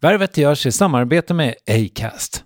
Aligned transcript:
Värvet 0.00 0.36
görs 0.36 0.66
i 0.66 0.72
samarbete 0.72 1.34
med 1.34 1.54
Acast. 1.70 2.45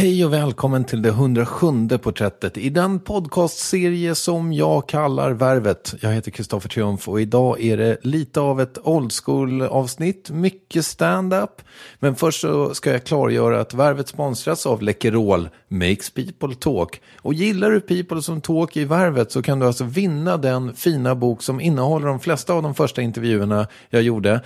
Hej 0.00 0.24
och 0.24 0.32
välkommen 0.32 0.84
till 0.84 1.02
det 1.02 1.08
107 1.08 1.88
porträttet 2.02 2.58
i 2.58 2.70
den 2.70 3.00
podcastserie 3.00 4.14
som 4.14 4.52
jag 4.52 4.88
kallar 4.88 5.30
Värvet. 5.30 5.94
Jag 6.00 6.12
heter 6.12 6.30
Kristoffer 6.30 6.68
Triumf 6.68 7.08
och 7.08 7.20
idag 7.20 7.60
är 7.60 7.76
det 7.76 7.98
lite 8.02 8.40
av 8.40 8.60
ett 8.60 8.78
old 8.82 9.12
school 9.12 9.62
avsnitt, 9.62 10.30
mycket 10.30 10.84
stand-up. 10.84 11.62
Men 11.98 12.16
först 12.16 12.40
så 12.40 12.74
ska 12.74 12.92
jag 12.92 13.04
klargöra 13.04 13.60
att 13.60 13.74
Värvet 13.74 14.08
sponsras 14.08 14.66
av 14.66 14.82
Läkerol, 14.82 15.48
Makes 15.68 16.10
People 16.10 16.54
Talk. 16.54 17.00
Och 17.16 17.34
gillar 17.34 17.70
du 17.70 17.80
People 17.80 18.22
som 18.22 18.40
Talk 18.40 18.76
i 18.76 18.84
Värvet 18.84 19.32
så 19.32 19.42
kan 19.42 19.58
du 19.58 19.66
alltså 19.66 19.84
vinna 19.84 20.36
den 20.36 20.74
fina 20.74 21.14
bok 21.14 21.42
som 21.42 21.60
innehåller 21.60 22.06
de 22.06 22.20
flesta 22.20 22.52
av 22.52 22.62
de 22.62 22.74
första 22.74 23.02
intervjuerna 23.02 23.66
jag 23.90 24.02
gjorde. 24.02 24.40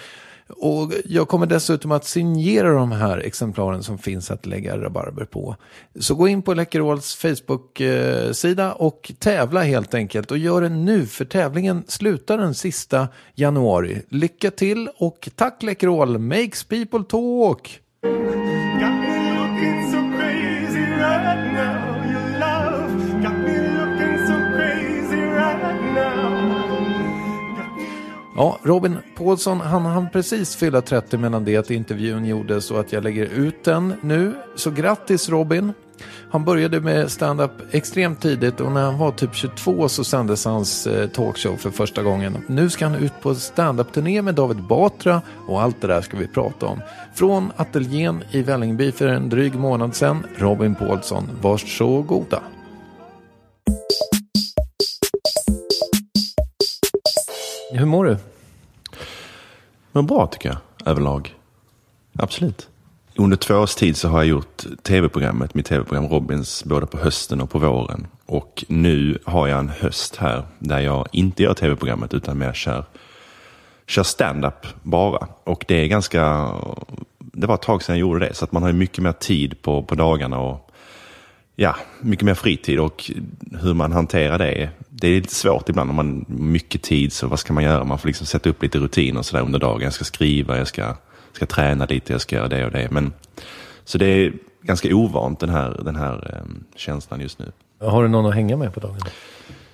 Och 0.49 0.93
jag 1.05 1.29
kommer 1.29 1.47
dessutom 1.47 1.93
att 1.93 2.05
signera 2.05 2.73
de 2.73 2.93
här 2.93 3.19
exemplaren 3.19 3.83
som 3.83 3.99
finns 3.99 4.31
att 4.31 4.47
lägga 4.47 4.79
rabarber 4.79 5.25
på. 5.25 5.57
Så 6.01 6.15
gå 6.15 6.29
in 6.29 6.43
på 6.43 6.55
Läkerols 6.55 7.15
Facebook-sida 7.15 8.73
och 8.73 9.13
tävla 9.19 9.63
helt 9.63 9.95
enkelt. 9.95 10.31
Och 10.31 10.39
gör 10.39 10.61
det 10.61 10.69
nu, 10.69 11.07
för 11.07 11.25
tävlingen 11.25 11.85
slutar 11.87 12.39
den 12.39 12.55
sista 12.55 13.09
januari. 13.35 14.03
Lycka 14.09 14.51
till 14.51 14.89
och 14.97 15.29
tack 15.35 15.63
Läkerol, 15.63 16.19
makes 16.19 16.65
people 16.65 17.05
talk! 17.05 17.81
Ja, 28.37 28.59
Robin 28.63 28.99
Paulsson, 29.17 29.61
han 29.61 29.87
hann 29.87 30.11
precis 30.13 30.57
fylla 30.57 30.81
30 30.81 31.19
mellan 31.19 31.45
det 31.45 31.57
att 31.57 31.71
intervjun 31.71 32.25
gjordes 32.25 32.71
och 32.71 32.81
att 32.81 32.93
jag 32.93 33.05
lägger 33.05 33.25
ut 33.25 33.65
den 33.65 33.95
nu. 34.01 34.33
Så 34.55 34.71
grattis 34.71 35.29
Robin! 35.29 35.73
Han 36.31 36.45
började 36.45 36.81
med 36.81 37.11
stand-up 37.11 37.51
extremt 37.71 38.21
tidigt 38.21 38.61
och 38.61 38.73
när 38.73 38.83
han 38.83 38.99
var 38.99 39.11
typ 39.13 39.35
22 39.35 39.89
så 39.89 40.05
sändes 40.05 40.45
hans 40.45 40.87
eh, 40.87 41.09
talkshow 41.09 41.57
för 41.57 41.71
första 41.71 42.03
gången. 42.03 42.45
Nu 42.47 42.71
ska 42.71 42.87
han 42.87 42.95
ut 42.95 43.13
på 43.23 43.35
stand-up-turné 43.35 44.23
med 44.23 44.35
David 44.35 44.63
Batra 44.63 45.23
och 45.49 45.63
allt 45.63 45.81
det 45.81 45.87
där 45.87 46.01
ska 46.01 46.17
vi 46.17 46.27
prata 46.27 46.67
om. 46.67 46.81
Från 47.15 47.53
ateljén 47.57 48.23
i 48.31 48.43
Vällingby 48.43 48.93
för 48.93 49.07
en 49.07 49.29
dryg 49.29 49.55
månad 49.55 49.95
sedan, 49.95 50.27
Robin 50.37 50.75
Paulsson, 50.75 51.31
varsågoda. 51.43 52.43
Hur 57.77 57.87
mår 57.87 58.05
du? 58.05 58.17
Men 59.93 60.07
bra 60.07 60.27
tycker 60.27 60.49
jag, 60.49 60.59
överlag. 60.91 61.35
Absolut. 62.19 62.69
Under 63.17 63.37
två 63.37 63.55
års 63.55 63.75
tid 63.75 63.97
så 63.97 64.09
har 64.09 64.19
jag 64.19 64.27
gjort 64.27 64.65
tv-programmet, 64.83 65.55
mitt 65.55 65.67
tv-program 65.67 66.09
Robins, 66.09 66.65
både 66.65 66.87
på 66.87 66.99
hösten 66.99 67.41
och 67.41 67.51
på 67.51 67.59
våren. 67.59 68.07
Och 68.27 68.65
nu 68.69 69.19
har 69.25 69.49
jag 69.49 69.59
en 69.59 69.69
höst 69.69 70.17
här 70.17 70.43
där 70.59 70.81
jag 70.81 71.07
inte 71.13 71.43
gör 71.43 71.55
tv-programmet 71.55 72.15
utan 72.15 72.39
mer 72.39 72.53
kör, 72.53 72.85
kör 73.87 74.03
stand-up 74.03 74.67
bara. 74.83 75.29
Och 75.45 75.65
det 75.69 75.75
är 75.75 75.87
ganska, 75.87 76.53
det 77.19 77.47
var 77.47 77.55
ett 77.55 77.63
tag 77.63 77.83
sedan 77.83 77.95
jag 77.95 78.01
gjorde 78.01 78.27
det, 78.27 78.35
så 78.35 78.45
att 78.45 78.53
man 78.53 78.63
har 78.63 78.71
ju 78.71 78.77
mycket 78.77 79.03
mer 79.03 79.13
tid 79.13 79.63
på, 79.63 79.83
på 79.83 79.95
dagarna 79.95 80.39
och 80.39 80.71
ja, 81.57 81.77
mycket 82.01 82.25
mer 82.25 82.35
fritid 82.35 82.79
och 82.79 83.11
hur 83.61 83.75
man 83.75 83.93
hanterar 83.93 84.39
det. 84.39 84.71
Det 84.97 85.09
är 85.09 85.21
lite 85.21 85.35
svårt 85.35 85.69
ibland 85.69 85.91
om 85.91 85.97
man 85.97 86.25
har 86.29 86.35
mycket 86.35 86.83
tid, 86.83 87.13
så 87.13 87.27
vad 87.27 87.39
ska 87.39 87.53
man 87.53 87.65
göra? 87.65 87.85
Man 87.85 87.99
får 87.99 88.09
liksom 88.09 88.27
sätta 88.27 88.51
upp 88.51 88.63
lite 88.63 88.79
rutiner 88.79 89.19
och 89.19 89.27
sådär 89.27 89.43
under 89.43 89.59
dagen. 89.59 89.83
Jag 89.83 89.93
ska 89.93 90.05
skriva, 90.05 90.59
jag 90.59 90.69
ska 90.69 90.95
ska 91.37 91.47
träna 91.47 91.87
lite, 91.87 92.13
jag 92.13 92.21
ska 92.21 92.37
göra 92.37 92.49
det 92.49 92.65
och 92.65 92.71
det. 92.71 92.91
Men, 92.91 93.13
så 93.85 93.99
det 93.99 94.07
är 94.07 94.33
ganska 94.63 94.95
ovant 94.95 95.41
den 95.41 95.51
här, 95.51 95.81
den 95.85 95.97
här 95.97 96.31
eh, 96.33 96.51
känslan 96.77 97.21
just 97.21 97.39
nu. 97.39 97.53
Har 97.81 98.03
du 98.03 98.09
någon 98.09 98.27
att 98.27 98.35
hänga 98.35 98.57
med 98.57 98.75
på 98.75 98.81
dagen? 98.81 99.01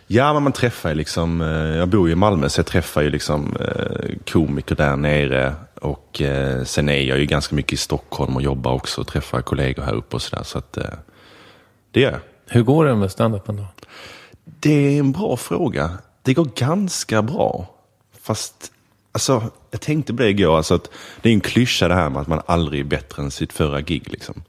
Ja, 0.07 0.33
men 0.33 0.43
man 0.43 0.53
träffar 0.53 0.89
ju 0.89 0.95
liksom, 0.95 1.41
eh, 1.41 1.49
jag 1.49 1.89
bor 1.89 2.09
ju 2.09 2.13
i 2.13 2.17
Malmö 2.17 2.49
så 2.49 2.59
jag 2.59 2.67
träffar 2.67 3.03
ju 3.03 3.11
liksom 3.11 3.57
eh, 3.61 4.17
komiker 4.33 4.75
där 4.75 4.97
nere. 4.97 5.55
Och 5.81 6.23
eh, 6.23 6.65
sen 6.65 6.89
är 6.89 7.01
jag 7.01 7.19
ju 7.19 7.27
ganska 7.27 7.55
mycket 7.55 7.73
i 7.73 7.77
Stockholm 7.77 8.37
och 8.37 8.43
jobbar 8.43 8.73
också 8.73 9.01
och 9.01 9.07
träffar 9.07 9.43
kollegor 9.43 9.83
här 9.83 9.95
uppe 9.95 10.17
och 10.17 10.23
sådär. 10.23 10.43
Så 10.43 10.59
att 10.59 10.79
det 11.93 12.01
gör 12.01 12.11
jag. 12.11 12.21
Hur 12.47 12.63
går 12.63 12.85
det 12.85 12.95
med 12.95 13.11
standupen 13.11 13.57
då? 13.57 13.67
Det 14.61 14.97
är 14.97 14.99
en 14.99 15.13
bra 15.13 15.37
fråga. 15.37 15.99
Det 16.23 16.35
går 16.35 16.49
ganska 16.57 17.23
bra. 17.23 17.75
Fast, 18.23 18.73
alltså, 19.13 19.51
jag 19.71 19.81
tänkte 19.81 20.15
på 20.15 20.23
det 20.23 20.29
igår. 20.29 20.57
Alltså 20.57 20.75
att 20.75 20.91
det 21.23 21.29
är 21.29 21.33
en 21.33 21.41
klyscha 21.41 21.89
det 21.89 21.95
här 21.95 22.11
med 22.11 22.23
att 22.23 22.29
man 22.29 22.43
aldrig 22.47 22.81
är 22.81 22.85
bättre 22.85 23.23
än 23.23 23.31
sitt 23.31 23.53
förra 23.53 23.81
gig. 23.81 24.09
Liksom. 24.11 24.43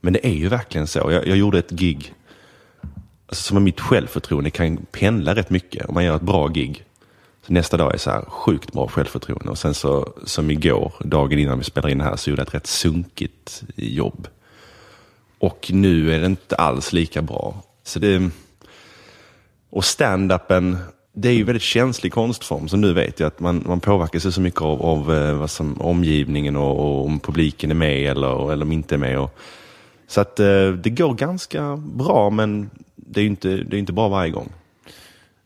Men 0.00 0.12
det 0.12 0.26
är 0.26 0.34
ju 0.34 0.48
verkligen 0.48 0.86
så. 0.86 0.98
Jag, 0.98 1.26
jag 1.26 1.36
gjorde 1.36 1.58
ett 1.58 1.70
gig 1.70 2.14
alltså, 3.26 3.42
som 3.42 3.56
är 3.56 3.60
mitt 3.60 3.80
självförtroende 3.80 4.50
kan 4.50 4.76
pendla 4.76 5.34
rätt 5.34 5.50
mycket. 5.50 5.86
Om 5.86 5.94
man 5.94 6.04
gör 6.04 6.16
ett 6.16 6.22
bra 6.22 6.48
gig. 6.48 6.84
Så 7.46 7.52
nästa 7.52 7.76
dag 7.76 7.94
är 7.94 7.98
så 7.98 8.10
här 8.10 8.24
sjukt 8.28 8.72
bra 8.72 8.88
självförtroende. 8.88 9.50
Och 9.50 9.58
sen 9.58 9.74
så, 9.74 10.12
som 10.24 10.50
igår, 10.50 10.92
dagen 11.04 11.38
innan 11.38 11.58
vi 11.58 11.64
spelade 11.64 11.92
in 11.92 11.98
det 11.98 12.04
här, 12.04 12.16
så 12.16 12.30
gjorde 12.30 12.40
jag 12.40 12.48
ett 12.48 12.54
rätt 12.54 12.66
sunkigt 12.66 13.62
jobb. 13.76 14.28
Och 15.38 15.70
nu 15.72 16.14
är 16.14 16.20
det 16.20 16.26
inte 16.26 16.56
alls 16.56 16.92
lika 16.92 17.22
bra. 17.22 17.62
Så 17.84 17.98
det, 17.98 18.30
och 19.72 19.84
stand-upen, 19.84 20.76
det 21.12 21.28
är 21.28 21.32
ju 21.32 21.44
väldigt 21.44 21.62
känslig 21.62 22.12
konstform. 22.12 22.68
Så 22.68 22.76
nu 22.76 22.92
vet 22.92 23.20
jag 23.20 23.26
att 23.26 23.40
man, 23.40 23.64
man 23.66 23.80
påverkas 23.80 24.34
så 24.34 24.40
mycket 24.40 24.62
av, 24.62 24.82
av 24.82 25.14
eh, 25.14 25.34
vad 25.34 25.50
som, 25.50 25.80
omgivningen 25.80 26.56
och, 26.56 26.78
och 26.80 27.04
om 27.04 27.20
publiken 27.20 27.70
är 27.70 27.74
med 27.74 28.10
eller, 28.10 28.52
eller 28.52 28.64
om 28.64 28.72
inte 28.72 28.94
är 28.94 28.98
med. 28.98 29.18
Och, 29.18 29.38
så 30.06 30.20
att 30.20 30.40
eh, 30.40 30.68
det 30.68 30.90
går 30.90 31.14
ganska 31.14 31.76
bra, 31.76 32.30
men 32.30 32.70
det 32.96 33.20
är 33.20 33.22
ju 33.22 33.28
inte, 33.30 33.48
det 33.48 33.76
är 33.76 33.78
inte 33.78 33.92
bra 33.92 34.08
varje 34.08 34.30
gång. 34.30 34.52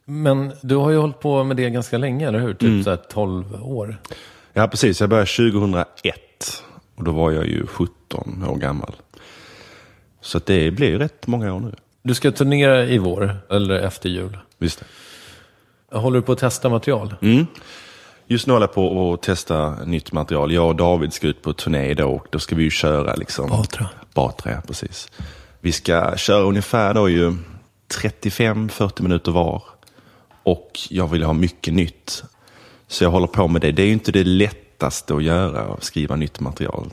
Men 0.05 0.52
du 0.62 0.76
har 0.76 0.90
ju 0.90 0.96
hållit 0.96 1.20
på 1.20 1.44
med 1.44 1.56
det 1.56 1.70
ganska 1.70 1.99
länge, 1.99 2.28
eller 2.28 2.38
hur? 2.38 2.55
Typ 2.55 2.62
Mm. 2.69 2.84
så 2.84 2.90
här 2.90 2.96
12 2.96 3.44
år. 3.62 3.96
Ja, 4.52 4.69
precis. 4.69 5.00
Jag 5.00 5.11
började 5.11 5.26
2001 5.26 6.62
och 6.96 7.05
då 7.05 7.12
var 7.12 7.31
jag 7.31 7.46
ju 7.46 7.67
17 7.67 8.44
år 8.49 8.56
gammal. 8.56 8.96
Så 10.20 10.40
det 10.46 10.70
blir 10.70 10.88
ju 10.88 10.99
rätt 10.99 11.26
många 11.26 11.55
år 11.55 11.61
nu. 11.61 11.73
Du 12.06 12.14
ska 12.14 12.32
turnera 12.32 12.85
i 12.85 12.99
vår, 12.99 13.38
eller 13.50 13.75
efter 13.75 14.08
jul. 14.08 14.38
Visst. 14.58 14.85
Håller 15.93 16.19
du 16.19 16.23
på 16.23 16.32
att 16.32 16.38
testa 16.38 16.69
material? 16.69 17.14
Mm. 17.23 17.47
Just 18.26 18.47
nu 18.47 18.53
håller 18.53 18.67
jag 18.67 18.75
på 18.75 19.12
att 19.12 19.23
testa 19.23 19.85
nytt 19.85 20.12
material. 20.12 20.53
Jag 20.53 20.67
och 20.67 20.76
David 20.76 21.12
ska 21.12 21.26
ut 21.26 21.43
på 21.43 21.53
turné 21.53 21.94
då 21.94 22.08
och 22.08 22.26
då 22.31 22.38
ska 22.38 22.56
vi 22.56 22.62
ju 22.62 22.70
köra 22.70 23.14
liksom... 23.14 23.50
Batra. 23.50 23.88
Batra, 24.14 24.53
ja, 24.53 24.61
precis. 24.67 25.08
Vi 25.61 25.73
ska 25.73 26.17
köra 26.17 26.43
ungefär 26.43 26.94
då 26.94 27.08
ju 27.08 27.35
35-40 28.03 29.02
minuter 29.02 29.32
var. 29.32 29.62
Och 30.43 30.70
jag 30.91 31.11
vill 31.11 31.23
ha 31.23 31.32
mycket 31.32 31.75
nytt. 31.75 32.25
Så 32.88 33.05
jag 33.05 33.11
håller 33.11 33.26
på 33.26 33.49
med 33.49 33.61
det. 33.61 33.73
Det 33.73 33.82
är 33.82 33.87
ju 33.87 33.93
inte 33.93 34.12
det 34.12 34.25
lättaste 34.25 35.14
att 35.14 35.23
göra, 35.23 35.61
att 35.61 35.85
skriva 35.85 36.17
nytt 36.17 36.41
material. 36.41 36.91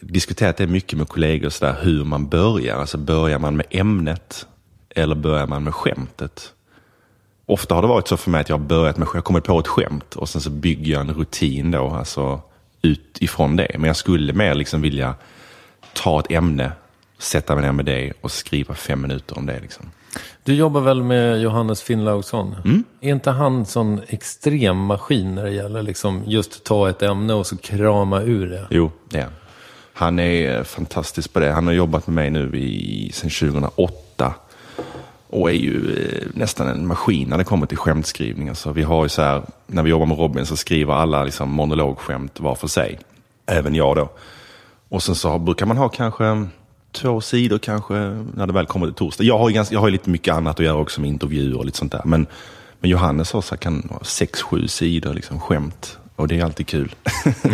Diskuterat 0.00 0.56
det 0.56 0.66
mycket 0.66 0.98
med 0.98 1.08
kollegor, 1.08 1.48
så 1.48 1.64
där, 1.64 1.76
hur 1.82 2.04
man 2.04 2.28
börjar. 2.28 2.76
Alltså 2.76 2.98
börjar 2.98 3.38
man 3.38 3.56
med 3.56 3.66
ämnet 3.70 4.46
eller 4.90 5.14
börjar 5.14 5.46
man 5.46 5.64
med 5.64 5.74
skämtet? 5.74 6.52
Ofta 7.46 7.74
har 7.74 7.82
det 7.82 7.88
varit 7.88 8.08
så 8.08 8.16
för 8.16 8.30
mig 8.30 8.40
att 8.40 8.48
jag 8.48 8.58
har 8.58 8.64
börjat 8.64 8.96
med, 8.96 9.08
jag 9.14 9.24
kommit 9.24 9.44
på 9.44 9.58
ett 9.58 9.68
skämt 9.68 10.16
och 10.16 10.28
sen 10.28 10.40
så 10.40 10.50
bygger 10.50 10.92
jag 10.92 11.00
en 11.00 11.14
rutin 11.14 11.70
då, 11.70 11.90
alltså 11.90 12.40
utifrån 12.82 13.56
det. 13.56 13.70
Men 13.74 13.84
jag 13.84 13.96
skulle 13.96 14.32
mer 14.32 14.54
liksom 14.54 14.80
vilja 14.80 15.14
ta 15.92 16.20
ett 16.20 16.30
ämne, 16.30 16.72
sätta 17.18 17.54
mig 17.54 17.64
ner 17.64 17.72
med 17.72 17.84
det 17.84 18.12
och 18.20 18.30
skriva 18.30 18.74
fem 18.74 19.02
minuter 19.02 19.38
om 19.38 19.46
det. 19.46 19.60
Liksom. 19.60 19.90
Du 20.44 20.54
jobbar 20.54 20.80
väl 20.80 21.02
med 21.02 21.40
Johannes 21.40 21.82
Finnlaugsson? 21.82 22.56
Mm. 22.64 22.84
Är 23.00 23.10
inte 23.10 23.30
han 23.30 23.66
sån 23.66 24.00
extrem 24.08 24.76
maskin 24.76 25.34
när 25.34 25.44
det 25.44 25.50
gäller 25.50 25.82
liksom 25.82 26.22
just 26.26 26.64
ta 26.64 26.90
ett 26.90 27.02
ämne 27.02 27.34
och 27.34 27.46
så 27.46 27.56
krama 27.56 28.22
ur 28.22 28.50
det? 28.50 28.66
Jo, 28.70 28.90
det 29.08 29.18
är 29.18 29.22
han. 29.22 29.32
Han 29.92 30.18
är 30.18 30.58
eh, 30.58 30.64
fantastisk 30.64 31.32
på 31.32 31.40
det. 31.40 31.52
Han 31.52 31.66
har 31.66 31.74
jobbat 31.74 32.06
med 32.06 32.14
mig 32.14 32.30
nu 32.30 32.58
i, 32.58 33.10
sedan 33.12 33.30
2008. 33.30 34.34
Och 35.28 35.50
är 35.50 35.54
ju 35.54 35.94
eh, 35.96 36.28
nästan 36.34 36.68
en 36.68 36.86
maskin 36.86 37.28
när 37.28 37.38
det 37.38 37.44
kommer 37.44 37.66
till 37.66 37.78
skämtskrivning. 37.78 38.48
Alltså, 38.48 38.72
vi 38.72 38.82
har 38.82 39.04
ju 39.04 39.08
så 39.08 39.22
här, 39.22 39.42
när 39.66 39.82
vi 39.82 39.90
jobbar 39.90 40.06
med 40.06 40.18
Robin 40.18 40.46
så 40.46 40.56
skriver 40.56 40.94
alla 40.94 41.24
liksom 41.24 41.50
monologskämt 41.50 42.40
var 42.40 42.54
för 42.54 42.68
sig. 42.68 42.98
Även 43.46 43.74
jag 43.74 43.96
då. 43.96 44.10
Och 44.88 45.02
sen 45.02 45.14
så 45.14 45.38
brukar 45.38 45.66
man 45.66 45.76
ha 45.76 45.88
kanske 45.88 46.46
två 46.92 47.20
sidor 47.20 47.58
kanske 47.58 47.94
när 48.34 48.46
det 48.46 48.52
väl 48.52 48.66
kommer 48.66 48.86
till 48.86 48.94
torsdag. 48.94 49.24
Jag 49.24 49.38
har 49.38 49.48
ju, 49.48 49.54
ganska, 49.54 49.74
jag 49.74 49.80
har 49.80 49.88
ju 49.88 49.92
lite 49.92 50.10
mycket 50.10 50.34
annat 50.34 50.60
att 50.60 50.66
göra 50.66 50.76
också 50.76 51.00
med 51.00 51.08
intervjuer 51.08 51.58
och 51.58 51.64
lite 51.64 51.78
sånt 51.78 51.92
där. 51.92 52.02
Men, 52.04 52.26
men 52.80 52.90
Johannes 52.90 53.32
har 53.32 53.40
så 53.40 53.54
här, 53.54 53.58
kan 53.58 53.88
ha 53.90 54.04
sex, 54.04 54.42
sju 54.42 54.68
sidor 54.68 55.14
liksom, 55.14 55.40
skämt. 55.40 55.98
Och 56.16 56.28
det 56.28 56.40
är 56.40 56.44
alltid 56.44 56.66
kul. 56.66 56.94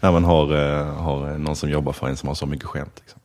när 0.00 0.12
man 0.12 0.24
har, 0.24 0.44
eh, 0.44 0.94
har 0.94 1.38
någon 1.38 1.56
som 1.56 1.70
jobbar 1.70 1.92
för 1.92 2.06
en 2.06 2.16
som 2.16 2.26
har 2.28 2.34
så 2.34 2.46
mycket 2.46 2.66
skämt. 2.66 2.92
Liksom. 3.00 3.20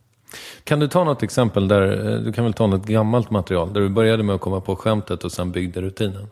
Kan 0.63 0.79
du 0.79 0.87
ta 0.87 1.03
något 1.03 1.23
exempel 1.23 1.67
där, 1.67 2.11
eh, 2.11 2.19
du 2.19 2.33
kan 2.33 2.43
väl 2.43 2.53
ta 2.53 2.67
något 2.67 2.85
gammalt 2.85 3.29
material, 3.29 3.73
där 3.73 3.81
du 3.81 3.89
började 3.89 4.23
med 4.23 4.35
att 4.35 4.41
komma 4.41 4.61
på 4.61 4.75
skämtet 4.75 5.23
och 5.23 5.31
sen 5.31 5.51
byggde 5.51 5.81
rutinen? 5.81 6.27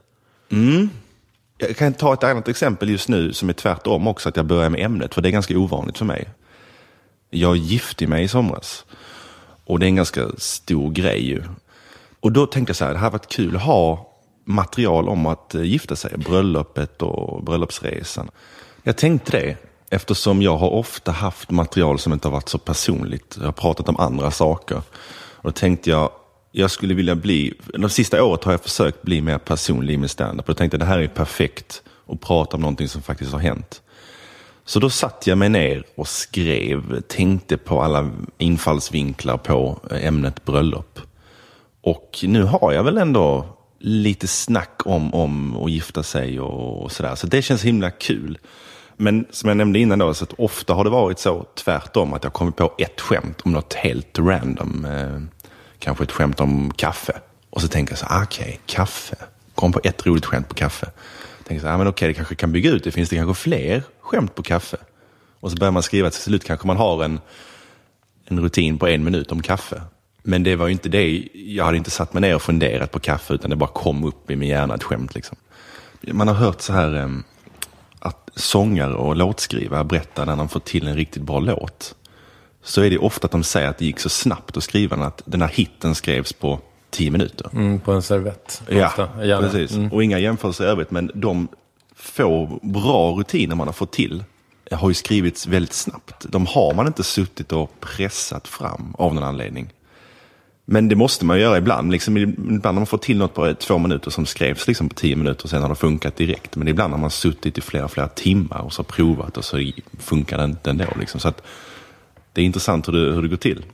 Jag 1.58 1.78
kan 1.78 1.94
ta 1.94 2.14
ett 2.14 2.24
annat 2.24 2.48
exempel 2.48 2.90
just 2.90 3.10
nu 3.10 3.34
som 3.34 3.50
är 3.50 3.54
tvärtom 3.54 4.08
också, 4.08 4.30
att 4.30 4.36
jag 4.36 4.46
börjar 4.46 4.70
med 4.70 4.86
ämnet, 4.86 5.14
för 5.14 5.22
det 5.22 5.30
är 5.30 5.32
ganska 5.32 5.58
ovanligt 5.58 5.98
för 5.98 6.06
mig. 6.06 6.30
Jag 7.30 7.58
gifte 7.58 8.08
mig 8.08 8.24
i 8.24 8.28
somras 8.28 8.86
och 9.66 9.80
det 9.80 9.86
är 9.86 9.88
en 9.88 9.96
ganska 9.96 10.28
stor 10.38 10.92
grej 10.92 11.28
ju. 11.28 11.44
Och 12.20 12.32
då 12.32 12.46
tänkte 12.46 12.70
jag 12.70 12.76
så 12.76 12.86
här, 12.86 12.94
det 12.94 13.00
här 13.00 13.10
varit 13.10 13.28
kul 13.28 13.56
att 13.56 13.62
ha 13.62 14.07
material 14.48 15.10
om 15.10 15.26
att 15.26 15.56
eh, 15.56 15.64
gifta 15.64 15.96
sig, 15.96 16.18
bröllopet 16.18 17.02
och 17.02 17.44
bröllopsresan. 17.44 18.30
Jag 18.84 18.98
tänkte 18.98 19.32
det 19.32 19.58
eftersom 19.90 20.42
jag 20.42 20.58
har 20.58 20.70
ofta 20.70 21.12
haft 21.12 21.52
material 21.52 22.00
som 22.00 22.14
inte 22.14 22.28
har 22.28 22.34
varit 22.34 22.50
så 22.50 22.58
personligt. 22.58 23.38
Jag 23.40 23.46
har 23.46 23.52
pratat 23.52 23.90
om 23.90 23.98
andra 23.98 24.32
saker. 24.32 24.82
Och 25.36 25.44
då 25.44 25.52
tänkte 25.52 25.90
jag, 25.90 26.12
jag 26.52 26.72
skulle 26.72 26.94
vilja 26.94 27.16
bli, 27.16 27.54
de 27.74 27.90
sista 27.90 28.24
året 28.24 28.44
har 28.44 28.52
jag 28.54 28.62
försökt 28.62 29.02
bli 29.02 29.22
mer 29.22 29.38
personlig 29.38 29.94
i 29.94 29.98
min 29.98 30.10
standup. 30.10 30.50
Och 30.50 30.56
då 30.56 30.58
tänkte 30.58 30.76
jag, 30.76 30.82
det 30.82 30.86
här 30.86 31.00
är 31.00 31.08
perfekt 31.08 31.84
att 32.08 32.22
prata 32.22 32.58
om 32.58 32.62
någonting 32.62 32.88
som 32.88 33.02
faktiskt 33.02 33.32
har 33.32 33.40
hänt. 33.40 33.82
Så 34.66 34.80
då 34.80 34.90
satte 34.90 35.30
jag 35.30 35.38
mig 35.38 35.50
ner 35.50 35.84
och 35.96 36.08
skrev, 36.08 37.02
tänkte 37.02 37.58
på 37.58 37.82
alla 37.82 38.12
infallsvinklar 38.38 39.38
på 39.38 39.80
eh, 39.92 40.06
ämnet 40.06 40.46
bröllop. 40.46 41.00
Och 41.82 42.20
nu 42.24 42.44
har 42.44 42.72
jag 42.72 42.84
väl 42.84 42.98
ändå 42.98 43.57
lite 43.80 44.28
snack 44.28 44.82
om, 44.86 45.14
om 45.14 45.58
att 45.64 45.72
gifta 45.72 46.04
sig 46.04 46.40
och, 46.40 46.84
och 46.84 46.92
sådär. 46.92 47.16
Så 47.16 47.28
det 47.28 47.42
känns 47.42 47.64
himla 47.64 47.92
kul. 47.92 48.38
Men 48.96 49.26
som 49.30 49.48
jag 49.48 49.58
nämnde 49.58 49.80
innan 49.80 50.00
då, 50.00 50.14
så 50.14 50.24
att 50.24 50.34
ofta 50.38 50.74
har 50.74 50.84
det 50.84 50.90
varit 50.90 51.20
så 51.20 51.46
tvärtom 51.56 52.14
att 52.14 52.24
jag 52.24 52.34
kommit 52.34 52.56
på 52.56 52.74
ett 52.78 53.02
skämt 53.02 53.42
om 53.42 53.52
något 53.52 53.74
helt 53.74 54.20
random. 54.20 54.86
Eh, 54.86 55.22
kanske 55.80 56.04
ett 56.04 56.12
skämt 56.12 56.40
om 56.40 56.74
kaffe. 56.74 57.14
Och 57.50 57.62
så 57.62 57.68
tänker 57.68 57.92
jag 57.92 58.00
så 58.00 58.06
här, 58.06 58.20
ah, 58.20 58.24
okej, 58.24 58.60
kaffe. 58.66 59.16
Kom 59.56 59.72
på 59.72 59.80
ett 59.84 60.06
roligt 60.06 60.26
skämt 60.26 60.50
på 60.50 60.56
kaffe. 60.56 60.92
Tänker 61.48 61.62
så 61.62 61.68
här, 61.68 61.74
ah, 61.74 61.78
men 61.78 61.88
okej, 61.88 62.08
det 62.08 62.14
kanske 62.14 62.36
kan 62.36 62.52
bygga 62.52 62.70
ut 62.70 62.84
det. 62.84 62.92
Finns 62.92 63.10
det 63.10 63.16
kanske 63.16 63.44
fler 63.44 63.84
skämt 64.02 64.36
på 64.36 64.44
kaffe? 64.44 64.78
Och 65.40 65.52
så 65.52 65.58
börjar 65.58 65.72
man 65.72 65.84
skriva 65.84 66.10
till 66.10 66.22
slut 66.22 66.44
kanske 66.44 66.68
man 66.68 66.78
har 66.78 67.04
en, 67.04 67.20
en 68.26 68.40
rutin 68.40 68.80
på 68.80 68.88
en 68.88 69.04
minut 69.04 69.32
om 69.32 69.42
kaffe. 69.42 69.82
Men 70.28 70.44
det 70.44 70.56
var 70.56 70.68
ju 70.68 70.72
inte 70.72 70.90
det, 70.90 71.28
jag 71.34 71.66
hade 71.66 71.78
inte 71.78 71.92
satt 71.92 72.14
mig 72.14 72.22
ner 72.22 72.36
och 72.36 72.42
funderat 72.42 72.92
på 72.92 73.00
kaffe 73.00 73.34
utan 73.34 73.50
det 73.50 73.56
bara 73.56 73.70
kom 73.70 74.04
upp 74.04 74.32
i 74.32 74.36
min 74.36 74.50
hjärna 74.50 74.76
ett 74.76 74.84
skämt. 74.84 75.16
Liksom. 75.16 75.38
Man 76.02 76.28
har 76.28 76.36
hört 76.36 76.62
så 76.62 76.74
här 76.74 77.12
att 78.00 78.30
sångare 78.36 78.94
och 78.94 79.16
låtskrivare 79.16 79.84
berättar 79.84 80.26
när 80.26 80.36
de 80.36 80.50
får 80.50 80.60
till 80.60 80.88
en 80.88 80.96
riktigt 80.96 81.24
bra 81.24 81.40
låt. 81.40 81.96
Så 82.64 82.82
är 82.82 82.90
det 82.90 82.98
ofta 82.98 83.26
att 83.26 83.32
de 83.32 83.44
säger 83.44 83.70
att 83.70 83.78
det 83.78 83.86
gick 83.86 84.00
så 84.00 84.10
snabbt 84.10 84.58
att 84.58 84.64
skriva 84.64 84.96
den 84.96 85.06
att 85.06 85.22
den 85.26 85.42
här 85.42 85.50
hitten 85.50 85.96
skrevs 85.96 86.34
på 86.34 86.60
tio 86.90 87.12
minuter. 87.12 87.50
Mm, 87.54 87.80
på 87.80 87.92
en 87.92 88.02
servett. 88.02 88.62
Ja, 88.70 88.88
ofta, 88.88 89.26
gärna. 89.26 89.50
precis. 89.50 89.72
Mm. 89.72 89.92
Och 89.92 90.04
inga 90.04 90.20
jämförelser 90.20 90.64
i 90.64 90.68
övrigt, 90.68 90.92
men 90.92 91.12
de 91.14 91.48
få 91.96 92.60
bra 92.64 93.12
rutiner 93.12 93.56
man 93.56 93.68
har 93.68 93.74
fått 93.74 93.92
till 93.92 94.24
har 94.72 94.90
ju 94.90 94.94
skrivits 94.94 95.48
väldigt 95.48 95.74
snabbt. 95.74 96.26
De 96.30 96.46
har 96.46 96.74
man 96.74 96.88
inte 96.88 97.04
suttit 97.04 97.52
och 97.52 97.80
pressat 97.80 98.48
fram 98.48 98.96
av 98.98 99.14
någon 99.14 99.24
anledning. 99.24 99.70
Men 100.70 100.90
det 100.90 100.96
måste 100.96 101.26
man 101.26 101.40
göra 101.40 101.58
ibland. 101.58 101.92
Liksom, 101.92 102.18
ibland 102.18 102.66
har 102.66 102.74
man 102.74 102.86
fått 102.86 103.02
till 103.02 103.18
något 103.18 103.34
på 103.34 103.54
två 103.54 103.78
minuter 103.78 104.12
som 104.12 104.26
skrevs 104.26 104.68
liksom 104.68 104.90
på 104.90 104.96
tio 104.96 105.16
minuter 105.16 105.44
och 105.44 105.50
sen 105.50 105.62
har 105.62 105.70
det 105.70 105.76
funkat 105.76 106.16
direkt. 106.16 106.56
Men 106.56 106.68
ibland 106.68 106.94
har 106.94 107.00
man 107.00 107.10
suttit 107.10 107.58
i 107.58 107.62
flera, 107.62 107.88
flera 107.88 108.08
timmar 108.08 108.62
och 108.62 108.74
så 108.74 108.84
provat 108.84 109.38
och 109.38 109.46
så 109.46 109.72
funkar 110.00 110.38
det 110.38 110.44
inte 110.44 110.70
ändå. 110.70 110.86
Liksom. 111.00 111.20
Så 111.20 111.28
att 111.28 111.42
det 112.34 112.42
är 112.42 112.46
intressant 112.46 112.88
hur 112.88 112.94
det, 112.94 113.14
hur 113.14 113.22
det 113.22 113.28
går 113.28 113.38
till. 113.38 113.66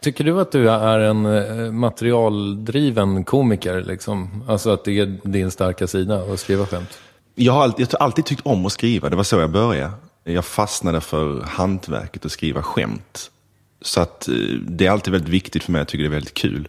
Tycker 0.00 0.24
du 0.24 0.40
att 0.40 0.52
du 0.52 0.70
är 0.70 0.98
en 0.98 1.26
eh, 1.26 1.72
materialdriven 1.72 3.24
komiker? 3.24 3.84
Liksom? 3.84 4.44
Alltså 4.48 4.70
att 4.70 4.84
det 4.84 4.98
är 4.98 5.18
din 5.24 5.50
starka 5.50 5.86
sida 5.86 6.16
att 6.32 6.40
skriva 6.40 6.66
skämt? 6.66 6.98
Jag 7.34 7.52
har 7.52 7.62
alltid, 7.62 7.86
jag 7.90 7.98
har 7.98 8.04
alltid 8.04 8.24
tyckt 8.24 8.46
om 8.46 8.66
att 8.66 8.72
skriva, 8.72 9.08
det 9.10 9.16
var 9.16 9.24
så 9.24 9.36
jag 9.36 9.50
började. 9.50 9.92
Jag 10.24 10.44
fastnade 10.44 11.00
för 11.00 11.40
hantverket 11.40 12.24
att 12.24 12.32
skriva 12.32 12.62
skämt. 12.62 13.30
Så 13.84 14.00
att 14.00 14.28
eh, 14.28 14.34
det 14.60 14.86
är 14.86 14.90
alltid 14.90 15.12
väldigt 15.12 15.30
viktigt 15.30 15.64
för 15.64 15.72
mig, 15.72 15.80
jag 15.80 15.88
tycker 15.88 16.04
det 16.04 16.08
är 16.08 16.20
väldigt 16.20 16.34
kul. 16.34 16.68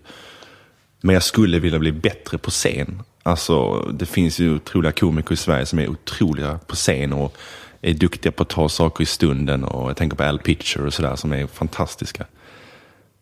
Men 1.01 1.13
jag 1.13 1.23
skulle 1.23 1.59
vilja 1.59 1.79
bli 1.79 1.91
bättre 1.91 2.37
på 2.37 2.49
scen. 2.49 3.03
Alltså, 3.23 3.79
det 3.93 4.05
finns 4.05 4.39
ju 4.39 4.55
otroliga 4.55 4.91
komiker 4.91 5.33
i 5.33 5.37
Sverige 5.37 5.65
som 5.65 5.79
är 5.79 5.87
otroliga 5.87 6.59
på 6.67 6.75
scen 6.75 7.13
och 7.13 7.37
är 7.81 7.93
duktiga 7.93 8.31
på 8.31 8.43
att 8.43 8.49
ta 8.49 8.69
saker 8.69 9.03
i 9.03 9.05
stunden. 9.05 9.63
Och 9.63 9.89
jag 9.89 9.97
tänker 9.97 10.17
på 10.17 10.23
Al 10.23 10.39
Pitcher 10.39 10.85
och 10.85 10.93
sådär 10.93 11.15
som 11.15 11.33
är 11.33 11.47
fantastiska. 11.47 12.25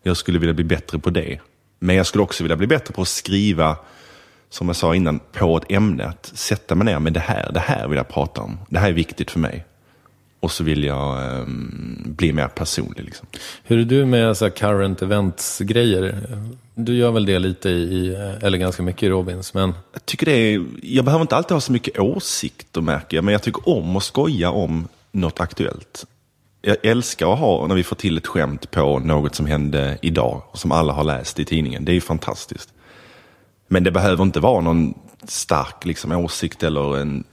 Jag 0.04 0.18
skulle 0.18 0.40
vilja 0.40 0.54
bli 0.54 0.64
bättre 0.64 1.00
på 1.00 1.10
det. 1.10 1.40
Men 1.80 1.96
jag 1.96 2.06
skulle 2.06 2.24
också 2.24 2.44
vilja 2.44 2.58
bli 2.58 2.68
bättre 2.68 2.94
på 2.94 3.02
att 3.02 3.08
skriva, 3.08 3.78
som 4.50 4.68
jag 4.68 4.76
sa 4.76 4.96
innan, 4.96 5.20
på 5.20 5.58
ett 5.58 5.72
ämne. 5.72 6.06
Att 6.06 6.32
sätta 6.34 6.76
mig 6.76 6.86
ner 6.86 7.00
med 7.00 7.14
det 7.14 7.20
här, 7.20 7.52
det 7.54 7.60
här 7.60 7.88
vill 7.88 7.98
jag 7.98 8.10
prata 8.10 8.42
om. 8.42 8.60
Det 8.70 8.80
här 8.80 8.90
är 8.90 8.94
viktigt 8.94 9.32
för 9.32 9.40
mig. 9.40 9.66
Och 10.44 10.52
så 10.52 10.64
vill 10.64 10.84
jag 10.84 11.26
ehm, 11.26 12.04
bli 12.06 12.34
mer 12.34 12.48
personlig. 12.48 13.04
Liksom. 13.04 13.28
Hur 13.64 13.80
är 13.80 13.84
du 13.84 14.06
med 14.06 14.38
så 14.38 14.50
current 14.50 15.02
events-grejer? 15.02 16.20
Du 16.76 16.96
gör 16.96 17.12
väl 17.12 17.26
det 17.26 17.40
lite 17.40 17.70
i, 17.70 18.16
eller 18.42 18.58
ganska 18.58 18.84
mycket 18.84 19.04
i 19.04 19.10
Robins, 19.10 19.54
men 19.54 19.74
Jag 19.94 20.06
tycker 20.06 20.26
det 20.26 20.32
är, 20.32 20.66
jag 20.82 21.06
behöver 21.06 21.22
inte 21.22 21.36
alltid 21.36 21.52
ha 21.52 21.62
så 21.62 21.72
mycket 21.72 22.00
åsikter 22.00 22.82
märker 22.82 23.18
jag, 23.18 23.24
men 23.24 23.32
jag 23.32 23.42
tycker 23.42 23.70
om 23.70 23.96
att 23.96 24.04
skoja 24.04 24.52
om 24.52 24.88
något 25.12 25.40
aktuellt. 25.40 26.06
Jag 26.62 26.78
älskar 26.84 27.34
att 27.34 27.40
ha, 27.40 27.68
när 27.68 27.76
vi 27.76 27.84
får 27.84 27.96
till 27.96 28.18
ett 28.18 28.28
skämt 28.28 28.72
på 28.72 29.00
något 29.00 29.36
som 29.36 29.46
hände 29.46 29.98
idag, 30.02 30.42
och 30.52 30.60
som 30.60 30.72
alla 30.72 30.94
har 30.94 31.04
läst 31.04 31.40
i 31.40 31.46
tidningen. 31.46 31.86
Det 31.86 31.92
är 31.92 31.96
ju 31.96 32.02
fantastiskt. 32.02 32.74
Men 33.68 33.84
det 33.84 33.92
behöver 33.92 34.24
inte 34.24 34.40
vara 34.40 34.62
någon 34.62 34.94
stark 35.28 35.86
liksom, 35.86 36.12
åsikt 36.12 36.64
eller 36.64 36.98
en 36.98 37.24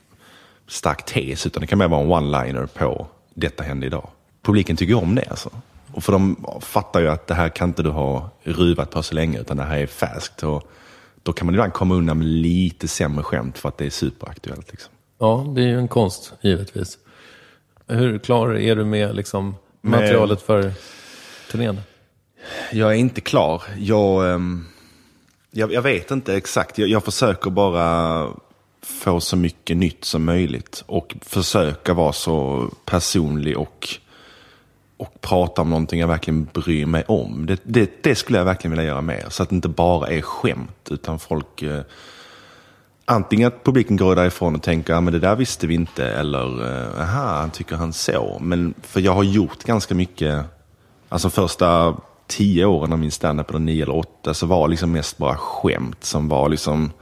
stark 0.70 1.04
tes, 1.06 1.46
utan 1.46 1.60
det 1.60 1.66
kan 1.66 1.78
mer 1.78 1.88
vara 1.88 2.00
en 2.00 2.10
one-liner 2.10 2.66
på 2.66 3.06
detta 3.34 3.62
hände 3.62 3.86
idag. 3.86 4.08
Publiken 4.42 4.76
tycker 4.76 4.94
om 4.94 5.14
det 5.14 5.24
alltså. 5.30 5.50
Och 5.92 6.04
för 6.04 6.12
de 6.12 6.46
fattar 6.60 7.00
ju 7.00 7.08
att 7.08 7.26
det 7.26 7.34
här 7.34 7.48
kan 7.48 7.68
inte 7.68 7.82
du 7.82 7.90
ha 7.90 8.30
ruvat 8.42 8.90
på 8.90 9.02
så 9.02 9.14
länge, 9.14 9.40
utan 9.40 9.56
det 9.56 9.62
här 9.62 9.78
är 9.78 9.86
färskt. 9.86 10.42
Och 10.42 10.70
då 11.22 11.32
kan 11.32 11.46
man 11.46 11.54
ibland 11.54 11.72
komma 11.72 11.94
undan 11.94 12.18
med 12.18 12.26
lite 12.26 12.88
sämre 12.88 13.22
skämt 13.22 13.58
för 13.58 13.68
att 13.68 13.78
det 13.78 13.86
är 13.86 13.90
superaktuellt. 13.90 14.70
Liksom. 14.70 14.92
ja, 15.18 15.46
det 15.54 15.60
är 15.62 15.66
ju 15.66 15.78
en 15.78 15.88
konst, 15.88 16.32
givetvis. 16.40 16.98
Hur 17.86 18.18
klar 18.18 18.54
är 18.58 18.76
du 18.76 18.84
med 18.84 19.14
liksom, 19.16 19.54
Med- 19.80 20.00
materialet 20.00 20.42
för 20.42 20.72
turnén? 21.50 21.80
Jag 22.72 22.90
är 22.90 22.96
inte 22.96 23.20
klar. 23.20 23.62
Jag, 23.78 24.32
ehm, 24.34 24.66
jag, 25.50 25.72
jag 25.72 25.82
vet 25.82 26.10
inte 26.10 26.36
exakt. 26.36 26.78
Jag, 26.78 26.88
jag 26.88 27.04
försöker 27.04 27.50
bara 27.50 28.26
få 28.82 29.20
så 29.20 29.36
mycket 29.36 29.76
nytt 29.76 30.04
som 30.04 30.24
möjligt. 30.24 30.84
Och 30.86 31.16
försöka 31.22 31.94
vara 31.94 32.12
så 32.12 32.68
personlig 32.84 33.58
och, 33.58 33.88
och 34.96 35.20
prata 35.20 35.62
om 35.62 35.70
någonting 35.70 36.00
jag 36.00 36.08
verkligen 36.08 36.44
bryr 36.44 36.86
mig 36.86 37.04
om. 37.08 37.46
Det, 37.46 37.60
det, 37.62 38.02
det 38.02 38.14
skulle 38.14 38.38
jag 38.38 38.44
verkligen 38.44 38.76
vilja 38.76 38.84
göra 38.84 39.00
mer. 39.00 39.26
Så 39.28 39.42
att 39.42 39.48
det 39.48 39.54
inte 39.54 39.68
bara 39.68 40.08
är 40.08 40.22
skämt, 40.22 40.88
utan 40.90 41.18
folk... 41.18 41.62
Eh, 41.62 41.82
antingen 43.04 43.48
att 43.48 43.64
publiken 43.64 43.96
går 43.96 44.16
därifrån 44.16 44.54
och 44.54 44.62
tänker, 44.62 44.92
att 44.94 45.08
ah, 45.08 45.10
det 45.10 45.18
där 45.18 45.36
visste 45.36 45.66
vi 45.66 45.74
inte, 45.74 46.06
eller, 46.06 46.66
eh, 46.66 47.00
aha, 47.00 47.40
han 47.40 47.50
tycker 47.50 47.76
han 47.76 47.92
så. 47.92 48.38
Men 48.40 48.74
för 48.82 49.00
jag 49.00 49.14
har 49.14 49.22
gjort 49.22 49.64
ganska 49.64 49.94
mycket, 49.94 50.44
alltså 51.08 51.30
första 51.30 51.96
tio 52.26 52.64
åren 52.64 52.92
av 52.92 52.98
min 52.98 53.10
standup, 53.10 53.50
eller 53.50 53.58
nio 53.58 53.82
eller 53.82 53.96
åtta, 53.96 54.34
så 54.34 54.46
var 54.46 54.68
liksom 54.68 54.92
mest 54.92 55.18
bara 55.18 55.36
skämt 55.36 56.04
som 56.04 56.28
var 56.28 56.48
liksom, 56.48 56.92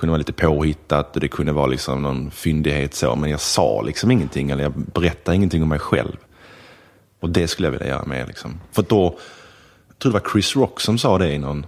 kunde 0.00 0.10
vara 0.10 0.18
lite 0.18 0.32
påhittat 0.32 1.14
och 1.14 1.20
det 1.20 1.28
kunde 1.28 1.52
vara 1.52 1.66
liksom 1.66 2.02
någon 2.02 2.30
fyndighet 2.30 2.94
så, 2.94 3.16
men 3.16 3.30
jag 3.30 3.40
sa 3.40 3.82
liksom 3.82 4.10
ingenting, 4.10 4.50
eller 4.50 4.62
jag 4.62 4.72
berättade 4.72 5.36
ingenting 5.36 5.62
om 5.62 5.68
mig 5.68 5.78
själv. 5.78 6.16
Och 7.20 7.30
det 7.30 7.48
skulle 7.48 7.66
jag 7.66 7.72
vilja 7.72 7.86
göra 7.86 8.04
mer 8.04 8.26
liksom. 8.26 8.60
För 8.72 8.82
då, 8.82 9.18
jag 9.88 9.98
tror 9.98 10.12
det 10.12 10.18
var 10.18 10.30
Chris 10.32 10.56
Rock 10.56 10.80
som 10.80 10.98
sa 10.98 11.18
det 11.18 11.32
i 11.32 11.38
någon, 11.38 11.66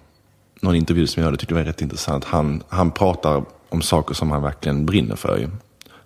någon 0.60 0.74
intervju 0.74 1.06
som 1.06 1.20
jag 1.20 1.24
hörde, 1.24 1.36
tyckte 1.36 1.54
det 1.54 1.60
var 1.60 1.64
rätt 1.64 1.82
intressant. 1.82 2.24
Han, 2.24 2.62
han 2.68 2.90
pratar 2.90 3.44
om 3.68 3.82
saker 3.82 4.14
som 4.14 4.30
han 4.30 4.42
verkligen 4.42 4.86
brinner 4.86 5.16
för 5.16 5.38
ju. 5.38 5.48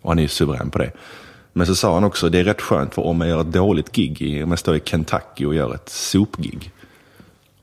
Och 0.02 0.10
han 0.10 0.18
är 0.18 0.22
ju 0.22 0.28
suverän 0.28 0.70
på 0.70 0.78
det. 0.78 0.92
Men 1.52 1.66
så 1.66 1.74
sa 1.74 1.94
han 1.94 2.04
också, 2.04 2.28
det 2.28 2.38
är 2.38 2.44
rätt 2.44 2.60
skönt 2.60 2.94
för 2.94 3.02
om 3.02 3.20
jag 3.20 3.30
gör 3.30 3.40
ett 3.40 3.52
dåligt 3.52 3.92
gig, 3.92 4.44
om 4.44 4.50
jag 4.50 4.58
står 4.58 4.76
i 4.76 4.80
Kentucky 4.84 5.44
och 5.44 5.54
gör 5.54 5.74
ett 5.74 5.88
sopgig 5.88 6.72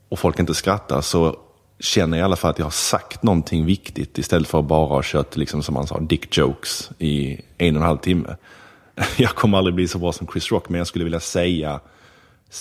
och 0.10 0.20
folk 0.20 0.40
inte 0.40 0.54
skrattar 0.54 1.02
så 1.02 1.38
känner 1.84 2.18
jag 2.18 2.24
i 2.24 2.26
alla 2.26 2.36
fall 2.36 2.52
att 2.52 2.60
jag 2.60 2.66
har 2.66 2.72
sagt 2.72 3.24
någonting 3.24 3.66
viktigt 3.66 4.18
istället 4.18 4.48
för 4.48 4.60
att 4.60 4.66
bara 4.66 4.88
ha 4.88 5.02
kört, 5.04 5.36
liksom, 5.36 5.64
som 5.64 5.76
han 5.76 5.88
sa, 5.88 6.00
dick 6.00 6.38
jokes 6.38 6.92
i 7.00 7.42
en 7.58 7.76
och 7.76 7.82
en 7.82 7.88
halv 7.88 7.98
timme. 7.98 8.36
Jag 9.18 9.30
kommer 9.30 9.58
aldrig 9.58 9.76
bli 9.76 9.88
så 9.88 9.98
bra 9.98 10.12
som 10.12 10.28
Chris 10.28 10.52
Rock, 10.52 10.70
men 10.70 10.78
jag 10.78 10.88
skulle 10.88 11.04
vilja 11.04 11.20
säga, 11.20 11.80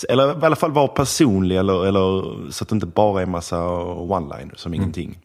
eller 0.09 0.43
i 0.43 0.47
alla 0.47 0.57
fall 0.57 0.73
vara 0.73 0.89
personlig, 0.89 1.57
eller, 1.57 1.87
eller, 1.87 2.51
så 2.51 2.65
att 2.65 2.69
det 2.69 2.75
inte 2.75 2.87
bara 2.87 3.21
är 3.21 3.23
en 3.25 3.31
massa 3.31 3.57
one-liners 3.59 4.57
som 4.57 4.75
ingenting. 4.75 5.19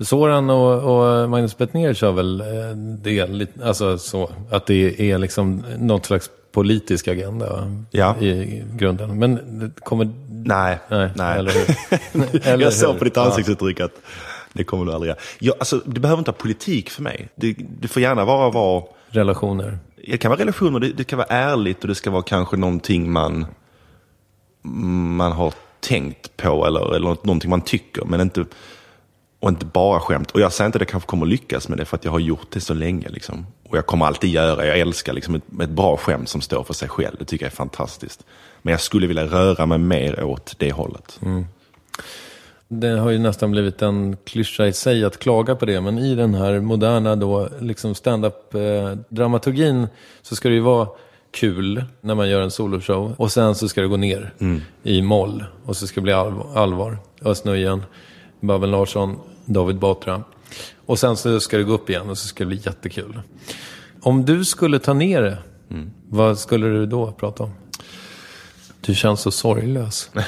Soran 0.00 0.50
och, 0.50 0.74
och 0.74 1.30
Magnus 1.30 1.56
Bettner 1.56 1.94
kör 1.94 2.12
väl 2.12 2.40
eh, 2.40 2.46
det, 2.76 3.48
alltså 3.62 3.98
så, 3.98 4.30
att 4.50 4.66
det 4.66 5.10
är 5.10 5.18
liksom 5.18 5.64
något 5.78 6.06
slags 6.06 6.30
politisk 6.56 7.08
agenda 7.08 7.72
Ja. 7.90 8.16
i 8.20 8.62
grunden. 8.76 9.18
Men 9.18 9.58
det 9.58 9.80
kommer... 9.80 10.08
Nej, 10.28 10.78
Nej, 10.88 11.10
nej. 11.14 11.38
eller 11.38 11.52
hur? 11.52 12.46
Eller 12.48 12.64
jag 12.64 12.72
såg 12.72 12.98
på 12.98 13.04
ditt 13.04 13.16
ansiktsuttryck 13.16 13.80
att 13.80 13.92
det 14.52 14.64
kommer 14.64 14.84
du 14.84 14.92
aldrig 14.92 15.08
göra. 15.08 15.18
Ja, 15.38 15.54
alltså, 15.58 15.82
det 15.86 16.00
behöver 16.00 16.18
inte 16.18 16.30
vara 16.30 16.38
politik 16.38 16.90
för 16.90 17.02
mig. 17.02 17.28
Det, 17.34 17.56
det 17.80 17.88
får 17.88 18.02
gärna 18.02 18.24
vara, 18.24 18.50
vara 18.50 18.82
Relationer. 19.08 19.78
det 20.06 20.18
kan 20.18 20.28
vara 20.30 20.40
relationer, 20.40 20.80
det, 20.80 20.88
det 20.88 21.04
kan 21.04 21.16
vara 21.16 21.28
ärligt 21.28 21.82
och 21.82 21.88
det 21.88 21.94
ska 21.94 22.10
vara 22.10 22.22
kanske 22.22 22.56
någonting 22.56 23.12
man, 23.12 23.46
man 25.16 25.32
har 25.32 25.52
tänkt 25.80 26.36
på 26.36 26.66
eller, 26.66 26.94
eller 26.94 27.08
någonting 27.08 27.50
man 27.50 27.60
tycker. 27.60 28.04
Men 28.04 28.20
inte, 28.20 28.44
och 29.40 29.48
inte 29.48 29.66
bara 29.66 30.00
skämt. 30.00 30.30
Och 30.30 30.40
jag 30.40 30.52
säger 30.52 30.66
inte 30.66 30.76
att 30.76 30.80
jag 30.80 30.88
kanske 30.88 31.06
kommer 31.06 31.26
lyckas 31.26 31.68
med 31.68 31.78
det 31.78 31.84
för 31.84 31.96
att 31.96 32.04
jag 32.04 32.12
har 32.12 32.18
gjort 32.18 32.46
det 32.50 32.60
så 32.60 32.74
länge. 32.74 33.08
Liksom. 33.08 33.46
Och 33.68 33.76
jag 33.76 33.86
kommer 33.86 34.06
alltid 34.06 34.30
göra, 34.30 34.66
jag 34.66 34.78
älskar 34.78 35.12
liksom 35.12 35.34
ett, 35.34 35.42
ett 35.62 35.70
bra 35.70 35.96
skämt 35.96 36.28
som 36.28 36.40
står 36.40 36.64
för 36.64 36.74
sig 36.74 36.88
själv. 36.88 37.16
Det 37.18 37.24
tycker 37.24 37.44
jag 37.44 37.52
är 37.52 37.56
fantastiskt. 37.56 38.24
Men 38.62 38.70
jag 38.70 38.80
skulle 38.80 39.06
vilja 39.06 39.24
röra 39.24 39.66
mig 39.66 39.78
mer 39.78 40.24
åt 40.24 40.54
det 40.58 40.72
hållet. 40.72 41.20
Det 42.68 42.88
har 42.88 43.10
ju 43.10 43.18
nästan 43.18 43.50
blivit 43.50 43.82
en 43.82 44.16
klyscha 44.24 44.66
i 44.66 44.72
sig 44.72 45.04
att 45.04 45.18
klaga 45.18 45.54
på 45.56 45.66
det. 45.66 45.80
Men 45.80 45.98
i 45.98 46.14
den 46.14 46.34
här 46.34 46.60
moderna 46.60 47.16
då, 47.16 47.48
liksom 47.60 47.94
stand-up-dramaturgin 47.94 49.86
så 50.22 50.36
ska 50.36 50.48
det 50.48 50.54
ju 50.54 50.60
vara 50.60 50.88
kul 51.30 51.84
när 52.00 52.14
man 52.14 52.28
gör 52.28 52.40
en 52.40 52.50
soloshow. 52.50 53.14
Och 53.16 53.32
sen 53.32 53.54
så 53.54 53.68
ska 53.68 53.80
det 53.80 53.88
gå 53.88 53.96
ner 53.96 54.34
i 54.82 55.02
moll. 55.02 55.44
Och 55.64 55.76
så 55.76 55.86
ska 55.86 56.00
det 56.00 56.02
bli 56.02 56.12
allvar. 56.12 56.46
allvar. 56.54 56.98
Nujen, 57.44 57.82
Babben 58.40 58.70
Larsson, 58.70 59.18
David 59.44 59.78
Batra. 59.78 60.22
Och 60.86 60.98
sen 60.98 61.16
så 61.16 61.40
ska 61.40 61.56
det 61.56 61.64
gå 61.64 61.72
upp 61.72 61.90
igen 61.90 62.10
och 62.10 62.18
så 62.18 62.28
ska 62.28 62.44
det 62.44 62.48
bli 62.48 62.60
jättekul. 62.64 63.20
Om 64.00 64.24
du 64.24 64.44
skulle 64.44 64.78
ta 64.78 64.92
ner 64.92 65.22
det, 65.22 65.38
vad 66.08 66.38
skulle 66.38 66.66
du 66.66 66.86
då 66.86 67.12
prata 67.12 67.42
om? 67.42 67.50
Du 68.80 68.94
känns 68.94 69.20
så 69.20 69.30
sorglös. 69.30 70.10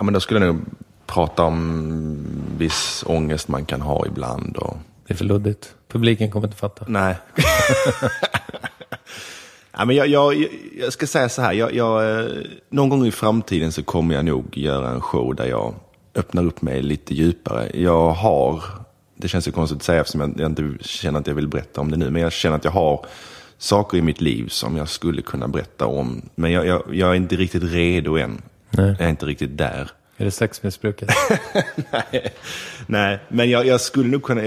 Ja, 0.00 0.04
men 0.04 0.14
då 0.14 0.20
skulle 0.20 0.46
jag 0.46 0.54
nog 0.54 0.64
prata 1.06 1.42
om 1.42 2.26
viss 2.58 3.04
ångest 3.06 3.48
man 3.48 3.64
kan 3.64 3.80
ha 3.80 4.06
ibland. 4.06 4.56
Och... 4.56 4.76
Det 5.06 5.14
är 5.14 5.16
för 5.16 5.24
luddigt. 5.24 5.74
Publiken 5.88 6.30
kommer 6.30 6.46
inte 6.46 6.56
fatta. 6.58 6.84
Nej. 6.88 7.16
ja, 9.78 9.84
men 9.84 9.96
jag, 9.96 10.08
jag, 10.08 10.46
jag 10.78 10.92
ska 10.92 11.06
säga 11.06 11.28
så 11.28 11.42
här. 11.42 11.52
Jag, 11.52 11.74
jag, 11.74 12.20
eh, 12.20 12.30
någon 12.70 12.88
gång 12.88 13.06
i 13.06 13.10
framtiden 13.10 13.72
så 13.72 13.82
kommer 13.82 14.14
jag 14.14 14.24
nog 14.24 14.58
göra 14.58 14.90
en 14.90 15.00
show 15.00 15.34
där 15.34 15.46
jag 15.46 15.74
öppnar 16.14 16.46
upp 16.46 16.62
mig 16.62 16.82
lite 16.82 17.14
djupare. 17.14 17.70
Jag 17.74 18.10
har, 18.10 18.62
det 19.16 19.28
känns 19.28 19.48
ju 19.48 19.52
konstigt 19.52 19.76
att 19.76 19.82
säga 19.82 20.00
eftersom 20.00 20.20
jag, 20.20 20.40
jag 20.40 20.50
inte 20.50 20.84
känner 20.84 21.20
att 21.20 21.26
jag 21.26 21.34
vill 21.34 21.48
berätta 21.48 21.80
om 21.80 21.90
det 21.90 21.96
nu, 21.96 22.10
men 22.10 22.22
jag 22.22 22.32
känner 22.32 22.56
att 22.56 22.64
jag 22.64 22.70
har 22.70 23.06
saker 23.58 23.98
i 23.98 24.02
mitt 24.02 24.20
liv 24.20 24.48
som 24.48 24.76
jag 24.76 24.88
skulle 24.88 25.22
kunna 25.22 25.48
berätta 25.48 25.86
om. 25.86 26.22
Men 26.34 26.52
jag, 26.52 26.66
jag, 26.66 26.82
jag 26.94 27.10
är 27.10 27.14
inte 27.14 27.36
riktigt 27.36 27.62
redo 27.62 28.16
än. 28.16 28.42
Nej. 28.70 28.94
Jag 28.98 29.06
är 29.06 29.10
inte 29.10 29.26
riktigt 29.26 29.58
där. 29.58 29.90
Är 30.16 30.24
det 30.24 30.30
sexmissbruket? 30.30 31.10
Nej, 32.86 33.18
men 33.28 33.50
jag, 33.50 33.66
jag 33.66 33.80
skulle 33.80 34.08
nog 34.08 34.22
kunna, 34.22 34.42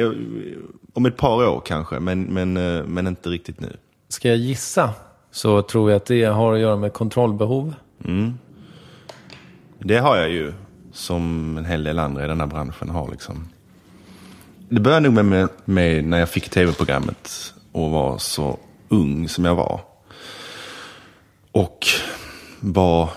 om 0.93 1.05
ett 1.05 1.17
par 1.17 1.47
år 1.47 1.61
kanske, 1.65 1.99
men, 1.99 2.23
men, 2.23 2.57
eh, 2.57 2.83
men 2.83 3.07
inte 3.07 3.29
riktigt 3.29 3.59
nu. 3.59 3.77
Ska 4.09 4.27
jag 4.27 4.37
gissa 4.37 4.93
så 5.31 5.61
tror 5.61 5.91
jag 5.91 5.97
att 5.97 6.05
det 6.05 6.23
har 6.23 6.53
att 6.53 6.59
göra 6.59 6.75
med 6.75 6.93
kontrollbehov. 6.93 7.73
Det 9.79 9.97
har 9.97 10.17
jag 10.17 10.29
ju, 10.29 10.53
som 10.93 11.57
en 11.57 11.65
hel 11.65 11.83
del 11.83 11.99
andra 11.99 12.25
i 12.25 12.27
den 12.27 12.39
här 12.39 12.47
branschen 12.47 12.89
har. 12.89 13.11
Liksom. 13.11 13.47
Det 14.69 14.79
började 14.79 15.09
nog 15.09 15.25
med, 15.25 15.49
med 15.65 16.05
när 16.05 16.19
jag 16.19 16.29
fick 16.29 16.49
tv-programmet 16.49 17.53
och 17.71 17.91
var 17.91 18.17
så 18.17 18.57
ung 18.89 19.29
som 19.29 19.45
jag 19.45 19.55
var. 19.55 19.81
Och 21.51 21.87
var 22.59 23.09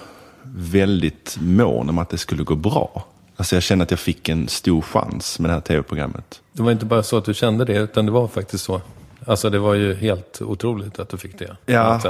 väldigt 0.42 1.36
mån 1.40 1.88
om 1.88 1.98
att 1.98 2.08
det 2.08 2.18
skulle 2.18 2.44
gå 2.44 2.54
bra. 2.54 3.04
Alltså 3.36 3.56
jag 3.56 3.62
kände 3.62 3.82
att 3.82 3.90
jag 3.90 4.00
fick 4.00 4.28
en 4.28 4.48
stor 4.48 4.82
chans 4.82 5.38
med 5.38 5.50
det 5.50 5.54
här 5.54 5.60
tv-programmet. 5.60 6.40
Det 6.52 6.62
var 6.62 6.72
inte 6.72 6.86
bara 6.86 7.02
så 7.02 7.16
att 7.16 7.24
du 7.24 7.34
kände 7.34 7.64
det, 7.64 7.78
utan 7.78 8.06
det 8.06 8.12
var 8.12 8.28
faktiskt 8.28 8.64
så. 8.64 8.80
Alltså 9.26 9.50
det 9.50 9.58
var 9.58 9.74
ju 9.74 9.94
helt 9.94 10.42
otroligt 10.42 10.98
att 10.98 11.08
du 11.08 11.16
fick 11.16 11.38
det. 11.38 11.56
Ja. 11.66 12.00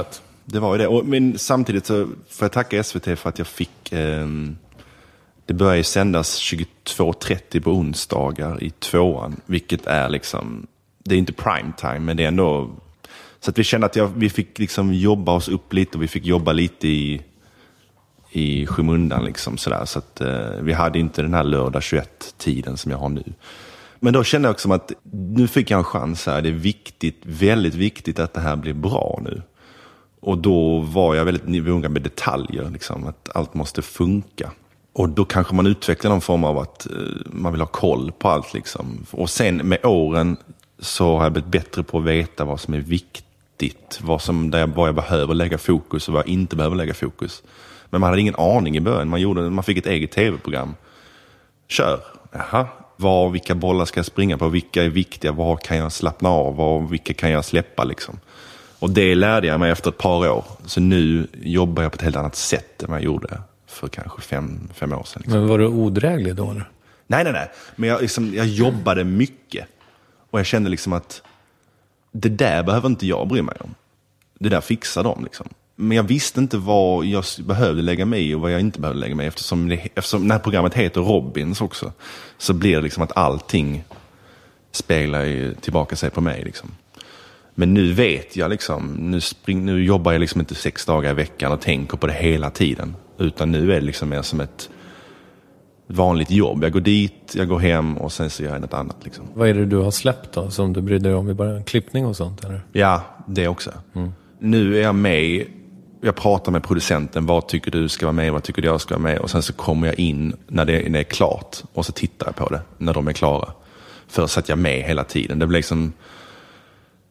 Det 0.45 0.59
var 0.59 0.75
ju 0.75 0.77
det. 0.77 0.87
Och, 0.87 1.05
men 1.05 1.37
samtidigt 1.37 1.85
så 1.85 2.07
får 2.29 2.45
jag 2.45 2.51
tacka 2.51 2.83
SVT 2.83 3.19
för 3.19 3.29
att 3.29 3.37
jag 3.37 3.47
fick... 3.47 3.91
ehm, 3.91 4.57
det 5.45 5.53
börjar 5.53 5.75
ju 5.75 5.83
sändas 5.83 6.39
22.30 6.39 7.61
på 7.61 7.71
onsdagar 7.71 8.63
i 8.63 8.69
tvåan. 8.69 9.41
Vilket 9.45 9.85
är 9.85 10.09
liksom... 10.09 10.67
Det 11.03 11.15
är 11.15 11.19
inte 11.19 11.33
prime 11.33 11.71
time, 11.77 11.99
men 11.99 12.17
det 12.17 12.23
är 12.23 12.27
ändå... 12.27 12.69
Så 13.39 13.49
att 13.49 13.59
vi 13.59 13.63
kände 13.63 13.87
att 13.87 13.95
jag, 13.95 14.11
vi 14.15 14.29
fick 14.29 14.59
liksom 14.59 14.93
jobba 14.93 15.31
oss 15.31 15.47
upp 15.47 15.73
lite 15.73 15.97
och 15.97 16.03
vi 16.03 16.07
fick 16.07 16.25
jobba 16.25 16.51
lite 16.51 16.87
i, 16.87 17.21
i 18.31 18.67
skymundan. 18.67 19.25
Liksom, 19.25 19.57
sådär. 19.57 19.85
Så 19.85 19.99
att 19.99 20.21
eh, 20.21 20.49
vi 20.61 20.73
hade 20.73 20.99
inte 20.99 21.21
den 21.21 21.33
här 21.33 21.43
lördag 21.43 21.81
21-tiden 21.81 22.77
som 22.77 22.91
jag 22.91 22.97
har 22.97 23.09
nu. 23.09 23.23
Men 23.99 24.13
då 24.13 24.23
kände 24.23 24.47
jag 24.47 24.53
också 24.53 24.73
att 24.73 24.91
nu 25.11 25.47
fick 25.47 25.71
jag 25.71 25.77
en 25.77 25.83
chans 25.83 26.25
här. 26.25 26.41
Det 26.41 26.49
är 26.49 26.53
viktigt, 26.53 27.21
väldigt 27.23 27.75
viktigt 27.75 28.19
att 28.19 28.33
det 28.33 28.41
här 28.41 28.55
blir 28.55 28.73
bra 28.73 29.19
nu. 29.23 29.41
Och 30.19 30.37
då 30.37 30.79
var 30.79 31.15
jag 31.15 31.25
väldigt 31.25 31.47
noga 31.47 31.89
med 31.89 32.01
detaljer, 32.01 32.69
liksom, 32.69 33.07
att 33.07 33.29
allt 33.35 33.53
måste 33.53 33.81
funka. 33.81 34.51
Och 34.93 35.09
då 35.09 35.25
kanske 35.25 35.55
man 35.55 35.67
utvecklar 35.67 36.11
någon 36.11 36.21
form 36.21 36.43
av 36.43 36.57
att 36.57 36.85
eh, 36.85 36.93
man 37.25 37.51
vill 37.51 37.61
ha 37.61 37.67
koll 37.67 38.11
på 38.11 38.29
allt. 38.29 38.53
Liksom. 38.53 39.05
Och 39.11 39.29
sen 39.29 39.57
med 39.57 39.85
åren 39.85 40.37
så 40.79 41.17
har 41.17 41.23
jag 41.23 41.33
blivit 41.33 41.51
bättre 41.51 41.83
på 41.83 41.97
att 41.97 42.03
veta 42.03 42.45
vad 42.45 42.59
som 42.59 42.73
är 42.73 42.79
viktigt. 42.79 43.99
Vad, 44.01 44.21
som, 44.21 44.51
där 44.51 44.59
jag, 44.59 44.67
vad 44.67 44.87
jag 44.87 44.95
behöver 44.95 45.33
lägga 45.33 45.57
fokus 45.57 46.07
och 46.07 46.13
vad 46.13 46.23
jag 46.23 46.29
inte 46.29 46.55
behöver 46.55 46.75
lägga 46.75 46.93
fokus. 46.93 47.43
Men 47.89 48.01
man 48.01 48.09
hade 48.09 48.21
ingen 48.21 48.35
aning 48.35 48.77
i 48.77 48.81
början. 48.81 49.09
Man, 49.09 49.21
gjorde, 49.21 49.49
man 49.49 49.63
fick 49.63 49.77
ett 49.77 49.85
eget 49.85 50.11
tv-program. 50.11 50.75
Kör. 51.67 51.99
Jaha. 52.31 52.67
Var, 52.95 53.29
vilka 53.29 53.55
bollar 53.55 53.85
ska 53.85 53.99
jag 53.99 54.05
springa 54.05 54.37
på? 54.37 54.49
Vilka 54.49 54.83
är 54.83 54.89
viktiga? 54.89 55.31
Var 55.31 55.57
kan 55.57 55.77
jag 55.77 55.91
slappna 55.91 56.29
av? 56.29 56.55
Var, 56.55 56.79
vilka 56.81 57.13
kan 57.13 57.31
jag 57.31 57.45
släppa? 57.45 57.83
Liksom? 57.83 58.19
Och 58.79 58.89
det 58.89 59.15
lärde 59.15 59.47
jag 59.47 59.59
mig 59.59 59.71
efter 59.71 59.89
ett 59.89 59.97
par 59.97 60.29
år. 60.29 60.45
Så 60.65 60.79
nu 60.81 61.27
jobbar 61.41 61.83
jag 61.83 61.91
på 61.91 61.95
ett 61.95 62.01
helt 62.01 62.15
annat 62.15 62.35
sätt 62.35 62.83
än 62.83 62.89
vad 62.89 62.99
jag 62.99 63.05
gjorde 63.05 63.41
för 63.67 63.87
kanske 63.87 64.21
fem, 64.21 64.69
fem 64.73 64.93
år 64.93 65.03
sedan. 65.03 65.21
Liksom. 65.21 65.39
Men 65.39 65.47
var 65.47 65.57
du 65.57 65.67
odräglig 65.67 66.35
då? 66.35 66.51
Eller? 66.51 66.69
Nej, 67.07 67.23
nej, 67.23 67.33
nej. 67.33 67.51
Men 67.75 67.89
jag, 67.89 68.01
liksom, 68.01 68.33
jag 68.33 68.47
jobbade 68.47 69.03
mycket. 69.03 69.67
Och 70.31 70.39
jag 70.39 70.45
kände 70.45 70.69
liksom 70.69 70.93
att 70.93 71.21
det 72.11 72.29
där 72.29 72.63
behöver 72.63 72.89
inte 72.89 73.07
jag 73.07 73.27
bry 73.27 73.41
mig 73.41 73.55
om. 73.59 73.75
Det 74.39 74.49
där 74.49 74.61
fixar 74.61 75.03
de 75.03 75.23
liksom. 75.23 75.49
Men 75.75 75.97
jag 75.97 76.03
visste 76.03 76.39
inte 76.39 76.57
vad 76.57 77.05
jag 77.05 77.23
behövde 77.39 77.81
lägga 77.81 78.05
mig 78.05 78.29
i 78.29 78.33
och 78.33 78.41
vad 78.41 78.51
jag 78.51 78.59
inte 78.59 78.79
behövde 78.79 78.99
lägga 78.99 79.15
mig 79.15 79.25
i. 79.25 79.27
Eftersom, 79.27 79.69
det, 79.69 79.75
eftersom 79.95 80.27
när 80.27 80.39
programmet 80.39 80.73
heter 80.73 81.01
Robins 81.01 81.61
också. 81.61 81.91
Så 82.37 82.53
blir 82.53 82.75
det 82.75 82.81
liksom 82.81 83.03
att 83.03 83.17
allting 83.17 83.83
speglar 84.71 85.53
tillbaka 85.61 85.95
sig 85.95 86.09
på 86.09 86.21
mig. 86.21 86.43
Liksom. 86.43 86.71
Men 87.55 87.73
nu 87.73 87.93
vet 87.93 88.35
jag 88.35 88.49
liksom, 88.49 88.93
nu, 88.93 89.21
spring, 89.21 89.65
nu 89.65 89.83
jobbar 89.83 90.11
jag 90.11 90.19
liksom 90.19 90.41
inte 90.41 90.55
sex 90.55 90.85
dagar 90.85 91.11
i 91.11 91.13
veckan 91.13 91.51
och 91.51 91.61
tänker 91.61 91.97
på 91.97 92.07
det 92.07 92.13
hela 92.13 92.49
tiden. 92.49 92.95
Utan 93.17 93.51
nu 93.51 93.71
är 93.71 93.79
det 93.79 93.85
liksom 93.85 94.09
mer 94.09 94.21
som 94.21 94.41
ett 94.41 94.69
vanligt 95.87 96.31
jobb. 96.31 96.63
Jag 96.63 96.71
går 96.71 96.79
dit, 96.79 97.33
jag 97.35 97.47
går 97.47 97.59
hem 97.59 97.97
och 97.97 98.11
sen 98.11 98.29
så 98.29 98.43
gör 98.43 98.51
jag 98.51 98.61
något 98.61 98.73
annat. 98.73 98.97
Liksom. 99.03 99.25
Vad 99.33 99.49
är 99.49 99.53
det 99.53 99.65
du 99.65 99.77
har 99.77 99.91
släppt 99.91 100.33
då, 100.33 100.49
som 100.49 100.73
du 100.73 100.81
brydde 100.81 101.09
dig 101.09 101.15
om 101.15 101.29
i 101.29 101.33
början? 101.33 101.63
Klippning 101.63 102.05
och 102.05 102.15
sånt 102.15 102.43
eller? 102.43 102.61
Ja, 102.71 103.01
det 103.27 103.47
också. 103.47 103.71
Nu 104.39 104.77
är 104.77 104.81
jag 104.81 104.95
med, 104.95 105.45
jag 106.05 106.15
pratar 106.15 106.51
med 106.51 106.63
producenten, 106.63 107.25
vad 107.25 107.47
tycker 107.47 107.71
du 107.71 107.89
ska 107.89 108.05
vara 108.05 108.13
med, 108.13 108.31
vad 108.31 108.43
tycker 108.43 108.61
du 108.61 108.67
jag 108.67 108.81
ska 108.81 108.95
vara 108.95 109.03
med? 109.03 109.19
Och 109.19 109.29
sen 109.29 109.43
så 109.43 109.53
kommer 109.53 109.87
jag 109.87 109.99
in 109.99 110.35
när 110.47 110.65
det, 110.65 110.73
när 110.73 110.89
det 110.89 110.99
är 110.99 111.03
klart 111.03 111.63
och 111.73 111.85
så 111.85 111.91
tittar 111.91 112.27
jag 112.27 112.35
på 112.35 112.49
det 112.49 112.61
när 112.77 112.93
de 112.93 113.07
är 113.07 113.13
klara. 113.13 113.53
Först 114.07 114.33
satt 114.33 114.49
jag 114.49 114.57
med 114.57 114.83
hela 114.83 115.03
tiden. 115.03 115.39
Det 115.39 115.47
blir 115.47 115.59
liksom, 115.59 115.93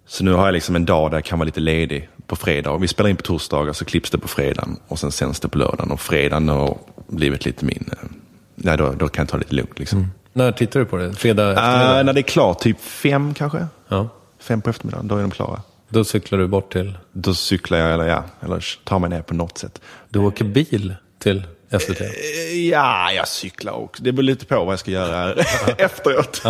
så 0.07 0.25
nu 0.25 0.33
har 0.33 0.45
jag 0.45 0.53
liksom 0.53 0.77
en 0.77 0.85
dag 0.85 1.11
där 1.11 1.17
jag 1.17 1.25
kan 1.25 1.39
vara 1.39 1.47
lite 1.47 1.61
ledig 1.61 2.09
på 2.27 2.37
fredag. 2.37 2.77
Vi 2.77 2.89
spelar 2.89 3.11
in 3.11 3.17
på 3.17 3.23
torsdagar 3.23 3.73
så 3.73 3.85
klipps 3.85 4.11
det 4.11 4.19
på 4.19 4.29
fredagen 4.29 4.77
och 4.89 4.99
sen 4.99 5.13
sänds 5.13 5.41
det 5.41 5.49
på 5.49 5.59
lördagen. 5.59 5.91
Och 5.91 6.01
fredagen 6.01 6.49
har 6.49 6.79
blivit 7.07 7.45
lite 7.45 7.65
min, 7.65 7.91
nej 8.55 8.77
då, 8.77 8.93
då 8.93 9.09
kan 9.09 9.23
jag 9.23 9.29
ta 9.29 9.37
det 9.37 9.43
lite 9.43 9.55
lugnt 9.55 9.79
liksom. 9.79 10.11
När 10.33 10.53
tittar 10.53 10.81
du 10.81 10.87
på 10.87 10.97
det? 10.97 11.13
Fredag 11.13 11.51
eftermiddag? 11.51 11.99
Äh, 11.99 12.05
när 12.05 12.13
det 12.13 12.21
är 12.21 12.23
klart, 12.23 12.59
typ 12.61 12.81
fem 12.81 13.35
kanske? 13.35 13.67
Ja. 13.89 14.09
Fem 14.41 14.61
på 14.61 14.71
eftermiddagen, 14.71 15.09
då 15.09 15.17
är 15.17 15.21
de 15.21 15.31
klara. 15.31 15.61
Då 15.95 16.05
cyklar 16.05 16.39
du 16.39 16.47
bort 16.47 16.73
till... 16.73 16.99
Då 17.13 17.35
cyklar 17.35 17.79
jag 17.79 17.95
eller, 17.95 18.07
ja, 18.07 18.25
eller 18.41 18.65
tar 18.85 18.99
mig 18.99 19.11
ner 19.11 19.23
på 19.23 19.35
något 19.35 19.59
sätt. 19.59 19.81
Du 20.09 20.19
åker 20.19 20.45
bil 20.45 20.95
till 21.19 21.43
SVT? 21.81 22.01
Eh, 22.01 22.07
Ja, 22.71 23.13
jag 23.13 23.29
cyklar 23.29 23.73
också. 23.73 24.03
Det 24.03 24.13
beror 24.13 24.23
lite 24.23 24.47
på 24.47 24.65
vad 24.65 24.73
jag 24.73 24.79
ska 24.79 24.91
göra 24.91 25.33
efteråt. 25.79 26.43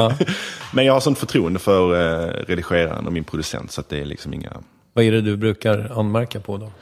Men 0.72 0.84
jag 0.84 0.92
har 0.92 1.00
sånt 1.00 1.18
förtroende 1.18 1.58
för 1.58 1.94
eh, 1.94 2.26
redigeraren 2.46 3.06
och 3.06 3.12
min 3.12 3.24
producent 3.24 3.72
så 3.72 3.80
att 3.80 3.88
det 3.88 4.00
är 4.00 4.04
liksom 4.04 4.34
inga... 4.34 4.52
Vad 4.92 5.04
är 5.04 5.12
det 5.12 5.20
du 5.20 5.36
brukar 5.36 5.98
anmärka 5.98 6.40
på 6.40 6.56
då? 6.56 6.72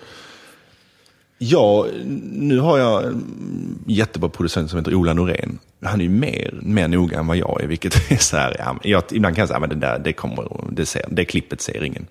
Ja, 1.38 1.86
nu 2.32 2.58
har 2.58 2.78
jag 2.78 3.04
en 3.04 3.84
jättebra 3.86 4.28
producent 4.28 4.70
som 4.70 4.78
heter 4.78 4.94
Ola 4.94 5.14
Norén. 5.14 5.58
Han 5.84 6.00
är 6.00 6.04
ju 6.04 6.10
mer, 6.10 6.58
mer 6.62 6.88
noga 6.88 7.18
än 7.18 7.26
vad 7.26 7.36
jag 7.36 7.62
är, 7.62 7.66
vilket 7.66 8.10
är 8.10 8.16
så 8.16 8.36
här, 8.36 8.56
ja, 8.58 8.76
jag, 8.82 9.02
ibland 9.10 9.36
kan 9.36 9.42
jag 9.42 9.48
säga, 9.48 9.60
men 9.60 9.68
det 9.68 9.74
där, 9.74 9.98
det 9.98 10.12
kommer, 10.12 10.64
det, 10.70 10.86
ser, 10.86 11.06
det 11.10 11.24
klippet 11.24 11.60
ser 11.60 11.84
ingen. 11.84 12.06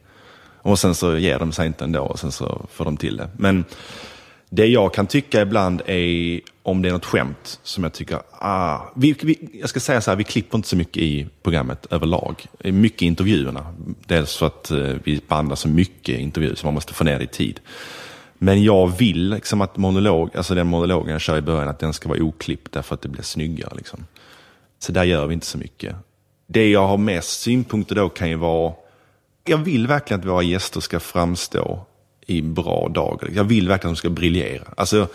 Och 0.61 0.79
sen 0.79 0.95
så 0.95 1.17
ger 1.17 1.39
de 1.39 1.51
sig 1.51 1.67
inte 1.67 1.83
ändå 1.83 2.01
och 2.01 2.19
sen 2.19 2.31
så 2.31 2.65
får 2.71 2.85
de 2.85 2.97
till 2.97 3.17
det. 3.17 3.29
Men 3.37 3.65
det 4.49 4.65
jag 4.65 4.93
kan 4.93 5.07
tycka 5.07 5.41
ibland 5.41 5.81
är 5.85 6.39
om 6.63 6.81
det 6.81 6.89
är 6.89 6.93
något 6.93 7.05
skämt 7.05 7.59
som 7.63 7.83
jag 7.83 7.93
tycker, 7.93 8.19
ah, 8.31 8.79
vi, 8.95 9.15
vi, 9.21 9.49
jag 9.53 9.69
ska 9.69 9.79
säga 9.79 10.01
så 10.01 10.11
här, 10.11 10.15
vi 10.15 10.23
klipper 10.23 10.57
inte 10.57 10.67
så 10.67 10.75
mycket 10.75 11.03
i 11.03 11.27
programmet 11.43 11.85
överlag. 11.89 12.45
Mycket 12.63 13.01
i 13.01 13.05
intervjuerna. 13.05 13.65
Dels 14.05 14.37
för 14.37 14.47
att 14.47 14.71
eh, 14.71 14.95
vi 15.03 15.21
bandar 15.27 15.55
så 15.55 15.67
mycket 15.67 16.19
intervjuer 16.19 16.55
så 16.55 16.67
man 16.67 16.73
måste 16.73 16.93
få 16.93 17.03
ner 17.03 17.17
det 17.17 17.23
i 17.23 17.27
tid. 17.27 17.59
Men 18.43 18.63
jag 18.63 18.97
vill 18.97 19.29
liksom 19.29 19.61
att 19.61 19.77
monolog, 19.77 20.37
alltså 20.37 20.55
den 20.55 20.67
monologen 20.67 21.11
jag 21.11 21.21
kör 21.21 21.37
i 21.37 21.41
början, 21.41 21.67
att 21.67 21.79
den 21.79 21.93
ska 21.93 22.09
vara 22.09 22.21
oklippt 22.21 22.71
därför 22.71 22.95
att 22.95 23.01
det 23.01 23.09
blir 23.09 23.23
snyggare. 23.23 23.75
Liksom. 23.75 24.05
Så 24.79 24.91
där 24.91 25.03
gör 25.03 25.27
vi 25.27 25.33
inte 25.33 25.45
så 25.45 25.57
mycket. 25.57 25.95
Det 26.47 26.69
jag 26.69 26.87
har 26.87 26.97
mest 26.97 27.41
synpunkter 27.41 27.95
då 27.95 28.09
kan 28.09 28.29
ju 28.29 28.35
vara, 28.35 28.73
jag 29.45 29.57
vill 29.57 29.87
verkligen 29.87 30.19
att 30.19 30.25
våra 30.25 30.41
gäster 30.43 30.79
ska 30.79 30.99
framstå 30.99 31.85
i 32.25 32.41
bra 32.41 32.89
dagar. 32.89 33.29
Jag 33.33 33.43
vill 33.43 33.67
verkligen 33.67 33.91
att 33.91 33.95
de 33.95 33.99
ska 33.99 34.09
briljera. 34.09 34.63
Alltså, 34.77 35.07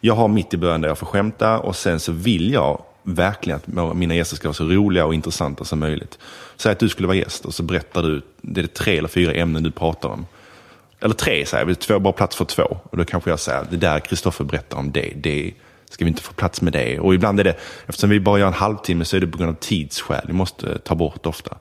jag 0.00 0.14
har 0.14 0.28
mitt 0.28 0.54
i 0.54 0.56
början 0.56 0.80
där 0.80 0.88
jag 0.88 0.98
får 0.98 1.06
skämta 1.06 1.58
och 1.58 1.76
sen 1.76 2.00
så 2.00 2.12
vill 2.12 2.52
jag 2.52 2.82
verkligen 3.02 3.60
att 3.76 3.96
mina 3.96 4.14
gäster 4.14 4.36
ska 4.36 4.48
vara 4.48 4.54
så 4.54 4.64
roliga 4.64 5.06
och 5.06 5.14
intressanta 5.14 5.64
som 5.64 5.78
möjligt. 5.78 6.18
Säg 6.56 6.72
att 6.72 6.78
du 6.78 6.88
skulle 6.88 7.08
vara 7.08 7.16
gäst 7.16 7.44
och 7.44 7.54
så 7.54 7.62
berättar 7.62 8.02
du, 8.02 8.22
det 8.40 8.60
är 8.60 8.66
tre 8.66 8.98
eller 8.98 9.08
fyra 9.08 9.32
ämnen 9.32 9.62
du 9.62 9.70
pratar 9.70 10.08
om. 10.08 10.26
Eller 11.00 11.14
tre 11.14 11.46
säger 11.46 11.64
vi, 11.64 11.74
två, 11.74 11.98
bara 11.98 12.12
plats 12.12 12.36
för 12.36 12.44
två. 12.44 12.78
Och 12.90 12.96
då 12.96 13.04
kanske 13.04 13.30
jag 13.30 13.40
säger, 13.40 13.66
det 13.70 13.76
där 13.76 14.00
Kristoffer 14.00 14.44
berättar 14.44 14.78
om 14.78 14.92
det, 14.92 15.12
det 15.16 15.52
ska 15.90 16.04
vi 16.04 16.08
inte 16.08 16.22
få 16.22 16.32
plats 16.32 16.62
med 16.62 16.72
det. 16.72 16.98
Och 16.98 17.14
ibland 17.14 17.40
är 17.40 17.44
det, 17.44 17.56
eftersom 17.86 18.10
vi 18.10 18.20
bara 18.20 18.38
gör 18.38 18.46
en 18.46 18.52
halvtimme 18.52 19.04
så 19.04 19.16
är 19.16 19.20
det 19.20 19.26
på 19.26 19.38
grund 19.38 19.50
av 19.50 19.54
tidsskäl. 19.60 20.24
Vi 20.26 20.32
måste 20.32 20.78
ta 20.78 20.94
bort 20.94 21.26
ofta. 21.26 21.56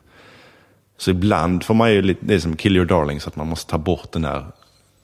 Så 0.98 1.12
ibland 1.12 1.64
får 1.64 1.74
man 1.74 1.92
ju 1.92 2.02
lite, 2.02 2.26
det 2.26 2.34
är 2.34 2.40
som 2.40 2.56
kill 2.56 2.76
your 2.76 2.86
darlings, 2.86 3.28
att 3.28 3.36
man 3.36 3.48
måste 3.48 3.72
ta 3.72 3.78
bort 3.78 4.12
den 4.12 4.22
där 4.22 4.46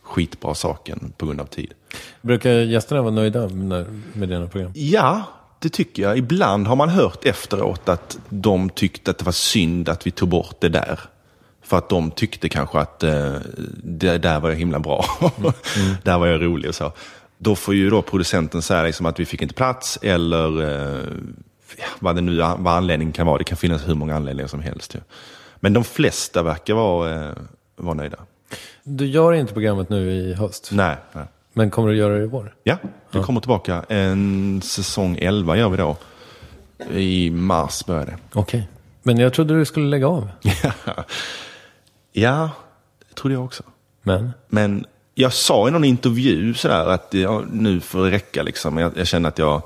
skitbra 0.04 0.56
saken 0.56 1.14
på 1.18 1.26
grund 1.26 1.42
av 1.42 1.46
tid. 1.46 1.74
Brukar 2.22 2.52
gästerna 2.52 3.02
vara 3.02 3.14
nöjda 3.14 3.48
med, 3.50 4.02
med 4.14 4.30
dina 4.30 4.48
program? 4.48 4.72
Ja, 4.76 5.24
det 5.60 5.70
tycker 5.70 6.04
jag. 6.04 6.18
Ibland 6.18 6.68
har 6.68 6.76
man 6.76 6.90
hört 6.90 7.26
efteråt 7.26 7.90
att 7.90 8.20
de 8.30 8.70
tyckte 8.70 9.12
att 9.12 9.18
det 9.18 9.26
var 9.26 9.32
synd 9.32 9.90
att 9.90 10.08
vi 10.08 10.12
tog 10.12 10.30
bort 10.30 10.56
det 10.60 10.70
där. 10.70 11.00
För 11.62 11.78
att 11.78 11.90
de 11.90 12.12
tyckte 12.12 12.50
kanske 12.50 12.80
att 12.80 13.04
eh, 13.04 13.34
det 13.84 14.18
där 14.18 14.40
var 14.40 14.50
jag 14.50 14.58
himla 14.58 14.80
bra. 14.80 15.06
där 16.04 16.18
var 16.18 16.28
jag 16.28 16.42
rolig 16.42 16.70
och 16.70 16.76
så. 16.76 16.92
Då 17.38 17.56
får 17.56 17.76
ju 17.76 17.90
då 17.90 18.02
producenten 18.02 18.62
säga 18.62 18.84
liksom 18.84 19.06
att 19.06 19.20
vi 19.20 19.26
fick 19.26 19.42
inte 19.42 19.54
plats 19.54 20.00
eller 20.02 20.62
eh, 20.62 21.08
ja, 21.78 21.86
vad 22.00 22.16
det 22.16 22.22
nu 22.22 22.38
vad 22.38 22.68
anledningen 22.68 23.14
kan 23.14 23.28
vara. 23.28 23.38
Det 23.38 23.44
kan 23.44 23.58
finnas 23.58 23.88
hur 23.88 23.96
många 23.96 24.16
anledningar 24.16 24.48
som 24.48 24.62
helst. 24.62 24.96
Ju. 24.96 25.00
Men 25.60 25.74
de 25.74 25.84
flesta 25.84 26.44
verkar 26.44 26.74
vara, 26.74 27.26
eh, 27.28 27.32
vara 27.76 27.94
nöjda. 27.94 28.18
Du 28.84 29.06
gör 29.06 29.34
inte 29.34 29.54
programmet 29.54 29.90
nu 29.90 30.12
i 30.12 30.34
höst, 30.34 30.70
Nej, 30.72 30.98
nej. 31.14 31.26
men 31.54 31.70
kommer 31.72 31.90
du 31.90 31.98
göra 31.98 32.14
det 32.18 32.24
i 32.24 32.28
vår? 32.28 32.56
Ja, 32.64 32.78
det 33.12 33.20
kommer 33.20 33.42
tillbaka. 33.42 33.86
En 33.90 34.62
säsong 34.62 35.18
11 35.22 35.58
gör 35.58 35.70
vi 35.70 35.78
då. 35.78 35.98
I 36.92 37.30
mars 37.32 37.86
börjar 37.86 38.06
det. 38.06 38.18
Okej. 38.34 38.68
Men 39.04 39.18
jag 39.18 39.34
trodde 39.34 39.58
du 39.60 39.66
skulle 39.66 39.86
lägga 39.88 40.08
av. 40.08 40.30
Ja, 42.12 42.50
det 43.10 43.16
trodde 43.16 43.34
jag 43.36 43.46
också. 43.46 43.64
Men? 44.04 44.32
Men 44.48 44.86
jag 45.16 45.34
sa 45.34 45.68
i 45.68 45.72
någon 45.72 45.84
intervju 45.84 46.54
sådär 46.54 46.86
att 46.86 47.14
ja, 47.14 47.44
nu 47.52 47.80
får 47.80 48.06
det 48.06 48.12
räcka 48.12 48.44
liksom. 48.44 48.78
Jag, 48.78 48.98
jag 48.98 49.08
känner 49.08 49.30
att 49.30 49.38
jag, 49.38 49.62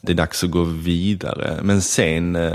det 0.00 0.12
är 0.12 0.16
dags 0.16 0.44
att 0.44 0.50
gå 0.50 0.62
vidare. 0.62 1.58
Men 1.62 1.82
sen, 1.82 2.36
eh, 2.36 2.52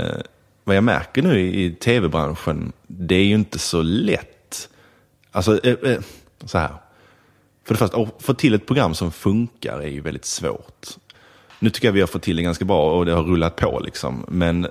vad 0.64 0.76
jag 0.76 0.84
märker 0.84 1.22
nu 1.22 1.40
i, 1.40 1.64
i 1.64 1.70
tv-branschen, 1.70 2.72
det 2.86 3.14
är 3.14 3.24
ju 3.24 3.34
inte 3.34 3.58
så 3.58 3.82
lätt. 3.82 4.68
Alltså, 5.30 5.66
eh, 5.66 5.92
eh, 5.92 6.00
så 6.44 6.58
här. 6.58 6.74
För 7.64 7.74
det 7.74 7.78
första, 7.78 8.02
att 8.02 8.14
få 8.18 8.34
till 8.34 8.54
ett 8.54 8.66
program 8.66 8.94
som 8.94 9.12
funkar 9.12 9.80
är 9.80 9.88
ju 9.88 10.00
väldigt 10.00 10.24
svårt. 10.24 10.86
Nu 11.58 11.70
tycker 11.70 11.88
jag 11.88 11.92
vi 11.92 12.00
har 12.00 12.06
fått 12.06 12.22
till 12.22 12.36
det 12.36 12.42
ganska 12.42 12.64
bra 12.64 12.98
och 12.98 13.06
det 13.06 13.12
har 13.12 13.22
rullat 13.22 13.56
på 13.56 13.80
liksom. 13.84 14.24
Men 14.28 14.66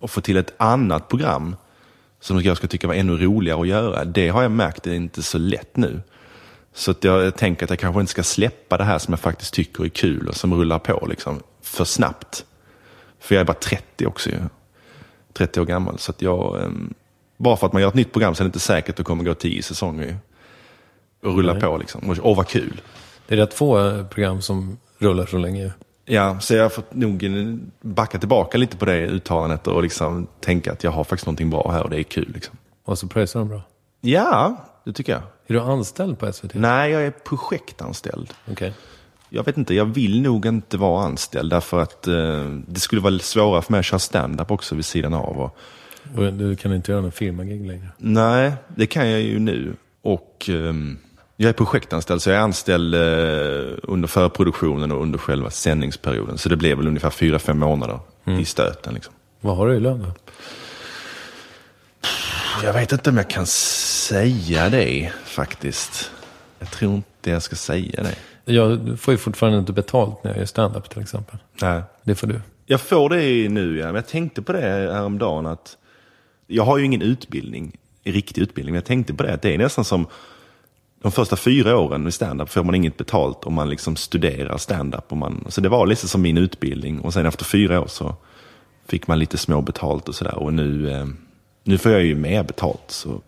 att 0.00 0.10
få 0.10 0.20
till 0.20 0.36
ett 0.36 0.54
annat 0.56 1.08
program 1.08 1.56
som 2.20 2.42
jag 2.42 2.56
ska 2.56 2.66
tycka 2.66 2.86
var 2.86 2.94
ännu 2.94 3.16
roligare 3.16 3.60
att 3.60 3.68
göra. 3.68 4.04
Det 4.04 4.28
har 4.28 4.42
jag 4.42 4.50
märkt 4.50 4.86
är 4.86 4.94
inte 4.94 5.22
så 5.22 5.38
lätt 5.38 5.76
nu. 5.76 6.02
Så 6.74 6.90
att 6.90 7.04
jag 7.04 7.36
tänker 7.36 7.64
att 7.64 7.70
jag 7.70 7.78
kanske 7.78 8.00
inte 8.00 8.10
ska 8.10 8.22
släppa 8.22 8.76
det 8.76 8.84
här 8.84 8.98
som 8.98 9.12
jag 9.12 9.20
faktiskt 9.20 9.54
tycker 9.54 9.84
är 9.84 9.88
kul 9.88 10.28
och 10.28 10.36
som 10.36 10.54
rullar 10.54 10.78
på 10.78 11.06
liksom, 11.06 11.42
för 11.62 11.84
snabbt. 11.84 12.44
För 13.20 13.34
jag 13.34 13.40
är 13.40 13.44
bara 13.44 13.54
30 13.54 14.06
också 14.06 14.30
ju. 14.30 14.36
30 15.36 15.60
år 15.60 15.64
gammal. 15.64 15.98
Så 15.98 16.10
att 16.10 16.22
jag, 16.22 16.62
ehm, 16.62 16.94
bara 17.36 17.56
för 17.56 17.66
att 17.66 17.72
man 17.72 17.82
gör 17.82 17.88
ett 17.88 17.94
nytt 17.94 18.12
program 18.12 18.34
så 18.34 18.42
är 18.42 18.44
det 18.44 18.48
inte 18.48 18.58
säkert 18.58 18.90
att 18.90 18.96
det 18.96 19.02
kommer 19.02 19.24
gå 19.24 19.34
10 19.34 19.62
säsonger. 19.62 20.16
Och 21.22 21.36
rulla 21.36 21.60
på 21.60 21.76
liksom. 21.76 22.16
Och, 22.22 22.36
vad 22.36 22.48
kul. 22.48 22.80
Det 23.26 23.34
är 23.34 23.38
rätt 23.38 23.54
få 23.54 23.86
eh, 23.86 24.06
program 24.06 24.42
som 24.42 24.78
rullar 24.98 25.26
så 25.26 25.38
länge. 25.38 25.72
Ja, 26.04 26.40
så 26.40 26.54
jag 26.54 26.62
har 26.62 26.68
fått 26.68 26.94
nog 26.94 27.24
eh, 27.24 27.54
backa 27.80 28.18
tillbaka 28.18 28.58
lite 28.58 28.76
på 28.76 28.84
det 28.84 29.06
uttalandet 29.06 29.66
och 29.66 29.82
liksom 29.82 30.26
tänka 30.40 30.72
att 30.72 30.84
jag 30.84 30.90
har 30.90 31.04
faktiskt 31.04 31.26
någonting 31.26 31.50
bra 31.50 31.70
här 31.72 31.82
och 31.82 31.90
det 31.90 32.00
är 32.00 32.02
kul. 32.02 32.30
Liksom. 32.34 32.56
Och 32.84 32.98
så 32.98 33.06
pröjsar 33.06 33.40
de 33.40 33.48
bra. 33.48 33.62
Ja, 34.00 34.56
det 34.84 34.92
tycker 34.92 35.12
jag. 35.12 35.22
Är 35.46 35.54
du 35.54 35.60
anställd 35.60 36.18
på 36.18 36.32
SVT? 36.32 36.54
Nej, 36.54 36.90
jag 36.90 37.02
är 37.02 37.10
projektanställd. 37.10 38.34
Okej. 38.50 38.72
Jag 39.28 39.44
vet 39.44 39.56
inte, 39.56 39.74
jag 39.74 39.84
vill 39.84 40.22
nog 40.22 40.46
inte 40.46 40.76
vara 40.76 41.04
anställd 41.04 41.50
därför 41.50 41.80
att 41.80 42.06
eh, 42.06 42.44
det 42.68 42.80
skulle 42.80 43.00
vara 43.00 43.18
svårare 43.18 43.62
för 43.62 43.72
mig 43.72 43.78
att 43.78 43.84
köra 43.86 43.98
stand-up 43.98 44.50
också 44.50 44.74
vid 44.74 44.84
sidan 44.84 45.14
av. 45.14 45.40
Och, 45.40 45.56
Och 46.16 46.32
du 46.32 46.56
kan 46.56 46.74
inte 46.74 46.92
göra 46.92 47.02
någon 47.02 47.12
firmagig 47.12 47.66
längre? 47.66 47.88
nej, 47.98 48.52
det 48.76 48.86
kan 48.86 49.10
jag 49.10 49.20
ju 49.20 49.38
nu. 49.38 49.74
Och 50.02 50.46
ehm, 50.48 50.98
jag 51.36 51.48
är 51.48 51.52
projektanställd 51.52 52.22
så 52.22 52.30
jag 52.30 52.36
är 52.36 52.40
anställd 52.40 52.94
eh, 52.94 53.74
under 53.82 54.08
förproduktionen 54.08 54.92
och 54.92 55.02
under 55.02 55.18
själva 55.18 55.50
sändningsperioden. 55.50 56.38
Så 56.38 56.48
det 56.48 56.56
blev 56.56 56.76
väl 56.76 56.88
ungefär 56.88 57.10
fyra 57.10 57.38
fem 57.38 57.58
månader 57.58 57.98
i 58.40 58.44
stöten. 58.44 58.94
Liksom. 58.94 59.14
Vad 59.40 59.56
har 59.56 59.68
du 59.68 59.74
i 59.76 59.80
lön 59.80 60.02
då? 60.02 60.12
Jag 62.62 62.72
vet 62.72 62.92
inte 62.92 63.10
om 63.10 63.16
jag 63.16 63.30
kan 63.30 63.46
säga 63.46 64.68
det 64.68 65.12
faktiskt. 65.24 66.10
Jag 66.58 66.70
tror 66.70 66.94
inte 66.94 67.30
jag 67.30 67.42
ska 67.42 67.56
säga 67.56 68.02
det. 68.02 68.14
Jag 68.48 68.98
får 69.00 69.12
ju 69.14 69.18
fortfarande 69.18 69.58
inte 69.58 69.72
betalt 69.72 70.24
när 70.24 70.30
jag 70.30 70.38
gör 70.38 70.46
stand-up 70.46 70.90
till 70.90 71.02
exempel. 71.02 71.38
Nej. 71.62 71.82
Det 72.02 72.14
får 72.14 72.26
du. 72.26 72.40
Jag 72.66 72.80
får 72.80 73.08
det 73.08 73.48
nu, 73.48 73.78
ja. 73.78 73.86
Men 73.86 73.94
jag 73.94 74.06
tänkte 74.08 74.42
på 74.42 74.52
det 74.52 74.60
häromdagen 74.92 75.46
att 75.46 75.76
jag 76.46 76.64
har 76.64 76.78
ju 76.78 76.84
ingen 76.84 77.02
utbildning, 77.02 77.76
riktig 78.04 78.42
utbildning, 78.42 78.72
men 78.72 78.78
jag 78.78 78.84
tänkte 78.84 79.14
på 79.14 79.22
det 79.22 79.34
att 79.34 79.42
det 79.42 79.54
är 79.54 79.58
nästan 79.58 79.84
som 79.84 80.06
de 81.02 81.12
första 81.12 81.36
fyra 81.36 81.78
åren 81.78 82.02
med 82.02 82.14
stand-up 82.14 82.50
får 82.50 82.64
man 82.64 82.74
inget 82.74 82.96
betalt 82.96 83.44
om 83.44 83.54
man 83.54 83.68
liksom 83.70 83.96
studerar 83.96 84.56
stand-up. 84.58 85.04
och 85.12 85.16
man- 85.16 85.44
Så 85.48 85.60
det 85.60 85.68
var 85.68 85.86
lite 85.86 86.08
som 86.08 86.22
min 86.22 86.38
utbildning 86.38 87.00
och 87.00 87.12
sen 87.12 87.26
efter 87.26 87.44
fyra 87.44 87.80
år 87.80 87.86
så 87.86 88.14
fick 88.88 89.06
man 89.06 89.18
lite 89.18 89.38
små 89.38 89.60
betalt 89.60 90.08
och 90.08 90.14
sådär. 90.14 90.34
Och 90.38 90.54
nu, 90.54 90.90
eh, 90.90 91.06
nu 91.64 91.78
får 91.78 91.92
jag 91.92 92.04
ju 92.04 92.14
mer 92.14 92.42
betalt 92.42 92.84
så 92.86 93.20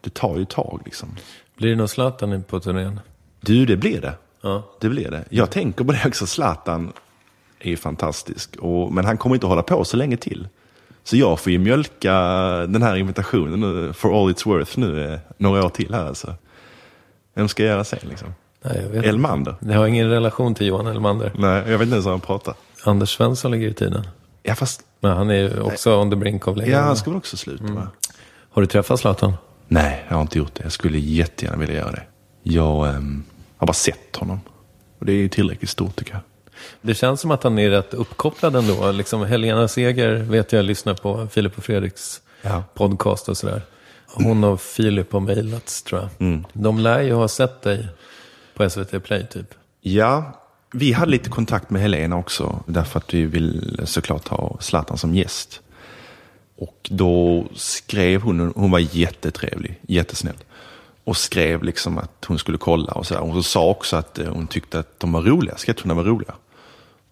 det 0.00 0.14
tar 0.14 0.38
ju 0.38 0.44
tag 0.44 0.80
liksom. 0.84 1.16
Blir 1.56 1.70
det 1.70 1.76
någon 1.76 1.88
Zlatan 1.88 2.42
på 2.42 2.60
turnén? 2.60 3.00
Du, 3.44 3.66
det 3.66 3.76
blir 3.76 4.00
det. 4.00 4.14
Ja. 4.40 4.62
Det 4.80 4.88
blir 4.88 5.10
det. 5.10 5.24
Jag 5.30 5.50
tänker 5.50 5.84
på 5.84 5.92
det 5.92 6.02
också. 6.06 6.26
Zlatan 6.26 6.92
är 7.60 7.70
ju 7.70 7.76
fantastisk. 7.76 8.56
Och, 8.56 8.92
men 8.92 9.04
han 9.04 9.16
kommer 9.16 9.36
inte 9.36 9.46
att 9.46 9.50
hålla 9.50 9.62
på 9.62 9.84
så 9.84 9.96
länge 9.96 10.16
till. 10.16 10.48
Så 11.04 11.16
jag 11.16 11.40
får 11.40 11.52
ju 11.52 11.58
mjölka 11.58 12.12
den 12.66 12.82
här 12.82 12.96
invitationen 12.96 13.60
nu, 13.60 13.92
for 13.92 14.20
all 14.20 14.32
it's 14.32 14.48
worth 14.48 14.78
nu, 14.78 15.12
eh, 15.12 15.18
några 15.36 15.64
år 15.64 15.68
till 15.68 15.94
här 15.94 16.06
alltså. 16.06 16.34
Vem 17.34 17.48
ska 17.48 17.62
jag 17.62 17.70
göra 17.70 17.84
sen 17.84 17.98
liksom? 18.02 18.34
Nej, 18.62 18.86
jag 18.94 19.04
Elmander? 19.04 19.54
Jag 19.60 19.78
har 19.78 19.86
ingen 19.86 20.10
relation 20.10 20.54
till 20.54 20.66
Johan 20.66 20.86
Elmander. 20.86 21.32
Nej, 21.34 21.62
jag 21.66 21.78
vet 21.78 21.82
inte 21.82 21.92
ens 21.94 22.06
hur 22.06 22.10
han 22.10 22.20
pratar. 22.20 22.54
Anders 22.84 23.16
Svensson 23.16 23.50
ligger 23.50 23.68
i 23.68 23.74
tiden. 23.74 24.06
Ja, 24.42 24.54
fast 24.54 24.82
Men 25.00 25.16
han 25.16 25.30
är 25.30 25.34
ju 25.34 25.60
också 25.60 25.96
on 25.96 26.10
the 26.10 26.16
brink 26.16 26.48
of 26.48 26.58
ja, 26.66 26.80
han 26.80 26.96
ska 26.96 27.10
väl 27.10 27.18
också 27.18 27.36
sluta 27.36 27.64
va? 27.64 27.88
Har 28.50 28.62
du 28.62 28.66
träffat 28.66 29.00
Zlatan? 29.00 29.32
Nej, 29.68 30.04
jag 30.08 30.14
har 30.14 30.22
inte 30.22 30.38
gjort 30.38 30.54
det. 30.54 30.62
Jag 30.62 30.72
skulle 30.72 30.98
jättegärna 30.98 31.56
vilja 31.56 31.74
göra 31.74 31.92
det. 31.92 32.02
Jag 32.42 32.88
ehm, 32.88 33.24
har 33.56 33.66
bara 33.66 33.72
sett 33.72 34.16
honom. 34.16 34.40
Och 34.98 35.06
det 35.06 35.12
är 35.12 35.16
ju 35.16 35.28
tillräckligt 35.28 35.70
stort 35.70 35.96
tycker 35.96 36.12
jag. 36.12 36.20
Det 36.80 36.94
känns 36.94 37.20
som 37.20 37.30
att 37.30 37.42
han 37.42 37.58
är 37.58 37.70
rätt 37.70 37.94
uppkopplad 37.94 38.56
ändå. 38.56 38.92
Liksom 38.92 39.24
Helena 39.24 39.68
Seger 39.68 40.14
vet 40.14 40.52
jag 40.52 40.64
lyssnar 40.64 40.94
på 40.94 41.28
Filip 41.32 41.58
och 41.58 41.64
Fredriks 41.64 42.20
Ja. 42.42 42.62
podcast 42.74 43.28
och 43.28 43.36
sådär. 43.36 43.62
Hon 44.06 44.44
och 44.44 44.60
Filip 44.60 45.12
har 45.12 45.20
mejlats 45.20 45.82
tror 45.82 46.00
jag. 46.00 46.10
Mm. 46.18 46.44
De 46.52 46.78
lär 46.78 47.00
ju 47.00 47.12
ha 47.12 47.28
sett 47.28 47.62
dig 47.62 47.88
på 48.54 48.70
SVT 48.70 49.04
Play 49.04 49.26
typ. 49.26 49.54
Ja, 49.80 50.40
vi 50.72 50.92
hade 50.92 51.10
lite 51.10 51.30
kontakt 51.30 51.70
med 51.70 51.82
Helena 51.82 52.16
också. 52.16 52.60
Därför 52.66 52.98
att 52.98 53.14
vi 53.14 53.24
vill 53.24 53.80
såklart 53.84 54.28
ha 54.28 54.56
Zlatan 54.60 54.98
som 54.98 55.14
gäst. 55.14 55.60
Och 56.56 56.88
då 56.90 57.44
skrev 57.54 58.20
hon, 58.22 58.52
hon 58.56 58.70
var 58.70 58.78
jättetrevlig, 58.78 59.80
jättesnäll. 59.82 60.34
Och 61.04 61.16
skrev 61.16 61.62
liksom 61.62 61.98
att 61.98 62.24
hon 62.26 62.38
skulle 62.38 62.58
kolla 62.58 62.92
och 62.92 63.06
sådär. 63.06 63.20
Hon 63.20 63.42
sa 63.42 63.68
också 63.68 63.96
att 63.96 64.18
eh, 64.18 64.32
hon 64.32 64.46
tyckte 64.46 64.78
att 64.78 65.00
de 65.00 65.12
var 65.12 65.22
roliga, 65.22 65.54
sketcherna 65.56 65.94
var 65.94 66.04
roliga. 66.04 66.34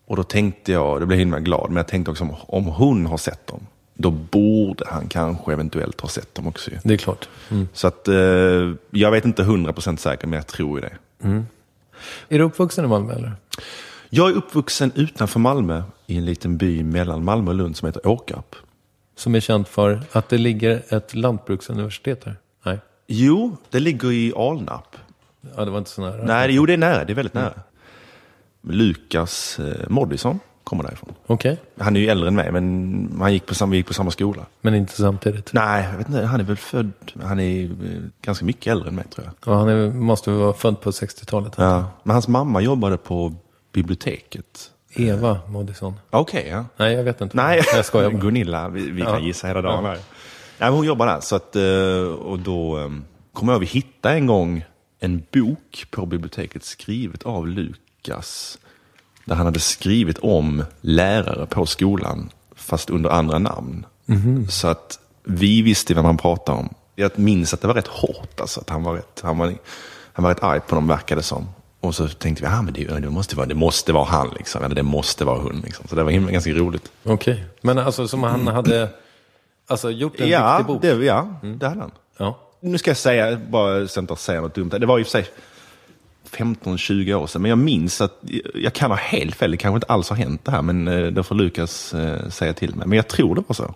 Och 0.07 0.16
då 0.16 0.22
tänkte 0.22 0.72
jag, 0.72 1.00
det 1.00 1.07
blev 1.07 1.18
himla 1.18 1.40
glad, 1.40 1.70
men 1.70 1.76
jag 1.76 1.88
tänkte 1.88 2.11
också 2.11 2.37
om, 2.46 2.66
hon 2.66 3.07
har 3.07 3.16
sett 3.16 3.46
dem, 3.46 3.66
då 3.94 4.11
borde 4.11 4.85
han 4.88 5.09
kanske 5.09 5.52
eventuellt 5.52 6.00
ha 6.00 6.09
sett 6.09 6.35
dem 6.35 6.46
också. 6.46 6.70
Det 6.85 6.94
är 6.94 6.98
klart. 6.98 7.28
Mm. 7.50 7.68
Så 7.72 7.87
att 7.87 8.09
eh, 8.09 8.14
jag 8.90 9.11
vet 9.11 9.24
inte 9.24 9.42
hundra 9.42 9.72
procent 9.72 10.00
säker, 10.00 10.26
men 10.26 10.37
jag 10.37 10.46
tror 10.46 10.81
ju 10.81 10.88
det. 10.88 10.96
Är 12.28 12.38
du 12.38 12.44
uppvuxen 12.44 12.85
i 12.85 12.88
Malmö 12.88 13.14
eller? 13.14 13.33
Jag 14.11 14.31
är 14.31 14.35
uppvuxen 14.35 14.92
utanför 14.94 15.40
Malmö 15.40 15.83
i 16.07 16.16
en 16.16 16.24
liten 16.24 16.57
by 16.57 16.83
mellan 16.83 17.24
Malmö 17.24 17.50
och 17.50 17.57
Lund 17.57 17.76
som 17.76 17.87
heter 17.87 18.07
Åkarp. 18.07 18.57
Som 19.16 19.35
är 19.35 19.40
känd 19.40 19.68
för 19.68 20.02
att 20.12 20.28
det 20.28 20.38
ligger 20.38 20.83
ett 20.88 21.14
lantbruksuniversitet 21.14 22.24
där? 22.24 22.37
Nej. 22.64 22.78
Jo, 23.07 23.57
det 23.71 23.81
ligger 23.81 24.12
i 24.12 24.33
Alnarp. 24.37 24.97
Ja, 25.57 25.65
det 25.65 25.71
var 25.71 25.79
inte 25.79 25.91
så 25.91 26.01
nära. 26.03 26.25
Nej, 26.25 26.51
jo 26.55 26.67
det 26.67 26.73
är 26.73 26.77
nära, 26.77 27.05
det 27.05 27.12
är 27.12 27.15
väldigt 27.15 27.35
nära. 27.35 27.53
Lukas 28.62 29.59
eh, 29.59 29.88
Moddison 29.88 30.41
kommer 30.65 30.85
därifrån. 30.85 31.15
Okej, 31.27 31.57
Han 31.79 31.97
är 31.97 32.01
ju 32.01 32.07
äldre 32.09 32.29
än 32.29 32.35
mig, 32.35 32.53
men 32.53 33.17
han 33.21 33.33
gick 33.33 33.47
på 33.47 33.55
samma, 33.55 33.71
vi 33.71 33.77
gick 33.77 33.87
på 33.87 33.95
samma 33.95 34.11
skola. 34.11 34.47
men 34.61 34.75
inte 34.75 34.93
samtidigt. 34.97 35.53
Nej, 35.53 35.88
jag 35.91 35.99
vet 35.99 36.09
inte, 36.09 36.23
han 36.25 36.41
är 36.41 36.45
väl 36.45 36.57
född, 36.57 36.93
han 37.23 37.41
är 37.41 37.65
eh, 37.65 37.69
ganska 38.23 38.45
mycket 38.45 38.67
äldre 38.71 38.88
än 38.88 38.95
mig 38.95 39.05
tror 39.15 39.27
jag. 39.27 39.53
Ja, 39.53 39.59
han 39.59 39.69
är, 39.69 39.91
måste 39.91 40.31
vara 40.31 40.53
född 40.53 40.81
på 40.81 40.91
60-talet. 40.91 41.53
Ja, 41.57 41.85
men 42.03 42.12
hans 42.15 42.29
mamma 42.29 42.61
jobbade 42.61 42.97
på 42.97 43.35
biblioteket. 43.73 44.71
Eva 44.95 45.38
Moodysson. 45.49 45.95
Okej, 46.11 46.47
ja. 46.51 46.65
Nej, 46.77 46.95
jag 46.95 47.05
vet 47.05 47.21
inte. 47.21 47.37
Nej, 47.37 47.62
Jag 47.75 47.85
skojar 47.85 48.11
bara. 48.11 48.19
Gunilla, 48.23 48.69
vi, 48.69 48.91
vi 48.91 49.03
kan 49.03 49.12
Ja. 49.12 49.21
gissa 49.21 49.47
hela 49.47 49.62
dagen 49.62 49.85
här. 49.85 49.99
Nej, 50.62 50.70
hon 50.70 50.87
jobbar 50.87 51.07
där, 51.07 51.20
så 51.20 51.37
att, 51.37 51.57
eh, 51.57 52.14
och 52.22 52.38
då 52.38 52.79
eh, 52.79 52.90
kom 53.33 53.48
jag 53.48 53.57
att 53.57 53.62
vi 53.62 53.66
hittade 53.66 54.14
en 54.14 54.27
gång 54.27 54.64
en 55.01 55.22
bok 55.33 55.87
på 55.90 56.07
biblioteket 56.07 56.64
skrivet 56.64 57.22
av 57.22 57.48
Lukas. 57.48 58.59
Där 59.25 59.35
han 59.35 59.46
hade 59.46 59.61
skrivit 59.61 60.18
om 60.18 60.64
lärare 60.81 61.46
på 61.46 61.66
skolan, 61.66 62.31
fast 62.57 62.90
under 62.90 63.11
andra 63.11 63.38
namn. 63.38 63.87
Så 64.48 64.68
att 64.68 64.98
vi 65.25 65.62
visste 65.62 65.94
vad 65.94 66.05
man 66.05 66.16
pratade 66.16 66.59
om. 66.59 66.75
Jag 66.94 67.18
minns 67.18 67.55
att 67.55 67.61
det 67.61 67.66
var 67.66 67.75
rätt 67.75 67.87
hårt, 67.87 68.40
alltså, 68.40 68.61
att 68.61 68.70
han 68.70 68.83
var 68.83 68.94
rätt, 68.94 69.20
han 69.22 69.38
var, 69.38 69.55
han 70.12 70.22
var 70.22 70.31
rätt 70.31 70.42
arg 70.42 70.61
på 70.61 70.75
dem, 70.75 70.88
verkade 70.88 71.22
som. 71.22 71.48
Och 71.81 71.94
så 71.94 72.09
tänkte 72.09 72.44
vi, 72.44 72.51
ah, 72.51 72.62
men 72.62 72.75
det, 72.75 73.01
det, 73.01 73.11
måste 73.11 73.37
vara, 73.37 73.46
det 73.46 73.55
måste 73.55 73.92
vara 73.92 74.05
han, 74.05 74.31
liksom. 74.37 74.64
eller 74.64 74.75
det 74.75 74.83
måste 74.83 75.25
vara 75.25 75.38
hon. 75.38 75.61
Liksom. 75.64 75.87
Så 75.88 75.96
det 75.96 76.03
var 76.03 76.11
himla, 76.11 76.31
ganska 76.31 76.51
roligt. 76.51 76.92
Okej, 77.05 77.44
men 77.61 77.79
alltså 77.79 78.09
som 78.09 78.22
han 78.22 78.46
hade 78.46 78.88
alltså, 79.73 79.91
gjort 79.91 80.21
en 80.21 80.29
Ja, 80.29 80.57
riktig 80.59 80.67
bok? 80.67 80.83
det, 80.83 81.05
ja 81.05 81.29
det 81.43 81.69
hade 81.69 81.81
han. 81.81 81.91
Ja. 82.19 82.39
Nu 82.61 82.79
ska 82.79 82.91
jag 82.91 82.97
säga, 82.97 83.41
bara 83.51 83.89
så 83.89 83.99
jag 83.99 84.03
inte 84.03 84.17
säger 84.17 84.41
något 84.41 84.55
dumt. 84.55 84.69
Det 84.69 84.87
var 84.87 84.99
i 84.99 85.03
och 85.03 85.07
för 85.07 85.11
sig 85.11 85.27
15-20 86.31 87.15
år 87.15 87.27
sedan, 87.27 87.43
men 87.43 87.49
jag 87.49 87.59
minns 87.59 88.01
att, 88.01 88.13
jag 88.55 88.73
kan 88.73 88.91
ha 88.91 88.99
helt 88.99 89.35
fel, 89.35 89.51
det 89.51 89.57
kanske 89.57 89.77
inte 89.77 89.87
alls 89.87 90.09
har 90.09 90.17
hänt 90.17 90.45
det 90.45 90.51
här, 90.51 90.63
men 90.63 90.89
eh, 90.89 91.07
då 91.07 91.23
får 91.23 91.35
Lukas 91.35 91.95
eh, 91.95 92.29
säga 92.29 92.53
till 92.53 92.75
mig. 92.75 92.87
Men 92.87 92.97
jag 92.97 93.09
tror 93.09 93.35
det 93.35 93.43
var 93.47 93.55
så. 93.55 93.75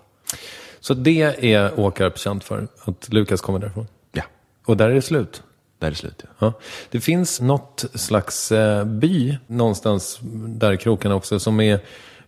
Så 0.81 0.95
det 0.95 1.53
är 1.55 1.81
Åkarp 1.81 2.19
känt 2.19 2.45
för, 2.45 2.69
att 2.85 3.13
Lukas 3.13 3.41
kommer 3.41 3.59
därifrån. 3.59 3.87
Ja, 4.13 4.23
Och 4.67 4.77
där 4.77 4.91
är 4.91 4.95
det 4.95 5.03
slut. 5.03 5.43
där 5.79 5.87
är 5.87 5.91
det 5.91 5.97
slut. 5.97 6.23
Ja. 6.25 6.29
Ja. 6.39 6.53
Det 6.91 7.01
finns 7.01 7.41
något 7.41 7.85
slags 7.95 8.53
eh, 8.53 8.85
by 8.85 9.39
någonstans 9.47 10.19
där 10.49 10.73
i 10.73 10.77
krokarna 10.77 11.15
också 11.15 11.39
som 11.39 11.61
är 11.61 11.81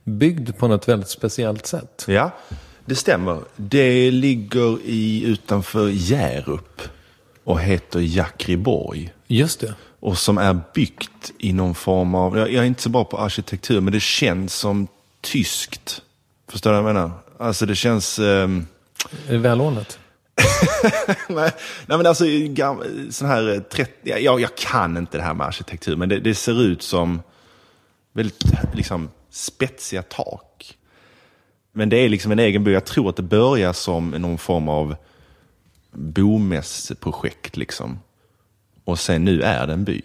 byggd 0.04 0.50
på 0.58 0.68
något 0.68 0.88
väldigt 0.88 1.08
speciellt 1.08 1.66
sätt. 1.66 2.04
ja, 2.08 2.30
det 2.88 2.94
stämmer. 2.94 3.40
Det 3.56 4.10
ligger 4.10 4.78
i, 4.84 5.24
utanför 5.24 5.88
Hjärup 5.88 6.82
och 7.44 7.60
heter 7.60 8.00
Jakriborg. 8.00 9.12
Just 9.26 9.60
det. 9.60 9.74
och 10.00 10.18
som 10.18 10.38
är 10.38 10.60
byggt 10.74 11.32
i 11.38 11.52
någon 11.52 11.74
form 11.74 12.14
av, 12.14 12.38
jag 12.38 12.52
jag 12.52 12.62
är 12.62 12.66
inte 12.66 12.82
så 12.82 12.88
bra 12.88 13.04
på 13.04 13.18
arkitektur, 13.18 13.80
men 13.80 13.92
det 13.92 14.00
känns 14.00 14.54
som 14.54 14.88
tyskt. 15.20 16.02
Förstår 16.50 16.70
du 16.70 16.80
vad 16.80 16.88
jag 16.88 16.94
menar? 16.94 17.10
Alltså 17.38 17.66
det 17.66 17.74
känns, 17.74 18.18
ehm, 18.18 18.66
Är 19.28 19.32
det 19.32 19.38
välordnat? 19.38 19.98
nej, 21.28 21.52
nej 21.86 21.98
men 21.98 22.06
alltså 22.06 22.24
sån 23.10 23.28
här 23.28 23.54
eh, 23.54 23.60
30, 23.60 23.92
jag, 24.04 24.40
jag 24.40 24.56
kan 24.56 24.96
inte 24.96 25.18
det 25.18 25.24
här 25.24 25.34
med 25.34 25.46
arkitektur, 25.46 25.96
men 25.96 26.08
det, 26.08 26.18
det 26.18 26.34
ser 26.34 26.62
ut 26.62 26.82
som 26.82 27.22
väldigt 28.12 28.44
liksom 28.74 29.10
spetsiga 29.30 30.02
tak. 30.02 30.47
Men 31.78 31.88
det 31.88 31.96
är 31.96 32.08
liksom 32.08 32.32
en 32.32 32.38
egen 32.38 32.64
by. 32.64 32.72
Jag 32.72 32.84
tror 32.84 33.08
att 33.08 33.16
det 33.16 33.22
börjar 33.22 33.72
som 33.72 34.10
någon 34.10 34.38
form 34.38 34.68
av 34.68 34.96
bomässprojekt 35.92 37.56
liksom. 37.56 37.98
Och 38.84 38.98
sen 38.98 39.24
nu 39.24 39.42
är 39.42 39.66
det 39.66 39.72
en 39.72 39.84
by. 39.84 40.02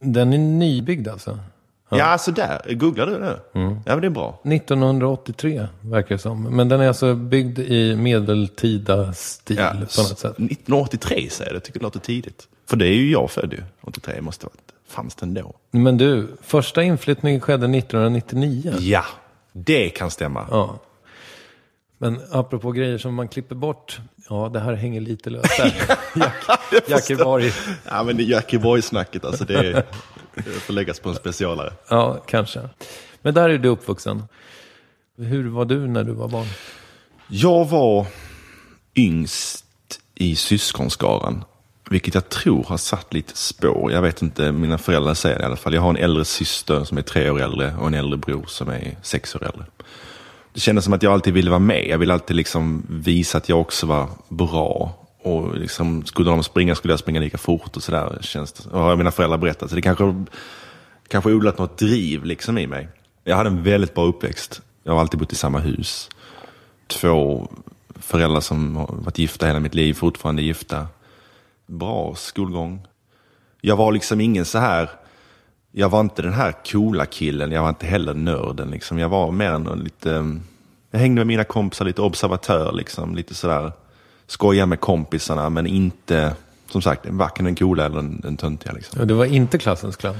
Den 0.00 0.32
är 0.32 0.38
nybyggd 0.38 1.08
alltså? 1.08 1.38
Ja, 1.90 2.04
alltså 2.04 2.32
där. 2.32 2.74
Googlar 2.74 3.06
du 3.06 3.18
det? 3.18 3.40
Ja, 3.52 3.80
men 3.84 4.00
det 4.00 4.06
är 4.06 4.10
bra. 4.10 4.40
1983 4.44 5.66
verkar 5.80 6.14
det 6.14 6.18
som. 6.18 6.42
Men 6.42 6.68
den 6.68 6.80
är 6.80 6.88
alltså 6.88 7.14
byggd 7.14 7.58
i 7.58 7.96
medeltida 7.96 9.12
stil 9.12 9.56
Ja, 9.56 9.70
på 9.70 9.76
något 9.78 10.18
sätt. 10.18 10.24
1983 10.24 11.30
säger 11.30 11.52
det 11.52 11.60
tycker 11.60 11.78
jag 11.78 11.82
låter 11.82 12.00
tidigt. 12.00 12.48
För 12.66 12.76
det 12.76 12.86
är 12.86 12.94
ju 12.94 13.10
jag 13.10 13.30
född 13.30 13.52
ju. 13.52 13.62
83 13.80 14.20
måste 14.20 14.46
ha 14.46 14.50
varit. 14.50 14.72
Fanns 14.88 15.14
den 15.14 15.34
då? 15.34 15.54
Men 15.70 15.98
du, 15.98 16.36
första 16.42 16.82
inflyttningen 16.82 17.40
skedde 17.40 17.78
1999. 17.78 18.74
Ja, 18.78 19.04
det 19.64 19.90
kan 19.90 20.10
stämma. 20.10 20.46
Ja. 20.50 20.78
Men 21.98 22.20
apropå 22.30 22.72
grejer 22.72 22.98
som 22.98 23.14
man 23.14 23.28
klipper 23.28 23.54
bort. 23.54 24.00
Ja, 24.28 24.50
det 24.52 24.60
här 24.60 24.74
hänger 24.74 25.00
lite 25.00 25.30
löst 25.30 25.56
där. 25.56 25.74
Jack, 26.14 26.88
Jackeborg. 26.88 27.52
Ja, 27.90 28.02
men 28.02 28.16
det 28.16 28.22
Jackeborg-snacket 28.22 29.24
alltså, 29.24 29.44
det, 29.44 29.54
är, 29.54 29.86
det 30.34 30.42
får 30.42 30.72
läggas 30.72 31.00
på 31.00 31.08
en 31.08 31.14
specialare. 31.14 31.72
Ja, 31.88 32.22
kanske. 32.26 32.68
Men 33.22 33.34
där 33.34 33.48
är 33.48 33.58
du 33.58 33.68
uppvuxen. 33.68 34.22
Hur 35.16 35.48
var 35.48 35.64
du 35.64 35.86
när 35.86 36.04
du 36.04 36.12
var 36.12 36.28
barn? 36.28 36.46
Jag 37.28 37.68
var 37.68 38.06
yngst 38.96 39.64
i 40.14 40.36
syskonskaran. 40.36 41.44
Vilket 41.90 42.14
jag 42.14 42.28
tror 42.28 42.64
har 42.64 42.76
satt 42.76 43.14
lite 43.14 43.36
spår. 43.36 43.92
Jag 43.92 44.02
vet 44.02 44.22
inte, 44.22 44.52
mina 44.52 44.78
föräldrar 44.78 45.14
säger 45.14 45.38
det 45.38 45.42
i 45.42 45.46
alla 45.46 45.56
fall. 45.56 45.74
Jag 45.74 45.82
har 45.82 45.90
en 45.90 45.96
äldre 45.96 46.24
syster 46.24 46.84
som 46.84 46.98
är 46.98 47.02
tre 47.02 47.30
år 47.30 47.40
äldre 47.40 47.74
och 47.80 47.86
en 47.86 47.94
äldre 47.94 48.16
bror 48.16 48.44
som 48.46 48.68
är 48.68 48.96
sex 49.02 49.34
år 49.34 49.44
äldre. 49.44 49.64
Det 50.54 50.60
kändes 50.60 50.84
som 50.84 50.94
att 50.94 51.02
jag 51.02 51.12
alltid 51.12 51.34
ville 51.34 51.50
vara 51.50 51.58
med. 51.58 51.86
Jag 51.88 51.98
ville 51.98 52.12
alltid 52.12 52.36
liksom 52.36 52.86
visa 52.88 53.38
att 53.38 53.48
jag 53.48 53.60
också 53.60 53.86
var 53.86 54.08
bra. 54.28 54.94
Och 55.22 55.56
liksom, 55.56 56.04
skulle 56.04 56.30
de 56.30 56.42
springa 56.42 56.74
skulle 56.74 56.92
jag 56.92 57.00
springa 57.00 57.20
lika 57.20 57.38
fort 57.38 57.76
och 57.76 57.82
sådär. 57.82 58.18
Och 58.70 58.80
har 58.80 58.96
mina 58.96 59.10
föräldrar 59.10 59.38
berättat. 59.38 59.70
Så 59.70 59.76
det 59.76 59.82
kanske, 59.82 60.24
kanske 61.08 61.32
odlat 61.32 61.58
något 61.58 61.78
driv 61.78 62.24
liksom 62.24 62.58
i 62.58 62.66
mig. 62.66 62.88
Jag 63.24 63.36
hade 63.36 63.48
en 63.48 63.62
väldigt 63.62 63.94
bra 63.94 64.04
uppväxt. 64.04 64.62
Jag 64.84 64.92
har 64.92 65.00
alltid 65.00 65.20
bott 65.20 65.32
i 65.32 65.36
samma 65.36 65.58
hus. 65.58 66.10
Två 66.86 67.48
föräldrar 68.00 68.40
som 68.40 68.76
har 68.76 68.88
varit 68.92 69.18
gifta 69.18 69.46
hela 69.46 69.60
mitt 69.60 69.74
liv, 69.74 69.94
fortfarande 69.94 70.42
gifta. 70.42 70.86
Bra 71.68 72.14
skolgång. 72.14 72.86
Jag 73.60 73.76
var 73.76 73.92
liksom 73.92 74.20
ingen 74.20 74.44
så 74.44 74.58
här, 74.58 74.90
jag 75.72 75.88
var 75.88 76.00
inte 76.00 76.22
den 76.22 76.32
här 76.32 76.54
coola 76.72 77.06
killen, 77.06 77.52
jag 77.52 77.62
var 77.62 77.68
inte 77.68 77.86
heller 77.86 78.14
nörden. 78.14 78.70
Liksom. 78.70 78.98
Jag 78.98 79.08
var 79.08 79.30
mer 79.30 79.50
en 79.50 79.64
lite, 79.64 80.38
jag 80.90 80.98
hängde 81.00 81.20
med 81.20 81.26
mina 81.26 81.44
kompisar, 81.44 81.84
lite 81.84 82.02
observatör, 82.02 82.72
liksom. 82.72 83.14
lite 83.14 83.34
sådär, 83.34 83.72
skoja 84.26 84.66
med 84.66 84.80
kompisarna, 84.80 85.50
men 85.50 85.66
inte, 85.66 86.34
som 86.70 86.82
sagt, 86.82 87.06
varken 87.06 87.44
den 87.44 87.54
coola 87.54 87.84
eller 87.84 87.96
den, 87.96 88.20
den 88.20 88.36
töntiga. 88.36 88.72
Liksom. 88.72 89.00
Ja, 89.00 89.04
Du 89.04 89.14
var 89.14 89.24
inte 89.24 89.58
klassens 89.58 89.96
clown. 89.96 90.16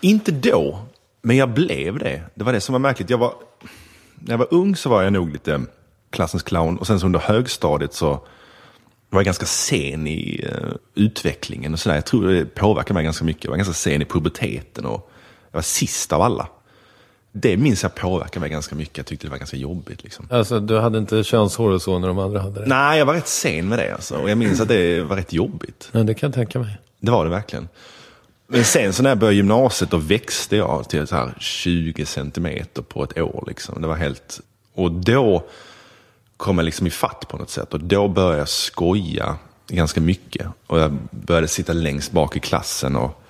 Inte 0.00 0.32
då, 0.32 0.78
men 1.22 1.36
jag 1.36 1.50
blev 1.50 1.98
det. 1.98 2.22
Det 2.34 2.44
var 2.44 2.52
det 2.52 2.60
som 2.60 2.72
var 2.72 2.80
märkligt. 2.80 3.10
Jag 3.10 3.18
var, 3.18 3.32
när 4.14 4.32
jag 4.32 4.38
var 4.38 4.48
ung 4.50 4.76
så 4.76 4.90
var 4.90 5.02
jag 5.02 5.12
nog 5.12 5.32
lite 5.32 5.60
klassens 6.10 6.42
clown. 6.42 6.78
Och 6.78 6.86
sen 6.86 7.00
så 7.00 7.06
under 7.06 7.20
högstadiet 7.20 7.94
så 7.94 8.20
var 9.10 9.20
jag 9.20 9.24
ganska 9.24 9.46
sen 9.46 10.06
i 10.06 10.44
eh, 10.48 10.74
utvecklingen. 10.94 11.72
och 11.72 11.80
sådär. 11.80 11.96
Jag 11.96 12.06
tror 12.06 12.28
det 12.28 12.44
påverkade 12.44 12.94
mig 12.94 13.04
ganska 13.04 13.24
mycket. 13.24 13.44
Jag 13.44 13.50
var 13.50 13.56
ganska 13.56 13.74
sen 13.74 14.02
i 14.02 14.04
puberteten 14.04 14.86
och 14.86 15.10
jag 15.50 15.58
var 15.58 15.62
sist 15.62 16.12
av 16.12 16.22
alla. 16.22 16.48
Det 17.32 17.56
minns 17.56 17.82
jag 17.82 17.94
påverkade 17.94 18.40
mig 18.40 18.50
ganska 18.50 18.74
mycket. 18.74 18.96
Jag 18.96 19.06
tyckte 19.06 19.26
det 19.26 19.30
var 19.30 19.38
ganska 19.38 19.56
jobbigt. 19.56 20.04
Liksom. 20.04 20.28
Alltså, 20.30 20.60
du 20.60 20.78
hade 20.78 20.98
inte 20.98 21.24
könshår 21.24 21.70
och 21.70 21.82
så 21.82 21.98
när 21.98 22.08
de 22.08 22.18
andra 22.18 22.40
hade 22.40 22.60
det? 22.60 22.66
Nej, 22.66 22.98
jag 22.98 23.06
var 23.06 23.14
rätt 23.14 23.28
sen 23.28 23.68
med 23.68 23.78
det. 23.78 23.94
Alltså. 23.94 24.16
Och 24.16 24.30
jag 24.30 24.38
minns 24.38 24.60
att 24.60 24.68
det 24.68 25.00
var 25.02 25.16
rätt 25.16 25.32
jobbigt. 25.32 25.88
Ja, 25.92 26.00
det 26.02 26.14
kan 26.14 26.26
jag 26.26 26.34
tänka 26.34 26.58
mig. 26.58 26.78
Det 27.00 27.10
var 27.10 27.24
det 27.24 27.30
verkligen. 27.30 27.68
Men 28.46 28.64
sen 28.64 28.92
så 28.92 29.02
när 29.02 29.10
jag 29.10 29.18
började 29.18 29.36
gymnasiet 29.36 29.90
då 29.90 29.96
växte 29.96 30.56
jag 30.56 30.88
till 30.88 31.06
så 31.06 31.16
här 31.16 31.34
20 31.38 32.06
centimeter 32.06 32.82
på 32.82 33.04
ett 33.04 33.18
år. 33.18 33.44
Liksom. 33.46 33.82
Det 33.82 33.88
var 33.88 33.96
helt... 33.96 34.40
Och 34.74 34.92
då 34.92 35.44
kom 36.38 36.58
jag 36.58 36.64
liksom 36.64 36.86
i 36.86 36.90
fatt 36.90 37.28
på 37.28 37.36
något 37.36 37.50
sätt. 37.50 37.74
Och 37.74 37.80
då 37.80 38.08
började 38.08 38.38
jag 38.38 38.48
skoja 38.48 39.36
ganska 39.68 40.00
mycket. 40.00 40.46
Och 40.66 40.78
jag 40.78 40.98
började 41.10 41.48
sitta 41.48 41.72
längst 41.72 42.12
bak 42.12 42.36
i 42.36 42.40
klassen 42.40 42.96
och, 42.96 43.22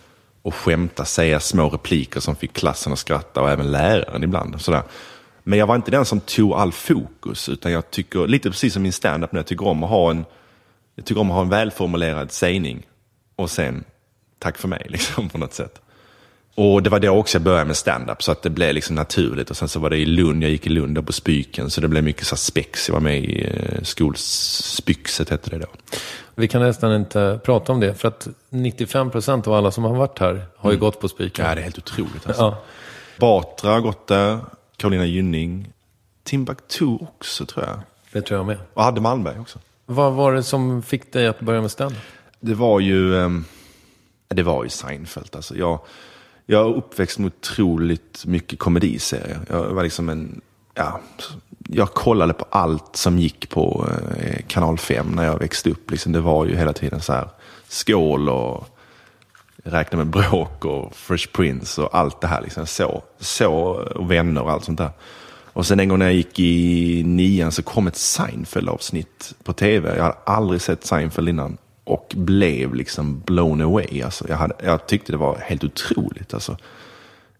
och 0.42 0.55
skämta, 0.55 1.05
säga 1.05 1.40
små 1.40 1.68
repliker 1.68 2.21
som 2.21 2.37
fick 2.37 2.53
klassen 2.53 2.92
att 2.92 2.99
skratta 2.99 3.40
och 3.42 3.51
även 3.51 3.71
läraren 3.71 4.25
ibland. 4.25 4.61
Sådär. 4.61 4.83
Men 5.42 5.59
jag 5.59 5.66
var 5.66 5.77
inte 5.77 5.90
den 5.90 6.05
som 6.05 6.21
tog 6.21 6.53
all 6.53 6.73
fokus, 6.73 7.49
utan 7.49 7.73
jag 7.73 7.90
tycker, 7.90 8.27
lite 8.27 8.51
precis 8.51 8.73
som 8.73 8.83
min 8.83 8.92
standup 8.92 9.33
nu, 9.33 9.38
jag 9.38 9.47
tycker 9.47 9.66
om 9.66 9.85
att 9.85 9.90
ha 9.90 10.11
en, 10.11 10.25
jag 10.94 11.05
tycker 11.05 11.21
om 11.21 11.31
att 11.31 11.35
ha 11.35 11.42
en 11.42 11.49
välformulerad 11.49 12.33
sägning 12.33 12.87
och 13.37 13.51
sen 13.51 13.85
tack 14.38 14.59
för 14.59 14.68
mig 14.68 14.87
liksom 14.88 15.29
på 15.29 15.38
något 15.38 15.55
sätt. 15.55 15.81
Och 16.61 16.83
det 16.83 16.90
var 16.90 17.01
då 17.01 17.11
också 17.11 17.38
jag 17.38 17.42
började 17.42 17.64
med 17.64 17.77
stand-up 17.77 18.23
så 18.23 18.33
att 18.33 18.42
det 18.42 18.51
blev 18.51 18.75
liksom 18.75 18.97
naturligt. 18.97 19.51
Och 19.51 19.57
sen 19.57 19.68
så 19.68 19.81
var 19.81 19.90
det 19.90 19.97
i 19.97 20.07
Lund, 20.07 20.44
jag 20.44 20.51
gick 20.51 20.66
i 20.66 20.68
Lund 20.71 21.07
på 21.07 21.12
Spyken, 21.12 21.71
så 21.71 21.81
det 21.81 21.88
blev 21.88 22.05
mycket 22.05 22.27
så 22.27 22.37
spex. 22.37 22.88
Jag 22.88 22.94
var 22.94 23.01
med 23.01 23.18
i 23.18 23.44
eh, 23.44 23.83
skolspyxet 23.83 25.31
hette 25.31 25.51
det 25.51 25.59
då. 25.59 25.66
Vi 26.35 26.49
kan 26.49 26.62
nästan 26.62 26.94
inte 26.94 27.40
prata 27.44 27.73
om 27.73 27.81
det, 27.81 27.94
för 27.94 28.09
att 28.09 28.29
95% 28.51 29.49
av 29.49 29.55
alla 29.55 29.71
som 29.71 29.85
har 29.85 29.94
varit 29.94 30.18
här 30.18 30.47
har 30.57 30.73
ju 30.73 30.79
gått 30.79 31.01
på 31.01 31.09
spiken. 31.09 31.44
Ja, 31.44 31.55
det 31.55 31.61
är 31.61 31.62
helt 31.62 31.79
otroligt 31.79 32.27
alltså. 32.27 32.42
Ja. 32.42 32.62
Batra 33.18 33.71
har 33.71 33.81
gått 33.81 34.07
där, 34.07 34.38
Carolina 34.77 35.07
Gynning, 35.07 35.73
Timbuktu 36.25 36.99
också 37.01 37.47
tror 37.47 37.64
jag. 37.64 37.81
Det 38.12 38.23
tror 38.23 38.38
jag 38.38 38.47
med. 38.47 38.59
Och 38.75 38.83
Adde 38.83 39.01
Malmberg 39.01 39.40
också. 39.40 39.59
Vad 39.87 40.12
var 40.12 40.33
det 40.33 40.42
som 40.42 40.83
fick 40.83 41.12
dig 41.12 41.27
att 41.27 41.40
börja 41.40 41.61
med 41.61 41.71
stand 41.71 41.97
Det 42.40 42.55
var 42.55 42.81
ju, 42.81 43.16
ehm, 43.16 43.44
det 44.29 44.42
var 44.42 44.64
ju 44.64 44.71
Seinfeld. 44.71 45.37
Alltså 45.37 45.57
jag, 45.57 45.81
jag 46.50 46.68
är 46.68 46.74
uppväxt 46.74 47.18
med 47.18 47.26
otroligt 47.26 48.24
mycket 48.26 48.58
komediserier. 48.58 49.40
Jag 49.48 49.64
var 49.64 49.82
liksom 49.82 50.08
en, 50.08 50.40
ja, 50.74 51.00
jag 51.68 51.94
kollade 51.94 52.32
på 52.32 52.46
allt 52.50 52.96
som 52.96 53.18
gick 53.18 53.48
på 53.48 53.88
eh, 54.18 54.42
kanal 54.46 54.78
5 54.78 55.06
när 55.06 55.24
jag 55.24 55.38
växte 55.38 55.70
upp. 55.70 55.90
Liksom 55.90 56.12
det 56.12 56.20
var 56.20 56.46
ju 56.46 56.56
hela 56.56 56.72
tiden 56.72 57.00
så 57.00 57.12
här 57.12 57.28
skål 57.68 58.28
och 58.28 58.68
räkna 59.64 59.98
med 59.98 60.06
bråk 60.06 60.64
och 60.64 60.96
Fresh 60.96 61.28
Prince 61.32 61.82
och 61.82 61.94
allt 61.94 62.20
det 62.20 62.26
här. 62.26 62.42
Liksom. 62.42 62.66
Så, 62.66 63.02
så 63.18 63.52
och 63.94 64.11
vänner 64.11 64.42
och 64.42 64.50
allt 64.50 64.64
sånt 64.64 64.78
där. 64.78 64.90
Och 65.52 65.66
sen 65.66 65.80
en 65.80 65.88
gång 65.88 65.98
när 65.98 66.06
jag 66.06 66.14
gick 66.14 66.38
i 66.38 67.02
nian 67.06 67.52
så 67.52 67.62
kom 67.62 67.87
ett 67.87 67.96
Seinfeld-avsnitt 67.96 69.34
på 69.44 69.52
tv. 69.52 69.96
Jag 69.96 70.02
hade 70.02 70.18
aldrig 70.24 70.61
sett 70.61 70.84
Seinfeld 70.84 71.28
innan. 71.28 71.56
Och 71.88 72.14
blev 72.16 72.74
liksom 72.74 73.20
blown 73.20 73.61
away. 73.61 74.03
Alltså, 74.03 74.29
jag, 74.29 74.37
hade, 74.37 74.55
jag 74.62 74.87
tyckte 74.87 75.12
det 75.12 75.18
var 75.18 75.37
helt 75.37 75.64
otroligt. 75.64 76.35
Alltså. 76.35 76.57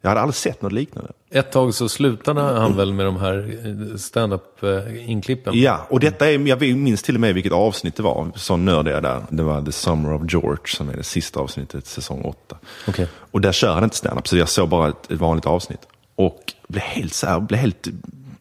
Jag 0.01 0.09
hade 0.09 0.21
aldrig 0.21 0.35
sett 0.35 0.63
något 0.63 0.73
liknande. 0.73 1.13
Ett 1.31 1.53
tag 1.53 1.75
så 1.75 1.89
slutade 1.89 2.41
han 2.41 2.77
väl 2.77 2.93
med 2.93 3.07
de 3.07 3.17
här 3.17 3.59
eh, 3.65 3.97
stand-up-inklippen? 3.97 5.61
Ja, 5.61 5.87
och 5.91 6.01
detta 6.01 6.31
är, 6.31 6.49
jag 6.49 6.61
minns 6.77 7.03
till 7.03 7.15
och 7.15 7.21
med 7.21 7.35
vilket 7.35 7.53
avsnitt 7.53 7.97
det 7.97 8.03
var. 8.03 8.31
Så 8.35 8.57
nörd 8.57 8.89
är 8.89 8.93
jag 8.93 9.03
där. 9.03 9.23
Det 9.31 9.43
var 9.43 9.63
The 9.63 9.73
Summer 9.73 10.13
of 10.13 10.23
George 10.33 10.67
som 10.67 10.89
är 10.89 10.97
det 10.97 11.03
sista 11.03 11.41
avsnittet, 11.41 11.87
säsong 11.87 12.23
8. 12.23 12.57
Okej. 12.89 13.09
Och 13.31 13.41
där 13.41 13.53
kör 13.53 13.75
han 13.75 13.85
inte 13.85 13.97
stand-up, 13.97 14.29
så 14.29 14.37
jag 14.37 14.49
såg 14.49 14.69
bara 14.69 14.89
ett, 14.89 15.11
ett 15.11 15.19
vanligt 15.19 15.47
avsnitt. 15.47 15.81
Och 16.15 16.53
blev 16.69 16.83
helt, 16.83 17.15
så 17.15 17.27
här, 17.27 17.41
blev 17.41 17.61
helt 17.61 17.89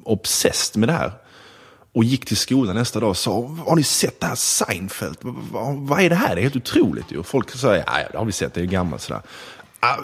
obsessed 0.03 0.79
med 0.79 0.89
det 0.89 0.93
här. 0.93 1.11
Och 1.97 2.03
gick 2.03 2.25
till 2.25 2.37
skolan 2.37 2.75
nästa 2.75 2.99
dag 2.99 3.09
och 3.09 3.17
sa, 3.17 3.55
har 3.65 3.75
ni 3.75 3.83
sett 3.83 4.19
det 4.19 4.27
här 4.27 4.35
Seinfeld? 4.35 5.17
Vad, 5.21 5.75
vad, 5.75 6.01
är 6.01 6.09
det 6.09 6.15
här? 6.15 6.35
Det 6.35 6.41
är 6.41 6.43
helt 6.43 6.55
otroligt 6.55 7.11
ju. 7.11 7.17
Och 7.17 7.25
folk 7.25 7.51
sa, 7.51 7.75
ja, 7.75 7.83
det 8.11 8.17
har 8.17 8.25
vi 8.25 8.31
sett, 8.31 8.53
det 8.53 8.59
är 8.59 8.61
ju 8.61 8.69
gammalt 8.69 9.01
sådär. 9.01 9.21
Ah, 9.79 9.95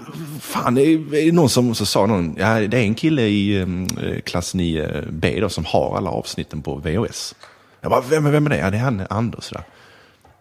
fan, 0.41 0.75
det 0.75 0.81
är, 0.81 1.15
är 1.15 1.25
det 1.25 1.31
någon 1.31 1.49
som 1.49 1.75
så 1.75 1.85
sa 1.85 2.05
någon, 2.05 2.35
ja, 2.39 2.59
det 2.59 2.77
är 2.77 2.83
en 2.83 2.95
kille 2.95 3.21
i 3.21 3.61
mm, 3.61 3.87
eh, 3.97 4.19
klass 4.21 4.55
9B 4.55 5.35
eh, 5.35 5.41
då, 5.41 5.49
som 5.49 5.65
har 5.65 5.97
alla 5.97 6.09
avsnitten 6.09 6.61
på 6.61 6.75
VHS. 6.75 7.35
Jag 7.81 7.91
bara, 7.91 8.01
vem, 8.01 8.31
vem 8.31 8.45
är 8.45 8.49
det? 8.49 8.57
Ja, 8.57 8.71
det 8.71 8.77
är 8.77 8.81
han, 8.81 9.01
Anders. 9.09 9.49
Där. 9.49 9.63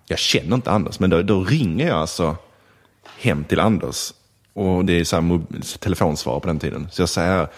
Jag 0.07 0.19
känner 0.19 0.55
inte 0.55 0.71
Anders, 0.71 1.01
men 1.01 1.11
då, 1.11 1.23
då 1.23 1.45
ringer 1.45 1.87
jag 1.87 1.99
alltså 1.99 2.37
hem 3.19 3.45
till 3.45 3.61
Anders. 3.61 4.13
Och 4.53 4.85
det 4.85 5.01
är 5.01 5.05
så 5.05 5.17
här 5.17 5.41
telefonsvar 5.79 6.41
på 6.41 6.47
den 6.47 6.59
tiden. 6.59 6.89
Så 6.93 7.03
jag 7.03 7.09
säger, 7.09 7.49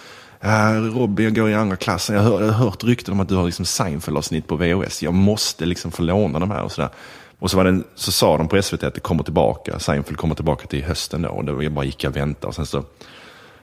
ja, 0.44 0.74
Robin, 0.94 1.24
jag 1.24 1.34
går 1.34 1.50
i 1.50 1.54
andra 1.54 1.76
klassen. 1.76 2.16
Jag 2.16 2.22
har, 2.22 2.40
jag 2.40 2.52
har 2.52 2.64
hört 2.64 2.84
rykten 2.84 3.14
om 3.14 3.20
att 3.20 3.28
du 3.28 3.34
har 3.34 3.44
liksom 3.44 3.64
Seinfeld-avsnitt 3.64 4.46
på 4.46 4.56
VHS. 4.56 5.02
Jag 5.02 5.14
måste 5.14 5.66
liksom 5.66 5.90
få 5.90 6.02
låna 6.02 6.38
de 6.38 6.50
här 6.50 6.62
och 6.62 6.72
sådär. 6.72 6.90
Och 7.38 7.50
så, 7.50 7.56
var 7.56 7.64
det, 7.64 7.82
så 7.94 8.12
sa 8.12 8.36
de 8.36 8.48
på 8.48 8.62
SVT 8.62 8.82
att 8.84 8.94
det 8.94 9.00
kommer 9.00 9.22
tillbaka. 9.22 9.78
Seinfeld 9.78 10.18
kommer 10.18 10.34
tillbaka 10.34 10.66
till 10.66 10.84
hösten 10.84 11.22
då. 11.22 11.28
Och 11.28 11.44
då 11.44 11.62
jag 11.62 11.72
bara 11.72 11.84
gick 11.84 12.04
jag 12.04 12.10
och 12.10 12.16
väntade. 12.16 12.46
Och 12.46 12.54
sen, 12.54 12.66
så, 12.66 12.84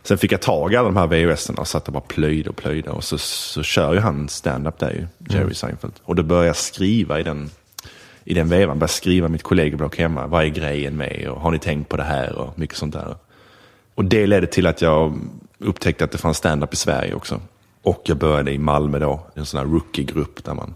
sen 0.04 0.18
fick 0.18 0.32
jag 0.32 0.42
tag 0.42 0.74
i 0.74 0.76
alla 0.76 0.90
de 0.90 0.98
här 0.98 1.08
VHS-erna 1.08 1.62
och 1.62 1.68
satt 1.68 1.88
och 1.88 1.94
bara 1.94 2.04
plöjde 2.08 2.50
och 2.50 2.56
plöjde. 2.56 2.90
Och 2.90 3.04
så, 3.04 3.18
så 3.18 3.64
kör 3.64 3.94
ju 3.94 4.00
han 4.00 4.30
stand-up 4.30 4.80
där 4.80 4.92
ju, 4.92 5.08
Jerry 5.38 5.54
Seinfeld. 5.54 5.94
Och 6.04 6.16
då 6.16 6.24
började 6.24 6.48
jag 6.48 6.56
skriva 6.56 7.20
i 7.20 7.24
den 7.24 7.50
i 8.24 8.34
den 8.34 8.50
vevan 8.50 8.80
började 8.80 8.94
skriva 8.94 9.28
mitt 9.28 9.44
kollegieblock 9.44 9.98
hemma. 9.98 10.28
Vad 10.28 10.44
är 10.44 10.48
grejen 10.48 10.98
med? 10.98 11.28
Och 11.30 11.42
har 11.42 11.52
ni 11.52 11.60
tänkt 11.60 11.90
på 11.90 11.98
det 11.98 12.04
här? 12.04 12.36
Och 12.36 12.60
mycket 12.60 12.78
sånt 12.78 12.94
där. 12.94 13.16
Och 13.96 14.06
det 14.06 14.28
ledde 14.28 14.48
till 14.48 14.68
att 14.68 14.82
jag 14.82 15.20
upptäckte 15.62 16.04
att 16.04 16.12
det 16.12 16.18
fanns 16.18 16.38
stand-up 16.38 16.74
i 16.74 16.76
Sverige 16.76 17.14
också. 17.14 17.42
Och 17.84 18.02
jag 18.06 18.18
började 18.18 18.52
i 18.52 18.58
Malmö 18.58 19.00
då, 19.00 19.28
en 19.34 19.46
sån 19.46 19.58
här 19.58 19.68
rookie-grupp 19.68 20.44
där 20.44 20.54
man 20.54 20.74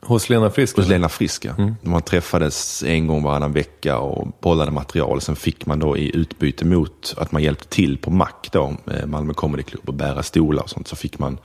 Hos 0.00 0.28
Lena 0.28 0.50
Frisk? 0.50 0.76
hos 0.76 0.88
Lena 0.88 1.08
Friska. 1.08 1.74
Man 1.82 2.02
träffades 2.02 2.82
en 2.82 3.06
gång 3.06 3.22
varannan 3.22 3.52
vecka 3.52 3.98
och 3.98 4.28
bollade 4.40 4.70
material. 4.70 5.20
Sen 5.20 5.36
fick 5.36 5.66
man 5.66 5.78
då 5.78 5.96
i 5.96 6.16
utbyte 6.16 6.64
mot 6.64 7.14
att 7.16 7.32
man 7.32 7.42
hjälpte 7.42 7.68
till 7.68 7.98
på 7.98 8.10
Mac 8.10 8.32
då, 8.52 8.76
eh, 8.92 9.06
Malmö 9.06 9.34
Comedy 9.34 9.62
Club 9.62 9.88
och 9.88 9.94
bära 9.94 10.22
stolar 10.22 10.62
och 10.62 10.70
sånt, 10.70 10.88
så 10.88 10.96
fick 10.96 11.18
man 11.18 11.38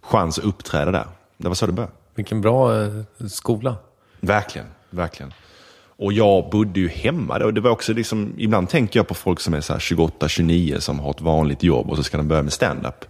chans 0.00 0.38
att 0.38 0.44
uppträda 0.44 0.90
där. 0.90 1.06
Det 1.36 1.48
var 1.48 1.54
så 1.54 1.66
det 1.66 1.72
började. 1.72 1.92
Vilken 2.14 2.40
bra 2.40 2.82
eh, 2.82 2.92
skola. 3.28 3.76
Verkligen, 4.20 4.66
verkligen. 4.90 5.32
Och 5.98 6.12
jag 6.12 6.50
bodde 6.50 6.80
ju 6.80 6.88
hemma 6.88 7.38
då. 7.38 7.50
Det 7.50 7.60
var 7.60 7.70
också 7.70 7.92
liksom, 7.92 8.32
ibland 8.38 8.68
tänker 8.68 8.98
jag 8.98 9.08
på 9.08 9.14
folk 9.14 9.40
som 9.40 9.54
är 9.54 9.60
så 9.60 9.72
här 9.72 9.80
28-29 9.80 10.78
som 10.80 10.98
har 11.00 11.10
ett 11.10 11.20
vanligt 11.20 11.62
jobb 11.62 11.90
och 11.90 11.96
så 11.96 12.02
ska 12.02 12.16
de 12.16 12.28
börja 12.28 12.42
med 12.42 12.52
stand-up. 12.52 13.04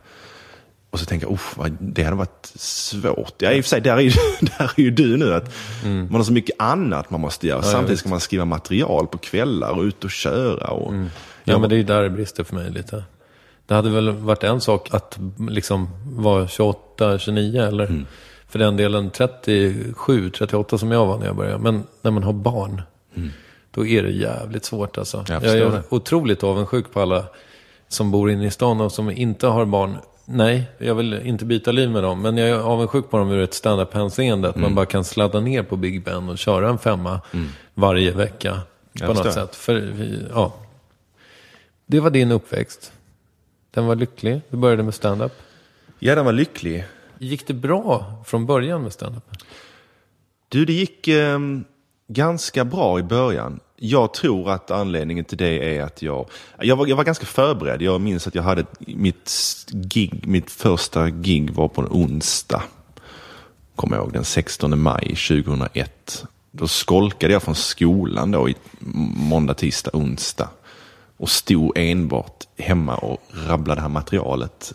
Och 0.90 1.00
så 1.00 1.06
tänker 1.06 1.26
jag, 1.26 1.32
"Uff, 1.34 1.54
vad- 1.56 1.76
det 1.80 2.02
hade 2.02 2.16
varit 2.16 2.52
svårt. 2.54 3.34
Ja, 3.42 3.52
i 3.52 3.60
och 3.60 3.64
för 3.64 3.68
sig, 3.68 3.80
där 3.80 3.96
är 3.96 4.00
ju, 4.00 4.10
där 4.40 4.70
är 4.76 4.80
ju 4.80 4.90
du 4.90 5.16
nu. 5.16 5.34
Att 5.34 5.54
Man 5.84 6.14
har 6.14 6.22
så 6.22 6.32
mycket 6.32 6.56
annat 6.58 7.10
man 7.10 7.20
måste 7.20 7.46
göra. 7.46 7.62
Samtidigt 7.62 7.98
ska 8.00 8.08
man 8.08 8.20
skriva 8.20 8.44
material 8.44 9.06
på 9.06 9.18
kvällar 9.18 9.70
och 9.70 9.82
ut 9.82 10.04
och 10.04 10.10
köra. 10.10 10.68
Och, 10.70 10.94
Ja, 11.44 11.58
men 11.58 11.70
det 11.70 11.76
är 11.76 11.82
där 11.84 12.02
det 12.02 12.10
brister 12.10 12.44
för 12.44 12.54
mig 12.54 12.70
lite. 12.70 13.04
Det 13.66 13.74
hade 13.74 13.90
väl 13.90 14.10
varit 14.10 14.44
en 14.44 14.60
sak 14.60 14.88
att 14.94 15.18
liksom 15.50 15.88
vara 16.04 16.48
28, 16.48 17.18
29 17.18 17.62
eller 17.62 17.86
Mm. 17.86 18.06
För 18.48 18.58
den 18.58 18.76
delen 18.76 19.10
37, 19.10 20.30
38 20.30 20.78
som 20.78 20.90
jag 20.92 21.06
var 21.06 21.18
när 21.18 21.26
jag 21.26 21.36
började. 21.36 21.58
Men 21.58 21.82
när 22.02 22.10
man 22.10 22.22
har 22.22 22.32
barn, 22.32 22.82
då 23.70 23.86
är 23.86 24.02
det 24.02 24.10
jävligt 24.10 24.64
svårt 24.64 24.98
alltså. 24.98 25.16
Mm. 25.28 25.42
Jag 25.44 25.56
Jag, 25.58 25.66
är 25.68 25.70
det. 25.70 25.82
otroligt 25.88 26.42
avundsjuk 26.44 26.92
på 26.92 27.00
alla 27.00 27.24
som 27.88 28.10
bor 28.10 28.30
inne 28.30 28.46
i 28.46 28.50
stan 28.50 28.80
och 28.80 28.92
som 28.92 29.10
inte 29.10 29.46
har 29.46 29.64
barn. 29.64 29.96
Nej, 30.24 30.64
jag 30.78 30.94
vill 30.94 31.14
inte 31.14 31.44
byta 31.44 31.72
liv 31.72 31.90
med 31.90 32.02
dem. 32.02 32.22
Men 32.22 32.36
jag 32.36 32.48
är 32.48 32.54
avundsjuk 32.58 33.10
på 33.10 33.18
dem 33.18 33.30
ur 33.30 33.38
ett 33.42 33.54
stand-up-hänseende. 33.54 34.48
Att 34.48 34.56
Mm. 34.56 34.62
man 34.66 34.74
bara 34.74 34.86
kan 34.86 35.04
sladda 35.04 35.40
ner 35.40 35.62
på 35.62 35.76
Big 35.76 36.04
Ben 36.04 36.28
och 36.28 36.38
köra 36.38 36.68
en 36.68 36.78
femma 36.78 37.20
varje 37.74 38.10
vecka. 38.10 38.60
På 39.00 39.06
något 39.06 39.16
förstår. 39.16 39.30
sätt. 39.46 39.54
För, 39.56 39.92
ja, 40.34 40.52
det 41.86 42.00
var 42.00 42.10
din 42.10 42.32
uppväxt. 42.32 42.92
Den 43.70 43.86
var 43.86 43.94
lycklig. 43.96 44.40
Du 44.48 44.56
började 44.56 44.82
med 44.82 44.94
stand-up. 44.94 45.32
ja, 45.98 46.14
den 46.14 46.24
var 46.24 46.32
lycklig. 46.32 46.84
Gick 47.18 47.46
det 47.46 47.54
bra 47.54 48.22
från 48.26 48.46
början 48.46 48.82
med 48.82 48.92
stand-up? 48.92 49.24
Du, 50.48 50.64
det 50.64 50.72
gick 50.72 51.08
eh, 51.08 51.38
ganska 52.08 52.64
bra 52.64 52.98
i 52.98 53.02
början. 53.02 53.60
Jag 53.76 54.14
tror 54.14 54.50
att 54.50 54.70
anledningen 54.70 55.24
till 55.24 55.38
det 55.38 55.76
är 55.76 55.82
att 55.82 56.02
jag, 56.02 56.26
jag 56.60 56.76
var, 56.76 56.86
jag 56.86 56.96
var 56.96 57.04
ganska 57.04 57.26
förberedd. 57.26 57.82
Jag 57.82 58.00
minns 58.00 58.26
att 58.26 58.34
jag 58.34 58.42
hade 58.42 58.64
mitt 58.78 59.32
gig, 59.70 60.26
mitt 60.26 60.50
första 60.50 61.10
gig 61.10 61.50
var 61.50 61.68
på 61.68 61.80
en 61.80 61.88
onsdag. 61.90 62.62
Kommer 63.76 63.96
jag 63.96 64.04
ihåg, 64.04 64.12
den 64.12 64.24
16 64.24 64.78
maj 64.78 65.04
2001. 65.06 66.24
Då 66.50 66.68
skolkade 66.68 67.32
jag 67.32 67.42
från 67.42 67.54
skolan 67.54 68.30
då 68.30 68.48
i 68.48 68.54
måndag, 69.16 69.54
tisdag, 69.54 69.90
onsdag. 69.94 70.48
Och 71.16 71.30
stod 71.30 71.78
enbart 71.78 72.44
hemma 72.58 72.96
och 72.96 73.20
rabblade 73.32 73.78
det 73.78 73.82
här 73.82 73.88
materialet. 73.88 74.74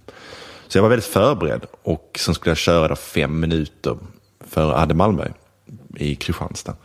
Så 0.74 0.78
jag 0.78 0.84
var 0.84 0.90
väldigt 0.90 1.10
förberedd 1.10 1.66
och 1.84 2.20
sen 2.20 2.36
skulle 2.36 2.52
jag 2.52 2.58
köra 2.58 2.88
då 2.88 2.96
fem 2.96 3.40
minuter 3.40 3.98
för 4.40 4.82
Adde 4.82 4.94
Malmberg 4.94 5.32
i 5.98 6.16
Kristianstad 6.16 6.76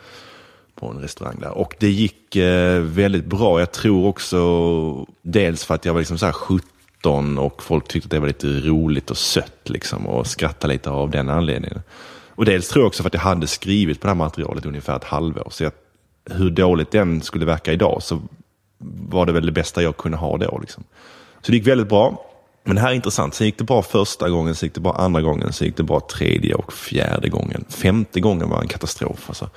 på 0.74 0.87
en 0.87 1.01
restaurang 1.01 1.37
där. 1.40 1.51
Och 1.51 1.74
det 1.79 1.90
gick 1.90 2.37
eh, 2.37 2.81
väldigt 2.81 3.24
bra. 3.24 3.61
Jag 3.61 3.72
tror 3.72 4.07
också 4.07 5.07
dels 5.22 5.64
för 5.64 5.74
att 5.74 5.85
jag 5.85 5.92
var 5.92 6.01
liksom 6.01 6.18
så 6.18 6.27
här 6.27 6.33
17 6.33 7.38
och 7.38 7.62
folk 7.62 7.88
tyckte 7.88 8.07
att 8.07 8.11
det 8.11 8.20
var 8.20 8.27
lite 8.27 8.46
roligt 8.46 9.11
och 9.11 9.16
sött 9.16 9.68
liksom 9.68 10.07
och 10.07 10.27
skrattade 10.27 10.72
lite 10.72 10.90
av 10.90 11.11
den 11.11 11.29
anledningen. 11.29 11.83
Och 12.29 12.44
dels 12.44 12.68
tror 12.68 12.83
jag 12.83 12.87
också 12.87 13.03
för 13.03 13.09
att 13.09 13.14
jag 13.14 13.20
hade 13.20 13.46
skrivit 13.46 14.01
på 14.01 14.07
det 14.07 14.11
här 14.11 14.16
materialet 14.16 14.66
ungefär 14.66 14.96
ett 14.96 15.05
halvår. 15.05 15.48
Så 15.51 15.64
jag, 15.64 15.72
hur 16.31 16.51
dåligt 16.51 16.90
den 16.90 17.22
skulle 17.22 17.44
verka 17.44 17.72
idag 17.72 18.03
så 18.03 18.20
var 19.09 19.27
det 19.27 19.33
väl 19.33 19.46
det 19.46 19.53
bästa 19.53 19.83
jag 19.83 19.96
kunde 19.96 20.18
ha 20.18 20.37
då. 20.37 20.59
Liksom. 20.59 20.85
Så 21.42 21.53
det 21.53 21.57
gick 21.57 21.66
väldigt 21.66 21.88
bra. 21.88 22.28
Men 22.69 22.77
det 22.77 22.83
här 22.83 22.91
är 22.91 22.95
intressant. 22.95 23.35
Sen 23.35 23.47
gick 23.47 23.59
det 23.59 23.65
bra 23.65 23.83
första 23.83 24.29
gången, 24.29 24.55
sen 24.55 24.67
gick 24.67 24.75
det 24.75 24.81
bra 24.81 24.93
andra 24.93 25.21
gången, 25.23 25.53
sen 25.53 25.67
gick 25.67 25.77
det 25.77 25.83
bra 25.83 26.01
tredje 26.01 26.55
och 26.55 26.73
fjärde 26.73 27.29
gången. 27.29 27.65
Femte 27.69 28.21
gången 28.21 28.49
var 28.49 28.61
en 28.61 28.69
katastrof. 28.69 29.25
Alltså. 29.29 29.51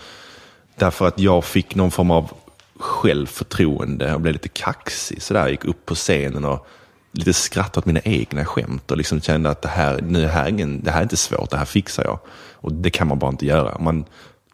Därför 0.76 1.08
att 1.08 1.19
jag 1.19 1.43
fick 1.43 1.76
någon 1.76 1.91
form 1.91 2.12
av 2.12 2.32
självförtroende 2.80 4.13
och 4.13 4.21
blev 4.21 4.34
lite 4.34 4.50
kaxig. 4.50 5.21
Så 5.21 5.34
där. 5.34 5.41
Jag 5.41 5.52
gick 5.52 5.65
upp 5.65 5.86
på 5.86 5.95
scenen 5.95 6.45
och 6.45 6.67
lite 7.12 7.34
skrattade 7.34 7.80
åt 7.80 7.86
mina 7.86 8.00
egna 8.04 8.45
skämt 8.45 8.91
och 8.91 8.97
liksom 8.97 9.21
kände 9.21 9.50
att 9.50 9.62
det 9.62 9.69
här, 9.69 10.00
nu, 10.02 10.28
här 10.28 10.45
är 10.45 10.50
ingen, 10.50 10.84
det 10.84 10.91
här 10.91 11.00
är 11.00 11.04
inte 11.04 11.17
svårt, 11.17 11.50
det 11.50 11.58
här 11.58 11.65
fixar 11.65 12.04
jag. 12.04 12.19
Och 12.54 12.71
det 12.74 12.89
kan 12.89 13.08
man 13.08 13.19
bara 13.19 13.32
inte 13.32 13.45
göra. 13.45 13.78
Man 13.80 14.06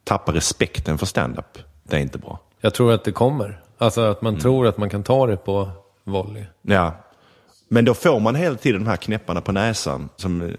tappar 0.04 0.34
respekten 0.34 0.98
för 0.98 1.06
stand-up. 1.06 1.58
Det 1.84 1.96
är 1.96 2.00
inte 2.00 2.18
bra. 2.18 2.40
Jag 2.62 2.74
tror 2.74 2.92
att 2.94 3.04
det 3.04 3.12
kommer. 3.12 3.62
Alltså 3.78 4.02
att 4.02 4.22
Mm. 4.22 4.34
man 4.34 4.42
tror 4.42 4.68
att 4.68 4.78
man 4.78 4.90
kan 4.90 5.04
ta 5.04 5.28
det 5.28 5.38
på 5.38 5.70
volley. 6.04 6.44
Ja, 6.62 6.94
men 7.68 7.86
då 7.86 7.94
får 7.94 8.20
man 8.20 8.36
hela 8.36 8.56
tiden 8.56 8.84
de 8.84 8.90
här 8.90 8.98
knäpparna 8.98 9.42
på 9.42 9.52
näsan. 9.52 10.10
Som 10.16 10.42
eh, 10.42 10.50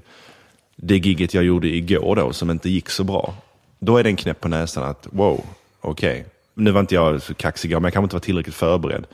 det 0.77 0.99
gigget 0.99 1.35
jag 1.35 1.45
gjorde 1.45 1.69
igår 1.69 2.17
då, 2.17 2.33
som 2.33 2.51
inte 2.51 2.71
gick 2.71 2.91
så 2.91 3.05
bra. 3.05 3.35
Då 3.79 3.97
är 3.97 4.05
det 4.05 4.11
en 4.11 4.17
knäpp 4.17 4.41
på 4.41 4.49
näsan 4.49 4.85
att 4.85 5.07
wow, 5.11 5.45
okej. 5.81 6.27
Nu 6.55 6.71
var 6.71 6.81
inte 6.81 6.95
jag 6.95 7.23
så 7.23 7.35
kaxig, 7.35 7.71
men 7.71 7.85
jag 7.85 7.93
kanske 7.93 8.05
inte 8.05 8.17
var 8.17 8.21
tillräckligt 8.21 8.55
förberedd. 8.55 9.07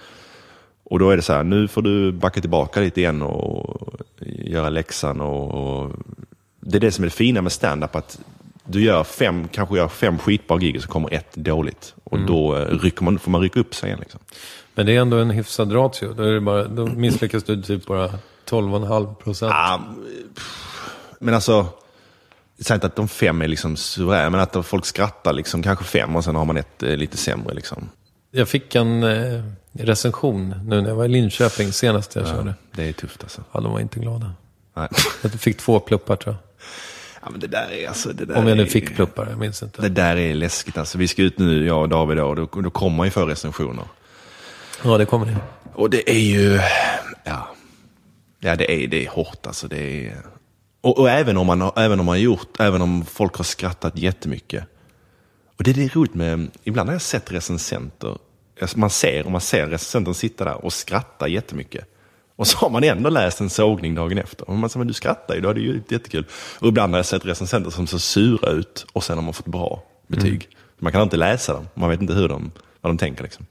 Och 0.84 0.98
då 0.98 1.10
är 1.10 1.16
det 1.16 1.22
så 1.22 1.32
här, 1.32 1.44
nu 1.44 1.68
får 1.68 1.82
du 1.82 2.12
backa 2.12 2.40
tillbaka 2.40 2.80
lite 2.80 3.00
igen 3.00 3.22
och 3.22 3.94
göra 4.26 4.68
läxan. 4.68 5.20
Och, 5.20 5.54
och 5.54 5.92
det 6.60 6.76
är 6.76 6.80
det 6.80 6.90
som 6.90 7.04
är 7.04 7.06
det 7.06 7.14
fina 7.14 7.42
med 7.42 7.52
stand-up, 7.52 7.96
att 7.96 8.18
du 8.64 8.84
gör 8.84 9.04
fem, 9.04 9.48
kanske 9.48 9.76
gör 9.76 9.88
fem 9.88 10.18
skitbra 10.18 10.58
gig 10.58 10.76
och 10.76 10.82
så 10.82 10.88
kommer 10.88 11.14
ett 11.14 11.34
dåligt. 11.34 11.94
Och 12.04 12.20
då 12.20 12.56
eh, 12.56 12.78
rycker 12.78 13.04
man, 13.04 13.18
får 13.18 13.30
man 13.30 13.40
rycka 13.40 13.60
upp 13.60 13.74
sig 13.74 13.88
igen. 13.88 14.00
Liksom. 14.00 14.20
Men 14.74 14.86
det 14.86 14.96
är 14.96 15.00
ändå 15.00 15.16
en 15.16 15.30
hyfsad 15.30 15.74
ratio. 15.74 16.12
Då, 16.12 16.22
är 16.22 16.32
det 16.32 16.40
bara, 16.40 16.64
då 16.64 16.86
misslyckas 16.86 17.44
du 17.44 17.62
typ 17.62 17.86
bara 17.86 18.08
12,5 18.48 19.14
procent. 19.14 19.52
Ah, 19.54 19.80
men 21.18 21.34
alltså, 21.34 21.66
säg 22.58 22.74
inte 22.74 22.86
att 22.86 22.96
de 22.96 23.08
fem 23.08 23.42
är 23.42 23.48
liksom 23.48 23.76
suveräna, 23.76 24.30
men 24.30 24.40
att 24.40 24.66
folk 24.66 24.86
skrattar 24.86 25.32
liksom 25.32 25.62
kanske 25.62 25.84
fem 25.84 26.16
och 26.16 26.24
sen 26.24 26.36
har 26.36 26.44
man 26.44 26.56
ett 26.56 26.82
eh, 26.82 26.96
lite 26.96 27.16
sämre. 27.16 27.54
Liksom. 27.54 27.88
Jag 28.30 28.48
fick 28.48 28.74
en 28.74 29.02
eh, 29.02 29.42
recension 29.72 30.54
nu 30.64 30.80
när 30.80 30.88
jag 30.88 30.96
var 30.96 31.04
i 31.04 31.08
Linköping 31.08 31.72
senast 31.72 32.16
jag 32.16 32.26
körde. 32.26 32.54
Det 32.72 32.88
är 32.88 32.92
tufft 32.92 33.22
alltså. 33.22 33.42
Ja, 33.52 33.60
de 33.60 33.72
var 33.72 33.80
inte 33.80 34.00
glada. 34.00 34.32
Nej. 34.74 34.88
Jag 35.22 35.32
fick 35.32 35.56
två 35.56 35.80
pluppar 35.80 36.16
tror 36.16 36.34
jag. 36.34 36.68
Ja, 37.22 37.30
men 37.30 37.40
det 37.40 37.46
där 37.46 37.72
är 37.72 37.88
alltså... 37.88 38.12
Det 38.12 38.24
där 38.24 38.36
Om 38.36 38.48
jag 38.48 38.56
nu 38.56 38.62
är, 38.62 38.66
fick 38.66 38.96
pluppar, 38.96 39.26
jag 39.30 39.38
minns 39.38 39.62
inte. 39.62 39.82
Det 39.82 39.88
där 39.88 40.16
är 40.16 40.34
läskigt 40.34 40.78
alltså. 40.78 40.98
Vi 40.98 41.08
ska 41.08 41.22
ut 41.22 41.38
nu, 41.38 41.66
jag 41.66 41.80
och 41.80 41.88
David, 41.88 42.16
då, 42.16 42.24
och 42.24 42.36
då, 42.36 42.60
då 42.60 42.70
kommer 42.70 43.04
ju 43.04 43.10
för 43.10 43.26
recensioner. 43.26 43.84
Ja, 44.84 44.98
det 44.98 45.06
kommer 45.06 45.26
det. 45.26 45.36
Och 45.74 45.90
det 45.90 46.10
är 46.10 46.18
ju, 46.18 46.60
ja, 47.24 47.48
ja 48.40 48.56
det, 48.56 48.84
är, 48.84 48.88
det 48.88 49.06
är 49.06 49.10
hårt 49.10 49.46
alltså. 49.46 49.68
Det 49.68 50.06
är, 50.06 50.16
och, 50.80 50.98
och 50.98 51.10
även, 51.10 51.36
om 51.36 51.46
man, 51.46 51.70
även 51.76 52.00
om 52.00 52.06
man 52.06 52.12
har 52.12 52.20
gjort, 52.20 52.60
även 52.60 52.82
om 52.82 53.04
folk 53.04 53.36
har 53.36 53.44
skrattat 53.44 53.98
jättemycket. 53.98 54.64
Och 55.56 55.64
det 55.64 55.70
är 55.70 55.74
det 55.74 55.96
roligt 55.96 56.14
med, 56.14 56.50
ibland 56.64 56.88
har 56.88 56.94
jag 56.94 57.02
sett 57.02 57.32
recensenter, 57.32 58.18
man 58.74 58.90
ser, 58.90 59.24
och 59.24 59.32
man 59.32 59.40
ser 59.40 59.66
recensenten 59.66 60.14
sitta 60.14 60.44
där 60.44 60.64
och 60.64 60.72
skratta 60.72 61.28
jättemycket. 61.28 61.84
Och 62.36 62.46
så 62.46 62.58
har 62.58 62.70
man 62.70 62.84
ändå 62.84 63.10
läst 63.10 63.40
en 63.40 63.50
sågning 63.50 63.94
dagen 63.94 64.18
efter. 64.18 64.48
Och 64.50 64.56
man 64.56 64.70
säger, 64.70 64.78
men 64.78 64.88
du 64.88 64.94
skrattar 64.94 65.34
ju, 65.34 65.48
är 65.48 65.54
det 65.54 65.60
ju 65.60 65.82
jättekul. 65.88 66.26
Och 66.58 66.68
ibland 66.68 66.92
har 66.92 66.98
jag 66.98 67.06
sett 67.06 67.26
recensenter 67.26 67.70
som 67.70 67.86
ser 67.86 67.98
sura 67.98 68.50
ut 68.50 68.86
och 68.92 69.04
sen 69.04 69.16
har 69.16 69.22
man 69.22 69.34
fått 69.34 69.46
bra 69.46 69.82
betyg. 70.06 70.48
Man 70.78 70.92
kan 70.92 71.02
inte 71.02 71.16
läsa 71.16 71.52
dem, 71.52 71.68
man 71.74 71.90
vet 71.90 72.00
inte 72.00 72.14
hur 72.14 72.28
de, 72.28 72.52
vad 72.80 72.90
de 72.90 72.98
tänker 72.98 73.22
liksom. 73.22 73.46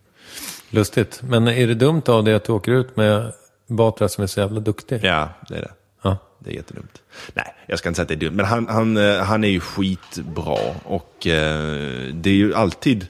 Lustigt. 0.74 1.22
Men 1.24 1.48
är 1.48 1.68
det 1.68 1.74
dumt 1.74 2.02
av 2.06 2.24
dig 2.24 2.34
att 2.34 2.44
du 2.44 2.52
åker 2.52 2.72
ut 2.72 2.98
med 2.98 3.34
Batra 3.68 4.10
som 4.10 4.24
är 4.24 4.28
så 4.28 4.40
jävla 4.40 4.60
duktig? 4.60 5.00
Ja, 5.04 5.30
det 5.50 5.56
är 5.56 5.62
det. 5.62 5.72
Ja. 6.02 6.18
Det 6.40 6.52
är 6.52 6.56
jättedumt. 6.56 7.02
Nej, 7.34 7.56
jag 7.68 7.80
ska 7.80 7.90
inte 7.90 7.96
säga 7.96 8.04
att 8.04 8.08
det 8.08 8.14
är 8.14 8.30
dumt. 8.30 8.36
Men 8.36 8.46
han, 8.46 8.68
han, 8.68 8.98
eh, 8.98 9.18
han 9.18 9.44
är 9.44 9.48
ju 9.48 9.60
skitbra. 9.60 10.58
Och 10.84 11.28
eh, 11.28 12.14
det 12.14 12.30
är 12.30 12.34
ju 12.34 12.56
alltid... 12.56 13.08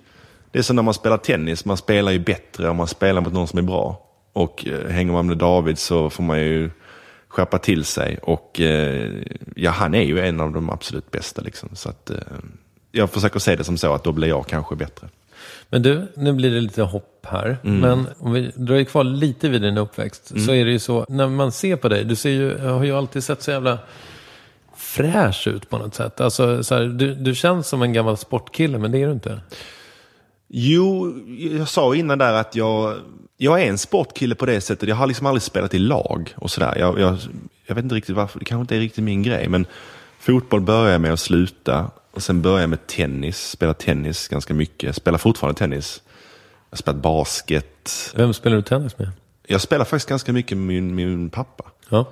Det 0.51 0.59
är 0.59 0.63
som 0.63 0.75
när 0.75 0.83
man 0.83 0.93
spelar 0.93 1.17
tennis. 1.17 1.65
Man 1.65 1.77
spelar 1.77 2.11
ju 2.11 2.19
bättre 2.19 2.69
om 2.69 2.77
man 2.77 2.87
spelar 2.87 3.21
mot 3.21 3.33
någon 3.33 3.47
som 3.47 3.59
är 3.59 3.63
bra. 3.63 4.09
Och 4.33 4.67
eh, 4.67 4.89
hänger 4.89 5.11
man 5.11 5.27
med 5.27 5.37
David 5.37 5.77
så 5.77 6.09
får 6.09 6.23
man 6.23 6.39
ju 6.39 6.71
skärpa 7.27 7.57
till 7.57 7.85
sig. 7.85 8.17
Och 8.17 8.59
eh, 8.59 9.11
ja, 9.55 9.71
han 9.71 9.95
är 9.95 10.03
ju 10.03 10.19
en 10.19 10.39
av 10.39 10.51
de 10.51 10.69
absolut 10.69 11.11
bästa. 11.11 11.41
Liksom. 11.41 11.69
Så 11.73 11.89
att, 11.89 12.09
eh, 12.09 12.17
jag 12.95 13.09
försöker 13.09 13.39
se 13.39 13.55
det 13.55 13.63
som 13.63 13.77
så 13.77 13.93
att 13.93 14.03
då 14.03 14.11
blir 14.11 14.27
jag 14.27 14.47
kanske 14.47 14.75
bättre. 14.75 15.07
Men 15.69 15.81
du, 15.81 16.07
nu 16.15 16.33
blir 16.33 16.51
det 16.51 16.61
lite 16.61 16.81
hopp 16.83 17.25
här. 17.25 17.57
Mm. 17.63 17.79
Men 17.79 18.07
om 18.19 18.33
vi 18.33 18.51
dröjer 18.55 18.85
kvar 18.85 19.03
lite 19.03 19.49
vid 19.49 19.61
din 19.61 19.77
uppväxt. 19.77 20.45
Så 20.45 20.51
är 20.51 20.65
det 20.65 20.71
ju 20.71 20.79
så, 20.79 21.05
när 21.09 21.27
man 21.27 21.51
ser 21.51 21.75
på 21.75 21.89
dig, 21.89 22.03
du 22.03 22.15
ser 22.15 22.29
ju, 22.29 22.57
har 22.57 22.83
ju 22.83 22.91
alltid 22.91 23.23
sett 23.23 23.41
så 23.41 23.51
jävla 23.51 23.77
fräsch 24.75 25.47
ut 25.47 25.69
på 25.69 25.77
något 25.77 25.95
sätt. 25.95 26.21
Alltså, 26.21 26.63
så 26.63 26.75
här, 26.75 26.83
du, 26.83 27.15
du 27.15 27.35
känns 27.35 27.67
som 27.67 27.81
en 27.81 27.93
gammal 27.93 28.17
sportkille, 28.17 28.77
men 28.77 28.91
det 28.91 29.01
är 29.01 29.07
du 29.07 29.13
inte. 29.13 29.39
Jo, 30.47 31.13
jag 31.57 31.67
sa 31.67 31.95
innan 31.95 32.17
där 32.17 32.33
att 32.33 32.55
jag, 32.55 32.95
jag 33.37 33.61
är 33.61 33.69
en 33.69 33.77
sportkille 33.77 34.35
på 34.35 34.45
det 34.45 34.61
sättet. 34.61 34.89
Jag 34.89 34.95
har 34.95 35.07
liksom 35.07 35.25
aldrig 35.25 35.41
spelat 35.41 35.73
i 35.73 35.79
lag 35.79 36.33
och 36.35 36.51
sådär. 36.51 36.75
Jag, 36.79 36.99
jag, 36.99 37.17
jag 37.65 37.75
vet 37.75 37.83
inte 37.83 37.95
riktigt 37.95 38.15
varför, 38.15 38.39
det 38.39 38.45
kanske 38.45 38.61
inte 38.61 38.75
är 38.75 38.79
riktigt 38.79 39.03
min 39.03 39.23
grej. 39.23 39.47
Men 39.47 39.65
fotboll 40.23 40.61
började 40.61 40.91
jag 40.91 41.01
med 41.01 41.13
att 41.13 41.19
sluta. 41.19 41.91
Och 42.11 42.23
sen 42.23 42.41
började 42.41 42.61
jag 42.61 42.69
med 42.69 42.87
tennis, 42.87 43.49
spela 43.49 43.73
tennis 43.73 44.27
ganska 44.27 44.53
mycket. 44.53 44.95
Spelar 44.95 45.17
fortfarande 45.17 45.59
tennis. 45.59 46.01
Jag 46.69 46.75
har 46.75 46.77
spelat 46.77 47.01
basket. 47.01 48.13
Vem 48.15 48.33
spelar 48.33 48.55
du 48.55 48.61
tennis 48.61 48.97
med? 48.97 49.11
Jag 49.47 49.61
spelar 49.61 49.85
faktiskt 49.85 50.09
ganska 50.09 50.33
mycket 50.33 50.57
med 50.57 50.67
min, 50.67 50.95
min 50.95 51.29
pappa. 51.29 51.63
Ja. 51.89 52.05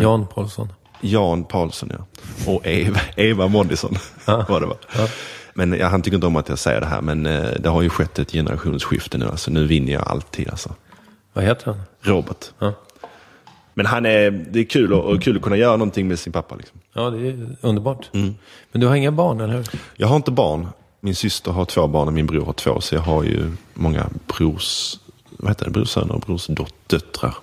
Jan 0.00 0.26
Paulsson. 0.26 0.72
Jan 1.00 1.44
Paulsson 1.44 1.92
ja. 1.98 2.06
Och 2.52 2.66
Eva, 2.66 3.00
Eva 3.16 3.48
Moddison 3.48 3.96
var 4.26 4.60
det 4.60 4.66
va? 4.66 4.76
Men 5.54 5.72
ja, 5.72 5.86
han 5.86 6.02
tycker 6.02 6.14
inte 6.14 6.26
om 6.26 6.36
att 6.36 6.48
jag 6.48 6.58
säger 6.58 6.80
det 6.80 6.86
här, 6.86 7.00
men 7.00 7.26
eh, 7.26 7.50
det 7.60 7.68
har 7.68 7.82
ju 7.82 7.88
skett 7.88 8.18
ett 8.18 8.32
generationsskifte 8.32 9.18
nu. 9.18 9.26
Alltså, 9.26 9.50
nu 9.50 9.66
vinner 9.66 9.92
jag 9.92 10.08
alltid 10.08 10.50
alltså. 10.50 10.74
Vad 11.32 11.44
heter 11.44 11.66
han? 11.66 11.82
Robert. 12.00 12.50
Ja. 12.58 12.72
Men 13.74 13.86
han 13.86 14.06
är, 14.06 14.30
det 14.30 14.60
är 14.60 14.64
kul, 14.64 14.92
och, 14.92 15.04
och 15.04 15.22
kul 15.22 15.36
att 15.36 15.42
kunna 15.42 15.56
göra 15.56 15.76
någonting 15.76 16.08
med 16.08 16.18
sin 16.18 16.32
pappa. 16.32 16.54
Liksom. 16.56 16.78
Ja, 16.92 17.10
det 17.10 17.28
är 17.28 17.56
underbart. 17.60 18.10
Mm. 18.12 18.34
Men 18.72 18.80
du 18.80 18.86
har 18.86 18.94
inga 18.96 19.12
barn, 19.12 19.40
eller 19.40 19.54
hur? 19.54 19.68
Jag 19.96 20.08
har 20.08 20.16
inte 20.16 20.30
barn. 20.30 20.68
Min 21.00 21.14
syster 21.14 21.52
har 21.52 21.64
två 21.64 21.86
barn 21.86 22.08
och 22.08 22.14
min 22.14 22.26
bror 22.26 22.44
har 22.44 22.52
två. 22.52 22.80
Så 22.80 22.94
jag 22.94 23.02
har 23.02 23.24
ju 23.24 23.52
många 23.74 24.06
brors, 24.26 24.98
vad 25.30 25.50
heter 25.50 25.64
det, 25.64 25.70
brorsöner 25.70 26.14
och 26.14 26.20
brorsdöttrar. 26.20 27.34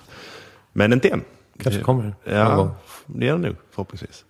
Men 0.72 0.92
inte 0.92 1.08
än. 1.08 1.24
Kanske 1.62 1.80
kommer 1.80 2.14
Ja, 2.24 2.56
gång. 2.56 2.70
det 3.06 3.28
är 3.28 3.32
det 3.32 3.38
nog 3.38 3.56
förhoppningsvis. 3.70 4.24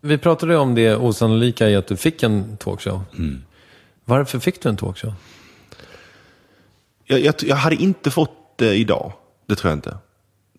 Vi 0.00 0.18
pratade 0.18 0.56
om 0.56 0.74
det 0.74 0.96
osannolika 0.96 1.68
i 1.68 1.76
att 1.76 1.86
du 1.86 1.96
fick 1.96 2.22
en 2.22 2.56
talkshow. 2.56 3.00
Mm. 3.18 3.42
Varför 4.04 4.38
fick 4.38 4.62
du 4.62 4.68
en 4.68 4.76
talkshow? 4.76 5.12
Jag, 7.04 7.20
jag, 7.20 7.34
jag 7.42 7.56
hade 7.56 7.76
inte 7.76 8.10
fått 8.10 8.32
det 8.56 8.74
idag. 8.74 9.12
Det 9.46 9.54
tror 9.56 9.70
jag 9.70 9.76
inte. 9.76 9.96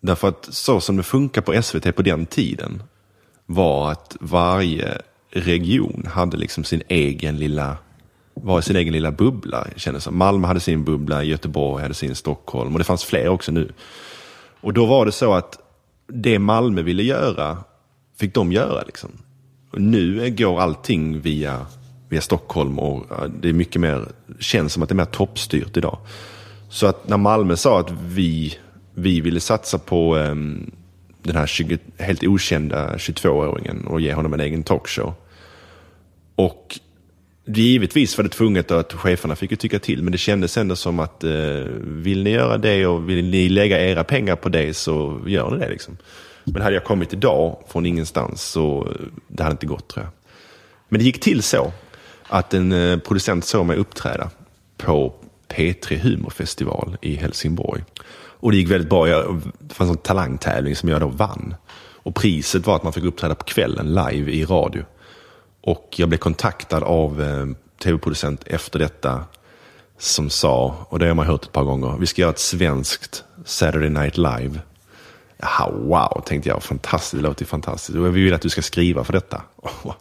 Därför 0.00 0.28
att 0.28 0.48
så 0.50 0.80
som 0.80 0.96
det 0.96 1.02
funkar 1.02 1.42
på 1.42 1.62
SVT 1.62 1.96
på 1.96 2.02
den 2.02 2.26
tiden 2.26 2.82
var 3.46 3.92
att 3.92 4.16
varje 4.20 4.98
region 5.30 6.08
hade 6.12 6.36
liksom 6.36 6.64
sin 6.64 6.82
egen 6.88 7.36
lilla, 7.36 7.76
var 8.34 8.60
sin 8.60 8.76
egen 8.76 8.92
lilla 8.92 9.10
bubbla. 9.10 9.66
Kändes 9.76 10.04
som. 10.04 10.18
Malmö 10.18 10.46
hade 10.46 10.60
sin 10.60 10.84
bubbla, 10.84 11.22
Göteborg 11.22 11.82
hade 11.82 11.94
sin 11.94 12.14
Stockholm 12.14 12.72
och 12.72 12.78
det 12.78 12.84
fanns 12.84 13.04
fler 13.04 13.28
också 13.28 13.52
nu. 13.52 13.72
Och 14.60 14.72
då 14.72 14.86
var 14.86 15.06
det 15.06 15.12
så 15.12 15.34
att 15.34 15.58
det 16.06 16.38
Malmö 16.38 16.82
ville 16.82 17.02
göra 17.02 17.58
fick 18.20 18.34
de 18.34 18.52
göra. 18.52 18.82
Liksom. 18.82 19.10
Och 19.70 19.80
nu 19.80 20.30
går 20.30 20.60
allting 20.60 21.20
via, 21.20 21.66
via 22.08 22.20
Stockholm 22.20 22.78
och 22.78 23.06
det 23.40 23.48
är 23.48 23.52
mycket 23.52 23.80
mer, 23.80 24.08
känns 24.38 24.72
som 24.72 24.82
att 24.82 24.88
det 24.88 24.92
är 24.92 24.96
mer 24.96 25.04
toppstyrt 25.04 25.76
idag. 25.76 25.98
Så 26.68 26.86
att 26.86 27.08
när 27.08 27.16
Malmö 27.16 27.56
sa 27.56 27.80
att 27.80 27.90
vi, 27.90 28.58
vi 29.00 29.20
ville 29.20 29.40
satsa 29.40 29.78
på 29.78 30.16
um, 30.16 30.70
den 31.22 31.36
här 31.36 31.46
20, 31.46 31.78
helt 31.98 32.24
okända 32.24 32.96
22-åringen 32.96 33.86
och 33.86 34.00
ge 34.00 34.14
honom 34.14 34.34
en 34.34 34.40
egen 34.40 34.62
talkshow. 34.62 35.14
Och 36.36 36.78
givetvis 37.44 38.18
var 38.18 38.24
det 38.24 38.30
tvunget 38.30 38.70
att 38.70 38.92
cheferna 38.92 39.36
fick 39.36 39.50
ju 39.50 39.56
tycka 39.56 39.78
till, 39.78 40.02
men 40.02 40.12
det 40.12 40.18
kändes 40.18 40.56
ändå 40.56 40.76
som 40.76 40.98
att 40.98 41.24
eh, 41.24 41.30
vill 41.80 42.22
ni 42.22 42.30
göra 42.30 42.58
det 42.58 42.86
och 42.86 43.10
vill 43.10 43.24
ni 43.24 43.48
lägga 43.48 43.88
era 43.88 44.04
pengar 44.04 44.36
på 44.36 44.48
det 44.48 44.74
så 44.74 45.20
gör 45.26 45.50
ni 45.50 45.58
det. 45.58 45.68
Liksom. 45.70 45.96
Men 46.44 46.62
hade 46.62 46.74
jag 46.74 46.84
kommit 46.84 47.12
idag 47.12 47.64
från 47.68 47.86
ingenstans 47.86 48.42
så 48.42 48.88
eh, 48.88 49.06
det 49.28 49.42
hade 49.42 49.52
inte 49.52 49.66
gått 49.66 49.88
tror 49.88 50.04
jag. 50.04 50.12
Men 50.88 50.98
det 50.98 51.04
gick 51.04 51.20
till 51.20 51.42
så 51.42 51.72
att 52.28 52.54
en 52.54 52.72
eh, 52.72 52.98
producent 52.98 53.44
såg 53.44 53.66
mig 53.66 53.76
uppträda 53.76 54.30
på 54.76 55.14
P3 55.48 55.98
Humorfestival 55.98 56.96
i 57.00 57.14
Helsingborg. 57.14 57.84
Och 58.40 58.50
det 58.50 58.56
gick 58.56 58.70
väldigt 58.70 58.90
bra. 58.90 59.08
Jag, 59.08 59.40
det 59.58 59.74
fanns 59.74 59.90
en 59.90 59.96
talangtävling 59.96 60.76
som 60.76 60.88
jag 60.88 61.00
då 61.00 61.06
vann. 61.06 61.54
Och 62.02 62.14
priset 62.14 62.66
var 62.66 62.76
att 62.76 62.82
man 62.82 62.92
fick 62.92 63.04
uppträda 63.04 63.34
på 63.34 63.44
kvällen 63.44 63.86
live 63.86 64.32
i 64.32 64.44
radio. 64.44 64.84
Och 65.60 65.94
jag 65.96 66.08
blev 66.08 66.18
kontaktad 66.18 66.82
av 66.82 67.22
eh, 67.22 67.46
tv-producent 67.82 68.42
efter 68.46 68.78
detta 68.78 69.24
som 69.98 70.30
sa, 70.30 70.86
och 70.88 70.98
det 70.98 71.06
har 71.06 71.14
man 71.14 71.26
hört 71.26 71.44
ett 71.44 71.52
par 71.52 71.64
gånger, 71.64 71.96
vi 72.00 72.06
ska 72.06 72.22
göra 72.22 72.30
ett 72.30 72.38
svenskt 72.38 73.24
Saturday 73.44 73.90
Night 73.90 74.16
Live. 74.16 74.60
Aha, 75.42 75.70
wow, 75.70 76.22
tänkte 76.26 76.48
jag. 76.48 76.62
Fantastiskt, 76.62 77.22
det 77.22 77.28
låter 77.28 77.42
ju 77.42 77.46
fantastiskt. 77.46 77.98
Och 77.98 78.16
vi 78.16 78.24
vill 78.24 78.34
att 78.34 78.42
du 78.42 78.48
ska 78.48 78.62
skriva 78.62 79.04
för 79.04 79.12
detta. 79.12 79.42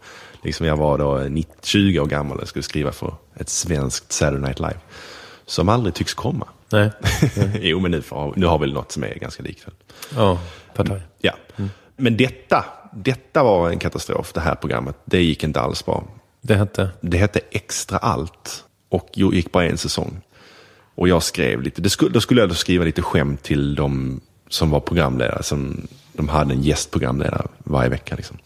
liksom 0.43 0.65
jag 0.65 0.77
var 0.77 0.97
då 0.97 1.43
20 1.63 1.99
år 1.99 2.05
gammal 2.05 2.39
och 2.39 2.47
skulle 2.47 2.63
skriva 2.63 2.91
för 2.91 3.13
ett 3.35 3.49
svenskt 3.49 4.11
Saturday 4.11 4.41
Night 4.41 4.59
Live. 4.59 4.79
Som 5.45 5.69
aldrig 5.69 5.93
tycks 5.93 6.13
komma. 6.13 6.47
Nej. 6.71 6.91
jo, 7.61 7.79
men 7.79 7.91
nu, 7.91 8.01
får, 8.01 8.33
nu 8.35 8.45
har 8.45 8.59
vi 8.59 8.73
något 8.73 8.91
som 8.91 9.03
är 9.03 9.13
ganska 9.15 9.43
likt. 9.43 9.65
Ja, 10.15 10.39
partaj. 10.75 11.01
Ja. 11.21 11.33
Men 11.95 12.17
detta, 12.17 12.65
detta 12.93 13.43
var 13.43 13.69
en 13.69 13.79
katastrof, 13.79 14.33
det 14.33 14.39
här 14.39 14.55
programmet. 14.55 14.95
Det 15.05 15.21
gick 15.21 15.43
inte 15.43 15.61
alls 15.61 15.85
bra. 15.85 16.03
Det 16.41 16.55
hette? 16.55 16.89
Det 17.01 17.17
hette 17.17 17.39
Extra 17.51 17.97
Allt 17.97 18.63
och 18.89 19.09
jo- 19.13 19.33
gick 19.33 19.51
bara 19.51 19.65
en 19.65 19.77
säsong. 19.77 20.21
Och 20.95 21.07
jag 21.09 21.23
skrev 21.23 21.61
lite, 21.61 21.81
det 21.81 21.89
skulle, 21.89 22.11
då 22.11 22.21
skulle 22.21 22.41
jag 22.41 22.49
då 22.49 22.55
skriva 22.55 22.85
lite 22.85 23.01
skämt 23.01 23.43
till 23.43 23.75
de 23.75 24.21
som 24.49 24.69
var 24.69 24.79
programledare. 24.79 25.43
Som, 25.43 25.87
de 26.13 26.29
hade 26.29 26.53
en 26.53 26.61
gästprogramledare 26.61 27.47
varje 27.57 27.89
vecka. 27.89 28.15
Liksom. 28.15 28.37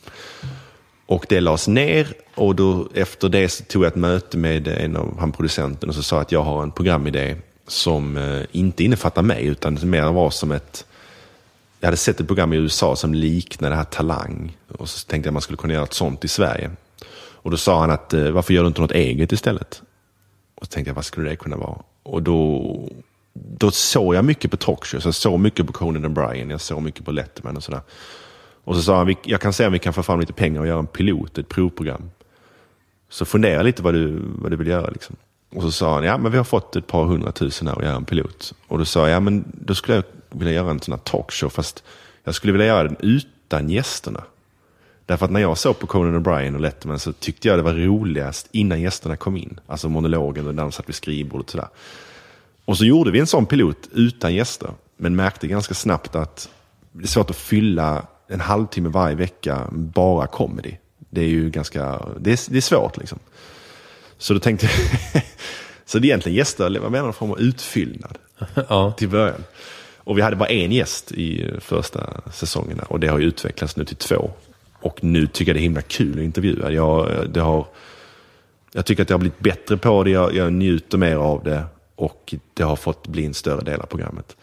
Och 1.06 1.26
det 1.30 1.40
lades 1.40 1.68
ner 1.68 2.08
och 2.36 2.56
då, 2.56 2.88
efter 2.94 3.30
det 3.30 3.50
så 3.50 3.64
tog 3.64 3.84
jag 3.84 3.88
ett 3.88 3.96
möte 3.96 4.38
med 4.38 4.68
en 4.68 4.98
av 4.98 5.20
han 5.20 5.32
producenten 5.32 5.90
och 5.90 5.96
så 5.96 6.04
sa 6.04 6.22
att 6.22 6.32
jag 6.32 6.44
har 6.44 6.64
en 6.64 6.72
programidé 6.72 7.36
som 7.68 8.18
eh, 8.18 8.42
inte 8.52 8.84
innefattar 8.84 9.22
mig 9.22 9.46
utan 9.46 9.80
mer 9.84 10.12
var 10.12 10.30
som 10.30 10.52
ett 10.52 10.86
jag 11.84 11.88
hade 11.88 11.98
sett 11.98 12.20
ett 12.20 12.28
program 12.28 12.54
i 12.54 12.58
USA 12.58 12.96
som 12.96 13.14
liknade 13.14 13.74
det 13.74 13.78
här 13.78 13.84
Talang. 13.84 14.58
Och 14.68 14.90
så 14.90 15.08
tänkte 15.08 15.28
jag 15.28 15.32
att 15.32 15.34
man 15.34 15.42
skulle 15.42 15.58
kunna 15.58 15.74
göra 15.74 15.84
ett 15.84 15.94
sånt 15.94 16.26
i 16.26 16.28
Sverige. 16.28 16.72
Och 17.16 17.52
då 17.52 17.58
sa 17.58 17.80
han 17.80 17.92
att 17.92 18.14
eh, 18.14 18.32
varför 18.32 18.54
gör 18.54 18.62
du 18.62 18.68
inte 18.68 18.82
något 18.82 18.92
eget 18.92 19.32
istället? 19.32 19.82
Och 20.56 20.66
så 20.66 20.72
tänkte 20.72 20.90
jag 20.90 20.96
vad 20.96 21.06
skulle 21.06 21.30
det 21.30 21.36
kunna 21.36 21.58
vara? 21.58 21.78
Och 22.04 22.24
då, 22.24 22.90
då 23.34 23.72
såg 23.72 24.16
jag 24.16 24.26
mycket 24.26 24.52
på 24.52 24.58
talkshows. 24.58 25.06
Jag 25.06 25.16
såg 25.16 25.40
mycket 25.40 25.68
på 25.68 25.74
Conan 25.74 26.06
O'Brien. 26.06 26.52
Jag 26.52 26.62
såg 26.62 26.82
mycket 26.82 27.06
på 27.06 27.12
Letterman 27.12 27.58
och 27.58 27.64
sådär. 27.64 27.82
Och 28.64 28.76
så 28.76 28.82
sa 28.82 28.98
han, 28.98 29.16
jag 29.24 29.42
kan 29.42 29.54
se 29.54 29.68
om 29.68 29.74
vi 29.74 29.80
kan 29.80 29.94
få 29.94 30.04
fram 30.04 30.20
lite 30.20 30.34
pengar 30.34 30.62
och 30.62 30.68
göra 30.68 30.80
en 30.80 30.88
pilot, 30.88 31.38
ett 31.38 31.50
provprogram. 31.50 32.12
Så 33.10 33.26
fundera 33.26 33.62
lite 33.62 33.84
vad 33.84 33.94
du, 33.94 34.20
vad 34.22 34.52
du 34.52 34.58
vill 34.58 34.68
göra. 34.68 34.90
Liksom. 34.90 35.16
Och 35.56 35.62
så 35.62 35.72
sa 35.72 35.94
han, 35.94 36.04
ja 36.04 36.18
men 36.18 36.32
vi 36.32 36.38
har 36.38 36.44
fått 36.44 36.76
ett 36.76 36.88
par 36.88 37.06
hundratusen 37.06 37.68
här 37.68 37.76
och 37.76 37.84
göra 37.84 37.96
en 37.96 38.06
pilot. 38.06 38.54
Och 38.68 38.78
då 38.78 38.86
sa 38.86 39.00
jag, 39.00 39.16
ja 39.16 39.20
men 39.20 39.44
då 39.54 39.76
skulle 39.76 39.96
jag 39.96 40.04
vilja 40.30 40.54
göra 40.54 40.72
en 40.72 40.80
sån 40.80 40.92
här 40.92 41.00
talkshow, 41.00 41.50
fast 41.50 41.84
jag 42.24 42.36
skulle 42.36 42.54
vilja 42.54 42.68
göra 42.68 42.84
den 42.84 42.98
utan 43.00 43.70
gästerna. 43.70 44.24
Därför 45.06 45.26
att 45.26 45.32
när 45.32 45.40
jag 45.40 45.58
såg 45.58 45.80
på 45.80 45.88
Conan 45.88 46.24
O'Brien 46.24 46.56
och 46.56 46.62
Letterman 46.62 47.00
så 47.00 47.14
tyckte 47.14 47.48
jag 47.48 47.60
det 47.60 47.64
var 47.64 47.74
roligast 47.74 48.48
innan 48.52 48.82
gästerna 48.82 49.16
kom 49.16 49.38
in. 49.38 49.60
Alltså 49.68 49.90
monologen 49.90 50.48
och 50.48 50.56
när 50.56 50.64
de 50.64 50.72
satt 50.72 50.90
vid 50.90 50.96
skrivbordet 50.96 51.46
och 51.46 51.52
sådär. 51.52 51.68
Och 52.66 52.78
så 52.78 52.86
gjorde 52.86 53.12
vi 53.12 53.20
en 53.20 53.28
sån 53.28 53.46
pilot 53.46 53.90
utan 53.92 54.36
gäster. 54.36 54.70
Men 54.98 55.16
märkte 55.16 55.48
ganska 55.48 55.74
snabbt 55.74 56.16
att 56.16 56.50
det 56.92 57.04
är 57.04 57.08
svårt 57.08 57.30
att 57.30 57.36
fylla 57.36 58.08
en 58.28 58.42
halvtimme 58.42 58.90
varje 58.90 59.16
vecka 59.16 59.68
bara 59.72 60.28
comedy. 60.28 60.76
Det 61.10 61.22
är 61.22 61.28
ju 61.28 61.50
ganska, 61.50 62.00
det 62.20 62.32
är, 62.32 62.52
det 62.52 62.58
är 62.58 62.62
svårt 62.62 62.98
liksom. 62.98 63.20
Så 64.24 64.34
då 64.34 64.40
tänkte 64.40 64.66
jag, 64.66 65.24
så 65.86 66.00
det 66.00 66.06
är 66.06 66.10
egentligen 66.10 66.36
gäster 66.36 66.80
var 66.80 66.90
mer 66.90 67.02
någon 67.02 67.14
form 67.14 67.32
av 67.32 67.40
utfyllnad 67.40 68.18
Ja. 68.70 68.92
till 68.98 69.10
början. 69.10 69.44
Och 69.98 70.18
vi 70.18 70.22
hade 70.22 70.36
bara 70.36 70.50
en 70.50 70.72
gäst 70.72 71.12
i 71.12 71.52
första 71.60 72.22
säsongerna 72.32 72.84
och 72.84 73.00
det 73.00 73.08
har 73.08 73.20
ju 73.20 73.26
utvecklats 73.26 73.76
nu 73.76 73.86
till 73.86 73.96
två. 73.96 74.32
Och 74.80 75.04
nu 75.04 75.28
tycker 75.28 75.50
jag 75.50 75.56
det 75.56 75.60
är 75.60 75.64
himla 75.64 75.82
kul 75.82 76.20
att 76.20 76.24
intervjua. 76.24 76.72
Jag, 76.72 77.30
det 77.30 77.40
har, 77.40 77.68
jag 78.74 78.86
tycker 78.86 79.04
att 79.04 79.10
jag 79.10 79.14
har 79.18 79.20
blivit 79.20 79.40
bättre 79.40 79.78
på 79.78 80.04
det, 80.04 80.10
jag, 80.10 80.36
jag 80.36 80.54
njuter 80.54 80.98
mer 80.98 81.16
av 81.16 81.44
det 81.44 81.64
och 81.96 82.36
det 82.54 82.64
har 82.64 82.76
fått 82.76 83.08
bli 83.08 83.26
en 83.26 83.34
större 83.34 83.62
del 83.62 83.82
av 83.82 83.86
programmet. 83.86 84.38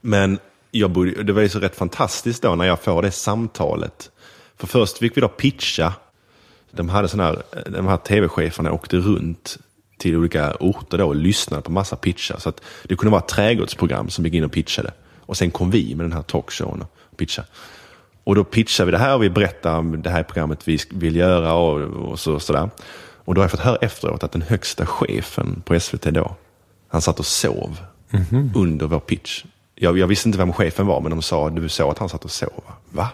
Men 0.00 0.38
jag 0.70 0.90
borde, 0.90 1.22
det 1.22 1.32
var 1.32 1.42
ju 1.42 1.48
så 1.48 1.58
rätt 1.58 1.76
fantastiskt 1.76 2.42
då 2.42 2.54
när 2.54 2.64
jag 2.64 2.80
får 2.80 3.02
det 3.02 3.10
samtalet. 3.10 4.10
För 4.56 4.66
först 4.66 4.98
fick 4.98 5.16
vi 5.16 5.20
då 5.20 5.28
pitcha. 5.28 5.94
De, 6.72 6.88
hade 6.88 7.08
sån 7.08 7.20
här, 7.20 7.42
de 7.66 7.86
här 7.86 7.96
tv-cheferna 7.96 8.72
åkte 8.72 8.96
runt 8.96 9.58
till 9.98 10.16
olika 10.16 10.54
orter 10.60 10.98
då 10.98 11.06
och 11.06 11.16
lyssnade 11.16 11.62
på 11.62 11.72
massa 11.72 11.96
pitchar. 11.96 12.38
Så 12.38 12.48
att 12.48 12.60
det 12.84 12.96
kunde 12.96 13.10
vara 13.10 13.22
ett 13.22 13.28
trädgårdsprogram 13.28 14.10
som 14.10 14.24
gick 14.24 14.34
in 14.34 14.44
och 14.44 14.52
pitchade. 14.52 14.92
Och 15.20 15.36
sen 15.36 15.50
kom 15.50 15.70
vi 15.70 15.94
med 15.94 16.04
den 16.04 16.12
här 16.12 16.22
talkshowen 16.22 16.82
och 17.10 17.16
pitchade. 17.16 17.48
Och 18.24 18.34
då 18.34 18.44
pitchar 18.44 18.84
vi 18.84 18.92
det 18.92 18.98
här 18.98 19.14
och 19.14 19.22
vi 19.22 19.30
berättar 19.30 19.78
om 19.78 20.02
det 20.02 20.10
här 20.10 20.22
programmet 20.22 20.68
vi 20.68 20.78
vill 20.90 21.16
göra 21.16 21.54
och, 21.54 21.80
och 21.80 22.18
så, 22.20 22.40
sådär. 22.40 22.70
Och 23.24 23.34
då 23.34 23.40
har 23.40 23.44
jag 23.44 23.50
fått 23.50 23.60
höra 23.60 23.76
efteråt 23.76 24.24
att 24.24 24.32
den 24.32 24.42
högsta 24.42 24.86
chefen 24.86 25.62
på 25.64 25.80
SVT 25.80 26.02
då, 26.02 26.36
han 26.88 27.02
satt 27.02 27.18
och 27.18 27.26
sov 27.26 27.78
under 28.54 28.86
vår 28.86 29.00
pitch. 29.00 29.44
Jag, 29.74 29.98
jag 29.98 30.06
visste 30.06 30.28
inte 30.28 30.38
vem 30.38 30.52
chefen 30.52 30.86
var, 30.86 31.00
men 31.00 31.10
de 31.10 31.22
sa 31.22 31.50
du 31.50 31.68
såg 31.68 31.90
att 31.90 31.98
han 31.98 32.08
satt 32.08 32.24
och 32.24 32.30
sov. 32.30 32.62
Va? 32.90 33.08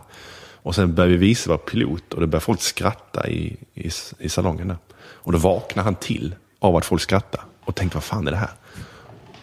Och 0.68 0.74
sen 0.74 0.94
började 0.94 1.16
vi 1.16 1.26
visa 1.26 1.50
vår 1.50 1.58
pilot 1.58 2.14
och 2.14 2.20
då 2.20 2.26
började 2.26 2.44
folk 2.44 2.60
skratta 2.60 3.28
i, 3.28 3.56
i, 3.74 3.90
i 4.18 4.28
salongen. 4.28 4.68
Där. 4.68 4.76
Och 4.98 5.32
då 5.32 5.38
vaknade 5.38 5.84
han 5.84 5.94
till 5.94 6.34
av 6.58 6.76
att 6.76 6.84
folk 6.84 7.02
skrattade 7.02 7.42
och 7.64 7.74
tänkte 7.74 7.96
vad 7.96 8.04
fan 8.04 8.26
är 8.26 8.30
det 8.30 8.36
här? 8.36 8.50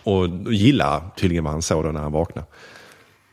Och 0.03 0.53
gillade 0.53 1.01
tydligen 1.17 1.43
vad 1.43 1.53
han 1.53 1.61
såg 1.61 1.84
då 1.84 1.91
när 1.91 2.01
han 2.01 2.11
vaknade. 2.11 2.47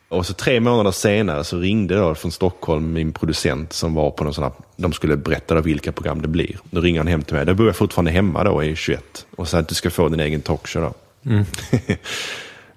Och 0.09 0.27
så 0.27 0.35
tre 0.35 0.61
månader 0.61 0.91
senare 0.91 1.45
så 1.45 1.59
ringde 1.59 1.97
då 1.97 2.15
från 2.15 2.33
Stockholm 2.33 2.93
min 2.93 3.13
producent 3.13 3.73
som 3.73 3.95
var 3.95 4.11
på 4.11 4.25
någon 4.25 4.35
sån 4.35 4.45
här, 4.45 4.53
de 4.77 4.93
skulle 4.93 5.17
berätta 5.17 5.55
då 5.55 5.61
vilka 5.61 5.93
program 5.93 6.23
det 6.23 6.29
blir. 6.29 6.59
Då 6.71 6.81
ringer 6.81 7.01
han 7.01 7.07
hem 7.07 7.23
till 7.23 7.35
mig, 7.35 7.47
då 7.47 7.55
bor 7.55 7.67
jag 7.67 7.77
fortfarande 7.77 8.11
hemma 8.11 8.45
då 8.45 8.65
i 8.65 8.77
21 8.77 9.27
och 9.37 9.49
sa 9.49 9.59
att 9.59 9.69
du 9.69 9.75
ska 9.75 9.91
få 9.91 10.09
din 10.09 10.21
egen 10.21 10.41
talkshow 10.41 10.83
då. 10.83 10.95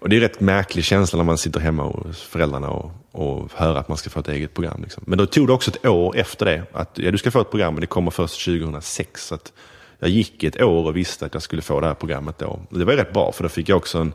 och 0.06 0.10
det 0.10 0.16
är 0.16 0.20
rätt 0.20 0.40
märklig 0.40 0.86
känsla 0.86 1.18
när 1.18 1.24
man 1.24 1.38
sitter 1.38 1.60
hemma 1.60 1.84
hos 1.84 2.22
föräldrarna 2.22 2.70
och, 2.70 2.92
och 3.12 3.52
hör 3.56 3.76
att 3.76 3.88
man 3.88 3.98
ska 3.98 4.10
få 4.10 4.20
ett 4.20 4.28
eget 4.28 4.54
program. 4.54 4.82
Liksom. 4.82 5.04
Men 5.08 5.18
då 5.18 5.26
tog 5.26 5.48
det 5.48 5.54
också 5.54 5.72
ett 5.72 5.86
år 5.86 6.18
efter 6.18 6.46
det, 6.46 6.64
att 6.72 6.90
ja, 6.94 7.12
du 7.12 7.18
ska 7.18 7.32
få 7.32 7.42
ett 7.42 7.50
program 7.50 7.74
men 7.74 7.82
det 7.82 7.88
kommer 7.88 8.12
först 8.12 8.46
2006. 8.46 9.28
Så 9.28 9.36
att 9.36 9.54
jag 10.00 10.10
gick 10.10 10.44
ett 10.44 10.62
år 10.62 10.86
och 10.86 10.98
visste 10.98 11.26
att 11.26 11.34
jag 11.34 11.44
skulle 11.44 11.62
få 11.62 11.80
det 11.80 11.88
här 11.88 11.94
programmet 11.94 12.38
då. 12.40 12.60
Och 12.70 12.80
det 12.80 12.86
var 12.86 12.94
rätt 12.94 13.14
bra 13.14 13.32
för 13.32 13.44
då 13.44 13.50
fick 13.50 13.70
jag 13.70 13.78
också 13.78 13.98
en, 13.98 14.14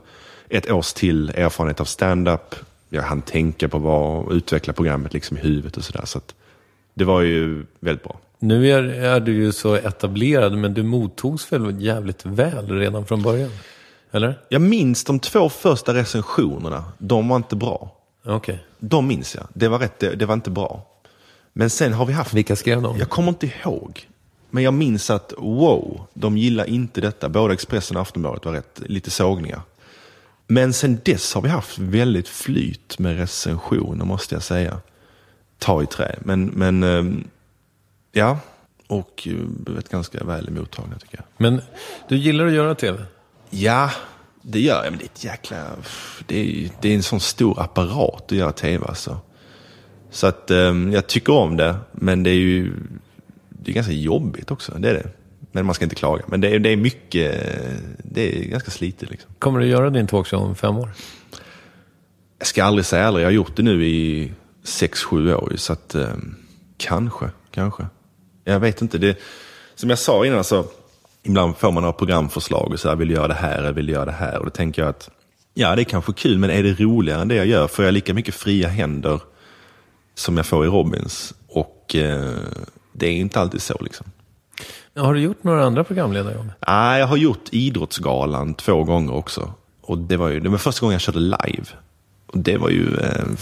ett 0.49 0.71
års 0.71 0.93
till 0.93 1.29
erfarenhet 1.29 1.79
av 1.79 1.85
stand-up. 1.85 2.55
Jag 2.89 3.01
hann 3.01 3.21
tänka 3.21 3.69
på 3.69 3.77
vad, 3.77 4.31
utveckla 4.31 4.73
programmet 4.73 5.13
liksom 5.13 5.37
i 5.37 5.41
huvudet 5.41 5.77
och 5.77 5.83
sådär. 5.83 6.05
Så 6.05 6.21
det 6.93 7.03
var 7.03 7.21
ju 7.21 7.65
väldigt 7.79 8.03
bra. 8.03 8.19
Nu 8.39 8.71
är, 8.71 8.83
är 8.83 9.19
du 9.19 9.33
ju 9.33 9.51
så 9.51 9.75
etablerad, 9.75 10.57
men 10.57 10.73
du 10.73 10.83
mottogs 10.83 11.51
väl 11.53 11.81
jävligt 11.81 12.25
väl 12.25 12.79
redan 12.79 13.05
från 13.05 13.21
början? 13.21 13.51
Eller? 14.11 14.39
Jag 14.49 14.61
minns 14.61 15.03
de 15.03 15.19
två 15.19 15.49
första 15.49 15.93
recensionerna, 15.93 16.83
de 16.97 17.27
var 17.27 17.35
inte 17.35 17.55
bra. 17.55 17.97
Okej. 18.25 18.65
De 18.79 19.07
minns 19.07 19.35
jag, 19.35 19.47
det 19.53 19.67
var, 19.67 19.79
rätt, 19.79 19.99
det, 19.99 20.15
det 20.15 20.25
var 20.25 20.33
inte 20.33 20.49
bra. 20.49 20.87
Men 21.53 21.69
sen 21.69 21.93
har 21.93 22.05
vi 22.05 22.13
haft, 22.13 22.33
Vilka 22.33 22.55
skrev 22.55 22.81
de? 22.81 22.97
jag 22.97 23.09
kommer 23.09 23.29
inte 23.29 23.47
ihåg. 23.47 24.07
Men 24.49 24.63
jag 24.63 24.73
minns 24.73 25.09
att 25.09 25.33
wow, 25.37 26.07
de 26.13 26.37
gillar 26.37 26.65
inte 26.69 27.01
detta. 27.01 27.29
Både 27.29 27.53
Expressen 27.53 27.97
och 27.97 28.01
Aftonbladet 28.01 28.45
var 28.45 28.53
rätt, 28.53 28.81
lite 28.85 29.09
sågningar. 29.11 29.61
Men 30.47 30.73
sen 30.73 30.99
dess 31.05 31.33
har 31.33 31.41
vi 31.41 31.49
haft 31.49 31.79
väldigt 31.79 32.27
flyt 32.27 32.99
med 32.99 33.17
recensioner 33.17 34.05
måste 34.05 34.35
jag 34.35 34.43
säga. 34.43 34.81
Ta 35.57 35.83
i 35.83 35.85
trä. 35.85 36.15
Men, 36.19 36.45
men 36.45 36.83
ehm, 36.83 37.27
ja, 38.11 38.39
och 38.87 39.27
eh, 39.27 39.35
blivit 39.45 39.89
ganska 39.89 40.23
väl 40.23 40.47
emottagna 40.47 40.95
tycker 40.99 41.17
jag. 41.17 41.25
Men 41.37 41.61
du 42.09 42.17
gillar 42.17 42.45
att 42.45 42.53
göra 42.53 42.75
tv? 42.75 43.05
Ja, 43.51 43.91
det 44.41 44.59
gör 44.59 44.83
jag. 44.83 44.91
Men 44.91 44.99
det 44.99 45.05
är 45.05 45.09
ett 45.13 45.23
jäkla... 45.23 45.67
Det 46.27 46.39
är, 46.39 46.69
det 46.81 46.89
är 46.89 46.95
en 46.95 47.03
sån 47.03 47.19
stor 47.19 47.61
apparat 47.61 48.31
att 48.31 48.37
göra 48.37 48.51
tv 48.51 48.85
alltså. 48.87 49.19
Så 50.09 50.27
att 50.27 50.51
ehm, 50.51 50.91
jag 50.91 51.07
tycker 51.07 51.33
om 51.33 51.57
det, 51.57 51.75
men 51.91 52.23
det 52.23 52.29
är 52.29 52.35
ju 52.35 52.73
det 53.49 53.71
är 53.71 53.75
ganska 53.75 53.93
jobbigt 53.93 54.51
också. 54.51 54.71
Det 54.77 54.89
är 54.89 54.93
det. 54.93 55.09
Men 55.51 55.65
man 55.65 55.75
ska 55.75 55.85
inte 55.85 55.95
klaga. 55.95 56.23
Men 56.27 56.41
det 56.41 56.49
är, 56.49 56.59
det 56.59 56.69
är 56.69 56.77
mycket, 56.77 57.45
det 57.97 58.37
är 58.37 58.43
ganska 58.43 58.71
slitigt 58.71 59.11
liksom. 59.11 59.31
Kommer 59.39 59.59
du 59.59 59.65
göra 59.65 59.89
din 59.89 60.07
talkshow 60.07 60.43
om 60.43 60.55
fem 60.55 60.77
år? 60.77 60.89
Jag 62.37 62.47
ska 62.47 62.63
aldrig 62.63 62.85
säga 62.85 63.07
aldrig. 63.07 63.23
Jag 63.23 63.27
har 63.27 63.33
gjort 63.33 63.55
det 63.55 63.63
nu 63.63 63.85
i 63.85 64.31
sex 64.63 65.03
sju 65.03 65.33
år. 65.33 65.53
Så 65.55 65.73
att 65.73 65.95
ehm, 65.95 66.35
kanske, 66.77 67.29
kanske. 67.51 67.85
Jag 68.43 68.59
vet 68.59 68.81
inte. 68.81 68.97
Det, 68.97 69.17
som 69.75 69.89
jag 69.89 69.99
sa 69.99 70.25
innan 70.25 70.43
så, 70.43 70.65
ibland 71.23 71.57
får 71.57 71.71
man 71.71 71.83
några 71.83 71.93
programförslag 71.93 72.71
och 72.71 72.79
så 72.79 72.89
här, 72.89 72.95
vill 72.95 73.09
göra 73.09 73.27
det 73.27 73.33
här, 73.33 73.63
jag 73.63 73.73
vill 73.73 73.89
göra 73.89 74.05
det 74.05 74.11
här. 74.11 74.39
Och 74.39 74.45
då 74.45 74.51
tänker 74.51 74.81
jag 74.81 74.89
att, 74.89 75.09
ja 75.53 75.75
det 75.75 75.81
är 75.81 75.83
kanske 75.83 76.13
kul, 76.13 76.37
men 76.37 76.49
är 76.49 76.63
det 76.63 76.79
roligare 76.79 77.21
än 77.21 77.27
det 77.27 77.35
jag 77.35 77.47
gör? 77.47 77.67
Får 77.67 77.85
jag 77.85 77.93
lika 77.93 78.13
mycket 78.13 78.35
fria 78.35 78.67
händer 78.67 79.19
som 80.15 80.37
jag 80.37 80.45
får 80.45 80.65
i 80.65 80.67
Robins? 80.67 81.33
Och 81.47 81.95
eh, 81.95 82.33
det 82.93 83.07
är 83.07 83.13
inte 83.13 83.39
alltid 83.39 83.61
så 83.61 83.77
liksom. 83.81 84.05
Har 84.95 85.13
du 85.13 85.19
gjort 85.19 85.43
några 85.43 85.65
andra 85.65 85.83
programledarjobb? 85.83 86.49
Nej, 86.67 86.99
jag 86.99 87.07
har 87.07 87.17
gjort 87.17 87.49
Idrottsgalan 87.51 88.53
två 88.53 88.83
gånger 88.83 89.13
också. 89.13 89.53
Och 89.81 89.97
det 89.97 90.17
var 90.17 90.29
ju 90.29 90.39
det 90.39 90.49
var 90.49 90.57
första 90.57 90.81
gången 90.81 90.93
jag 90.93 91.01
körde 91.01 91.19
live. 91.19 91.65
Och 92.27 92.37
det 92.37 92.57
var 92.57 92.69
ju 92.69 92.97
eh, 92.97 93.35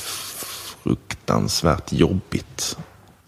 fruktansvärt 0.83 1.93
jobbigt, 1.93 2.77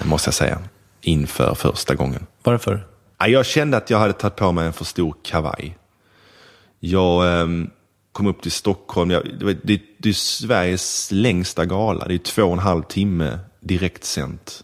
måste 0.03 0.27
jag 0.27 0.33
säga, 0.33 0.59
inför 1.01 1.55
första 1.55 1.95
gången. 1.95 2.27
Varför? 2.43 2.87
Jag 3.27 3.45
kände 3.45 3.77
att 3.77 3.89
jag 3.89 3.99
hade 3.99 4.13
tagit 4.13 4.35
på 4.35 4.51
mig 4.51 4.65
en 4.65 4.73
för 4.73 4.85
stor 4.85 5.15
kavaj. 5.23 5.77
Jag 6.79 7.41
ehm, 7.41 7.69
kom 8.11 8.27
upp 8.27 8.41
till 8.41 8.51
Stockholm. 8.51 9.11
Jag, 9.11 9.23
det, 9.39 9.57
det, 9.63 9.81
det 9.97 10.09
är 10.09 10.13
Sveriges 10.13 11.11
längsta 11.11 11.65
gala. 11.65 12.07
Det 12.07 12.13
är 12.13 12.17
två 12.17 12.43
och 12.43 12.53
en 12.53 12.59
halv 12.59 12.83
timme 12.83 13.39
direktsänt 13.59 14.63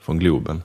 från 0.00 0.18
Globen. 0.18 0.62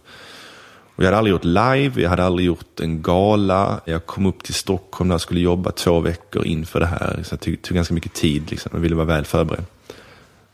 Och 0.96 1.04
jag 1.04 1.08
hade 1.08 1.18
aldrig 1.18 1.32
gjort 1.32 1.44
live, 1.44 2.02
jag 2.02 2.10
hade 2.10 2.24
aldrig 2.24 2.48
gjort 2.48 2.80
en 2.80 3.02
gala. 3.02 3.82
Jag 3.86 4.06
kom 4.06 4.26
upp 4.26 4.44
till 4.44 4.54
Stockholm 4.54 5.08
när 5.08 5.14
jag 5.14 5.22
skulle 5.22 5.40
jobba 5.40 5.72
två 5.72 6.00
veckor 6.00 6.46
inför 6.46 6.80
det 6.80 6.86
här. 6.86 7.24
Så 7.24 7.36
det 7.36 7.42
tog, 7.42 7.62
tog 7.62 7.76
ganska 7.76 7.94
mycket 7.94 8.14
tid, 8.14 8.52
liksom. 8.52 8.72
jag 8.74 8.80
ville 8.80 8.96
vara 8.96 9.06
väl 9.06 9.26
förberedd. 9.26 9.66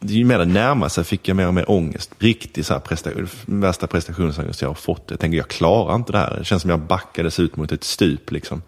Ju 0.08 0.26
mer 0.26 0.40
det 0.40 0.46
närmade 0.46 0.90
sig 0.90 1.04
fick 1.04 1.28
jag 1.28 1.38
mer 1.38 1.48
och 1.48 1.54
mer 1.54 1.72
ångest. 1.72 2.12
Riktig 2.20 2.66
så 2.66 2.74
här 2.74 2.80
prestation, 2.80 3.28
värsta 3.46 3.88
prestationsångest 3.88 4.62
jag 4.62 4.70
har 4.70 4.76
fått. 4.76 5.04
Jag 5.08 5.20
tänkte, 5.20 5.38
jag 5.38 5.48
klarar 5.48 5.96
inte 5.96 6.12
det 6.12 6.18
här. 6.18 6.36
Det 6.38 6.46
känns 6.46 6.62
som 6.62 6.72
jag 6.72 6.80
backades 6.80 7.40
ut 7.40 7.56
mot 7.56 7.72
ett 7.72 7.84
stup. 7.84 8.32
Liksom. 8.32 8.62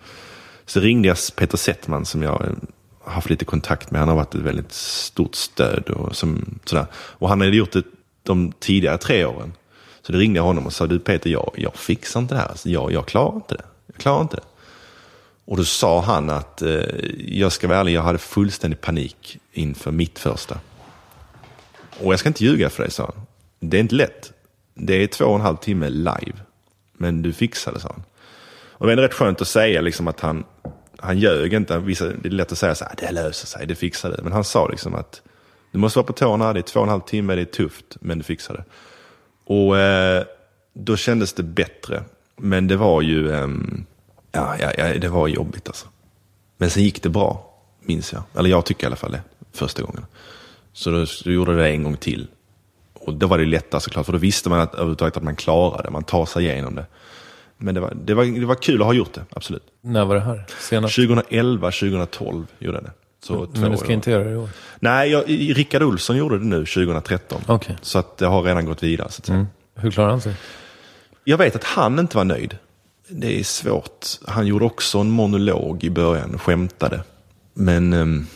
Så 0.66 0.80
ringde 0.80 1.08
jag 1.08 1.18
Peter 1.36 1.58
Settman 1.58 2.06
som 2.06 2.24
jag 2.24 2.32
har 2.32 2.56
haft 3.12 3.30
lite 3.30 3.46
kontakt 3.46 3.92
med. 3.92 4.02
Han 4.02 4.10
har 4.10 4.16
varit 4.16 4.36
ett 4.36 4.42
väldigt 4.42 4.72
stort 4.74 5.36
stöd. 5.36 5.90
Och, 5.90 6.16
som, 6.16 6.60
sådär. 6.66 6.86
och 6.94 7.30
han 7.30 7.42
hade 7.42 7.56
gjort 7.56 7.72
det 7.72 7.84
de 8.24 8.52
tidigare 8.60 8.98
tre 8.98 9.26
åren. 9.26 9.54
Så 10.02 10.12
då 10.12 10.18
ringde 10.18 10.38
jag 10.38 10.44
honom 10.44 10.66
och 10.66 10.74
sa, 10.74 10.88
du 10.88 11.00
Peter, 11.00 11.30
jag, 11.30 11.52
jag 11.56 11.76
fixar 11.76 12.20
inte 12.20 12.36
det 12.36 12.40
här. 12.40 12.48
Alltså, 12.48 12.70
jag, 12.70 12.92
jag 12.92 13.06
klarar 13.06 13.36
inte 13.36 13.56
det. 13.56 13.64
Jag 13.88 14.02
klarar 14.02 14.22
inte 14.22 14.36
det. 14.36 14.44
Och 15.46 15.58
då 15.58 15.64
sa 15.64 16.02
han 16.02 16.30
att, 16.30 16.62
eh, 16.62 16.82
jag 17.28 17.52
ska 17.52 17.68
vara 17.68 17.80
ärlig, 17.80 17.94
jag 17.94 18.02
hade 18.02 18.18
fullständig 18.18 18.82
panik 18.82 19.38
inför 19.52 19.92
mitt 19.92 20.20
första. 20.20 20.60
Och 22.04 22.14
jag 22.14 22.20
ska 22.20 22.30
inte 22.30 22.46
ljuga 22.46 22.70
för 22.70 22.84
dig, 22.84 22.92
sa 22.92 23.04
han. 23.16 23.26
Det 23.60 23.78
är 23.78 23.82
inte 23.82 23.96
lätt. 23.96 24.34
Det 24.74 25.04
är 25.04 25.08
två 25.08 25.26
och 25.26 25.36
en 25.36 25.42
halv 25.42 25.58
timme 25.58 25.90
live. 25.90 26.34
Men 26.94 27.22
du 27.22 27.34
fixar 27.34 27.74
det, 27.74 27.80
sa 27.80 27.90
han. 27.90 28.04
Och 28.72 28.88
det 28.88 28.94
är 28.94 28.98
rätt 28.98 29.14
skönt 29.14 29.42
att 29.42 29.48
säga 29.48 29.82
liksom 29.82 30.08
att 30.08 30.20
han, 30.20 30.44
han 30.98 31.20
ljög 31.20 31.54
inte. 31.54 31.80
Vissa, 31.80 32.06
det 32.06 32.28
är 32.28 32.32
lätt 32.32 32.52
att 32.52 32.58
säga 32.58 32.76
så 32.76 32.86
här, 32.86 32.94
det 32.98 33.12
löser 33.12 33.48
sig, 33.48 33.68
det 33.68 33.76
fixar 33.76 34.10
det. 34.10 34.24
Men 34.24 34.34
han 34.34 34.44
sa 34.44 34.68
liksom 34.68 34.96
att 34.96 35.22
du 35.72 35.80
måste 35.80 36.00
vara 36.00 36.08
på 36.08 36.14
tårna, 36.14 36.54
det 36.54 36.60
är 36.60 36.62
två 36.62 36.80
och 36.80 36.86
en 36.86 36.90
halv 36.90 37.02
timme, 37.02 37.36
det 37.36 37.42
är 37.42 37.46
tufft, 37.46 37.98
men 38.00 38.18
du 38.18 38.24
fixar 38.24 38.54
det. 38.54 38.64
Och 39.54 39.78
eh, 39.78 40.24
då 40.74 40.98
kändes 40.98 41.34
det 41.34 41.44
bättre. 41.44 42.04
Men 42.36 42.68
det 42.68 42.76
var 42.76 43.02
ju, 43.02 43.32
eh, 43.32 43.48
ja, 44.32 44.56
ja, 44.60 44.72
ja, 44.78 45.00
det 45.00 45.10
var 45.10 45.28
jobbigt 45.28 45.68
alltså. 45.68 45.88
Men 46.58 46.70
sen 46.70 46.84
gick 46.84 47.04
det 47.04 47.10
bra, 47.10 47.54
minns 47.82 48.14
jag. 48.14 48.24
Eller 48.36 48.50
jag 48.50 48.66
tycker 48.66 48.84
i 48.84 48.88
alla 48.88 48.96
fall 48.96 49.12
det, 49.12 49.22
första 49.54 49.82
gången. 49.82 50.06
Så 50.78 50.92
då, 50.92 51.06
då 51.24 51.32
gjorde 51.32 51.52
jag 51.52 51.60
det 51.60 51.70
en 51.70 51.84
gång 51.84 51.98
till. 51.98 52.28
Och 52.94 53.14
då 53.14 53.28
var 53.28 53.38
det 53.38 53.46
lättare 53.46 53.82
såklart, 53.82 54.06
för 54.06 54.14
då 54.14 54.20
visste 54.20 54.50
man 54.50 54.60
att, 54.60 54.74
överhuvudtaget 54.74 55.18
att 55.18 55.24
man 55.24 55.36
klarade 55.36 55.84
det, 55.84 55.90
man 55.90 56.04
tar 56.04 56.26
sig 56.26 56.46
igenom 56.46 56.76
det. 56.76 56.86
Men 57.58 57.76
det 57.76 57.82
var, 57.82 57.94
det, 58.06 58.14
var, 58.14 58.26
det 58.26 58.46
var 58.46 58.56
kul 58.56 58.82
att 58.82 58.86
ha 58.86 58.94
gjort 58.94 59.14
det, 59.14 59.26
absolut. 59.30 59.64
När 59.82 60.06
var 60.06 60.16
det 60.16 60.22
här? 60.22 60.46
Senast? 60.60 60.96
2011, 60.96 61.72
2012 61.72 62.46
gjorde 62.60 62.78
jag 62.78 62.84
det. 62.84 62.92
Så 63.24 63.46
två 63.46 63.62
Men 63.62 63.72
du 63.72 63.78
ska 63.78 63.92
inte 63.92 64.12
göra 64.12 64.24
det 64.24 64.32
i 64.32 64.36
år? 64.36 64.50
Nej, 64.80 65.12
jag, 65.12 65.24
Rickard 65.58 65.84
Olsson 65.84 66.18
gjorde 66.18 66.40
det 66.40 66.46
nu 66.46 66.66
2013. 66.66 67.42
Okej. 67.48 67.78
Så 67.82 68.00
att 68.00 68.18
det 68.18 68.26
har 68.26 68.44
redan 68.44 68.66
gått 68.66 68.84
vidare. 68.84 69.10
Så 69.10 69.22
att. 69.22 69.30
Mm. 69.30 69.48
Hur 69.76 69.92
klarar 69.92 70.10
han 70.10 70.22
sig? 70.22 70.34
Jag 71.24 71.38
vet 71.38 71.56
att 71.56 71.64
han 71.64 72.00
inte 72.00 72.18
var 72.18 72.24
nöjd. 72.24 72.58
Det 73.10 73.40
är 73.40 73.44
svårt. 73.44 74.06
Han 74.28 74.48
gjorde 74.48 74.66
också 74.66 74.98
en 74.98 75.10
monolog 75.10 75.84
i 75.84 75.90
början, 75.90 76.40
skämtade. 76.40 77.04
Men 77.54 77.94
ehm, 77.94 78.28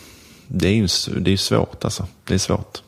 det 0.54 0.68
är 0.68 0.74
ju 0.74 0.88
det 1.20 1.32
är 1.32 1.38
svårt 1.38 1.86
alltså. 1.86 2.08
Det 2.24 2.34
är 2.34 2.38
svårt. 2.38 2.82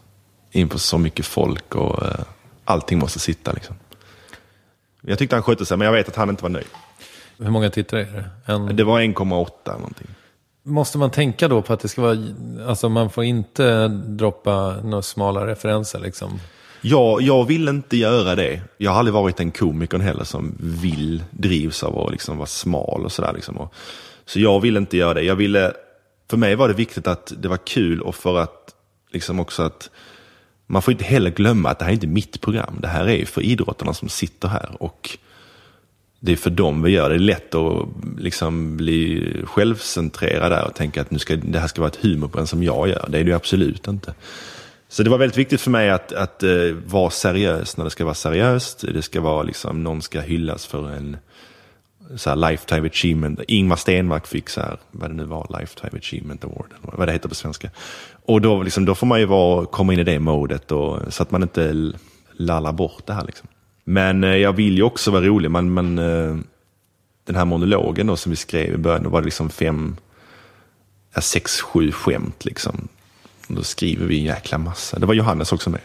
Inför 0.52 0.80
så 0.80 0.98
mycket 0.98 1.26
folk 1.26 1.76
och 1.76 2.06
eh, 2.06 2.26
allting 2.66 3.00
måste 3.00 3.20
sitta 3.20 3.52
liksom. 3.52 3.76
Jag 5.02 5.20
tyckte 5.20 5.36
han 5.36 5.44
skötte 5.44 5.66
sig, 5.66 5.78
men 5.78 5.86
jag 5.86 5.94
vet 5.94 6.08
att 6.08 6.16
han 6.16 6.30
inte 6.30 6.44
var 6.44 6.50
nöjd. 6.50 6.68
Hur 7.38 7.50
många 7.50 7.70
tittare 7.70 8.02
är 8.02 8.12
det? 8.46 8.54
En... 8.54 8.76
Det 8.76 8.84
var 8.84 9.02
1,8 9.02 9.50
eller 9.66 9.74
någonting. 9.74 10.08
Måste 10.64 10.98
man 10.98 11.12
tänka 11.12 11.48
då 11.48 11.62
på 11.62 11.74
att 11.74 11.80
det 11.80 11.88
ska 11.88 12.02
vara, 12.02 12.18
alltså 12.68 12.90
man 12.90 13.10
får 13.10 13.24
inte 13.24 13.88
droppa 13.88 14.76
några 14.84 15.02
smala 15.02 15.48
referenser 15.48 16.00
liksom? 16.00 16.40
Jag, 16.82 17.22
jag 17.22 17.46
vill 17.46 17.68
inte 17.68 17.98
göra 17.98 18.36
det. 18.36 18.62
Jag 18.78 18.92
har 18.92 19.00
aldrig 19.00 19.14
varit 19.14 19.38
den 19.38 19.52
komikern 19.52 20.02
heller 20.02 20.24
som 20.24 20.56
vill, 20.60 21.24
drivs 21.32 21.84
av 21.84 22.00
att 22.00 22.12
liksom 22.12 22.38
vara 22.38 22.48
smal 22.48 23.06
och 23.06 23.12
sådär. 23.12 23.34
Liksom. 23.34 23.70
Så 24.26 24.40
jag 24.40 24.60
vill 24.60 24.78
inte 24.78 24.98
göra 24.98 25.14
det. 25.14 25.22
Jag 25.22 25.36
ville, 25.36 25.74
för 26.34 26.38
mig 26.38 26.56
var 26.56 26.68
det 26.68 26.74
viktigt 26.74 27.08
att 27.08 27.34
det 27.38 27.48
var 27.48 27.58
kul 27.58 28.02
och 28.02 28.16
för 28.16 28.40
att 28.40 28.76
liksom 29.12 29.40
också 29.40 29.64
att 29.64 29.90
man 30.68 30.82
får 30.82 30.92
inte 30.92 31.04
heller 31.04 31.30
glömma 31.30 31.70
att 31.70 31.80
det 31.80 31.86
här 31.86 31.92
är 31.92 31.94
inte 31.94 32.08
mitt 32.08 32.42
program. 32.42 32.78
Det 32.82 32.88
här 32.88 33.06
är 33.06 33.16
ju 33.16 33.26
för 33.26 33.42
idrottarna 33.42 33.94
som 33.94 34.10
sitter 34.10 34.48
här. 34.48 34.76
Och 34.80 35.18
det 36.20 36.32
är 36.32 36.36
för 36.36 36.50
dem 36.50 36.84
vi 36.84 36.92
gör 36.92 37.10
det. 37.10 37.16
Det 37.16 37.24
är 37.24 37.26
lätt 37.26 37.56
att 37.56 37.88
liksom 38.18 38.78
bli 38.78 39.34
självcentrerad 39.44 40.52
där 40.52 40.66
och 40.66 40.76
tänka 40.76 41.02
att 41.02 41.12
nu 41.12 41.20
ska, 41.20 41.36
det 41.36 41.60
här 41.60 41.68
ska 41.68 41.82
vara 41.82 41.92
ett 41.92 42.04
humorprogram 42.04 42.48
som 42.48 42.64
jag 42.64 42.88
gör. 42.90 43.06
Det 43.10 43.20
är 43.20 43.24
det 43.24 43.30
ju 43.30 43.36
absolut 43.36 43.88
inte. 43.88 44.14
Så 44.90 45.04
det 45.04 45.10
var 45.10 45.18
väldigt 45.18 45.38
viktigt 45.38 45.62
för 45.62 45.72
mig 45.72 45.90
att, 45.90 46.14
att 46.14 46.44
uh, 46.44 46.76
vara 46.86 47.10
seriös 47.10 47.78
när 47.78 47.86
det 47.86 47.92
ska 47.92 48.06
vara 48.06 48.16
seriöst. 48.16 48.86
Det 48.94 49.02
ska 49.02 49.22
vara 49.22 49.44
liksom, 49.44 49.84
någon 49.84 50.02
ska 50.02 50.22
hyllas 50.22 50.66
för 50.66 50.92
en, 50.92 51.18
så 52.16 52.30
här 52.30 52.52
Lifetime 52.52 52.88
Achievement. 52.88 53.40
Ingmar 53.48 53.76
Stenmark 53.76 54.28
fick 54.28 54.50
så 54.50 54.62
här, 54.62 54.78
vad 54.92 55.10
det 55.10 55.14
nu 55.14 55.24
var, 55.24 55.60
Lifetime 55.60 56.00
Achievement 56.00 56.44
Award, 56.44 56.68
eller 56.84 56.98
vad 56.98 57.08
det 57.08 57.12
heter 57.12 57.30
på 57.30 57.36
svenska. 57.36 57.70
Och 58.26 58.42
då, 58.42 58.64
liksom, 58.64 58.86
då 58.86 58.96
får 58.96 59.08
man 59.08 59.20
ju 59.20 59.26
vara, 59.26 59.66
komma 59.66 59.94
in 59.94 60.00
i 60.00 60.04
det 60.04 60.20
modet 60.20 60.72
och, 60.72 61.14
så 61.14 61.24
att 61.24 61.32
man 61.32 61.44
inte 61.44 61.94
lallar 62.34 62.72
bort 62.72 63.06
det 63.06 63.14
här. 63.14 63.26
Liksom. 63.26 63.48
Men 63.84 64.24
eh, 64.24 64.36
jag 64.36 64.54
vill 64.54 64.78
ju 64.78 64.84
också 64.84 65.12
vara 65.12 65.26
rolig. 65.26 65.52
Man, 65.52 65.72
man, 65.72 66.00
eh, 66.00 66.38
den 67.26 67.36
här 67.36 67.46
monologen 67.46 68.08
då, 68.08 68.16
som 68.16 68.30
vi 68.30 68.36
skrev 68.36 68.74
i 68.74 68.78
början, 68.78 69.04
då 69.04 69.10
var 69.10 69.22
det 69.22 69.26
liksom 69.26 69.50
fem, 69.50 69.96
ja, 71.14 71.22
sex, 71.22 71.62
sju 71.62 71.92
skämt. 71.92 72.46
Liksom. 72.46 72.88
Och 73.48 73.56
då 73.56 73.64
skriver 73.64 74.06
vi 74.06 74.20
en 74.20 74.26
jäkla 74.26 74.58
massa. 74.58 75.00
Det 75.00 75.06
var 75.06 75.14
Johannes 75.14 75.52
också 75.52 75.70
med. 75.70 75.82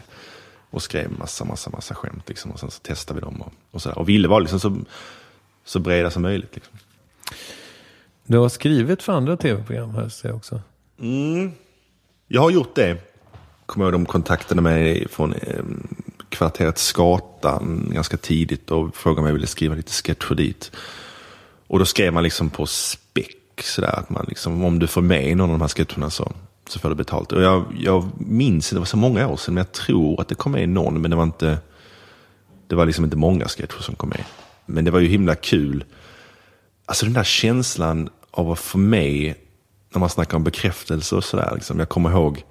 Och 0.71 0.83
skrev 0.83 1.11
massa, 1.19 1.45
massa, 1.45 1.69
massa 1.69 1.95
skämt. 1.95 2.29
Liksom. 2.29 2.51
Och 2.51 2.59
sen 2.59 2.71
så 2.71 2.79
testade 2.79 3.19
vi 3.19 3.25
dem. 3.25 3.41
Och, 3.41 3.53
och, 3.71 3.81
så 3.81 3.89
där. 3.89 3.97
och 3.97 4.09
ville 4.09 4.27
vara 4.27 4.39
liksom 4.39 4.59
så, 4.59 4.77
så 5.69 5.79
breda 5.79 6.11
som 6.11 6.21
möjligt. 6.21 6.55
Liksom. 6.55 6.73
Du 8.25 8.37
har 8.37 8.49
skrivit 8.49 9.03
för 9.03 9.13
andra 9.13 9.37
tv-program 9.37 9.95
här 9.95 10.09
ser 10.09 10.29
jag 10.29 10.37
också. 10.37 10.61
Jag 12.27 12.41
har 12.41 12.49
gjort 12.49 12.75
det. 12.75 12.97
Kommer 13.65 13.85
ihåg 13.85 13.93
de 13.93 14.05
kontaktade 14.05 14.61
mig 14.61 15.07
från 15.07 15.33
eh, 15.33 15.63
kvarteret 16.29 16.77
Skatan 16.77 17.91
ganska 17.93 18.17
tidigt 18.17 18.71
och 18.71 18.95
frågade 18.95 19.21
om 19.21 19.25
jag 19.25 19.33
ville 19.33 19.47
skriva 19.47 19.75
lite 19.75 19.91
sketcher 19.91 20.35
dit. 20.35 20.71
Och 21.67 21.79
då 21.79 21.85
skrev 21.85 22.13
man 22.13 22.23
liksom 22.23 22.49
på 22.49 22.65
späck 22.65 23.61
sådär 23.63 23.99
att 23.99 24.09
man 24.09 24.25
liksom, 24.27 24.63
om 24.63 24.79
du 24.79 24.87
får 24.87 25.01
med 25.01 25.37
någon 25.37 25.49
av 25.49 25.59
de 25.59 25.61
här 25.61 25.67
sketcherna 25.67 26.09
så, 26.09 26.31
så 26.69 26.79
får 26.79 26.89
du 26.89 26.95
betalt. 26.95 27.31
Och 27.31 27.41
jag, 27.41 27.65
jag 27.79 28.09
minns, 28.17 28.69
det 28.69 28.79
var 28.79 28.85
så 28.85 28.97
många 28.97 29.27
år 29.27 29.37
sedan, 29.37 29.53
men 29.53 29.61
jag 29.61 29.71
tror 29.71 30.21
att 30.21 30.27
det 30.27 30.35
kom 30.35 30.51
med 30.51 30.69
någon, 30.69 31.01
men 31.01 31.11
det 31.11 31.17
var 31.17 31.23
inte, 31.23 31.57
det 32.67 32.75
var 32.75 32.85
liksom 32.85 33.05
inte 33.05 33.17
många 33.17 33.45
sketcher 33.47 33.81
som 33.81 33.95
kom 33.95 34.09
med. 34.09 34.23
Men 34.69 34.85
det 34.85 34.91
var 34.91 34.99
ju 34.99 35.07
himla 35.07 35.35
kul. 35.35 35.83
Alltså 36.85 37.05
den 37.05 37.13
där 37.13 37.23
känslan 37.23 38.09
av 38.31 38.51
att 38.51 38.59
för 38.59 38.77
mig, 38.77 39.35
när 39.93 39.99
man 39.99 40.09
snackar 40.09 40.37
om 40.37 40.43
bekräftelse 40.43 41.15
och 41.15 41.23
sådär. 41.23 41.51
Liksom. 41.55 41.79
Jag 41.79 41.89
kommer 41.89 42.11
ihåg, 42.11 42.43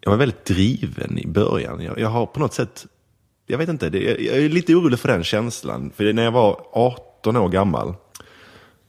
jag 0.00 0.10
var 0.10 0.18
väldigt 0.18 0.44
driven 0.44 1.18
i 1.18 1.26
början. 1.26 1.80
Jag, 1.80 1.98
jag 1.98 2.08
har 2.08 2.26
på 2.26 2.40
något 2.40 2.54
sätt, 2.54 2.86
jag 3.46 3.58
vet 3.58 3.68
inte, 3.68 3.90
det, 3.90 3.98
jag, 3.98 4.20
jag 4.20 4.36
är 4.36 4.48
lite 4.48 4.74
orolig 4.74 4.98
för 4.98 5.08
den 5.08 5.24
känslan. 5.24 5.90
För 5.96 6.12
när 6.12 6.24
jag 6.24 6.32
var 6.32 6.60
18 6.72 7.36
år 7.36 7.48
gammal, 7.48 7.94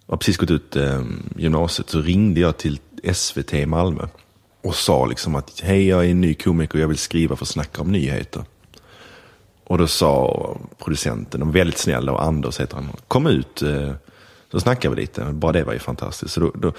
och 0.05 0.19
precis 0.19 0.37
gått 0.37 0.51
ut 0.51 0.75
eh, 0.75 1.01
gymnasiet, 1.35 1.89
så 1.89 2.01
ringde 2.01 2.39
jag 2.39 2.57
till 2.57 2.79
SVT 3.13 3.53
i 3.53 3.65
Malmö. 3.65 4.07
Och 4.63 4.75
sa 4.75 5.05
liksom 5.05 5.35
att, 5.35 5.61
hej 5.63 5.87
jag 5.87 6.05
är 6.05 6.09
en 6.09 6.21
ny 6.21 6.33
komiker 6.33 6.75
och 6.75 6.83
jag 6.83 6.87
vill 6.87 6.97
skriva 6.97 7.35
för 7.35 7.45
att 7.45 7.49
snacka 7.49 7.81
om 7.81 7.91
nyheter. 7.91 8.43
Och 9.67 9.77
då 9.77 9.87
sa 9.87 10.57
producenten, 10.77 11.39
de 11.39 11.49
var 11.49 11.53
väldigt 11.53 11.77
snälla, 11.77 12.11
och 12.11 12.23
Anders 12.23 12.59
heter 12.59 12.75
han, 12.75 12.89
kom 13.07 13.27
ut 13.27 13.61
eh, 13.61 13.91
så 14.51 14.59
snackade 14.59 14.95
vi 14.95 15.01
lite. 15.01 15.23
Bara 15.23 15.51
det 15.51 15.63
var 15.63 15.73
ju 15.73 15.79
fantastiskt. 15.79 16.33
Så 16.33 16.39
då, 16.39 16.51
då, 16.55 16.73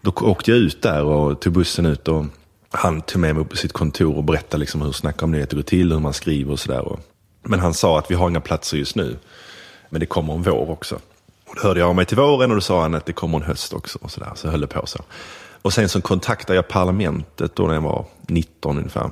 då 0.00 0.12
åkte 0.20 0.50
jag 0.50 0.58
ut 0.58 0.82
där 0.82 1.04
och 1.04 1.40
tog 1.40 1.52
bussen 1.52 1.86
ut 1.86 2.08
och 2.08 2.24
han 2.70 3.02
tog 3.02 3.20
med 3.20 3.34
mig 3.34 3.44
upp 3.44 3.50
på 3.50 3.56
sitt 3.56 3.72
kontor 3.72 4.16
och 4.16 4.24
berättade 4.24 4.60
liksom 4.60 4.82
hur 4.82 4.92
Snacka 4.92 5.24
om 5.24 5.32
nyheter 5.32 5.56
går 5.56 5.62
till, 5.62 5.92
hur 5.92 6.00
man 6.00 6.12
skriver 6.12 6.52
och 6.52 6.60
sådär. 6.60 6.98
Men 7.42 7.60
han 7.60 7.74
sa 7.74 7.98
att 7.98 8.10
vi 8.10 8.14
har 8.14 8.28
inga 8.28 8.40
platser 8.40 8.76
just 8.76 8.96
nu, 8.96 9.18
men 9.88 10.00
det 10.00 10.06
kommer 10.06 10.34
en 10.34 10.42
vår 10.42 10.70
också. 10.70 10.94
Och 11.48 11.56
då 11.56 11.62
hörde 11.62 11.80
jag 11.80 11.88
av 11.88 11.94
mig 11.94 12.04
till 12.04 12.16
våren 12.16 12.50
och 12.50 12.56
då 12.56 12.60
sa 12.60 12.82
han 12.82 12.94
att 12.94 13.06
det 13.06 13.12
kommer 13.12 13.38
en 13.38 13.44
höst 13.44 13.72
också. 13.72 13.98
Och 14.02 14.10
så, 14.10 14.20
där, 14.20 14.32
så 14.34 14.48
höll 14.48 14.60
det 14.60 14.66
på 14.66 14.86
så. 14.86 15.02
Och 15.62 15.72
sen 15.72 15.88
så 15.88 16.00
kontaktade 16.00 16.56
jag 16.56 16.68
parlamentet 16.68 17.56
då 17.56 17.66
när 17.66 17.74
jag 17.74 17.80
var 17.80 18.04
19 18.20 18.78
ungefär. 18.78 19.10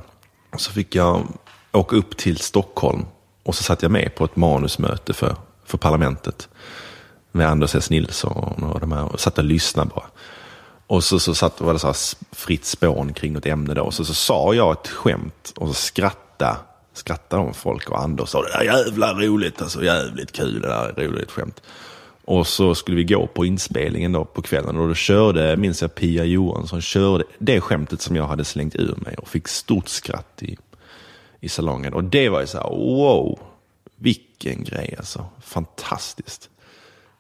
Och 0.53 0.61
så 0.61 0.73
fick 0.73 0.95
jag 0.95 1.27
åka 1.73 1.97
upp 1.97 2.17
till 2.17 2.37
Stockholm 2.37 3.07
och 3.43 3.55
så 3.55 3.63
satt 3.63 3.83
jag 3.83 3.91
med 3.91 4.15
på 4.15 4.25
ett 4.25 4.37
manusmöte 4.37 5.13
för, 5.13 5.37
för 5.65 5.79
parlamentet 5.79 6.49
med 7.33 7.49
Anders 7.49 7.75
S. 7.75 7.91
Nilsson 7.91 8.65
och 8.65 8.81
de 8.81 8.93
här 8.93 9.13
och 9.13 9.21
satt 9.21 9.39
och 9.39 9.45
lyssnade 9.45 9.91
bara. 9.95 10.07
Och 10.87 11.05
så, 11.05 11.19
så 11.19 11.35
satt, 11.35 11.61
var 11.61 11.73
det 11.73 11.79
så 11.79 11.87
här 11.87 11.97
fritt 12.33 12.65
spån 12.65 13.13
kring 13.13 13.33
något 13.33 13.47
ämne 13.47 13.75
då. 13.75 13.83
Och 13.83 13.95
så, 13.95 14.05
så 14.05 14.15
sa 14.15 14.55
jag 14.55 14.73
ett 14.73 14.89
skämt 14.89 15.53
och 15.57 15.69
så 15.69 15.75
skrattade, 15.75 16.57
skrattade 16.93 17.43
de 17.43 17.55
folk 17.55 17.91
och 17.91 18.03
Anders 18.03 18.29
sa 18.29 18.43
det 18.43 18.49
där 18.49 18.65
jävla 18.65 19.15
roligt, 19.15 19.63
alltså 19.63 19.85
jävligt 19.85 20.33
kul, 20.33 20.61
det 20.61 20.69
där 20.69 21.01
är 21.01 21.09
roligt 21.09 21.31
skämt. 21.31 21.63
Och 22.25 22.47
så 22.47 22.75
skulle 22.75 22.97
vi 22.97 23.05
gå 23.05 23.27
på 23.27 23.45
inspelningen 23.45 24.13
då 24.13 24.25
på 24.25 24.43
kvällen 24.43 24.77
och 24.77 24.89
då 24.89 24.95
körde, 24.95 25.57
minns 25.57 25.83
jag 25.83 25.95
Pia 25.95 26.25
Johansson, 26.25 26.81
körde 26.81 27.25
det 27.39 27.61
skämtet 27.61 28.01
som 28.01 28.17
jag 28.17 28.27
hade 28.27 28.45
slängt 28.45 28.77
ur 28.77 28.95
mig 28.97 29.15
och 29.19 29.29
fick 29.29 29.49
stort 29.49 29.89
skratt 29.89 30.43
i, 30.43 30.57
i 31.41 31.49
salongen. 31.49 31.95
Och 31.95 32.05
det 32.05 32.29
var 32.29 32.41
ju 32.41 32.47
så 32.47 32.59
här, 32.59 32.71
wow, 32.71 33.39
vilken 33.97 34.65
grej 34.65 34.95
alltså, 34.99 35.27
fantastiskt. 35.41 36.51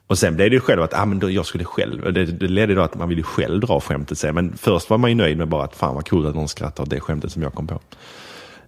Och 0.07 0.19
sen 0.19 0.37
blev 0.37 0.51
det 0.51 0.55
ju 0.55 0.61
själv 0.61 0.83
att 0.83 0.95
ah, 0.95 1.05
men 1.05 1.19
då, 1.19 1.31
jag 1.31 1.47
skulle 1.47 1.65
själv, 1.65 2.13
det, 2.13 2.25
det 2.25 2.49
ledde 2.49 2.75
då 2.75 2.83
att 2.83 2.95
man 2.95 3.09
ville 3.09 3.23
själv 3.23 3.61
dra 3.61 3.81
skämtet 3.81 4.19
sen. 4.19 4.35
Men 4.35 4.57
först 4.57 4.91
var 4.91 4.99
man 4.99 5.11
ju 5.11 5.17
nöjd 5.17 5.39
med 5.39 5.49
bara 5.49 5.65
att 5.65 5.77
fan 5.77 5.95
vad 5.95 6.09
coolt 6.09 6.27
att 6.27 6.35
någon 6.35 6.49
skrattar 6.49 6.83
åt 6.83 6.91
det 6.91 7.01
skämtet 7.01 7.33
som 7.33 7.43
jag 7.43 7.55
kom 7.55 7.67
på. 7.67 7.81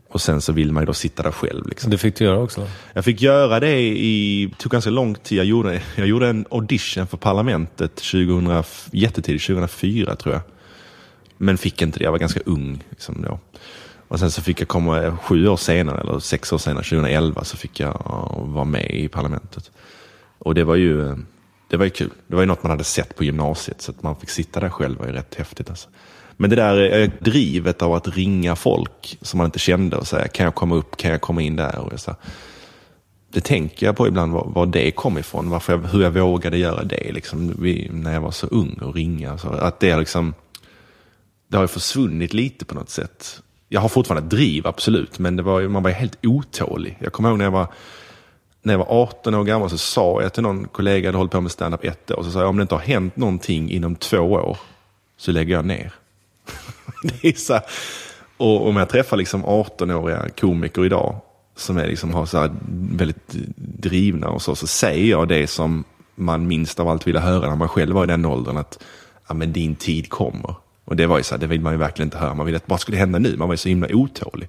Och 0.08 0.20
sen 0.20 0.40
så 0.40 0.52
vill 0.52 0.72
man 0.72 0.82
ju 0.82 0.86
då 0.86 0.94
sitta 0.94 1.22
där 1.22 1.30
själv. 1.32 1.68
Liksom. 1.68 1.90
Det 1.90 1.98
fick 1.98 2.16
du 2.16 2.24
göra 2.24 2.38
också. 2.38 2.66
Jag 2.92 3.04
fick 3.04 3.20
göra 3.20 3.60
det 3.60 3.80
i, 3.80 4.46
det 4.46 4.56
tog 4.56 4.72
ganska 4.72 4.90
lång 4.90 5.14
tid. 5.14 5.38
Jag 5.38 5.46
gjorde, 5.46 5.82
jag 5.96 6.06
gjorde 6.06 6.28
en 6.28 6.46
audition 6.50 7.06
för 7.06 7.16
Parlamentet 7.16 7.96
2000, 7.96 8.62
jättetidigt, 8.92 9.46
2004 9.46 10.16
tror 10.16 10.34
jag. 10.34 10.42
Men 11.36 11.58
fick 11.58 11.82
inte 11.82 11.98
det, 11.98 12.04
jag 12.04 12.12
var 12.12 12.18
ganska 12.18 12.40
ung. 12.40 12.84
Liksom 12.90 13.22
då. 13.22 13.38
Och 14.10 14.18
sen 14.18 14.30
så 14.30 14.42
fick 14.42 14.60
jag 14.60 14.68
komma 14.68 15.02
eh, 15.02 15.16
sju 15.16 15.48
år 15.48 15.56
senare, 15.56 16.00
eller 16.00 16.18
sex 16.18 16.52
år 16.52 16.58
senare, 16.58 16.84
2011, 16.84 17.44
så 17.44 17.56
fick 17.56 17.80
jag 17.80 17.88
eh, 17.88 18.44
vara 18.44 18.64
med 18.64 18.90
i 18.90 19.08
Parlamentet. 19.08 19.70
Och 20.38 20.54
det 20.54 20.64
var 20.64 20.74
ju 20.74 21.08
eh, 21.08 21.16
det 21.68 21.76
var 21.76 21.84
ju 21.84 21.90
kul. 21.90 22.10
Det 22.26 22.34
var 22.34 22.42
ju 22.42 22.46
något 22.46 22.62
man 22.62 22.70
hade 22.70 22.84
sett 22.84 23.16
på 23.16 23.24
gymnasiet, 23.24 23.82
så 23.82 23.90
att 23.90 24.02
man 24.02 24.16
fick 24.16 24.30
sitta 24.30 24.60
där 24.60 24.68
själv 24.68 24.98
var 24.98 25.06
ju 25.06 25.12
rätt 25.12 25.34
häftigt. 25.34 25.70
Alltså. 25.70 25.88
Men 26.36 26.50
det 26.50 26.56
där 26.56 27.10
drivet 27.20 27.82
av 27.82 27.94
att 27.94 28.08
ringa 28.08 28.56
folk 28.56 29.18
som 29.22 29.38
man 29.38 29.44
inte 29.44 29.58
kände 29.58 29.96
och 29.96 30.06
säga, 30.06 30.28
kan 30.28 30.44
jag 30.44 30.54
komma 30.54 30.74
upp, 30.74 30.96
kan 30.96 31.10
jag 31.10 31.20
komma 31.20 31.42
in 31.42 31.56
där? 31.56 31.78
Och 31.78 32.00
så, 32.00 32.16
det 33.32 33.40
tänker 33.40 33.86
jag 33.86 33.96
på 33.96 34.08
ibland, 34.08 34.32
var, 34.32 34.46
var 34.46 34.66
det 34.66 34.90
kom 34.90 35.18
ifrån, 35.18 35.50
varför 35.50 35.72
jag, 35.72 35.78
hur 35.78 36.02
jag 36.02 36.10
vågade 36.10 36.58
göra 36.58 36.84
det 36.84 37.12
liksom, 37.12 37.54
vi, 37.58 37.90
när 37.92 38.12
jag 38.12 38.20
var 38.20 38.30
så 38.30 38.46
ung 38.46 38.78
och 38.82 38.94
ringa. 38.94 39.38
Så, 39.38 39.48
att 39.48 39.80
det, 39.80 39.96
liksom, 39.96 40.34
det 41.48 41.56
har 41.56 41.64
ju 41.64 41.68
försvunnit 41.68 42.34
lite 42.34 42.64
på 42.64 42.74
något 42.74 42.90
sätt. 42.90 43.42
Jag 43.72 43.80
har 43.80 43.88
fortfarande 43.88 44.36
driv, 44.36 44.66
absolut, 44.66 45.18
men 45.18 45.36
det 45.36 45.42
var, 45.42 45.62
man 45.62 45.82
var 45.82 45.90
helt 45.90 46.18
otålig. 46.26 46.98
Jag 47.00 47.12
kommer 47.12 47.28
ihåg 47.28 47.38
när 47.38 47.44
jag 47.44 47.52
var 47.52 47.66
när 48.62 48.74
jag 48.74 48.78
var 48.78 49.02
18 49.02 49.34
år 49.34 49.44
gammal 49.44 49.70
så 49.70 49.78
sa 49.78 50.22
jag 50.22 50.32
till 50.32 50.42
någon 50.42 50.68
kollega, 50.68 50.98
jag 50.98 51.06
hade 51.06 51.18
hållit 51.18 51.32
på 51.32 51.40
med 51.40 51.52
stand-up 51.52 51.84
ett 51.84 52.10
år, 52.10 52.16
och 52.16 52.24
så 52.24 52.30
sa 52.30 52.40
jag 52.40 52.48
om 52.48 52.56
det 52.56 52.62
inte 52.62 52.74
har 52.74 52.82
hänt 52.82 53.16
någonting 53.16 53.70
inom 53.70 53.96
två 53.96 54.18
år 54.18 54.58
så 55.16 55.32
lägger 55.32 55.54
jag 55.54 55.64
ner. 55.64 55.92
det 57.02 57.28
är 57.28 57.32
så 57.32 57.52
här, 57.52 57.62
och 58.36 58.68
om 58.68 58.76
jag 58.76 58.88
träffar 58.88 59.16
liksom 59.16 59.44
18-åriga 59.44 60.28
komiker 60.40 60.84
idag 60.84 61.20
som 61.56 61.78
är 61.78 61.86
liksom, 61.86 62.14
har 62.14 62.26
så 62.26 62.38
här 62.38 62.50
väldigt 62.92 63.32
drivna 63.56 64.28
och 64.28 64.42
så, 64.42 64.56
så 64.56 64.66
säger 64.66 65.10
jag 65.10 65.28
det 65.28 65.46
som 65.46 65.84
man 66.14 66.46
minst 66.46 66.80
av 66.80 66.88
allt 66.88 67.06
ville 67.06 67.20
höra 67.20 67.48
när 67.48 67.56
man 67.56 67.68
själv 67.68 67.94
var 67.94 68.04
i 68.04 68.06
den 68.06 68.24
åldern, 68.24 68.56
att 68.56 68.82
ja, 69.28 69.34
men 69.34 69.52
din 69.52 69.74
tid 69.74 70.10
kommer. 70.10 70.54
Och 70.90 70.96
det 70.96 71.06
var 71.06 71.18
ju 71.18 71.22
så 71.22 71.34
här, 71.34 71.40
det 71.40 71.46
vill 71.46 71.60
man 71.60 71.72
ju 71.72 71.78
verkligen 71.78 72.06
inte 72.06 72.18
höra. 72.18 72.34
Man 72.34 72.46
ville 72.46 72.56
att 72.56 72.68
vad 72.68 72.80
skulle 72.80 72.96
hända 72.96 73.18
nu? 73.18 73.36
Man 73.36 73.48
var 73.48 73.52
ju 73.52 73.58
så 73.58 73.68
himla 73.68 73.88
otålig. 73.92 74.48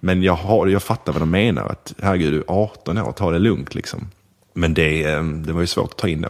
Men 0.00 0.22
jag, 0.22 0.34
har, 0.34 0.66
jag 0.66 0.82
fattar 0.82 1.12
vad 1.12 1.22
de 1.22 1.30
menar. 1.30 1.66
Att 1.66 1.94
herregud, 2.02 2.32
du 2.32 2.38
är 2.38 2.44
18 2.46 2.98
år, 2.98 3.12
ta 3.12 3.30
det 3.30 3.38
lugnt 3.38 3.74
liksom. 3.74 4.08
Men 4.54 4.74
det, 4.74 5.04
eh, 5.04 5.24
det 5.24 5.52
var 5.52 5.60
ju 5.60 5.66
svårt 5.66 5.90
att 5.90 5.98
ta 5.98 6.08
in 6.08 6.22
då. 6.22 6.28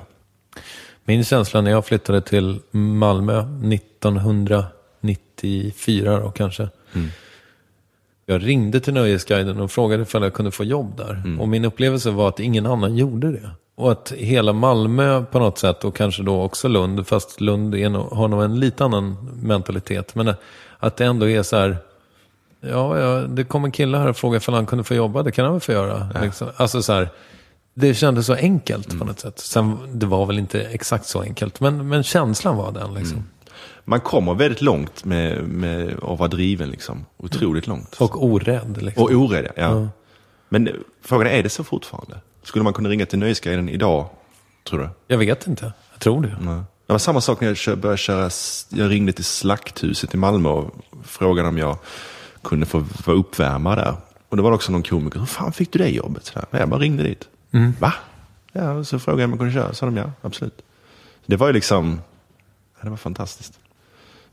Min 1.04 1.24
känsla 1.24 1.60
när 1.60 1.70
jag 1.70 1.86
flyttade 1.86 2.20
till 2.20 2.60
Malmö 2.70 3.40
1994 3.40 6.20
då 6.20 6.30
kanske. 6.30 6.68
Jag 8.26 8.46
ringde 8.46 8.80
till 8.80 8.94
Nöjesguiden 8.94 9.60
och 9.60 9.70
frågade 9.70 10.02
ifall 10.02 10.22
jag 10.22 10.34
kunde 10.34 10.50
få 10.50 10.64
jobb 10.64 10.96
där. 10.96 11.22
Och 11.40 11.48
min 11.48 11.64
upplevelse 11.64 12.10
var 12.10 12.28
att 12.28 12.40
ingen 12.40 12.66
annan 12.66 12.96
gjorde 12.96 13.32
det. 13.32 13.50
Och 13.82 13.92
att 13.92 14.12
hela 14.12 14.52
Malmö 14.52 15.24
på 15.30 15.38
något 15.38 15.58
sätt 15.58 15.84
och 15.84 15.96
kanske 15.96 16.22
då 16.22 16.42
också 16.42 16.68
Lund, 16.68 17.06
fast 17.06 17.40
Lund 17.40 17.74
är 17.74 18.14
har 18.14 18.28
nog 18.28 18.42
en 18.42 18.60
lite 18.60 18.84
annan 18.84 19.16
mentalitet. 19.42 20.14
Men 20.14 20.34
att 20.78 20.96
det 20.96 21.04
ändå 21.04 21.28
är 21.28 21.42
så 21.42 21.56
här, 21.56 21.76
ja, 22.60 22.98
ja 22.98 23.20
det 23.20 23.44
kom 23.44 23.64
en 23.64 23.72
kille 23.72 23.98
här 23.98 24.08
och 24.08 24.16
frågade 24.16 24.36
ifall 24.36 24.54
han 24.54 24.66
kunde 24.66 24.84
få 24.84 24.94
jobba, 24.94 25.22
det 25.22 25.32
kan 25.32 25.44
han 25.44 25.54
väl 25.54 25.60
få 25.60 25.72
göra. 25.72 26.08
Liksom. 26.22 26.48
Alltså 26.56 26.82
så 26.82 26.92
här, 26.92 27.08
det 27.74 27.94
kändes 27.94 28.26
så 28.26 28.34
enkelt 28.34 28.98
på 28.98 29.04
något 29.04 29.20
sätt. 29.20 29.38
Sen, 29.38 29.78
det 29.92 30.06
var 30.06 30.26
väl 30.26 30.38
inte 30.38 30.60
exakt 30.60 31.06
så 31.06 31.20
enkelt, 31.20 31.60
men, 31.60 31.88
men 31.88 32.02
känslan 32.02 32.56
var 32.56 32.72
den 32.72 32.94
liksom. 32.94 33.24
Man 33.84 34.00
kommer 34.00 34.34
väldigt 34.34 34.62
långt 34.62 35.04
med, 35.04 35.44
med 35.44 35.92
att 35.92 36.18
vara 36.18 36.28
driven 36.28 36.70
liksom. 36.70 37.06
Otroligt 37.16 37.66
långt. 37.66 37.96
Och 38.00 38.24
orädd. 38.24 38.82
Liksom. 38.82 39.04
Och 39.04 39.10
orädd, 39.10 39.48
ja. 39.56 39.88
Men 40.48 40.68
eh, 40.68 40.74
frågan 41.04 41.26
är, 41.26 41.30
är 41.30 41.42
det 41.42 41.48
så 41.48 41.64
fortfarande? 41.64 42.20
Skulle 42.42 42.64
man 42.64 42.72
kunna 42.72 42.88
ringa 42.88 43.06
till 43.06 43.18
Nöjesguiden 43.18 43.68
idag, 43.68 44.08
tror 44.68 44.78
du? 44.78 44.88
Jag 45.06 45.18
vet 45.18 45.46
inte, 45.46 45.72
jag 45.92 46.00
tror 46.00 46.22
det. 46.22 46.36
Nej. 46.40 46.62
Det 46.86 46.92
var 46.92 46.98
samma 46.98 47.20
sak 47.20 47.40
när 47.40 47.68
jag 47.68 47.78
började 47.78 47.98
köra, 47.98 48.30
jag 48.68 48.90
ringde 48.90 49.12
till 49.12 49.24
Slakthuset 49.24 50.14
i 50.14 50.16
Malmö 50.16 50.48
och 50.48 50.74
frågade 51.04 51.48
om 51.48 51.58
jag 51.58 51.78
kunde 52.42 52.66
få 52.66 52.78
vara 53.06 53.16
uppvärmare 53.16 53.80
där. 53.80 53.96
Och 54.28 54.36
det 54.36 54.42
var 54.42 54.52
också 54.52 54.72
någon 54.72 54.82
komiker, 54.82 55.18
hur 55.18 55.26
fan 55.26 55.52
fick 55.52 55.72
du 55.72 55.78
det 55.78 55.88
jobbet? 55.88 56.24
Så 56.24 56.38
där. 56.38 56.58
Jag 56.60 56.68
bara 56.68 56.80
ringde 56.80 57.02
dit. 57.02 57.28
Va? 57.78 57.94
Ja, 58.52 58.84
så 58.84 58.98
frågade 58.98 59.22
jag 59.22 59.26
om 59.26 59.30
jag 59.30 59.38
kunde 59.38 59.54
köra. 59.54 59.74
sa 59.74 59.86
de 59.86 59.96
ja, 59.96 60.10
absolut. 60.22 60.62
Det 61.26 61.36
var 61.36 61.46
ju 61.46 61.52
liksom, 61.52 62.00
det 62.82 62.90
var 62.90 62.96
fantastiskt. 62.96 63.58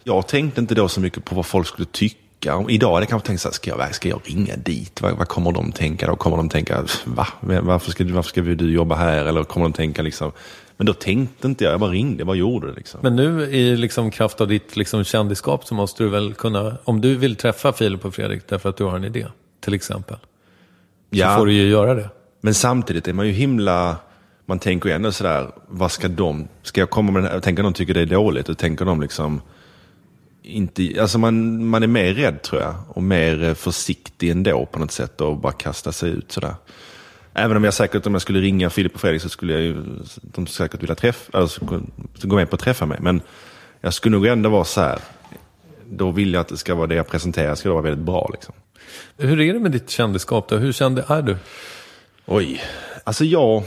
Jag 0.04 0.28
tänkte 0.28 0.62
inte 0.62 0.76
då 0.76 0.88
så 0.88 1.02
mycket 1.02 1.26
på 1.26 1.36
vad 1.36 1.46
folk 1.46 1.68
skulle 1.68 1.88
tycka. 1.92 2.20
Om- 2.48 2.70
Idag 2.70 2.94
hade 2.94 3.02
jag 3.04 3.10
kanske 3.10 3.28
tänkt 3.28 3.42
så 3.42 3.48
här, 3.50 3.54
ska 3.54 3.70
jag, 3.70 3.96
ska 3.96 4.10
jag 4.10 4.22
ringa 4.24 4.56
dit? 4.56 5.02
Vad, 5.02 5.12
vad 5.18 5.28
kommer 5.28 5.52
de 5.52 5.72
tänka 5.72 6.08
då? 6.08 6.16
Kommer 6.16 6.38
de 6.38 6.50
tänka, 6.50 6.84
va? 7.06 7.28
Varför 7.42 7.92
ska, 7.92 8.04
varför 8.06 8.30
ska 8.30 8.42
du 8.42 8.72
jobba 8.74 8.96
här? 8.96 9.26
Eller 9.26 9.44
kommer 9.44 9.66
de 9.66 9.74
tänka 9.74 10.02
liksom, 10.02 10.32
men 10.78 10.86
då 10.86 10.94
tänkte 10.94 11.48
inte 11.48 11.64
jag, 11.64 11.74
jag 11.74 11.80
bara 11.80 11.92
ringde, 11.92 12.18
jag 12.20 12.28
bara 12.28 12.38
gjorde 12.38 12.68
det 12.68 12.74
liksom. 12.74 13.00
Men 13.04 13.16
nu 13.16 13.42
i 13.42 13.78
liksom 13.78 14.12
kraft 14.12 14.42
av 14.42 14.48
ditt 14.48 14.76
liksom 14.78 15.04
kändisskap 15.04 15.66
så 15.66 15.74
måste 15.76 16.04
du 16.04 16.10
väl 16.10 16.34
kunna, 16.34 16.78
om 16.84 17.02
du 17.02 17.16
vill 17.16 17.36
träffa 17.36 17.74
Filip 17.74 18.06
och 18.06 18.16
Fredrik 18.16 18.42
därför 18.50 18.70
att 18.70 18.78
du 18.78 18.84
har 18.84 18.96
en 18.96 19.04
idé, 19.04 19.26
till 19.64 19.74
exempel. 19.74 20.18
Så 20.18 21.18
Ja. 21.18 21.38
får 21.38 21.46
du 21.46 21.54
ju 21.54 21.68
göra 21.70 21.94
det. 21.94 22.10
Men 22.42 22.54
samtidigt 22.54 23.08
är 23.08 23.14
man 23.14 23.28
ju 23.28 23.32
himla... 23.34 23.96
Man 24.46 24.60
tänker 24.60 24.90
ju 24.90 24.96
ändå 24.96 25.12
sådär, 25.12 25.52
vad 25.68 25.92
ska 25.92 26.08
de... 26.08 26.48
Ska 26.64 26.82
jag 26.82 26.90
komma 26.90 27.12
med 27.12 27.24
den 27.24 27.32
här? 27.32 27.40
Tänker 27.40 27.64
de 27.64 27.74
tycker 27.74 27.94
det 27.94 28.02
är 28.02 28.06
dåligt? 28.06 28.50
Och 28.50 28.58
tänker 28.58 28.86
de 28.86 29.02
liksom... 29.02 29.42
Inte, 30.44 31.02
alltså 31.02 31.18
man, 31.18 31.66
man 31.66 31.84
är 31.84 31.88
mer 31.88 32.14
rädd 32.14 32.42
tror 32.42 32.62
jag. 32.62 32.76
Och 32.88 33.04
mer 33.04 33.44
eh, 33.44 33.54
försiktig 33.54 34.30
ändå 34.30 34.66
på 34.66 34.80
något 34.80 34.92
sätt. 34.92 35.22
Och 35.22 35.38
bara 35.38 35.54
kasta 35.54 35.92
sig 35.92 36.10
ut 36.10 36.32
sådär. 36.32 36.56
Även 37.34 37.58
om 37.58 37.64
jag 37.64 37.74
säkert, 37.74 38.06
om 38.06 38.14
jag 38.14 38.22
skulle 38.22 38.40
ringa 38.40 38.70
Filip 38.70 38.96
och 38.96 39.02
Fredrik 39.02 39.22
så 39.22 39.30
skulle 39.30 39.54
jag 39.54 39.62
ju, 39.62 39.84
de 40.22 40.48
säkert 40.48 40.82
vilja 40.82 40.96
träffa, 40.96 41.38
alltså 41.38 41.82
gå 42.22 42.36
med 42.36 42.50
på 42.50 42.56
att 42.56 42.62
träffa 42.62 42.86
mig. 42.86 42.98
Men 43.02 43.22
jag 43.82 43.94
skulle 43.94 44.16
nog 44.16 44.26
ändå 44.26 44.50
vara 44.50 44.64
så 44.64 44.82
här. 44.82 45.00
Då 45.92 46.12
vill 46.12 46.34
jag 46.34 46.42
att 46.42 46.48
det 46.48 46.58
ska 46.58 46.76
vara 46.76 46.88
det 46.88 46.96
jag 46.96 47.08
presenterar, 47.08 47.56
ska 47.56 47.72
vara 47.72 47.82
väldigt 47.82 48.06
bra 48.06 48.30
liksom. 48.34 48.56
Hur 49.18 49.40
är 49.40 49.54
det 49.54 49.60
med 49.60 49.72
ditt 49.72 49.90
kändisskap 49.90 50.50
då? 50.50 50.58
Hur 50.58 50.72
känd 50.72 51.00
är 51.08 51.22
du? 51.22 51.38
Oj, 52.26 52.62
alltså 53.04 53.26
jag... 53.26 53.64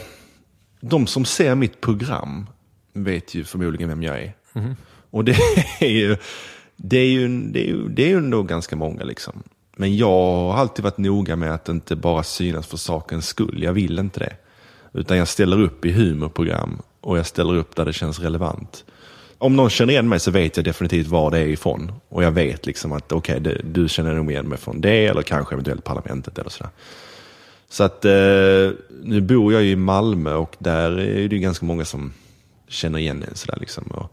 De 0.80 1.06
som 1.06 1.24
ser 1.24 1.54
mitt 1.54 1.80
program 1.80 2.46
vet 2.92 3.34
ju 3.34 3.44
förmodligen 3.44 3.88
vem 3.88 4.02
jag 4.02 4.22
är. 4.22 4.34
Och 5.10 5.24
det 5.24 5.36
är 5.80 5.90
ju... 5.90 6.16
Det 6.84 6.98
är 6.98 7.06
ju, 7.06 7.28
det 7.28 7.60
är 7.60 7.66
ju, 7.66 7.88
det 7.88 8.02
är 8.02 8.08
ju 8.08 8.16
ändå 8.16 8.42
ganska 8.42 8.76
många 8.76 9.04
liksom. 9.04 9.42
Men 9.76 9.96
jag 9.96 10.08
har 10.08 10.54
alltid 10.54 10.82
varit 10.82 10.98
noga 10.98 11.36
med 11.36 11.54
att 11.54 11.68
inte 11.68 11.96
bara 11.96 12.22
synas 12.22 12.66
för 12.66 12.76
sakens 12.76 13.26
skull. 13.26 13.62
Jag 13.62 13.72
vill 13.72 13.98
inte 13.98 14.20
det. 14.20 14.36
Utan 14.92 15.16
jag 15.16 15.28
ställer 15.28 15.60
upp 15.60 15.84
i 15.84 15.92
humorprogram 15.92 16.78
och 17.00 17.18
jag 17.18 17.26
ställer 17.26 17.56
upp 17.56 17.76
där 17.76 17.84
det 17.84 17.92
känns 17.92 18.18
relevant. 18.18 18.84
Om 19.38 19.56
någon 19.56 19.70
känner 19.70 19.92
igen 19.92 20.08
mig 20.08 20.20
så 20.20 20.30
vet 20.30 20.56
jag 20.56 20.64
definitivt 20.64 21.06
var 21.06 21.30
det 21.30 21.38
är 21.38 21.46
ifrån. 21.46 21.92
Och 22.08 22.24
jag 22.24 22.30
vet 22.30 22.66
liksom 22.66 22.92
att 22.92 23.12
okej, 23.12 23.40
okay, 23.40 23.60
du 23.64 23.88
känner 23.88 24.14
nog 24.14 24.30
igen 24.30 24.48
mig 24.48 24.58
från 24.58 24.80
det 24.80 25.06
eller 25.06 25.22
kanske 25.22 25.54
eventuellt 25.54 25.84
Parlamentet 25.84 26.38
eller 26.38 26.50
sådär. 26.50 26.70
Så 27.68 27.84
att 27.84 28.04
eh, 28.04 28.70
nu 29.02 29.20
bor 29.20 29.52
jag 29.52 29.62
ju 29.62 29.70
i 29.70 29.76
Malmö 29.76 30.34
och 30.34 30.56
där 30.58 30.98
är 30.98 31.28
det 31.28 31.36
ju 31.36 31.38
ganska 31.38 31.66
många 31.66 31.84
som 31.84 32.12
känner 32.68 32.98
igen 32.98 33.24
en 33.28 33.36
sådär 33.36 33.56
liksom. 33.60 33.84
Och 33.84 34.12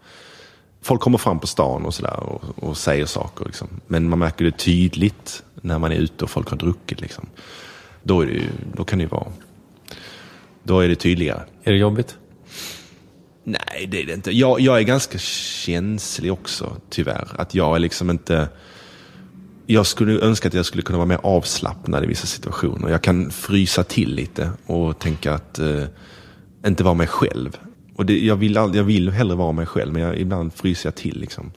folk 0.81 1.01
kommer 1.01 1.17
fram 1.17 1.39
på 1.39 1.47
stan 1.47 1.85
och 1.85 1.93
sådär 1.93 2.19
och, 2.19 2.43
och 2.55 2.77
säger 2.77 3.05
saker 3.05 3.45
liksom. 3.45 3.67
Men 3.87 4.09
man 4.09 4.19
märker 4.19 4.45
det 4.45 4.57
tydligt 4.57 5.43
när 5.61 5.79
man 5.79 5.91
är 5.91 5.95
ute 5.95 6.23
och 6.23 6.29
folk 6.29 6.49
har 6.49 6.57
druckit 6.57 7.01
liksom. 7.01 7.25
Då, 8.03 8.21
är 8.21 8.25
det 8.25 8.33
ju, 8.33 8.49
då 8.73 8.83
kan 8.83 8.99
det 8.99 9.03
ju 9.03 9.09
vara, 9.09 9.27
då 10.63 10.79
är 10.79 10.87
det 10.87 10.95
tydligare. 10.95 11.41
Är 11.63 11.71
det 11.71 11.77
jobbigt? 11.77 12.17
Nej, 13.43 13.87
det 13.91 14.01
är 14.01 14.05
det 14.05 14.13
inte. 14.13 14.31
Jag, 14.31 14.59
jag 14.59 14.77
är 14.77 14.81
ganska 14.81 15.17
känslig 15.17 16.33
också, 16.33 16.77
tyvärr. 16.89 17.27
Att 17.37 17.55
jag 17.55 17.75
är 17.75 17.79
liksom 17.79 18.09
inte... 18.09 18.49
Jag 19.65 19.87
skulle 19.87 20.21
önska 20.21 20.47
att 20.47 20.53
jag 20.53 20.65
skulle 20.65 20.83
kunna 20.83 20.97
vara 20.97 21.07
mer 21.07 21.19
avslappnad 21.23 22.03
i 22.03 22.07
vissa 22.07 22.27
situationer. 22.27 22.89
Jag 22.89 23.03
kan 23.03 23.31
frysa 23.31 23.83
till 23.83 24.15
lite 24.15 24.51
och 24.65 24.99
tänka 24.99 25.33
att 25.33 25.59
eh, 25.59 25.83
inte 26.65 26.83
vara 26.83 26.93
mig 26.93 27.07
själv. 27.07 27.57
Och 27.99 28.05
det, 28.05 28.19
jag, 28.19 28.35
vill 28.35 28.55
jag 28.55 28.83
vill 28.83 29.09
hellre 29.09 29.35
vara 29.35 29.51
mig 29.51 29.65
själv, 29.65 29.93
men 29.93 30.01
jag, 30.01 30.17
ibland 30.17 30.53
fryser 30.53 30.87
jag 30.87 30.95
till. 30.95 31.19
Liksom. 31.19 31.51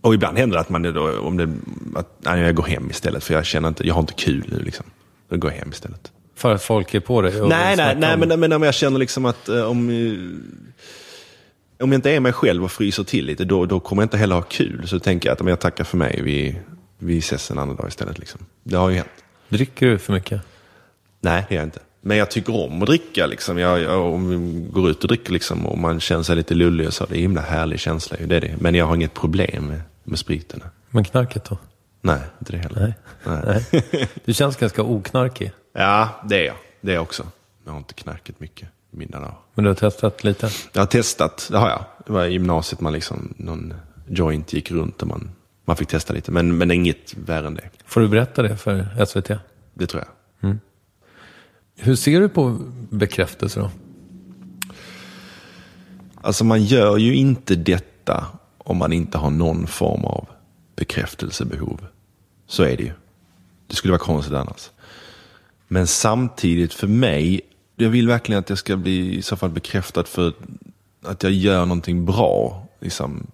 Och 0.00 0.14
ibland 0.14 0.38
händer 0.38 0.56
det 0.56 0.60
att 0.60 0.68
man 0.68 0.84
är 0.84 0.92
då, 0.92 1.18
om 1.18 1.36
det, 1.36 1.52
att, 1.94 2.08
nej, 2.18 2.40
jag 2.40 2.54
går 2.54 2.62
hem 2.64 2.90
istället, 2.90 3.24
för 3.24 3.34
jag 3.34 3.44
känner 3.44 3.68
inte, 3.68 3.86
jag 3.86 3.94
har 3.94 4.00
inte 4.00 4.12
kul 4.12 4.44
nu. 4.48 4.64
Liksom. 4.64 4.86
Då 5.28 5.36
går 5.36 5.50
jag 5.50 5.58
hem 5.58 5.70
istället. 5.70 6.12
För 6.34 6.54
att 6.54 6.62
folk 6.62 6.94
är 6.94 7.00
på 7.00 7.22
dig? 7.22 7.48
Nej, 7.48 7.76
nej, 7.76 7.96
nej 7.98 8.16
men, 8.16 8.40
men 8.40 8.52
om 8.52 8.62
jag 8.62 8.74
känner 8.74 8.98
liksom 8.98 9.24
att 9.24 9.48
eh, 9.48 9.62
om, 9.62 9.90
eh, 9.90 11.84
om 11.84 11.92
jag 11.92 11.98
inte 11.98 12.10
är 12.10 12.20
mig 12.20 12.32
själv 12.32 12.64
och 12.64 12.72
fryser 12.72 13.04
till 13.04 13.26
lite, 13.26 13.44
då, 13.44 13.66
då 13.66 13.80
kommer 13.80 14.02
jag 14.02 14.06
inte 14.06 14.16
heller 14.16 14.34
ha 14.34 14.42
kul. 14.42 14.88
Så 14.88 14.98
tänker 14.98 15.28
jag 15.28 15.34
att 15.34 15.40
om 15.40 15.48
jag 15.48 15.60
tackar 15.60 15.84
för 15.84 15.96
mig, 15.96 16.20
vi, 16.22 16.58
vi 16.98 17.18
ses 17.18 17.50
en 17.50 17.58
annan 17.58 17.76
dag 17.76 17.88
istället. 17.88 18.18
Liksom. 18.18 18.40
Det 18.62 18.76
har 18.76 18.90
ju 18.90 18.96
hänt. 18.96 19.24
Dricker 19.48 19.86
du 19.86 19.98
för 19.98 20.12
mycket? 20.12 20.42
Nej, 21.20 21.44
det 21.48 21.54
gör 21.54 21.62
jag 21.62 21.66
inte. 21.66 21.80
Men 22.04 22.16
jag 22.16 22.30
tycker 22.30 22.56
om 22.56 22.82
att 22.82 22.88
dricka. 22.88 23.26
Liksom. 23.26 23.58
Jag, 23.58 23.80
jag, 23.80 24.14
om 24.14 24.28
vi 24.28 24.70
går 24.70 24.90
ut 24.90 25.02
och 25.02 25.08
dricker 25.08 25.32
liksom, 25.32 25.66
och 25.66 25.78
man 25.78 26.00
känner 26.00 26.22
sig 26.22 26.36
lite 26.36 26.54
lullig 26.54 26.92
så, 26.92 27.06
det 27.06 27.14
är 27.14 27.16
en 27.16 27.22
himla 27.22 27.40
härlig 27.40 27.80
känsla. 27.80 28.16
Det 28.26 28.36
är 28.36 28.40
det. 28.40 28.54
Men 28.60 28.74
jag 28.74 28.86
har 28.86 28.94
inget 28.94 29.14
problem 29.14 29.66
med, 29.66 29.80
med 30.04 30.18
spriten. 30.18 30.62
Men 30.90 31.04
knarket 31.04 31.44
då? 31.44 31.58
Nej, 32.00 32.20
inte 32.38 32.52
det 32.52 32.58
heller. 32.58 32.94
Nej. 33.24 33.64
Nej. 33.92 34.08
Du 34.24 34.34
känns 34.34 34.56
ganska 34.56 34.82
oknarkig. 34.82 35.52
Ja, 35.72 36.08
det 36.28 36.36
är 36.36 36.44
jag. 36.44 36.56
Det 36.80 36.90
är 36.90 36.94
jag 36.94 37.02
också. 37.02 37.26
Jag 37.64 37.72
har 37.72 37.78
inte 37.78 37.94
knarkat 37.94 38.40
mycket 38.40 38.68
i 38.92 38.96
mina 38.96 39.20
dagar. 39.20 39.34
Men 39.54 39.64
du 39.64 39.70
har 39.70 39.74
testat 39.74 40.24
lite? 40.24 40.50
Jag 40.72 40.82
har 40.82 40.86
testat, 40.86 41.48
det 41.50 41.58
har 41.58 41.68
jag. 41.68 41.84
Det 42.06 42.12
var 42.12 42.24
i 42.24 42.32
gymnasiet 42.32 42.80
man 42.80 42.92
liksom, 42.92 43.34
någon 43.36 43.74
joint 44.08 44.52
gick 44.52 44.70
runt 44.70 45.02
och 45.02 45.08
man, 45.08 45.30
man 45.64 45.76
fick 45.76 45.88
testa 45.88 46.12
lite. 46.14 46.30
Men, 46.30 46.58
men 46.58 46.70
inget 46.70 47.14
värre 47.14 47.46
än 47.46 47.54
det. 47.54 47.70
Får 47.86 48.00
du 48.00 48.08
berätta 48.08 48.42
det 48.42 48.56
för 48.56 49.04
SVT? 49.06 49.30
Det 49.74 49.86
tror 49.86 50.02
jag. 50.02 50.08
Hur 51.76 51.94
ser 51.96 52.20
du 52.20 52.28
på 52.28 52.58
bekräftelse 52.90 53.60
då? 53.60 53.70
Alltså 56.20 56.44
man 56.44 56.64
gör 56.64 56.96
ju 56.96 57.14
inte 57.14 57.54
detta 57.54 58.26
om 58.58 58.76
man 58.76 58.92
inte 58.92 59.18
har 59.18 59.30
någon 59.30 59.66
form 59.66 60.04
av 60.04 60.28
bekräftelsebehov. 60.76 61.86
Så 62.46 62.62
är 62.62 62.76
det 62.76 62.82
ju. 62.82 62.92
Det 63.66 63.74
skulle 63.74 63.92
vara 63.92 64.02
konstigt 64.02 64.34
annars. 64.34 64.70
Men 65.68 65.86
samtidigt 65.86 66.74
för 66.74 66.86
mig, 66.86 67.40
jag 67.76 67.90
vill 67.90 68.08
verkligen 68.08 68.38
att 68.38 68.48
jag 68.48 68.58
ska 68.58 68.76
bli 68.76 69.16
i 69.16 69.22
så 69.22 69.36
fall 69.36 69.50
bekräftad 69.50 70.04
för 70.04 70.32
att 71.04 71.22
jag 71.22 71.32
gör 71.32 71.66
någonting 71.66 72.04
bra. 72.04 72.66
Liksom. 72.80 73.26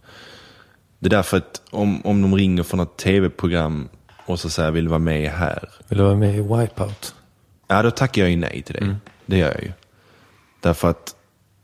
Det 0.99 1.07
är 1.07 1.11
därför 1.11 1.37
att 1.37 1.63
om, 1.71 2.07
om 2.07 2.23
de 2.23 2.35
ringer 2.35 2.63
från 2.63 2.81
ett 2.81 2.97
tv-program 2.97 3.89
och 4.27 4.41
så 4.41 4.51
säger 4.51 4.71
vill 4.71 4.89
vara 4.89 4.99
med 4.99 5.31
här. 5.31 5.69
Vill 5.89 5.99
du 5.99 6.05
vara 6.05 6.17
med 6.17 6.35
i 6.35 6.41
Wipeout? 6.41 7.15
Ja, 7.69 7.83
då 7.83 7.91
tackar 7.91 8.23
jag 8.23 8.31
ju 8.31 8.37
nej 8.37 8.63
till 8.63 8.75
det. 8.75 8.97
Det 9.27 9.39
gör 9.39 9.53
jag 9.53 9.63
ju. 9.63 9.73
Därför 10.61 10.91
att 10.91 11.15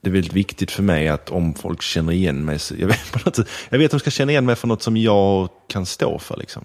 det 0.00 0.10
är 0.10 0.12
väldigt 0.12 0.32
viktigt 0.32 0.70
för 0.70 0.82
mig 0.82 1.08
att 1.08 1.30
om 1.30 1.54
folk 1.54 1.82
känner 1.82 2.12
igen 2.12 2.44
mig, 2.44 2.58
så 2.58 2.74
jag 2.78 2.86
vet, 2.86 3.12
på 3.12 3.18
något 3.24 3.38
jag 3.68 3.78
vet 3.78 3.86
att 3.86 3.90
de 3.90 4.00
ska 4.00 4.10
känna 4.10 4.32
igen 4.32 4.46
mig 4.46 4.56
för 4.56 4.68
något 4.68 4.82
som 4.82 4.96
jag 4.96 5.48
kan 5.68 5.86
stå 5.86 6.18
för. 6.18 6.36
Liksom. 6.36 6.64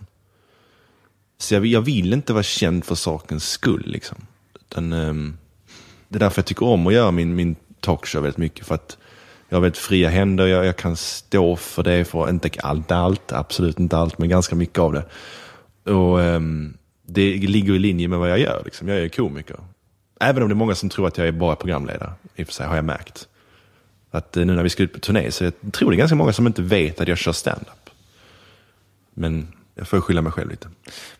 Så 1.37 1.53
jag, 1.53 1.65
jag 1.65 1.81
vill 1.81 2.13
inte 2.13 2.33
vara 2.33 2.43
känd 2.43 2.85
för 2.85 2.95
sakens 2.95 3.49
skull. 3.49 3.83
Liksom. 3.85 4.17
Utan, 4.55 4.93
ehm, 4.93 5.37
det 6.07 6.17
är 6.17 6.19
därför 6.19 6.39
jag 6.39 6.45
tycker 6.45 6.65
om 6.65 6.87
att 6.87 6.93
göra 6.93 7.11
min, 7.11 7.35
min 7.35 7.55
talkshow 7.79 8.23
väldigt 8.23 8.37
mycket. 8.37 8.65
För 8.65 8.75
att 8.75 8.97
jag 9.49 9.55
har 9.55 9.61
väldigt 9.61 9.77
fria 9.77 10.09
händer, 10.09 10.47
jag, 10.47 10.65
jag 10.65 10.77
kan 10.77 10.95
stå 10.95 11.55
för 11.55 11.83
det, 11.83 12.05
för 12.05 12.29
inte 12.29 12.49
allt, 12.63 12.91
allt, 12.91 13.31
absolut 13.31 13.79
inte 13.79 13.97
allt, 13.97 14.17
men 14.17 14.29
ganska 14.29 14.55
mycket 14.55 14.79
av 14.79 14.93
det. 14.93 15.05
Och 15.91 16.21
ehm, 16.21 16.77
det 17.13 17.37
ligger 17.37 17.73
i 17.73 17.79
linje 17.79 18.07
med 18.07 18.19
vad 18.19 18.29
jag 18.29 18.39
gör. 18.39 18.61
Liksom. 18.65 18.87
Jag 18.87 18.97
är 18.97 19.09
komiker. 19.09 19.57
Även 20.19 20.43
om 20.43 20.49
det 20.49 20.53
är 20.53 20.55
många 20.55 20.75
som 20.75 20.89
tror 20.89 21.07
att 21.07 21.17
jag 21.17 21.27
är 21.27 21.31
bara 21.31 21.55
programledare, 21.55 22.13
i 22.35 22.43
och 22.43 22.47
för 22.47 22.53
sig 22.53 22.67
har 22.67 22.75
jag 22.75 22.85
märkt. 22.85 23.27
Att 24.11 24.37
eh, 24.37 24.45
nu 24.45 24.55
när 24.55 24.63
vi 24.63 24.69
ska 24.69 24.83
ut 24.83 24.93
på 24.93 24.99
turné 24.99 25.31
så 25.31 25.43
jag 25.43 25.53
tror 25.73 25.91
det 25.91 25.95
är 25.95 25.97
ganska 25.97 26.15
många 26.15 26.33
som 26.33 26.47
inte 26.47 26.61
vet 26.61 27.01
att 27.01 27.07
jag 27.07 27.17
kör 27.17 27.31
stand-up. 27.31 27.89
Men 29.13 29.47
jag 29.75 29.87
får 29.87 30.01
skylla 30.01 30.21
mig 30.21 30.31
själv 30.31 30.49
lite. 30.49 30.67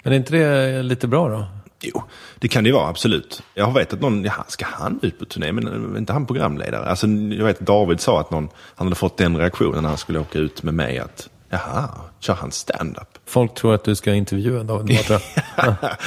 Men 0.03 0.13
är 0.13 0.17
inte 0.17 0.33
det 0.37 0.83
lite 0.83 1.07
bra 1.07 1.29
då? 1.29 1.47
Jo, 1.81 2.03
det 2.39 2.47
kan 2.47 2.63
det 2.63 2.67
ju 2.67 2.73
vara, 2.73 2.89
absolut. 2.89 3.43
Jag 3.53 3.65
har 3.65 3.73
vet 3.73 3.93
att 3.93 4.01
någon, 4.01 4.23
ja, 4.23 4.45
ska 4.47 4.65
han 4.65 4.99
ut 5.01 5.19
på 5.19 5.25
turné? 5.25 5.51
Men 5.51 5.67
är 5.67 5.97
inte 5.97 6.13
han 6.13 6.25
programledare? 6.25 6.85
Alltså, 6.85 7.07
jag 7.07 7.45
vet 7.45 7.59
att 7.59 7.67
David 7.67 7.99
sa 7.99 8.19
att 8.19 8.31
någon, 8.31 8.49
han 8.75 8.87
hade 8.87 8.95
fått 8.95 9.17
den 9.17 9.37
reaktionen 9.37 9.81
när 9.81 9.89
han 9.89 9.97
skulle 9.97 10.19
åka 10.19 10.39
ut 10.39 10.63
med 10.63 10.73
mig. 10.73 10.99
Att, 10.99 11.29
jaha, 11.49 11.89
kör 12.19 12.33
han 12.33 12.51
stand-up? 12.51 13.18
Folk 13.29 13.53
tror 13.53 13.73
att 13.73 13.83
du 13.83 13.95
ska 13.95 14.13
intervjua 14.13 14.63
David 14.63 14.97
Batra. 14.97 15.19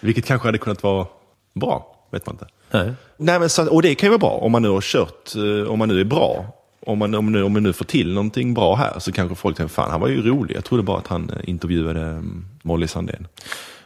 Vilket 0.00 0.24
kanske 0.26 0.48
hade 0.48 0.58
kunnat 0.58 0.82
vara 0.82 1.06
bra, 1.54 1.96
vet 2.10 2.26
man 2.26 2.34
inte. 2.34 2.46
Nej. 2.70 2.92
Nej, 3.16 3.40
men 3.40 3.48
så, 3.50 3.68
och 3.68 3.82
det 3.82 3.94
kan 3.94 4.06
ju 4.06 4.10
vara 4.10 4.18
bra 4.18 4.30
om 4.30 4.52
man 4.52 4.62
nu 4.62 4.68
har 4.68 4.80
kört, 4.80 5.34
eh, 5.36 5.70
om 5.72 5.78
man 5.78 5.88
nu 5.88 6.00
är 6.00 6.04
bra. 6.04 6.46
Om 6.86 6.98
man, 6.98 7.14
om, 7.14 7.32
nu, 7.32 7.42
om 7.42 7.52
man 7.52 7.62
nu 7.62 7.72
får 7.72 7.84
till 7.84 8.12
någonting 8.14 8.54
bra 8.54 8.74
här 8.74 8.98
så 8.98 9.12
kanske 9.12 9.34
folk 9.34 9.56
tänker, 9.56 9.74
fan 9.74 9.90
han 9.90 10.00
var 10.00 10.08
ju 10.08 10.22
rolig. 10.22 10.56
Jag 10.56 10.64
trodde 10.64 10.82
bara 10.82 10.98
att 10.98 11.06
han 11.06 11.30
eh, 11.30 11.36
intervjuade 11.50 12.00
mm, 12.00 12.46
Molly 12.62 12.86
Sandén. 12.88 13.26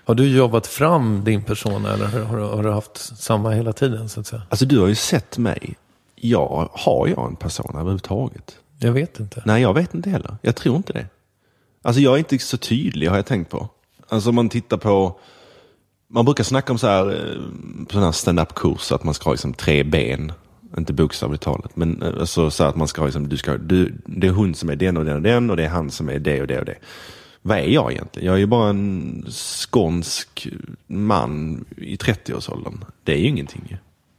Har 0.04 0.14
du 0.14 0.28
jobbat 0.36 0.66
fram 0.66 1.24
din 1.24 1.42
persona 1.42 1.92
eller 1.92 2.06
har, 2.06 2.36
du- 2.36 2.42
har 2.42 2.62
du 2.62 2.70
haft 2.70 2.96
samma 3.18 3.50
hela 3.50 3.72
tiden 3.72 4.08
så 4.08 4.20
att 4.20 4.26
säga? 4.26 4.42
Alltså 4.48 4.66
du 4.66 4.78
har 4.80 4.86
ju 4.86 4.94
sett 4.94 5.38
mig. 5.38 5.74
Jag, 6.16 6.68
har 6.72 7.08
jag 7.08 7.26
en 7.26 7.36
persona 7.36 7.80
överhuvudtaget? 7.80 8.56
Jag 8.78 8.92
vet 8.92 9.20
inte. 9.20 9.42
Nej, 9.46 9.62
jag 9.62 9.74
vet 9.74 9.94
inte 9.94 10.10
heller. 10.10 10.36
Jag 10.42 10.56
tror 10.56 10.76
inte 10.76 10.92
det. 10.92 11.06
Alltså 11.82 12.02
jag 12.02 12.14
är 12.14 12.18
inte 12.18 12.38
så 12.38 12.56
tydlig 12.56 13.08
har 13.08 13.16
jag 13.16 13.26
tänkt 13.26 13.50
på. 13.50 13.68
Alltså 14.08 14.28
om 14.28 14.34
man 14.34 14.48
tittar 14.48 14.76
på, 14.76 15.20
man 16.08 16.24
brukar 16.24 16.44
snacka 16.44 16.72
om 16.72 16.78
så 16.78 16.86
här, 16.86 17.06
eh, 17.06 17.84
på 17.84 17.92
sådana 17.92 18.06
här 18.06 18.12
standup-kurser 18.12 18.94
att 18.94 19.04
man 19.04 19.14
ska 19.14 19.24
ha 19.24 19.32
liksom 19.32 19.52
tre 19.52 19.82
ben. 19.82 20.32
Inte 20.78 20.92
bokstavligt 20.92 21.42
talat, 21.42 21.76
men 21.76 22.02
eh, 22.02 22.08
alltså, 22.20 22.50
så 22.50 22.64
att 22.64 22.76
man 22.76 22.88
ska 22.88 23.00
ha, 23.00 23.06
liksom, 23.06 23.28
du 23.28 23.36
ska, 23.36 23.56
du, 23.56 23.94
det 24.06 24.26
är 24.26 24.30
hon 24.30 24.54
som 24.54 24.70
är 24.70 24.76
den 24.76 24.96
och 24.96 25.04
den 25.04 25.16
och 25.16 25.22
den 25.22 25.50
och 25.50 25.56
det 25.56 25.64
är 25.64 25.68
han 25.68 25.90
som 25.90 26.08
är 26.08 26.18
det 26.18 26.40
och 26.40 26.46
det 26.46 26.58
och 26.58 26.64
det. 26.64 26.76
Vad 27.42 27.58
är 27.58 27.62
jag 27.62 27.92
egentligen? 27.92 28.26
Jag 28.26 28.34
är 28.34 28.38
ju 28.38 28.46
bara 28.46 28.70
en 28.70 29.24
skånsk 29.30 30.48
man 30.86 31.64
i 31.76 31.96
30-årsåldern. 31.96 32.84
Det 33.04 33.12
är 33.12 33.18
ju 33.18 33.26
ingenting. 33.26 33.62
ju. 33.70 33.76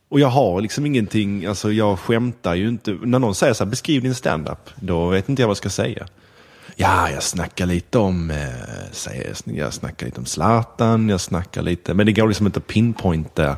Och 0.10 0.20
jag 0.20 0.28
har 0.28 0.62
liksom 0.62 0.86
ingenting, 0.86 1.46
alltså 1.46 1.72
jag 1.72 2.00
skämtar 2.00 2.56
ju 2.56 2.68
inte. 2.68 2.98
När 3.04 3.20
någon 3.20 3.36
säger 3.36 3.54
så 3.54 3.64
här, 3.64 3.70
beskriv 3.70 4.02
din 4.02 4.16
standup, 4.16 4.70
då 4.76 5.08
vet 5.10 5.30
inte 5.30 5.42
jag 5.42 5.48
vad 5.48 5.52
jag 5.52 5.58
ska 5.58 5.70
säga. 5.70 6.08
Ja, 6.76 7.10
jag 7.10 7.24
snackar 7.24 7.66
lite 7.66 7.98
om, 7.98 8.32
eh, 8.32 9.56
jag 9.56 9.74
snackar 9.74 10.06
lite 10.06 10.20
om 10.20 10.26
Zlatan, 10.26 11.10
jag 11.10 11.22
snackar 11.22 11.62
lite, 11.62 11.94
men 11.94 12.06
det 12.06 12.12
går 12.12 12.28
liksom 12.28 12.46
inte 12.46 12.60
att 12.60 12.68
pinpointa 12.68 13.58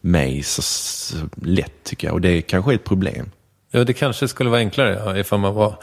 mig 0.00 0.42
så, 0.42 0.62
så 0.62 1.16
lätt 1.42 1.84
tycker 1.84 2.06
jag. 2.06 2.14
Och 2.14 2.20
det 2.20 2.42
kanske 2.42 2.72
är 2.72 2.74
ett 2.74 2.84
problem. 2.84 3.30
Ja, 3.70 3.84
det 3.84 3.92
kanske 3.92 4.28
skulle 4.28 4.50
vara 4.50 4.60
enklare 4.60 5.02
ja, 5.04 5.16
ifall 5.16 5.38
man 5.38 5.54
var 5.54 5.74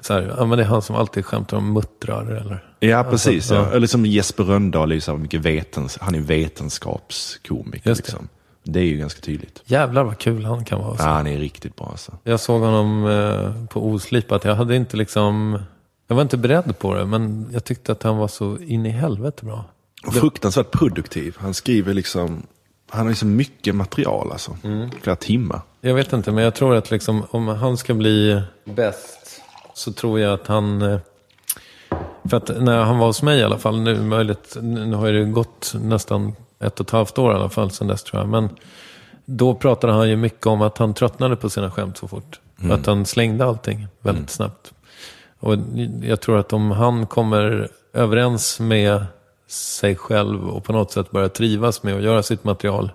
så 0.00 0.12
här, 0.12 0.34
ja 0.38 0.46
men 0.46 0.58
det 0.58 0.64
är 0.64 0.68
han 0.68 0.82
som 0.82 0.96
alltid 0.96 1.24
skämtar 1.24 1.56
om 1.56 1.72
muttrar 1.72 2.26
eller. 2.26 2.64
Ja, 2.80 3.04
precis. 3.04 3.34
Alltså, 3.34 3.54
ja. 3.54 3.68
ja. 3.70 3.76
Eller 3.76 3.86
som 3.86 4.06
Jesper 4.06 4.44
Rönndahl, 4.44 4.92
är 4.92 5.00
så 5.00 5.16
mycket 5.16 5.40
vetens, 5.40 5.98
han 6.00 6.14
är 6.14 6.20
vetenskapskomiker. 6.20 7.90
Det. 7.90 7.96
liksom. 7.96 8.28
det 8.62 8.80
är 8.80 8.84
ju 8.84 8.96
ganska 8.96 9.20
tydligt. 9.20 9.62
Jävlar 9.64 10.04
vad 10.04 10.18
kul 10.18 10.44
han 10.44 10.64
kan 10.64 10.78
vara. 10.78 10.96
Ja, 10.98 11.04
han 11.04 11.26
är 11.26 11.38
riktigt 11.38 11.76
bra 11.76 11.88
alltså. 11.90 12.18
Jag 12.24 12.40
såg 12.40 12.60
honom 12.60 13.06
eh, 13.06 13.66
på 13.66 13.86
Oslipat. 13.86 14.44
Jag 14.44 14.54
hade 14.54 14.76
inte 14.76 14.96
liksom, 14.96 15.58
jag 16.06 16.14
var 16.16 16.22
inte 16.22 16.36
beredd 16.36 16.78
på 16.78 16.94
det, 16.94 17.04
men 17.06 17.48
jag 17.52 17.64
tyckte 17.64 17.92
att 17.92 18.02
han 18.02 18.16
var 18.16 18.28
så 18.28 18.58
in 18.58 18.86
i 18.86 18.90
helvete 18.90 19.44
bra. 19.44 19.64
Och 20.06 20.14
fruktansvärt 20.14 20.70
produktiv. 20.70 21.36
Han 21.38 21.54
skriver 21.54 21.94
liksom, 21.94 22.42
han 22.90 23.06
har 23.06 23.14
så 23.14 23.26
mycket 23.26 23.74
material 23.74 24.32
alltså. 24.32 24.56
Flera 25.02 25.16
timmar. 25.16 25.60
Jag 25.80 25.94
vet 25.94 26.12
inte, 26.12 26.32
men 26.32 26.44
jag 26.44 26.54
tror 26.54 26.74
att 26.76 26.90
liksom, 26.90 27.22
om 27.30 27.48
han 27.48 27.76
ska 27.76 27.94
bli 27.94 28.42
bäst 28.64 29.40
så 29.74 29.92
tror 29.92 30.20
jag 30.20 30.32
att 30.34 30.46
han... 30.46 30.82
eh, 30.82 30.98
För 32.30 32.36
att 32.36 32.48
när 32.62 32.82
han 32.82 32.98
var 32.98 33.06
hos 33.06 33.22
mig 33.22 33.38
i 33.38 33.42
alla 33.44 33.58
fall, 33.58 33.80
nu 33.80 34.00
möjligt, 34.02 34.56
nu 34.62 34.94
har 34.94 35.12
det 35.12 35.24
gått 35.24 35.74
nästan 35.80 36.32
ett 36.60 36.80
och 36.80 36.86
ett 36.86 36.90
halvt 36.90 37.18
år 37.18 37.32
i 37.32 37.34
alla 37.34 37.48
fall 37.48 37.70
sedan 37.70 37.86
dess 37.86 38.02
tror 38.04 38.22
jag. 38.22 38.28
Men 38.28 38.48
då 39.24 39.54
pratade 39.54 39.92
han 39.92 40.08
ju 40.08 40.16
mycket 40.16 40.46
om 40.46 40.62
att 40.62 40.78
han 40.78 40.94
tröttnade 40.94 41.36
på 41.36 41.50
sina 41.50 41.70
skämt 41.70 41.96
så 41.98 42.08
fort. 42.08 42.40
Att 42.70 42.86
han 42.86 43.06
slängde 43.06 43.44
allting 43.44 43.86
väldigt 44.00 44.30
snabbt. 44.30 44.72
Och 45.44 45.56
jag 46.02 46.20
tror 46.20 46.38
att 46.38 46.52
om 46.52 46.70
han 46.70 47.06
kommer 47.06 47.68
överens 47.92 48.60
med 48.60 49.06
sig 49.46 49.96
själv 49.96 50.48
och 50.48 50.64
på 50.64 50.72
något 50.72 50.92
sätt 50.92 51.10
börjar 51.10 51.28
trivas 51.28 51.82
med 51.82 51.94
att 51.94 52.02
göra 52.02 52.22
sitt 52.22 52.44
material 52.44 52.92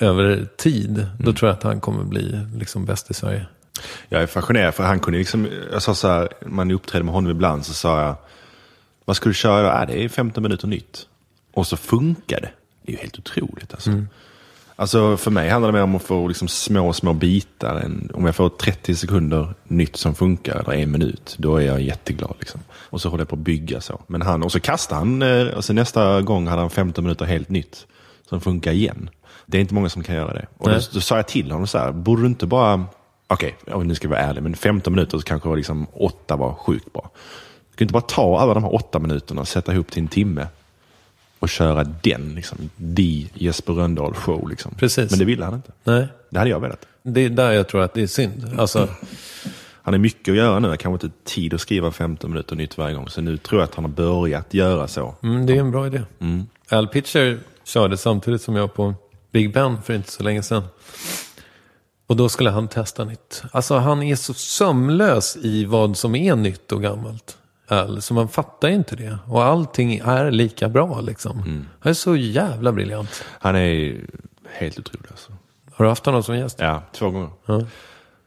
över 0.00 0.48
tid, 0.56 1.06
då 1.18 1.32
tror 1.32 1.48
jag 1.48 1.56
att 1.56 1.62
han 1.62 1.80
kommer 1.80 2.04
bli 2.04 2.40
liksom 2.56 2.84
bäst 2.84 3.10
i 3.10 3.14
Sverige. 3.14 3.46
Jag 4.08 4.22
är 4.22 4.26
fascinerad 4.26 4.74
för 4.74 4.84
han 4.84 5.00
kunde 5.00 5.18
liksom, 5.18 5.48
jag 5.72 5.82
sa 5.82 5.94
så 5.94 6.08
här, 6.08 6.28
man 6.46 6.70
uppträdde 6.70 7.04
med 7.04 7.14
honom 7.14 7.30
ibland 7.30 7.66
så 7.66 7.74
sa 7.74 8.02
jag, 8.02 8.16
vad 9.04 9.16
ska 9.16 9.28
du 9.28 9.34
köra? 9.34 9.80
Ah, 9.80 9.86
det 9.86 10.04
är 10.04 10.08
15 10.08 10.42
minuter 10.42 10.68
nytt. 10.68 11.06
Och 11.52 11.66
så 11.66 11.76
funkar 11.76 12.40
det. 12.40 12.50
Det 12.82 12.92
är 12.92 12.96
ju 12.96 13.02
helt 13.02 13.18
otroligt 13.18 13.74
alltså. 13.74 13.90
Alltså 14.76 15.16
för 15.16 15.30
mig 15.30 15.48
handlar 15.48 15.68
det 15.68 15.72
mer 15.72 15.82
om 15.82 15.94
att 15.94 16.02
få 16.02 16.28
liksom 16.28 16.48
små, 16.48 16.92
små 16.92 17.12
bitar. 17.12 17.80
Än, 17.80 18.10
om 18.14 18.26
jag 18.26 18.36
får 18.36 18.48
30 18.48 18.94
sekunder 18.94 19.54
nytt 19.64 19.96
som 19.96 20.14
funkar, 20.14 20.60
eller 20.60 20.72
en 20.72 20.90
minut, 20.90 21.36
då 21.38 21.56
är 21.56 21.66
jag 21.66 21.80
jätteglad. 21.82 22.34
Liksom. 22.38 22.60
Och 22.72 23.00
så 23.00 23.08
håller 23.08 23.20
jag 23.20 23.28
på 23.28 23.36
att 23.36 23.40
bygga 23.40 23.80
så. 23.80 24.00
Men 24.06 24.22
han, 24.22 24.42
och 24.42 24.52
så 24.52 24.60
kastar 24.60 24.96
han, 24.96 25.22
eh, 25.22 25.46
och 25.46 25.64
så 25.64 25.72
nästa 25.72 26.22
gång 26.22 26.46
hade 26.46 26.60
han 26.60 26.70
15 26.70 27.04
minuter 27.04 27.24
helt 27.24 27.48
nytt. 27.48 27.86
Som 28.28 28.40
funkar 28.40 28.72
igen. 28.72 29.10
Det 29.46 29.58
är 29.58 29.60
inte 29.60 29.74
många 29.74 29.88
som 29.88 30.02
kan 30.02 30.14
göra 30.14 30.32
det. 30.32 30.46
Och 30.58 30.68
då, 30.68 30.78
då 30.92 31.00
sa 31.00 31.16
jag 31.16 31.28
till 31.28 31.50
honom 31.50 31.66
så 31.66 31.78
här, 31.78 31.92
borde 31.92 32.22
du 32.22 32.26
inte 32.26 32.46
bara, 32.46 32.84
okej, 33.26 33.56
ja, 33.66 33.78
nu 33.78 33.94
ska 33.94 34.08
vi 34.08 34.12
vara 34.12 34.20
ärliga, 34.20 34.42
men 34.42 34.56
15 34.56 34.92
minuter 34.92 35.18
så 35.18 35.24
kanske 35.24 35.56
liksom 35.56 35.86
8 35.92 36.36
var 36.36 36.54
sjukt 36.54 36.92
bra. 36.92 37.10
Du 37.70 37.76
kan 37.76 37.84
inte 37.84 37.92
bara 37.92 38.00
ta 38.00 38.38
alla 38.40 38.54
de 38.54 38.64
här 38.64 38.74
8 38.74 38.98
minuterna 38.98 39.40
och 39.40 39.48
sätta 39.48 39.72
ihop 39.72 39.90
till 39.90 40.02
en 40.02 40.08
timme 40.08 40.46
och 41.44 41.48
köra 41.50 41.84
den, 41.84 42.34
liksom, 42.34 42.58
the 42.96 43.26
Jesper 43.34 43.72
Rönndahl 43.72 44.14
show. 44.14 44.48
Liksom. 44.48 44.74
Precis. 44.74 45.10
Men 45.10 45.18
det 45.18 45.24
ville 45.24 45.44
han 45.44 45.54
inte. 45.54 45.72
Nej, 45.84 46.06
Det 46.30 46.38
hade 46.38 46.50
jag 46.50 46.60
velat. 46.60 46.86
det 47.02 47.20
är 47.20 47.30
där 47.30 47.52
jag 47.52 47.68
tror 47.68 47.82
att 47.82 47.94
det 47.94 48.02
är 48.02 48.06
synd. 48.06 48.50
Alltså, 48.58 48.88
Han 49.82 49.94
har 49.94 49.98
mycket 49.98 50.32
att 50.32 50.36
göra 50.36 50.58
nu, 50.58 50.68
jag 50.68 50.78
kanske 50.80 51.06
inte 51.06 51.16
tid 51.24 51.54
att 51.54 51.60
skriva 51.60 51.90
15 51.90 52.30
minuter 52.30 52.56
nytt 52.56 52.78
varje 52.78 52.94
gång. 52.94 53.08
Så 53.08 53.20
nu 53.20 53.36
tror 53.36 53.60
jag 53.60 53.68
att 53.68 53.74
han 53.74 53.84
har 53.84 53.92
börjat 53.92 54.54
göra 54.54 54.88
så. 54.88 55.14
mm, 55.22 55.46
det 55.46 55.52
är 55.56 55.60
en 55.60 55.70
bra 55.70 55.86
idé. 55.86 56.02
Al 56.68 56.88
Pitcher 56.88 57.38
körde 57.64 57.96
samtidigt 57.96 58.42
som 58.42 58.56
jag 58.56 58.74
på 58.74 58.94
Big 59.32 59.52
Ben 59.52 59.82
för 59.82 59.94
inte 59.94 60.10
så 60.12 60.22
länge 60.22 60.42
sedan. 60.42 60.62
Och 62.06 62.16
då 62.16 62.28
skulle 62.28 62.50
han 62.50 62.68
testa 62.68 63.04
nytt. 63.04 63.42
Alltså 63.52 63.76
han 63.76 64.02
är 64.02 64.16
så 64.16 64.34
sömlös 64.34 65.36
i 65.42 65.64
vad 65.64 65.96
som 65.96 66.14
är 66.14 66.36
nytt 66.36 66.72
och 66.72 66.82
gammalt. 66.82 67.36
Så 68.00 68.14
man 68.14 68.28
fattar 68.28 68.68
inte 68.68 68.96
det. 68.96 69.18
Och 69.26 69.44
allting 69.44 69.94
är 70.04 70.30
lika 70.30 70.68
bra 70.68 71.00
liksom. 71.00 71.66
Han 71.80 71.90
är 71.90 71.94
så 71.94 72.16
jävla 72.16 72.72
briljant. 72.72 73.24
Han 73.40 73.56
är 73.56 74.00
helt 74.52 74.78
otrolig 74.78 75.06
alltså. 75.10 75.32
Har 75.72 75.84
du 75.84 75.88
haft 75.88 76.06
honom 76.06 76.22
som 76.22 76.36
gäst? 76.36 76.56
Ja, 76.60 76.82
två 76.92 77.10
gånger. 77.10 77.30
Ja. 77.46 77.62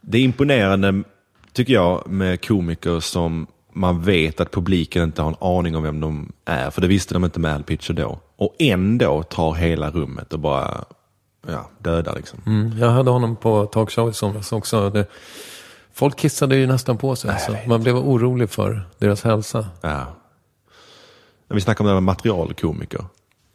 Det 0.00 0.18
är 0.18 0.22
imponerande, 0.22 1.02
tycker 1.52 1.72
jag, 1.72 2.06
med 2.06 2.44
komiker 2.44 3.00
som 3.00 3.46
man 3.72 4.02
vet 4.02 4.40
att 4.40 4.50
publiken 4.50 5.02
inte 5.02 5.22
har 5.22 5.28
en 5.28 5.36
aning 5.40 5.76
om 5.76 5.82
vem 5.82 6.00
de 6.00 6.32
är. 6.44 6.70
För 6.70 6.80
det 6.80 6.88
visste 6.88 7.14
de 7.14 7.24
inte 7.24 7.40
med 7.40 7.54
Al 7.54 7.62
Pitcher 7.62 7.92
då. 7.94 8.20
Och 8.36 8.54
ändå 8.58 9.22
tar 9.22 9.54
hela 9.54 9.90
rummet 9.90 10.32
och 10.32 10.38
bara 10.38 10.84
ja, 11.46 11.70
dödar 11.78 12.14
liksom. 12.16 12.38
Mm, 12.46 12.78
jag 12.78 12.90
hade 12.90 13.10
honom 13.10 13.36
på 13.36 13.66
talkshow 13.66 14.10
i 14.10 14.12
somras 14.12 14.52
också. 14.52 14.90
Det, 14.90 15.06
folk 15.98 16.16
kissade 16.16 16.56
ju 16.56 16.66
nästan 16.66 16.98
på 16.98 17.16
sig. 17.16 17.30
Alltså. 17.30 17.56
Man 17.66 17.82
blev 17.82 17.96
orolig 17.96 18.50
för 18.50 18.82
deras 18.98 19.22
hälsa. 19.22 19.66
Ja. 19.80 20.06
När 21.48 21.54
vi 21.54 21.60
snackar 21.60 21.80
om 21.80 21.86
det 21.86 21.90
här 21.90 22.00
med 22.00 22.02
materialkomiker. 22.02 23.04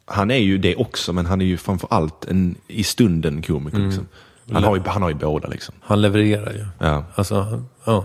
Han 0.06 0.30
är 0.30 0.38
ju 0.38 0.58
det 0.58 0.76
också, 0.76 1.12
men 1.12 1.26
han 1.26 1.40
är 1.40 1.44
ju 1.44 1.56
framför 1.56 1.88
allt 1.90 2.24
en 2.24 2.54
i 2.68 2.84
stunden 2.84 3.42
komiker. 3.42 3.78
Liksom. 3.78 4.08
Han, 4.52 4.64
har 4.64 4.76
ju, 4.76 4.82
han 4.82 5.02
har 5.02 5.08
ju 5.08 5.14
båda 5.14 5.48
liksom. 5.48 5.74
Han 5.80 6.02
levererar 6.02 6.52
ju. 6.52 6.66
Ja. 6.78 7.04
Alltså, 7.14 7.62
ja. 7.84 8.04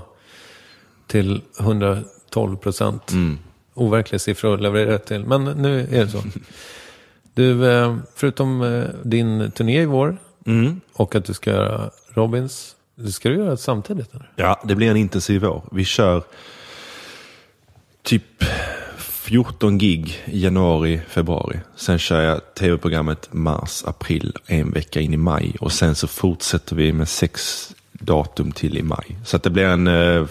Till 1.08 1.42
112 1.60 2.58
procent. 2.58 3.12
Overklig 3.74 4.22
siffra 4.22 4.54
att 4.54 4.62
leverera 4.62 4.98
till. 4.98 5.26
Men 5.26 5.44
nu 5.44 5.80
är 5.80 6.06
det 6.06 6.08
så. 6.08 6.24
Du, 7.34 7.72
eh, 7.72 7.98
förutom 8.16 8.62
eh, 8.62 8.84
din 9.04 9.52
turné 9.52 9.82
i 9.82 9.86
vår 9.86 10.18
och 10.94 11.16
att 11.16 11.26
du 11.26 11.34
ska 11.34 11.50
göra 11.50 11.90
Robins. 12.10 12.76
Det 13.02 13.12
ska 13.12 13.30
du 13.30 13.36
göra 13.36 13.50
det 13.50 13.58
samtidigt? 13.58 14.14
Eller? 14.14 14.32
Ja, 14.36 14.62
det 14.64 14.76
blir 14.76 14.92
en 14.92 14.98
intensiv 14.98 15.46
år. 15.46 15.64
Vi 15.72 15.86
kör 15.86 16.24
typ 18.04 18.44
14 18.98 19.78
gig 19.78 20.24
i 20.26 20.44
januari, 20.44 21.02
februari. 21.08 21.60
Sen 21.76 22.00
kör 22.00 22.22
jag 22.22 22.56
tv-programmet 22.56 23.34
mars, 23.34 23.84
april, 23.86 24.34
en 24.46 24.72
vecka 24.72 25.00
in 25.00 25.14
i 25.14 25.18
maj. 25.18 25.56
Och 25.60 25.72
sen 25.72 25.96
så 25.96 26.08
fortsätter 26.08 26.76
vi 26.76 26.94
med 26.94 27.10
sex 27.10 27.70
datum 27.92 28.52
till 28.52 28.78
i 28.78 28.84
maj. 28.84 29.18
Så 29.26 29.36
att 29.36 29.44
det 29.44 29.50
blir 29.50 29.66
en 29.66 29.88
eh, 29.88 30.28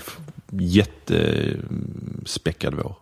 jättespäckad 0.51 2.75
vår. 2.75 2.95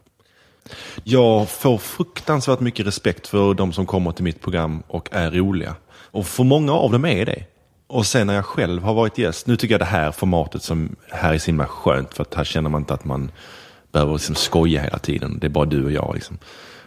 Jag 1.04 1.48
får 1.48 1.78
fruktansvärt 1.78 2.60
mycket 2.60 2.86
respekt 2.86 3.26
för 3.26 3.54
de 3.54 3.72
som 3.72 3.86
kommer 3.86 4.12
till 4.12 4.24
mitt 4.24 4.40
program 4.40 4.82
och 4.86 5.08
är 5.12 5.30
roliga. 5.30 5.74
Och 5.88 6.26
för 6.26 6.44
många 6.44 6.72
av 6.72 6.92
dem 6.92 7.04
är 7.04 7.26
det. 7.26 7.44
Och 7.89 8.07
sen 8.07 8.26
när 8.26 8.34
jag 8.34 8.45
själv 8.45 8.82
har 8.82 8.95
varit 8.95 9.18
gäst, 9.18 9.47
nu 9.47 9.57
tycker 9.57 9.74
jag 9.74 9.80
det 9.80 9.84
här 9.84 10.12
formatet 10.12 10.62
som 10.62 10.97
här 11.11 11.34
är 11.34 11.39
så 11.39 11.47
himla 11.47 11.66
skönt 11.66 12.14
för 12.14 12.22
att 12.22 12.34
här 12.34 12.45
känner 12.45 12.70
man 12.70 12.80
inte 12.80 12.95
att 12.95 13.05
man 13.05 13.30
behöver 13.93 14.12
liksom 14.12 14.34
skoja 14.34 14.82
hela 14.82 14.99
tiden. 14.99 15.39
Det 15.39 15.47
är 15.47 15.49
bara 15.49 15.64
du 15.64 15.84
och 15.84 15.93
jag. 15.93 16.14
Liksom. 16.14 16.39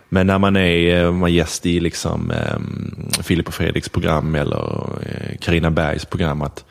Men 0.09 0.27
när 0.27 0.39
man 0.39 0.55
är 0.55 1.03
eh, 1.03 1.11
man 1.11 1.29
är 1.29 1.33
gäst 1.33 1.65
i 1.65 1.79
liksom, 1.79 2.31
eh, 2.31 3.23
Filip 3.23 3.47
och 3.47 3.53
Fredriks 3.53 3.89
program 3.89 4.35
eller 4.35 4.89
eh, 5.05 5.37
Carina 5.37 5.71
Bergs 5.71 6.05
program, 6.05 6.41
att 6.41 6.65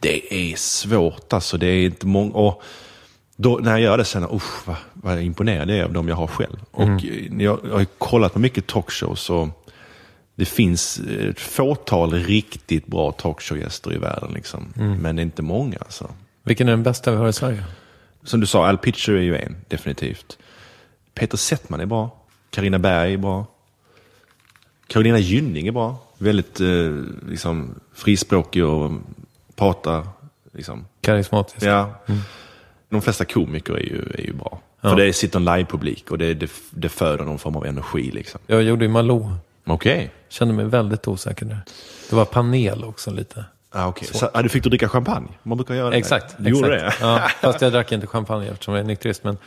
det 0.00 0.34
är 0.34 0.56
svårt 0.56 1.32
alltså. 1.32 1.56
Det 1.56 1.66
är 1.66 1.84
inte 1.84 2.06
många... 2.06 2.32
Och 2.32 2.62
då, 3.36 3.58
när 3.62 3.70
jag 3.70 3.80
gör 3.80 3.98
det 3.98 4.04
sen, 4.04 4.24
usch 4.32 4.68
vad, 4.68 4.76
vad 4.92 5.22
imponerad 5.22 5.70
jag 5.70 5.78
är 5.78 5.84
av 5.84 5.92
dem 5.92 6.08
jag 6.08 6.16
har 6.16 6.26
själv. 6.26 6.56
Och 6.70 6.88
eh, 6.88 7.42
jag, 7.42 7.60
jag 7.64 7.78
har 7.78 7.84
kollat 7.84 8.32
på 8.32 8.38
mycket 8.38 8.66
talkshows 8.66 9.30
och 9.30 9.48
det 10.38 10.44
finns 10.44 10.98
ett 10.98 11.40
fåtal 11.40 12.12
riktigt 12.12 12.86
bra 12.86 13.12
talkshowgäster 13.12 13.94
i 13.94 13.98
världen. 13.98 14.32
Liksom. 14.34 14.72
Men 14.74 15.16
det 15.16 15.22
är 15.22 15.24
inte 15.24 15.42
många. 15.42 15.76
Alltså. 15.80 16.10
Vilken 16.42 16.68
är 16.68 16.72
den 16.72 16.82
bästa 16.82 17.10
vi 17.10 17.16
har 17.16 17.28
i 17.28 17.32
Sverige? 17.32 17.64
Som 18.22 18.40
du 18.40 18.46
sa, 18.46 18.66
Al 18.66 18.78
Pitcher 18.78 19.12
är 19.12 19.22
ju 19.22 19.36
en, 19.36 19.56
definitivt. 19.68 20.38
Peter 21.14 21.36
Settman 21.36 21.80
är 21.80 21.86
bra. 21.86 22.10
Karina 22.50 22.78
Berg 22.78 23.12
är 23.12 23.18
bra. 23.18 23.46
Carolina 24.86 25.18
Gynning 25.18 25.66
är 25.66 25.72
bra. 25.72 25.96
Väldigt 26.18 26.60
eh, 26.60 26.96
liksom, 27.28 27.74
frispråkig 27.94 28.64
och 28.64 28.90
pratar. 29.56 30.06
Liksom. 30.52 30.86
Karismatisk. 31.00 31.66
Ja. 31.66 31.94
De 32.88 33.02
flesta 33.02 33.24
komiker 33.24 33.74
är 33.74 33.82
ju, 33.82 34.02
är 34.14 34.26
ju 34.26 34.32
bra. 34.32 34.60
För 34.80 34.96
det 34.96 35.12
sitter 35.12 35.38
en 35.38 35.44
livepublik 35.44 36.10
och 36.10 36.18
det, 36.18 36.34
det, 36.34 36.50
det 36.70 36.88
föder 36.88 37.24
någon 37.24 37.38
form 37.38 37.56
av 37.56 37.66
energi. 37.66 38.10
Liksom. 38.10 38.40
Jag 38.46 38.62
gjorde 38.62 38.84
ju 38.84 38.90
Malou. 38.90 39.32
Okej. 39.68 40.10
Kände 40.28 40.54
mig 40.54 40.64
väldigt 40.64 41.08
osäker 41.08 41.46
där. 41.46 41.60
Det 42.10 42.16
var 42.16 42.24
panel 42.24 42.84
också 42.84 43.10
lite. 43.10 43.44
Ah, 43.70 43.88
okay. 43.88 44.08
så, 44.12 44.30
ah, 44.34 44.42
du 44.42 44.48
fick 44.48 44.62
du 44.62 44.70
dricka 44.70 44.88
champagne? 44.88 45.28
Man 45.42 45.58
brukar 45.58 45.74
göra 45.74 45.90
det. 45.90 45.96
Exakt. 45.96 46.34
Du 46.38 46.50
gjorde 46.50 46.68
det? 46.68 46.76
exakt. 46.76 47.00
Ja, 47.00 47.30
fast 47.40 47.60
jag 47.60 47.72
drack 47.72 47.92
inte 47.92 48.06
champagne 48.06 48.48
eftersom 48.48 48.74
jag 48.74 48.80
är 48.80 48.86
nykterist. 48.86 49.24
Men 49.24 49.38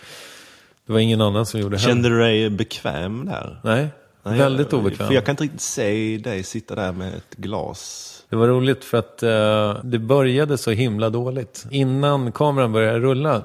det 0.86 0.94
var 0.94 1.00
ingen 1.00 1.22
annan 1.22 1.46
som 1.46 1.60
gjorde 1.60 1.76
det. 1.76 1.80
Kände 1.80 2.10
du 2.10 2.20
dig 2.20 2.50
bekväm 2.50 3.26
där? 3.26 3.60
Nej, 3.64 3.88
Nej, 4.24 4.40
väldigt 4.40 4.72
jag, 4.72 4.80
obekväm. 4.82 5.08
För 5.08 5.16
jag 5.16 5.26
kan 5.26 5.34
inte 5.34 5.44
riktigt 5.44 5.62
se 5.62 6.18
dig 6.18 6.44
sitta 6.44 6.76
där 6.76 6.92
med 6.92 7.14
ett 7.14 7.36
glas. 7.36 8.08
Det 8.30 8.36
var 8.36 8.48
roligt 8.48 8.86
för 8.86 8.98
att 8.98 9.24
eh, 9.24 9.84
det 9.84 10.00
började 10.00 10.58
så 10.58 10.72
himla 10.72 11.10
dåligt. 11.10 11.66
Innan 11.70 12.32
kameran 12.32 12.72
började 12.72 13.00
rulla. 13.00 13.44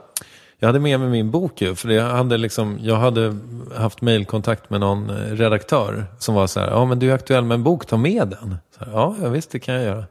Jag 0.59 0.69
hade 0.69 0.81
med 0.81 1.01
mig 1.01 1.09
min 1.09 1.31
bok 1.31 1.61
ju. 1.61 1.75
För 1.75 1.89
jag 1.89 2.05
hade, 2.05 2.37
liksom, 2.37 2.79
jag 2.83 2.97
hade 2.97 3.37
haft 3.77 4.03
mejlkontakt 4.03 4.71
med 4.71 4.81
någon 4.81 5.11
eh, 5.11 5.15
redaktör. 5.15 6.07
Som 6.19 6.35
var 6.35 6.47
så 6.47 6.61
här, 6.61 6.71
ja 6.71 6.85
men 6.85 6.99
du 6.99 7.11
är 7.11 7.15
aktuell 7.15 7.45
med 7.45 7.55
en 7.55 7.63
bok, 7.63 7.87
ta 7.87 7.97
med 7.97 8.29
den. 8.29 8.57
Så 8.79 8.85
här, 8.85 8.93
ja, 8.93 9.17
ja, 9.23 9.29
visst 9.29 9.51
det 9.51 9.59
kan 9.59 9.75
jag 9.75 9.85
göra. 9.85 10.05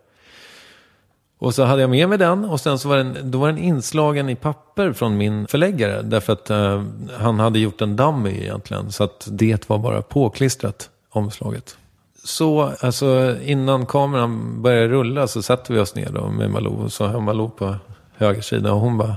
Och 1.39 1.55
så 1.55 1.63
hade 1.63 1.81
jag 1.81 1.89
med 1.89 2.09
mig 2.09 2.17
den 2.17 2.45
och 2.45 2.59
sen 2.59 2.79
så 2.79 2.89
var 2.89 2.97
den, 2.97 3.31
då 3.31 3.39
var 3.39 3.47
den 3.47 3.57
inslagen 3.57 4.29
i 4.29 4.35
papper 4.35 4.93
från 4.93 5.17
min 5.17 5.47
förläggare. 5.47 6.01
Därför 6.01 6.33
att 6.33 6.49
eh, 6.49 6.83
han 7.17 7.39
hade 7.39 7.59
gjort 7.59 7.81
en 7.81 7.95
dummy 7.95 8.29
egentligen. 8.29 8.91
Så 8.91 9.03
att 9.03 9.27
det 9.31 9.69
var 9.69 9.77
bara 9.77 10.01
påklistrat, 10.01 10.89
omslaget. 11.09 11.77
Så 12.23 12.71
alltså, 12.79 13.35
innan 13.43 13.85
kameran 13.85 14.61
började 14.61 14.87
rulla 14.87 15.27
så 15.27 15.41
satte 15.41 15.73
vi 15.73 15.79
oss 15.79 15.95
ner 15.95 16.09
då 16.09 16.29
med 16.29 16.51
Malou. 16.51 16.83
Och 16.83 16.93
så 16.93 17.05
har 17.05 17.19
Malou 17.19 17.49
på 17.49 17.75
höger 18.15 18.41
sida 18.41 18.73
och 18.73 18.79
hon 18.79 18.97
bara. 18.97 19.15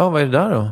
Ja, 0.00 0.10
vad 0.10 0.22
är 0.22 0.26
det 0.26 0.32
där 0.32 0.50
då? 0.50 0.70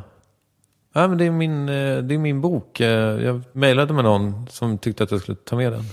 Ja, 0.93 1.09
men 1.09 1.19
det 1.19 1.25
är 1.25 1.31
min, 1.31 1.69
eh, 1.69 1.99
det 1.99 2.15
är 2.15 2.19
min 2.19 2.41
bok. 2.41 2.81
Eh, 2.81 3.25
jag 3.25 3.43
mejlade 3.53 3.93
med 3.93 4.05
någon 4.05 4.49
som 4.51 4.79
tyckte 4.79 5.05
att 5.05 5.11
jag 5.11 5.21
skulle 5.21 5.37
ta 5.37 5.57
med 5.57 5.73
den. 5.73 5.85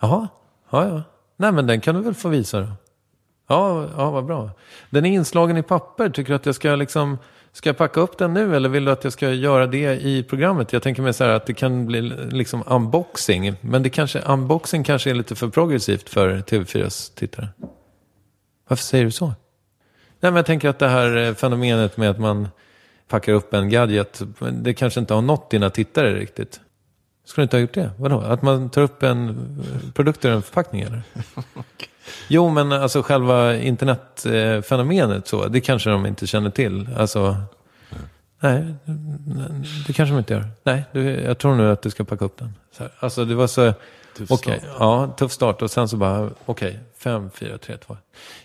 Jaha, 0.00 0.28
ja, 0.70 0.88
ja. 0.88 1.02
Nej, 1.36 1.52
men 1.52 1.66
den 1.66 1.80
kan 1.80 1.94
du 1.94 2.00
väl 2.00 2.14
få 2.14 2.28
visa 2.28 2.60
då. 2.60 2.66
Ja, 3.48 3.88
ja, 3.96 4.10
vad 4.10 4.24
bra. 4.24 4.50
Den 4.90 5.06
är 5.06 5.10
inslagen 5.10 5.56
i 5.56 5.62
papper. 5.62 6.10
Tycker 6.10 6.28
du 6.32 6.36
att 6.36 6.46
jag 6.46 6.54
ska 6.54 6.74
liksom... 6.74 7.18
Ska 7.52 7.68
jag 7.68 7.76
packa 7.76 8.00
upp 8.00 8.18
den 8.18 8.34
nu 8.34 8.56
eller 8.56 8.68
vill 8.68 8.84
du 8.84 8.90
att 8.90 9.04
jag 9.04 9.12
ska 9.12 9.30
göra 9.30 9.66
det 9.66 10.00
i 10.00 10.22
programmet? 10.22 10.72
Jag 10.72 10.82
tänker 10.82 11.02
mig 11.02 11.12
så 11.12 11.24
här 11.24 11.30
att 11.30 11.46
det 11.46 11.54
kan 11.54 11.86
bli 11.86 12.00
liksom 12.30 12.62
unboxing. 12.66 13.54
Men 13.60 13.82
det 13.82 13.90
kanske, 13.90 14.20
unboxing 14.20 14.84
kanske 14.84 15.10
är 15.10 15.14
lite 15.14 15.34
för 15.34 15.48
progressivt 15.48 16.08
för 16.08 16.38
TV4s 16.38 17.14
tittare. 17.14 17.48
Varför 18.68 18.84
säger 18.84 19.04
du 19.04 19.10
så? 19.10 19.32
Nej, 20.20 20.32
men 20.32 20.36
jag 20.36 20.46
tänker 20.46 20.68
att 20.68 20.78
det 20.78 20.88
här 20.88 21.16
eh, 21.16 21.34
fenomenet 21.34 21.96
med 21.96 22.10
att 22.10 22.18
man 22.18 22.48
packar 23.08 23.32
upp 23.32 23.54
en 23.54 23.68
gadget. 23.68 24.22
Det 24.52 24.74
kanske 24.74 25.00
inte 25.00 25.14
har 25.14 25.22
nått 25.22 25.50
dina 25.50 25.70
tittare 25.70 26.14
riktigt. 26.14 26.60
Skulle 27.24 27.42
du 27.42 27.44
inte 27.44 27.56
ha 27.56 27.60
gjort 27.60 27.74
det? 27.74 27.90
Vadå? 27.98 28.20
Att 28.20 28.42
man 28.42 28.70
tar 28.70 28.82
upp 28.82 29.02
en 29.02 29.28
eh, 29.28 29.92
produkt 29.92 30.24
ur 30.24 30.32
en 30.32 30.42
förpackning 30.42 30.80
eller? 30.80 31.02
Jo, 32.28 32.50
men 32.50 32.72
alltså 32.72 33.02
själva 33.02 33.56
internetfenomenet 33.56 35.28
så, 35.28 35.48
det 35.48 35.60
kanske 35.60 35.90
de 35.90 36.06
inte 36.06 36.26
känner 36.26 36.50
till. 36.50 36.88
Alltså, 36.96 37.36
nej, 38.40 38.74
det 39.86 39.92
kanske 39.92 40.14
de 40.14 40.18
inte 40.18 40.32
gör. 40.32 40.48
Nej, 40.62 40.84
jag 41.24 41.38
tror 41.38 41.54
nu 41.54 41.70
att 41.70 41.82
du 41.82 41.90
ska 41.90 42.04
packa 42.04 42.24
upp 42.24 42.38
den. 42.38 42.54
Alltså 42.98 43.24
det 43.24 43.34
var 43.34 43.46
så, 43.46 43.72
Tuff 44.16 44.30
okej, 44.30 44.58
start. 44.58 44.76
ja, 44.78 45.14
tuff 45.18 45.32
start. 45.32 45.62
Och 45.62 45.70
sen 45.70 45.88
så 45.88 45.96
bara, 45.96 46.30
okej, 46.46 46.78
fem, 46.98 47.30
fyra, 47.34 47.58
tre, 47.58 47.76
två. 47.76 47.96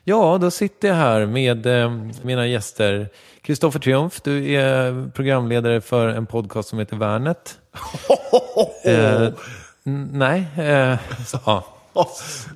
Ja, 0.04 0.38
då 0.42 0.52
sitter 0.52 0.88
jag 0.88 0.96
här 0.96 1.26
med 1.26 1.66
eh, 1.66 1.92
mina 2.22 2.48
gäster. 2.48 3.10
Kristoffer 3.42 3.80
Triumf, 3.80 4.22
du 4.22 4.54
är 4.54 5.10
programledare 5.16 5.82
för 5.82 6.08
en 6.08 6.26
podcast 6.26 6.70
som 6.70 6.80
heter 6.80 6.96
Värnet. 6.96 7.58
eh, 8.84 9.30
nej, 10.12 10.48
eh, 10.58 10.98
så, 11.26 11.40
ja. 11.46 11.68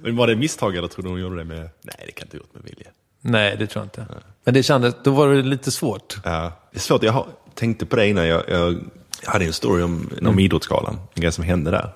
Men 0.02 0.16
var 0.16 0.28
det 0.28 0.36
misstag 0.36 0.76
eller 0.76 0.88
tror 0.88 1.04
du 1.04 1.10
hon 1.10 1.20
gjorde 1.20 1.36
det 1.38 1.44
med... 1.44 1.70
Nej, 1.82 2.04
det 2.06 2.12
kan 2.12 2.26
inte 2.26 2.38
ha 2.38 2.40
gjort 2.40 2.54
med 2.54 2.64
vilja. 2.64 2.88
Nej, 3.22 3.56
det 3.60 3.68
tror 3.68 3.82
jag 3.82 3.86
inte. 3.86 4.14
Men 4.44 4.54
det 4.54 4.64
kändes, 4.64 4.96
då 5.04 5.12
var 5.12 5.28
det 5.28 5.42
lite 5.42 5.72
svårt. 5.72 6.18
Ja, 6.24 6.52
det 6.72 6.78
är 6.78 6.82
svårt. 6.82 7.04
Jag 7.04 7.14
har, 7.14 7.28
tänkte 7.54 7.86
på 7.86 7.96
det 7.96 8.08
innan. 8.08 8.28
Jag, 8.28 8.44
jag, 8.50 8.76
jag 9.24 9.32
hade 9.32 9.46
en 9.46 9.54
story 9.54 9.84
om, 9.84 10.10
om 10.26 10.40
Idrottsgalan. 10.40 11.00
En 11.14 11.22
grej 11.22 11.32
som 11.32 11.44
hände 11.44 11.72
där. 11.72 11.90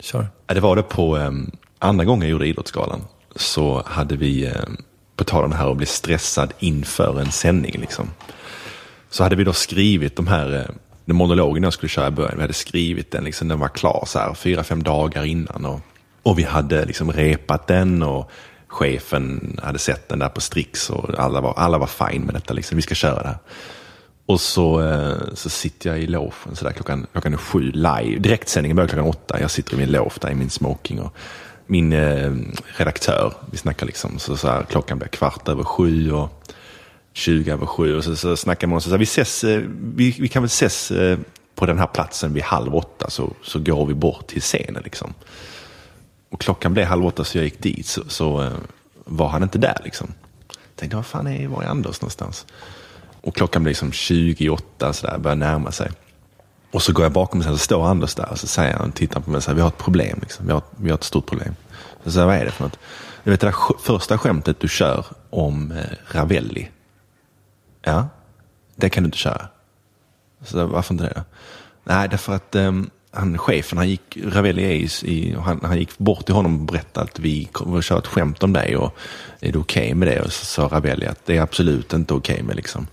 Kör. 0.00 0.28
Ja, 0.46 0.54
det 0.54 0.60
var 0.60 0.76
det 0.76 0.82
på 0.82 1.16
um, 1.16 1.50
andra 1.78 2.04
gången 2.04 2.22
jag 2.22 2.30
gjorde 2.30 2.46
Idrottsgalan. 2.46 3.04
Så 3.36 3.82
hade 3.86 4.16
vi, 4.16 4.46
um, 4.46 4.76
på 5.16 5.24
tal 5.24 5.44
om 5.44 5.50
det 5.50 5.56
här 5.56 5.70
att 5.70 5.76
bli 5.76 5.86
stressad 5.86 6.52
inför 6.58 7.20
en 7.20 7.32
sändning. 7.32 7.80
Liksom. 7.80 8.10
Så 9.10 9.22
hade 9.22 9.36
vi 9.36 9.44
då 9.44 9.52
skrivit 9.52 10.16
de 10.16 10.26
här, 10.26 10.52
eh, 10.54 10.60
uh, 10.60 10.66
den 11.04 11.16
monologen 11.16 11.62
jag 11.62 11.72
skulle 11.72 11.90
köra 11.90 12.08
i 12.08 12.10
början. 12.10 12.36
Vi 12.36 12.40
hade 12.40 12.54
skrivit 12.54 13.10
den, 13.10 13.24
liksom, 13.24 13.48
den 13.48 13.58
var 13.58 13.68
klar 13.68 14.04
så 14.06 14.18
här 14.18 14.34
fyra, 14.34 14.64
fem 14.64 14.82
dagar 14.82 15.24
innan. 15.24 15.64
Och, 15.64 15.80
och 16.22 16.38
vi 16.38 16.42
hade 16.42 16.84
liksom 16.84 17.12
repat 17.12 17.66
den 17.66 18.02
och 18.02 18.30
chefen 18.68 19.60
hade 19.62 19.78
sett 19.78 20.08
den 20.08 20.18
där 20.18 20.28
på 20.28 20.40
Strix 20.40 20.90
och 20.90 21.18
alla 21.18 21.40
var, 21.40 21.54
alla 21.56 21.78
var 21.78 21.86
fine 21.86 22.22
med 22.22 22.34
detta. 22.34 22.54
Liksom. 22.54 22.76
Vi 22.76 22.82
ska 22.82 22.94
köra 22.94 23.22
det 23.22 23.28
här. 23.28 23.38
Och 24.26 24.40
så, 24.40 24.82
eh, 24.82 25.34
så 25.34 25.50
sitter 25.50 25.90
jag 25.90 25.98
i 25.98 26.06
logen 26.06 26.56
sådär 26.56 26.72
klockan, 26.72 27.06
klockan 27.12 27.32
är 27.32 27.36
sju 27.36 27.72
live. 27.72 28.18
Direktsändningen 28.18 28.76
börjar 28.76 28.88
klockan 28.88 29.06
åtta. 29.06 29.40
Jag 29.40 29.50
sitter 29.50 29.74
i 29.74 29.76
min 29.76 29.90
loge 29.90 30.14
där 30.20 30.30
i 30.30 30.34
min 30.34 30.50
smoking. 30.50 31.00
Och 31.00 31.16
min 31.66 31.92
eh, 31.92 32.32
redaktör, 32.76 33.32
vi 33.50 33.56
snackar 33.56 33.86
liksom, 33.86 34.18
så, 34.18 34.36
så 34.36 34.48
här, 34.48 34.62
klockan 34.62 34.98
blir 34.98 35.08
kvart 35.08 35.48
över 35.48 35.64
sju 35.64 36.12
och 36.12 36.52
20 37.12 37.52
över 37.52 37.66
sju. 37.66 37.96
Och 37.96 38.04
så, 38.04 38.16
så 38.16 38.36
snackar 38.36 38.66
man 38.66 38.76
och 38.76 38.82
så, 38.82 38.88
så 38.88 38.94
här, 38.94 38.98
vi, 38.98 39.04
ses, 39.04 39.44
eh, 39.44 39.62
vi, 39.94 40.16
vi 40.18 40.28
kan 40.28 40.42
väl 40.42 40.46
ses 40.46 40.90
eh, 40.90 41.18
på 41.54 41.66
den 41.66 41.78
här 41.78 41.86
platsen 41.86 42.34
vid 42.34 42.42
halv 42.42 42.76
åtta 42.76 43.10
så, 43.10 43.32
så 43.42 43.58
går 43.58 43.86
vi 43.86 43.94
bort 43.94 44.26
till 44.26 44.42
scenen. 44.42 44.82
Liksom. 44.84 45.14
Och 46.30 46.40
klockan 46.40 46.74
blev 46.74 46.86
halv 46.86 47.06
åtta 47.06 47.24
så 47.24 47.38
jag 47.38 47.44
gick 47.44 47.62
dit 47.62 47.86
så, 47.86 48.02
så 48.08 48.42
eh, 48.42 48.52
var 49.04 49.28
han 49.28 49.42
inte 49.42 49.58
där. 49.58 49.80
Liksom. 49.84 50.14
Jag 50.48 50.76
tänkte, 50.76 50.96
vad 50.96 51.06
fan 51.06 51.26
är, 51.26 51.48
var 51.48 51.62
är 51.62 51.66
Anders 51.66 52.00
någonstans? 52.00 52.46
Och 53.26 53.34
klockan 53.34 53.62
blir 53.62 53.70
liksom 53.70 53.92
28, 53.92 54.92
så 54.92 55.06
där, 55.06 55.18
börjar 55.18 55.36
närma 55.36 55.72
sig. 55.72 55.90
Och 56.70 56.82
så 56.82 56.92
går 56.92 57.04
jag 57.04 57.12
bakom 57.12 57.40
och 57.40 57.46
så 57.46 57.58
står 57.58 57.86
Anders 57.86 58.14
där 58.14 58.28
och 58.30 58.38
så 58.38 58.46
säger 58.46 58.74
han, 58.74 58.92
tittar 58.92 59.20
på 59.20 59.30
mig 59.30 59.36
och 59.36 59.42
säger, 59.42 59.56
vi 59.56 59.60
har 59.60 59.68
ett 59.68 59.78
problem. 59.78 60.18
Liksom. 60.22 60.46
Vi, 60.46 60.52
har, 60.52 60.62
vi 60.76 60.90
har 60.90 60.98
ett 60.98 61.04
stort 61.04 61.26
problem. 61.26 61.54
Så 62.04 62.10
säger 62.10 62.26
vad 62.26 62.36
är 62.36 62.44
det 62.44 62.50
för 62.50 62.64
något? 62.64 62.78
Jag 63.22 63.30
vet 63.30 63.40
det 63.40 63.46
där 63.46 63.78
första 63.82 64.18
skämtet 64.18 64.60
du 64.60 64.68
kör 64.68 65.06
om 65.30 65.72
eh, 65.72 65.84
Ravelli. 66.06 66.68
Ja, 67.82 68.08
det 68.76 68.88
kan 68.88 69.02
du 69.02 69.06
inte 69.06 69.18
köra. 69.18 69.48
Så 70.44 70.66
varför 70.66 70.94
inte 70.94 71.04
det 71.04 71.12
då? 71.16 71.22
Nej, 71.84 72.08
därför 72.08 72.32
att 72.34 72.54
ehm, 72.54 72.90
han, 73.10 73.38
chefen, 73.38 73.78
han 73.78 73.88
gick, 73.88 74.18
Ravelli 74.24 74.64
är 74.64 74.70
i, 74.70 74.88
i, 75.02 75.36
han, 75.40 75.60
han 75.62 75.78
gick 75.78 75.98
bort 75.98 76.26
till 76.26 76.34
honom 76.34 76.60
och 76.60 76.66
berättade 76.66 77.06
att 77.10 77.18
vi 77.18 77.44
kommer 77.44 77.78
att 77.78 77.84
köra 77.84 77.98
ett 77.98 78.06
skämt 78.06 78.42
om 78.42 78.52
dig 78.52 78.76
och 78.76 78.96
är 79.40 79.52
det 79.52 79.58
okej 79.58 79.94
med 79.94 80.08
det? 80.08 80.20
Och 80.20 80.32
så 80.32 80.44
sa 80.44 80.68
Ravelli 80.68 81.06
att 81.06 81.26
det 81.26 81.36
är 81.36 81.42
absolut 81.42 81.92
inte 81.92 82.14
okej 82.14 82.42
med 82.42 82.56
liksom. 82.56 82.86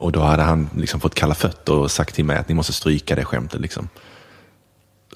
Och 0.00 0.12
då 0.12 0.20
hade 0.20 0.42
han 0.42 0.68
liksom 0.76 1.00
fått 1.00 1.14
kalla 1.14 1.34
fötter 1.34 1.72
och 1.74 1.90
sagt 1.90 2.14
till 2.14 2.24
mig 2.24 2.36
att 2.36 2.48
ni 2.48 2.54
måste 2.54 2.72
stryka 2.72 3.14
det 3.14 3.24
skämtet. 3.24 3.60
Liksom. 3.60 3.88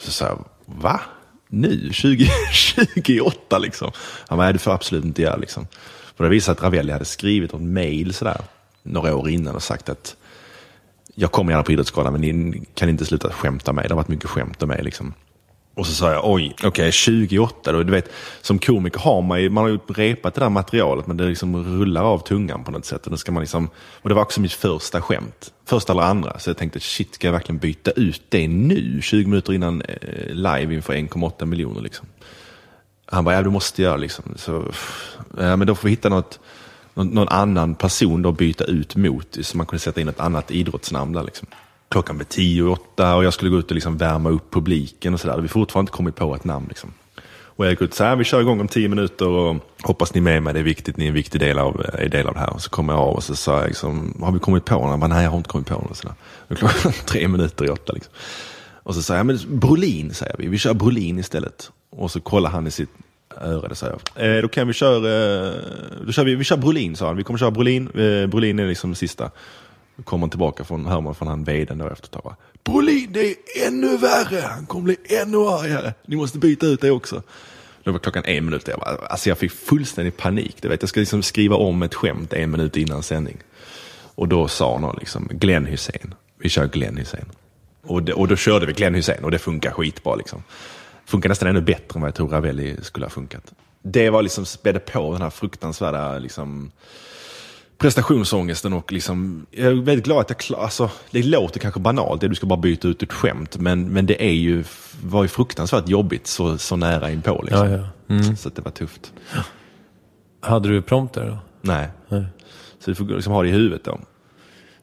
Så 0.01 0.11
sa 0.11 0.24
jag, 0.24 0.45
va? 0.66 1.01
Nu? 1.49 1.93
20, 1.93 2.28
28 3.05 3.59
liksom? 3.62 3.91
Han 4.28 4.39
bara, 4.39 4.45
"Nej, 4.45 4.53
det 4.53 4.59
får 4.59 4.70
jag 4.70 4.74
absolut 4.76 5.05
inte 5.05 5.22
göra 5.22 5.37
liksom. 5.37 5.66
För 6.16 6.24
det 6.24 6.30
visade 6.30 6.57
att 6.59 6.62
Ravelli 6.64 6.93
hade 6.93 7.05
skrivit 7.05 7.55
ett 7.55 7.61
mail 7.61 8.14
sådär, 8.14 8.41
några 8.82 9.16
år 9.16 9.28
innan 9.28 9.55
och 9.55 9.62
sagt 9.62 9.89
att 9.89 10.16
jag 11.14 11.32
kommer 11.32 11.53
gärna 11.53 11.62
på 11.62 11.72
Idrottsgalan 11.72 12.12
men 12.12 12.20
ni 12.20 12.62
kan 12.74 12.89
inte 12.89 13.05
sluta 13.05 13.32
skämta 13.32 13.72
med 13.72 13.82
mig. 13.82 13.89
Det 13.89 13.95
har 13.95 14.03
varit 14.03 14.09
mycket 14.09 14.30
skämt 14.30 14.62
om 14.62 14.68
mig. 14.68 14.82
Liksom. 14.82 15.14
Och 15.75 15.87
så 15.87 15.93
sa 15.93 16.12
jag, 16.12 16.22
oj, 16.25 16.57
okej, 16.62 16.93
28 16.93 17.72
då. 17.72 17.83
Du 17.83 17.93
vet, 17.93 18.12
som 18.41 18.59
komiker 18.59 19.01
har 19.01 19.22
man 19.22 19.43
ju, 19.43 19.51
man 19.51 19.64
har 19.64 19.70
ju 19.70 19.79
repat 19.89 20.35
det 20.35 20.41
där 20.41 20.49
materialet 20.49 21.07
men 21.07 21.16
det 21.16 21.25
liksom 21.25 21.79
rullar 21.79 22.03
av 22.03 22.18
tungan 22.18 22.64
på 22.64 22.70
något 22.70 22.85
sätt. 22.85 23.05
Och, 23.05 23.11
då 23.11 23.16
ska 23.16 23.33
man 23.33 23.41
liksom, 23.41 23.68
och 23.77 24.09
det 24.09 24.14
var 24.14 24.22
också 24.22 24.41
mitt 24.41 24.53
första 24.53 25.03
skämt. 25.03 25.53
Första 25.64 25.93
eller 25.93 26.03
andra. 26.03 26.39
Så 26.39 26.51
jag 26.51 26.57
tänkte, 26.57 26.81
shit, 26.81 27.14
ska 27.14 27.27
jag 27.27 27.33
verkligen 27.33 27.59
byta 27.59 27.91
ut 27.91 28.22
det 28.29 28.49
nu? 28.49 29.01
20 29.03 29.27
minuter 29.27 29.53
innan 29.53 29.83
eh, 29.83 30.29
live 30.29 30.75
inför 30.75 30.93
1,8 30.93 31.45
miljoner 31.45 31.81
liksom. 31.81 32.07
Han 33.07 33.25
bara, 33.25 33.35
ja 33.35 33.43
du 33.43 33.51
måste 33.51 33.83
göra 33.83 33.97
liksom. 33.97 34.25
Så, 34.37 34.64
ja, 35.39 35.57
men 35.57 35.66
då 35.66 35.75
får 35.75 35.89
vi 35.89 35.91
hitta 35.91 36.09
något, 36.09 36.41
någon, 36.95 37.09
någon 37.09 37.29
annan 37.29 37.75
person 37.75 38.22
då 38.22 38.29
att 38.29 38.39
byta 38.39 38.64
ut 38.64 38.97
mot. 38.97 39.39
Så 39.41 39.57
man 39.57 39.66
kunde 39.66 39.81
sätta 39.81 40.01
in 40.01 40.09
ett 40.09 40.20
annat 40.20 40.51
idrottsnamn 40.51 41.12
där 41.12 41.22
liksom. 41.22 41.49
Klockan 41.95 42.17
blev 42.17 42.27
tio 42.27 42.63
och 42.63 42.73
åtta 42.73 43.17
och 43.17 43.25
jag 43.25 43.35
skulle 43.35 43.51
gå 43.51 43.59
ut 43.59 43.69
och 43.69 43.75
liksom 43.75 43.97
värma 43.97 44.31
upp 44.31 44.51
publiken 44.51 45.15
och 45.15 45.21
sådär. 45.21 45.37
Vi 45.37 45.41
har 45.41 45.49
fortfarande 45.49 45.89
inte 45.89 45.97
kommit 45.97 46.17
på 46.17 46.35
ett 46.35 46.45
namn 46.45 46.67
liksom. 46.69 46.93
Och 47.45 47.65
jag 47.65 47.73
gick 47.73 47.83
ut 47.83 47.91
och 47.91 47.97
sa, 47.97 48.15
vi 48.15 48.25
kör 48.25 48.41
igång 48.41 48.61
om 48.61 48.69
tio 48.69 48.89
minuter 48.89 49.29
och 49.29 49.57
hoppas 49.83 50.15
ni 50.15 50.19
är 50.19 50.23
med 50.23 50.43
mig, 50.43 50.55
det 50.55 50.61
är 50.61 50.65
viktigt, 50.65 50.97
ni 50.97 51.05
är 51.05 51.09
en 51.09 51.15
viktig 51.15 51.41
del 51.41 51.59
av, 51.59 51.87
är 51.93 52.09
del 52.09 52.27
av 52.27 52.35
det 52.35 52.41
här. 52.41 52.53
Och 52.53 52.63
så 52.63 52.71
kom 52.71 52.89
jag 52.89 52.99
av 52.99 53.15
och 53.15 53.23
så 53.23 53.37
sa 53.37 53.61
jag, 53.61 53.69
liksom, 53.69 54.19
har 54.23 54.33
vi 54.33 54.39
kommit 54.39 54.65
på 54.65 54.87
någon? 54.87 55.11
Nej 55.11 55.25
jag 55.25 55.31
har 55.31 55.37
inte 55.37 55.49
kommit 55.49 55.69
på 55.69 55.75
någon. 55.75 55.95
Sådär. 55.95 56.15
Klockan 56.49 56.93
tre 57.07 57.29
minuter 57.29 57.65
i 57.65 57.69
åtta 57.69 57.93
liksom. 57.93 58.13
Och 58.73 58.95
så 58.95 59.03
sa 59.03 59.17
jag, 59.17 59.27
men 59.27 59.39
Brolin 59.49 60.15
säger 60.15 60.37
vi, 60.39 60.49
vi 60.49 60.59
kör 60.59 60.75
Brolin 60.75 61.19
istället. 61.19 61.71
Och 61.91 62.11
så 62.11 62.21
kollar 62.21 62.51
han 62.51 62.67
i 62.67 62.71
sitt 62.71 62.91
öra, 63.41 63.69
det 63.69 63.75
säger 63.75 63.97
jag. 64.15 64.37
Eh, 64.37 64.43
då 64.43 64.49
kan 64.49 64.67
vi 64.67 64.73
köra, 64.73 64.97
eh, 64.97 65.55
då 66.07 66.13
kör 66.13 66.25
vi, 66.25 66.35
vi 66.35 66.45
kör 66.45 66.57
Brolin 66.57 66.97
sa 66.97 67.07
han, 67.07 67.17
vi 67.17 67.23
kommer 67.23 67.39
köra 67.39 67.51
Brolin, 67.51 67.89
eh, 67.89 68.27
Brolin 68.27 68.59
är 68.59 68.67
liksom 68.67 68.95
sista. 68.95 69.31
Kommer 70.05 70.29
tillbaka 70.29 70.65
från, 70.65 70.87
hör 70.87 71.01
man 71.01 71.15
från 71.15 71.29
han 71.29 71.45
veden 71.45 71.79
då 71.79 71.89
efter 71.89 72.07
ett 72.07 72.13
tag. 72.13 72.23
bara, 72.23 72.37
Brolin 72.65 73.13
det 73.13 73.31
är 73.31 73.37
ännu 73.67 73.97
värre, 73.97 74.41
han 74.41 74.67
kommer 74.67 74.85
bli 74.85 74.97
ännu 75.23 75.39
argare, 75.39 75.95
ni 76.07 76.17
måste 76.17 76.39
byta 76.39 76.67
ut 76.67 76.81
det 76.81 76.91
också. 76.91 77.23
Då 77.85 77.93
var 77.93 77.99
klockan 77.99 78.25
en 78.25 78.45
minut. 78.45 78.69
Jag, 78.69 78.79
bara, 78.81 78.97
alltså 79.07 79.29
jag 79.29 79.39
fick 79.39 79.53
fullständig 79.53 80.17
panik. 80.17 80.57
Du 80.63 80.69
vet. 80.69 80.83
Jag 80.83 80.89
ska 80.89 81.01
liksom 81.01 81.23
skriva 81.23 81.57
om 81.57 81.83
ett 81.83 81.95
skämt 81.95 82.33
en 82.33 82.51
minut 82.51 82.77
innan 82.77 83.03
sändning. 83.03 83.39
Och 84.15 84.29
då 84.29 84.49
sa 84.49 84.79
någon 84.79 84.97
liksom, 84.99 85.29
Glenn 85.33 85.67
Hussein. 85.67 86.15
Vi 86.39 86.49
kör 86.49 86.67
Glenn 86.67 86.97
Hussein. 86.97 87.25
Och, 87.83 88.03
det, 88.03 88.13
och 88.13 88.29
då 88.29 88.37
körde 88.37 88.67
vi 88.67 88.73
Glenn 88.73 88.95
Hussein 88.95 89.25
och 89.25 89.31
det 89.31 89.39
funkar 89.39 89.71
skitbra. 89.71 90.15
Liksom. 90.15 90.43
Funkar 91.05 91.29
nästan 91.29 91.49
ännu 91.49 91.61
bättre 91.61 91.95
än 91.95 92.01
vad 92.01 92.09
jag 92.09 92.15
tror 92.15 92.29
Ravelli 92.29 92.77
skulle 92.83 93.07
ha 93.07 93.11
funkat. 93.11 93.53
Det 93.83 94.11
var 94.11 94.23
liksom 94.23 94.47
spädde 94.47 94.79
på 94.79 95.13
den 95.13 95.23
här 95.23 95.31
fruktansvärda 95.31 96.19
liksom, 96.19 96.71
prestationsångesten 97.85 98.72
och 98.72 98.93
liksom, 98.93 99.47
jag 99.51 99.66
är 99.66 99.74
väldigt 99.74 100.05
glad 100.05 100.20
att 100.20 100.30
jag 100.30 100.39
klar, 100.39 100.61
alltså, 100.61 100.91
det 101.11 101.22
låter 101.22 101.61
kanske 101.61 101.80
banalt, 101.80 102.20
det 102.20 102.28
du 102.28 102.35
ska 102.35 102.47
bara 102.47 102.61
byta 102.61 102.89
ut 102.89 103.03
ett 103.03 103.12
skämt, 103.12 103.57
men, 103.59 103.89
men 103.89 104.07
det 104.07 104.24
är 104.24 104.32
ju, 104.32 104.64
var 105.03 105.22
ju 105.22 105.28
fruktansvärt 105.28 105.89
jobbigt 105.89 106.26
så, 106.26 106.59
så 106.59 106.76
nära 106.76 107.11
inpå. 107.11 107.43
Liksom. 107.43 107.70
Ja, 107.70 107.76
ja. 108.09 108.14
Mm. 108.14 108.37
Så 108.37 108.49
det 108.49 108.62
var 108.62 108.70
tufft. 108.70 109.12
Hade 110.41 110.68
du 110.68 110.82
prompter 110.82 111.26
då? 111.26 111.39
Nej. 111.61 111.89
Nej. 112.09 112.24
Så 112.78 112.91
du 112.91 112.95
får 112.95 113.05
liksom 113.05 113.32
ha 113.32 113.43
det 113.43 113.49
i 113.49 113.53
huvudet 113.53 113.85
då. 113.85 114.01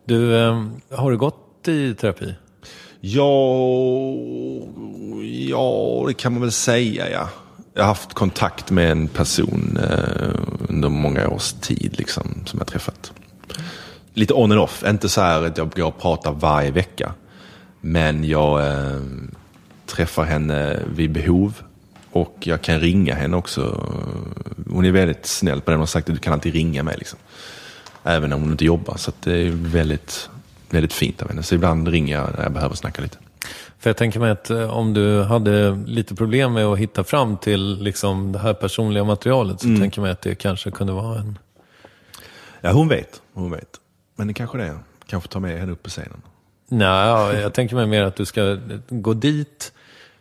Du, 0.06 0.38
eh, 0.38 0.66
har 0.90 1.12
du 1.12 1.18
gått 1.18 1.68
i 1.68 1.94
terapi? 1.94 2.36
Ja, 3.00 3.24
ja, 5.24 6.04
det 6.08 6.14
kan 6.14 6.32
man 6.32 6.42
väl 6.42 6.52
säga 6.52 7.10
ja. 7.10 7.30
Jag 7.74 7.82
har 7.82 7.88
haft 7.88 8.14
kontakt 8.14 8.72
med 8.72 8.92
en 8.92 9.08
person 9.08 9.78
eh, 9.84 10.36
under 10.70 10.90
många 10.90 11.28
års 11.28 11.54
tid 11.54 11.96
liksom, 11.98 12.44
som 12.46 12.60
jag 12.60 12.68
träffat. 12.68 13.12
Lite 14.14 14.34
on 14.34 14.52
and 14.52 14.62
off, 14.62 14.84
inte 14.88 15.10
så 15.10 15.22
här 15.22 15.44
att 15.44 15.58
jag 15.58 15.72
går 15.72 15.86
och 15.86 16.02
pratar 16.02 16.32
varje 16.32 16.72
vecka. 16.72 17.14
Men 17.82 18.24
jag 18.24 18.68
eh, 18.68 19.02
träffar 19.86 20.24
henne 20.24 20.80
vid 20.96 21.12
behov 21.12 21.62
och 22.12 22.38
jag 22.40 22.62
kan 22.62 22.80
ringa 22.80 23.16
henne 23.16 23.38
också. 23.38 23.92
Hon 24.70 24.86
är 24.86 24.92
väldigt 24.92 25.26
snäll 25.26 25.62
på 25.62 25.72
det. 25.72 25.76
Hon 25.76 25.82
har 25.82 25.88
sagt 25.88 26.10
att 26.10 26.16
du 26.16 26.22
kan 26.22 26.34
alltid 26.34 26.54
ringa 26.54 26.84
mig. 26.84 26.96
Liksom. 26.98 27.20
Även 28.04 28.34
om 28.34 28.42
hon 28.42 28.52
inte 28.52 28.66
jobbar. 28.66 28.98
Så 28.98 29.10
att 29.10 29.22
det 29.22 29.38
är 29.38 29.52
väldigt, 29.52 30.30
väldigt 30.70 30.94
fint 30.94 31.22
av 31.22 31.30
henne. 31.30 31.44
Så 31.44 31.56
ibland 31.56 31.88
ringer 31.88 32.16
jag 32.16 32.30
när 32.36 32.44
jag 32.44 32.52
behöver 32.52 32.76
snacka 32.76 33.02
lite. 33.02 33.18
För 33.82 33.90
jag 33.90 33.98
tänker 33.98 34.20
mig 34.20 34.32
att 34.32 34.50
eh, 34.50 34.78
om 34.78 34.94
du 34.94 35.24
hade 35.24 35.72
lite 35.86 36.16
problem 36.16 36.54
med 36.54 36.66
att 36.66 36.78
hitta 36.80 37.04
fram 37.04 37.38
till 37.38 37.78
liksom, 37.84 38.32
det 38.32 38.40
här 38.40 38.54
personliga 38.54 39.04
materialet 39.04 39.62
så 39.62 39.68
Mm. 39.68 39.80
tänker 39.80 40.02
mig 40.02 40.12
att 40.12 40.22
det 40.22 40.36
kanske 40.36 40.72
kunde 40.72 40.94
vara 40.94 41.20
en... 41.20 41.38
Ja, 42.62 42.72
hon 42.72 42.88
vet. 42.88 43.22
Hon 43.34 43.52
vet. 43.52 43.70
Men 44.16 44.28
det 44.28 44.34
kanske 44.34 44.58
det 44.58 44.64
är. 44.66 44.78
Kanske 45.08 45.30
ta 45.30 45.40
med 45.40 45.60
henne 45.60 45.72
upp 45.72 45.84
på 45.84 45.90
scenen. 45.90 46.22
Nej, 46.70 46.88
ja, 46.88 47.34
jag 47.34 47.54
tänker 47.54 47.76
mig 47.76 47.88
mer 47.88 48.04
att 48.04 48.16
du 48.16 48.26
ska 48.26 48.58
gå 48.90 49.14
dit, 49.14 49.74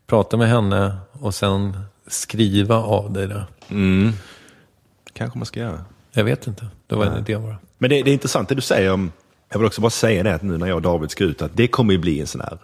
prata 0.06 0.36
med 0.36 0.48
henne 0.48 0.96
och 1.12 1.34
sen 1.34 1.78
skriva 2.06 2.76
av 2.76 3.12
dig 3.12 3.26
det. 3.26 3.46
Mm. 3.68 4.12
Kanske 5.12 5.38
man 5.38 5.46
ska 5.46 5.60
göra. 5.60 5.84
Jag 6.12 6.24
vet 6.24 6.46
inte, 6.46 6.66
det 6.86 6.94
var 6.94 7.04
en 7.06 7.18
idé 7.18 7.38
bara. 7.38 7.56
Men 7.78 7.90
det, 7.90 8.02
det 8.02 8.10
är 8.10 8.12
intressant 8.12 8.48
det 8.48 8.54
du 8.54 8.60
säger 8.60 8.92
om, 8.92 9.12
jag 9.52 9.58
vill 9.58 9.66
också 9.66 9.80
bara 9.80 9.90
säga 9.90 10.22
det 10.22 10.34
att 10.34 10.42
nu 10.42 10.58
när 10.58 10.66
jag 10.66 10.76
och 10.76 10.82
David 10.82 11.10
ska 11.10 11.24
ut, 11.24 11.42
att 11.42 11.56
det 11.56 11.68
kommer 11.68 11.92
ju 11.92 11.98
bli 11.98 12.20
en 12.20 12.26
sån 12.26 12.40
här 12.40 12.58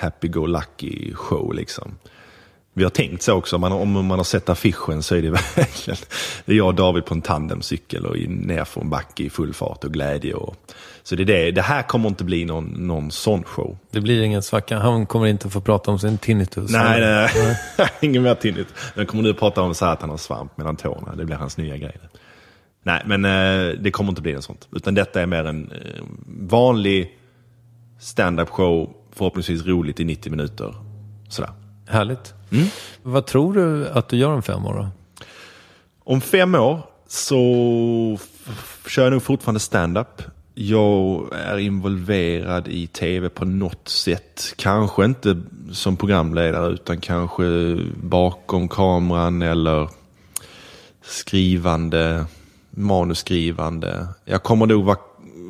happy-go-lucky 0.00 1.14
show 1.14 1.54
liksom. 1.54 1.94
Vi 2.74 2.82
har 2.82 2.90
tänkt 2.90 3.22
så 3.22 3.34
också, 3.34 3.56
om 3.56 3.60
man, 3.60 3.72
om 3.72 4.06
man 4.06 4.18
har 4.18 4.24
sett 4.24 4.48
affischen 4.48 5.02
så 5.02 5.14
är 5.14 5.22
det 5.22 5.30
verkligen, 5.56 5.98
det 6.44 6.52
är 6.52 6.56
jag 6.56 6.66
och 6.66 6.74
David 6.74 7.04
på 7.04 7.14
en 7.14 7.22
tandemcykel 7.22 8.06
och 8.06 8.16
nerför 8.28 8.80
en 8.80 8.90
backe 8.90 9.22
i 9.22 9.30
full 9.30 9.54
fart 9.54 9.84
och 9.84 9.92
glädje. 9.92 10.34
Och, 10.34 10.56
så 11.02 11.14
det, 11.14 11.22
är 11.22 11.26
det, 11.26 11.50
det 11.50 11.62
här 11.62 11.82
kommer 11.82 12.08
inte 12.08 12.24
bli 12.24 12.44
någon, 12.44 12.64
någon 12.64 13.10
sån 13.10 13.44
show. 13.44 13.78
Det 13.90 14.00
blir 14.00 14.22
ingen 14.22 14.42
svacka. 14.42 14.78
Han 14.78 15.06
kommer 15.06 15.26
inte 15.26 15.50
få 15.50 15.60
prata 15.60 15.90
om 15.90 15.98
sin 15.98 16.18
tinnitus. 16.18 16.70
Nej, 16.70 17.00
nej, 17.00 17.58
ingen 18.00 18.22
mer 18.22 18.34
tinnitt. 18.34 18.68
Men 18.94 19.06
kommer 19.06 19.22
nu 19.22 19.34
prata 19.34 19.62
om 19.62 19.74
så 19.74 19.84
här 19.84 19.92
att 19.92 20.00
han 20.00 20.10
har 20.10 20.16
svamp 20.16 20.56
mellan 20.56 20.76
tårna. 20.76 21.16
Det 21.16 21.24
blir 21.24 21.36
hans 21.36 21.56
nya 21.56 21.76
grej. 21.76 21.98
Nej, 22.82 23.02
men 23.06 23.24
eh, 23.24 23.74
det 23.80 23.90
kommer 23.90 24.10
inte 24.10 24.22
bli 24.22 24.32
något 24.32 24.44
sånt. 24.44 24.68
Utan 24.72 24.94
detta 24.94 25.22
är 25.22 25.26
mer 25.26 25.44
en 25.44 25.70
eh, 25.70 26.02
vanlig 26.26 27.18
stand-up 28.00 28.48
show. 28.48 28.94
Förhoppningsvis 29.12 29.66
roligt 29.66 30.00
i 30.00 30.04
90 30.04 30.30
minuter. 30.30 30.74
Sådär. 31.28 31.50
Härligt. 31.86 32.34
Mm. 32.50 32.66
Vad 33.02 33.26
tror 33.26 33.54
du 33.54 33.88
att 33.88 34.08
du 34.08 34.16
gör 34.16 34.32
om 34.32 34.42
fem 34.42 34.66
år 34.66 34.74
då? 34.74 34.88
Om 36.04 36.20
fem 36.20 36.54
år 36.54 36.80
så 37.08 38.18
kör 38.86 39.02
jag 39.02 39.12
nog 39.12 39.22
fortfarande 39.22 39.60
stand-up. 39.60 40.22
Jag 40.54 41.28
är 41.32 41.58
involverad 41.58 42.68
i 42.68 42.86
tv 42.86 43.28
på 43.28 43.44
något 43.44 43.88
sätt. 43.88 44.54
Kanske 44.56 45.04
inte 45.04 45.40
som 45.72 45.96
programledare 45.96 46.72
utan 46.72 47.00
kanske 47.00 47.44
bakom 48.02 48.68
kameran 48.68 49.42
eller 49.42 49.88
skrivande, 51.02 52.26
manusskrivande. 52.70 54.06
Jag 54.24 54.42
kommer 54.42 54.66
nog 54.66 54.84
vara, 54.84 54.98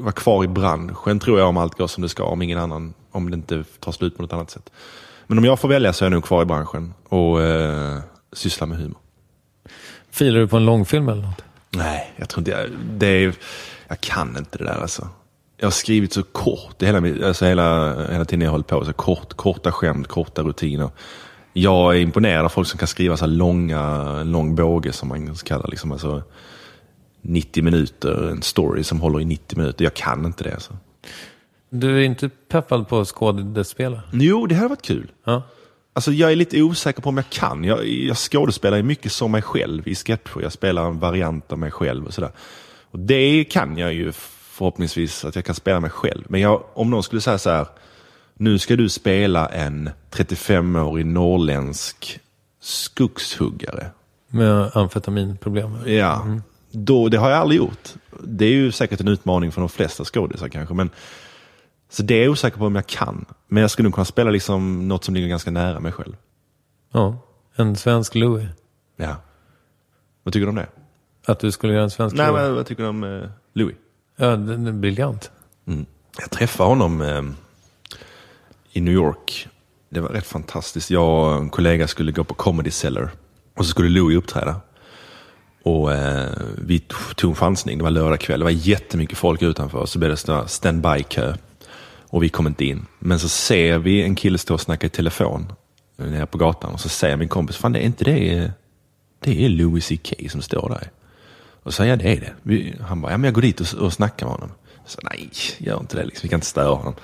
vara 0.00 0.12
kvar 0.12 0.44
i 0.44 0.48
branschen 0.48 1.18
tror 1.18 1.38
jag 1.38 1.48
om 1.48 1.56
allt 1.56 1.78
går 1.78 1.86
som 1.86 2.02
det 2.02 2.08
ska. 2.08 2.24
Om 2.24 2.42
ingen 2.42 2.58
annan, 2.58 2.94
om 3.12 3.30
det 3.30 3.34
inte 3.34 3.64
tar 3.80 3.92
slut 3.92 4.16
på 4.16 4.22
något 4.22 4.32
annat 4.32 4.50
sätt. 4.50 4.70
Men 5.26 5.38
om 5.38 5.44
jag 5.44 5.60
får 5.60 5.68
välja 5.68 5.92
så 5.92 6.04
är 6.04 6.06
jag 6.06 6.12
nog 6.12 6.24
kvar 6.24 6.42
i 6.42 6.44
branschen 6.44 6.94
och 7.08 7.42
eh, 7.42 7.98
syssla 8.32 8.66
med 8.66 8.78
humor. 8.78 8.98
Filar 10.10 10.40
du 10.40 10.48
på 10.48 10.56
en 10.56 10.64
långfilm 10.64 11.08
eller 11.08 11.22
något? 11.22 11.44
Nej, 11.70 12.12
jag 12.16 12.28
tror 12.28 12.40
inte 12.40 12.50
jag, 12.50 12.70
det 12.98 13.06
är, 13.06 13.34
jag 13.88 14.00
kan 14.00 14.36
inte 14.36 14.58
det 14.58 14.64
där 14.64 14.80
alltså. 14.80 15.08
Jag 15.56 15.66
har 15.66 15.70
skrivit 15.70 16.12
så 16.12 16.22
kort, 16.22 16.82
hela, 16.82 17.26
alltså 17.26 17.44
hela, 17.44 17.94
hela 18.06 18.24
tiden 18.24 18.40
jag 18.40 18.48
har 18.48 18.52
hållit 18.52 18.66
på, 18.66 18.84
så 18.84 18.92
kort, 18.92 19.34
korta 19.34 19.72
skämt, 19.72 20.08
korta 20.08 20.42
rutiner. 20.42 20.90
Jag 21.52 21.96
är 21.96 22.00
imponerad 22.00 22.44
av 22.44 22.48
folk 22.48 22.68
som 22.68 22.78
kan 22.78 22.88
skriva 22.88 23.16
så 23.16 23.26
långa, 23.26 24.22
lång 24.22 24.54
båge 24.54 24.92
som 24.92 25.08
man 25.08 25.34
kallar 25.34 25.66
liksom, 25.68 25.92
alltså 25.92 26.22
90 27.22 27.62
minuter, 27.62 28.28
en 28.30 28.42
story 28.42 28.84
som 28.84 29.00
håller 29.00 29.20
i 29.20 29.24
90 29.24 29.58
minuter. 29.58 29.84
Jag 29.84 29.94
kan 29.94 30.26
inte 30.26 30.44
det 30.44 30.54
alltså. 30.54 30.76
Du 31.74 31.98
är 31.98 32.02
inte 32.02 32.28
peppad 32.28 32.88
på 32.88 33.04
skådespela? 33.04 34.02
Jo, 34.12 34.46
det 34.46 34.54
hade 34.54 34.68
varit 34.68 34.82
kul. 34.82 35.10
Ja. 35.24 35.42
Alltså 35.92 36.12
jag 36.12 36.32
är 36.32 36.36
lite 36.36 36.62
osäker 36.62 37.02
på 37.02 37.08
om 37.08 37.16
jag 37.16 37.30
kan. 37.30 37.64
Jag, 37.64 37.88
jag 37.88 38.16
skådespelar 38.16 38.76
ju 38.76 38.82
mycket 38.82 39.12
som 39.12 39.30
mig 39.30 39.42
själv 39.42 39.88
i 39.88 39.94
sketcher. 39.94 40.40
Jag 40.42 40.52
spelar 40.52 40.86
en 40.86 40.98
variant 40.98 41.52
av 41.52 41.58
mig 41.58 41.70
själv 41.70 42.06
och 42.06 42.14
sådär. 42.14 42.30
Och 42.90 42.98
det 42.98 43.44
kan 43.44 43.78
jag 43.78 43.92
ju 43.92 44.12
förhoppningsvis 44.12 45.24
att 45.24 45.36
jag 45.36 45.44
kan 45.44 45.54
spela 45.54 45.80
mig 45.80 45.90
själv. 45.90 46.24
Men 46.28 46.40
jag, 46.40 46.64
om 46.74 46.90
någon 46.90 47.02
skulle 47.02 47.20
säga 47.20 47.38
så 47.38 47.50
här. 47.50 47.66
Nu 48.34 48.58
ska 48.58 48.76
du 48.76 48.88
spela 48.88 49.48
en 49.48 49.90
35-årig 50.10 51.06
norrländsk 51.06 52.20
skogshuggare. 52.60 53.86
Med 54.28 54.70
amfetaminproblem? 54.76 55.78
Ja, 55.86 56.26
då, 56.70 57.08
det 57.08 57.16
har 57.16 57.30
jag 57.30 57.38
aldrig 57.38 57.58
gjort. 57.58 57.88
Det 58.20 58.44
är 58.44 58.50
ju 58.50 58.72
säkert 58.72 59.00
en 59.00 59.08
utmaning 59.08 59.52
för 59.52 59.60
de 59.60 59.68
flesta 59.68 60.04
skådisar 60.04 60.48
kanske. 60.48 60.74
Men, 60.74 60.90
så 61.92 62.02
det 62.02 62.14
är 62.14 62.22
jag 62.22 62.30
osäker 62.30 62.58
på 62.58 62.66
om 62.66 62.74
jag 62.74 62.86
kan. 62.86 63.24
Men 63.48 63.60
jag 63.60 63.70
skulle 63.70 63.86
nog 63.86 63.94
kunna 63.94 64.04
spela 64.04 64.30
liksom 64.30 64.88
något 64.88 65.04
som 65.04 65.14
ligger 65.14 65.28
ganska 65.28 65.50
nära 65.50 65.80
mig 65.80 65.92
själv. 65.92 66.16
Ja. 66.92 67.18
En 67.54 67.76
svensk 67.76 68.14
Louis. 68.14 68.48
Ja. 68.96 69.16
Vad 70.22 70.32
tycker 70.32 70.46
du 70.46 70.50
om 70.50 70.56
det? 70.56 70.66
Att 71.26 71.38
du 71.40 71.52
skulle 71.52 71.72
göra 71.72 71.82
en 71.84 71.90
svensk 71.90 72.16
Nej, 72.16 72.26
Louis? 72.26 72.42
men 72.42 72.54
vad 72.54 72.66
tycker 72.66 72.82
du 72.82 72.88
om 72.88 73.04
eh, 73.04 73.28
Louis? 73.52 73.76
Ja, 74.16 74.36
den 74.36 74.66
är 74.66 74.72
briljant. 74.72 75.30
Jag 76.18 76.30
träffade 76.30 76.68
honom 76.68 77.02
eh, 77.02 77.22
i 78.72 78.80
New 78.80 78.94
York. 78.94 79.48
Det 79.88 80.00
var 80.00 80.08
rätt 80.08 80.26
fantastiskt. 80.26 80.90
Jag 80.90 81.32
och 81.32 81.34
en 81.36 81.50
kollega 81.50 81.88
skulle 81.88 82.12
gå 82.12 82.24
på 82.24 82.34
Comedy 82.34 82.70
Cellar. 82.70 83.10
Och 83.56 83.64
så 83.64 83.70
skulle 83.70 83.88
Louis 83.88 84.18
uppträda. 84.18 84.60
Och 85.62 85.92
eh, 85.92 86.30
vi 86.58 86.78
tog 87.16 87.30
en 87.30 87.36
chansning. 87.36 87.78
Det 87.78 87.84
var 87.84 87.90
lördag 87.90 88.20
kväll. 88.20 88.40
Det 88.40 88.44
var 88.44 88.50
jättemycket 88.50 89.18
folk 89.18 89.42
utanför. 89.42 89.86
Så 89.86 89.98
blev 89.98 90.10
det 90.10 90.48
stand-by-kö. 90.48 91.34
Och 92.12 92.22
vi 92.22 92.28
kom 92.28 92.46
inte 92.46 92.64
in. 92.64 92.86
Men 92.98 93.18
så 93.18 93.28
ser 93.28 93.78
vi 93.78 94.02
en 94.02 94.14
kille 94.14 94.38
stå 94.38 94.54
och 94.54 94.60
snacka 94.60 94.86
i 94.86 94.90
telefon. 94.90 95.52
eh, 95.98 96.06
Nere 96.06 96.26
på 96.26 96.38
gatan. 96.38 96.72
Och 96.74 96.80
så 96.80 96.88
säger 96.88 97.16
min 97.16 97.28
kompis, 97.28 97.56
fan 97.56 97.72
det 97.72 97.78
är 97.78 97.84
inte 97.84 98.04
det. 98.04 98.34
eh, 98.38 98.50
Det 99.20 99.44
är 99.44 99.48
Louis 99.48 99.86
CK 99.86 100.30
som 100.30 100.42
står 100.42 100.68
där. 100.68 100.90
Och 101.62 101.72
så 101.72 101.76
säger 101.76 101.90
jag, 101.90 101.98
det 101.98 102.12
är 102.12 102.20
det. 102.20 102.32
Vi, 102.42 102.74
han 102.80 103.00
bara, 103.00 103.12
ja 103.12 103.18
men 103.18 103.24
jag 103.24 103.34
går 103.34 103.42
dit 103.42 103.60
och, 103.60 103.74
och 103.74 103.92
snackar 103.92 104.26
med 104.26 104.34
honom. 104.34 104.50
Så 104.86 105.00
nej, 105.02 105.30
gör 105.58 105.80
inte 105.80 105.96
det 105.96 106.04
liksom. 106.04 106.20
Vi 106.22 106.28
kan 106.28 106.36
inte 106.36 106.46
störa 106.46 106.74
honom. 106.74 106.94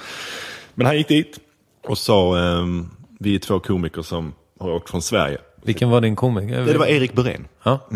Men 0.75 0.87
han 0.87 0.97
gick 0.97 1.09
dit 1.09 1.39
och 1.85 1.99
sa, 1.99 2.39
ehm, 2.39 2.91
vi 3.19 3.35
är 3.35 3.39
två 3.39 3.61
komiker 3.61 4.03
som 4.03 4.35
har 4.61 4.71
åkt 4.71 4.91
från 4.91 5.03
Sverige. 5.03 5.39
Vilken 5.63 5.91
var 5.91 6.01
din 6.01 6.17
komiker? 6.17 6.65
Det 6.67 6.79
var 6.79 6.87
Erik 6.87 7.13
Berén. 7.13 7.49
Ja. 7.63 7.89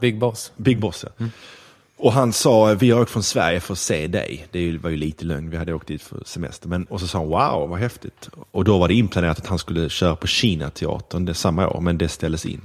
Big 0.00 0.18
Boss. 0.18 0.52
Big 0.56 0.80
Boss 0.80 1.04
ja. 1.18 1.26
Och 2.02 2.12
han 2.12 2.32
sa, 2.32 2.74
vi 2.74 2.90
har 2.90 3.00
åkt 3.00 3.10
från 3.10 3.22
Sverige 3.22 3.60
för 3.60 3.72
att 3.72 3.78
se 3.78 4.06
dig. 4.06 4.46
Det 4.50 4.78
var 4.78 4.90
ju 4.90 4.96
lite 4.96 5.24
lögn, 5.24 5.50
vi 5.50 5.56
hade 5.56 5.74
åkt 5.74 5.88
dit 5.88 6.02
för 6.02 6.22
semester. 6.26 6.68
Men, 6.68 6.84
och 6.84 7.00
så 7.00 7.06
sa 7.06 7.18
han, 7.18 7.28
wow 7.28 7.68
vad 7.68 7.78
häftigt. 7.78 8.30
Och 8.50 8.64
då 8.64 8.78
var 8.78 8.88
det 8.88 8.94
inplanerat 8.94 9.38
att 9.38 9.46
han 9.46 9.58
skulle 9.58 9.88
köra 9.88 10.16
på 10.16 10.26
Kina-teatern 10.26 11.24
det 11.24 11.34
samma 11.34 11.68
år, 11.68 11.80
men 11.80 11.98
det 11.98 12.08
ställdes 12.08 12.46
in. 12.46 12.60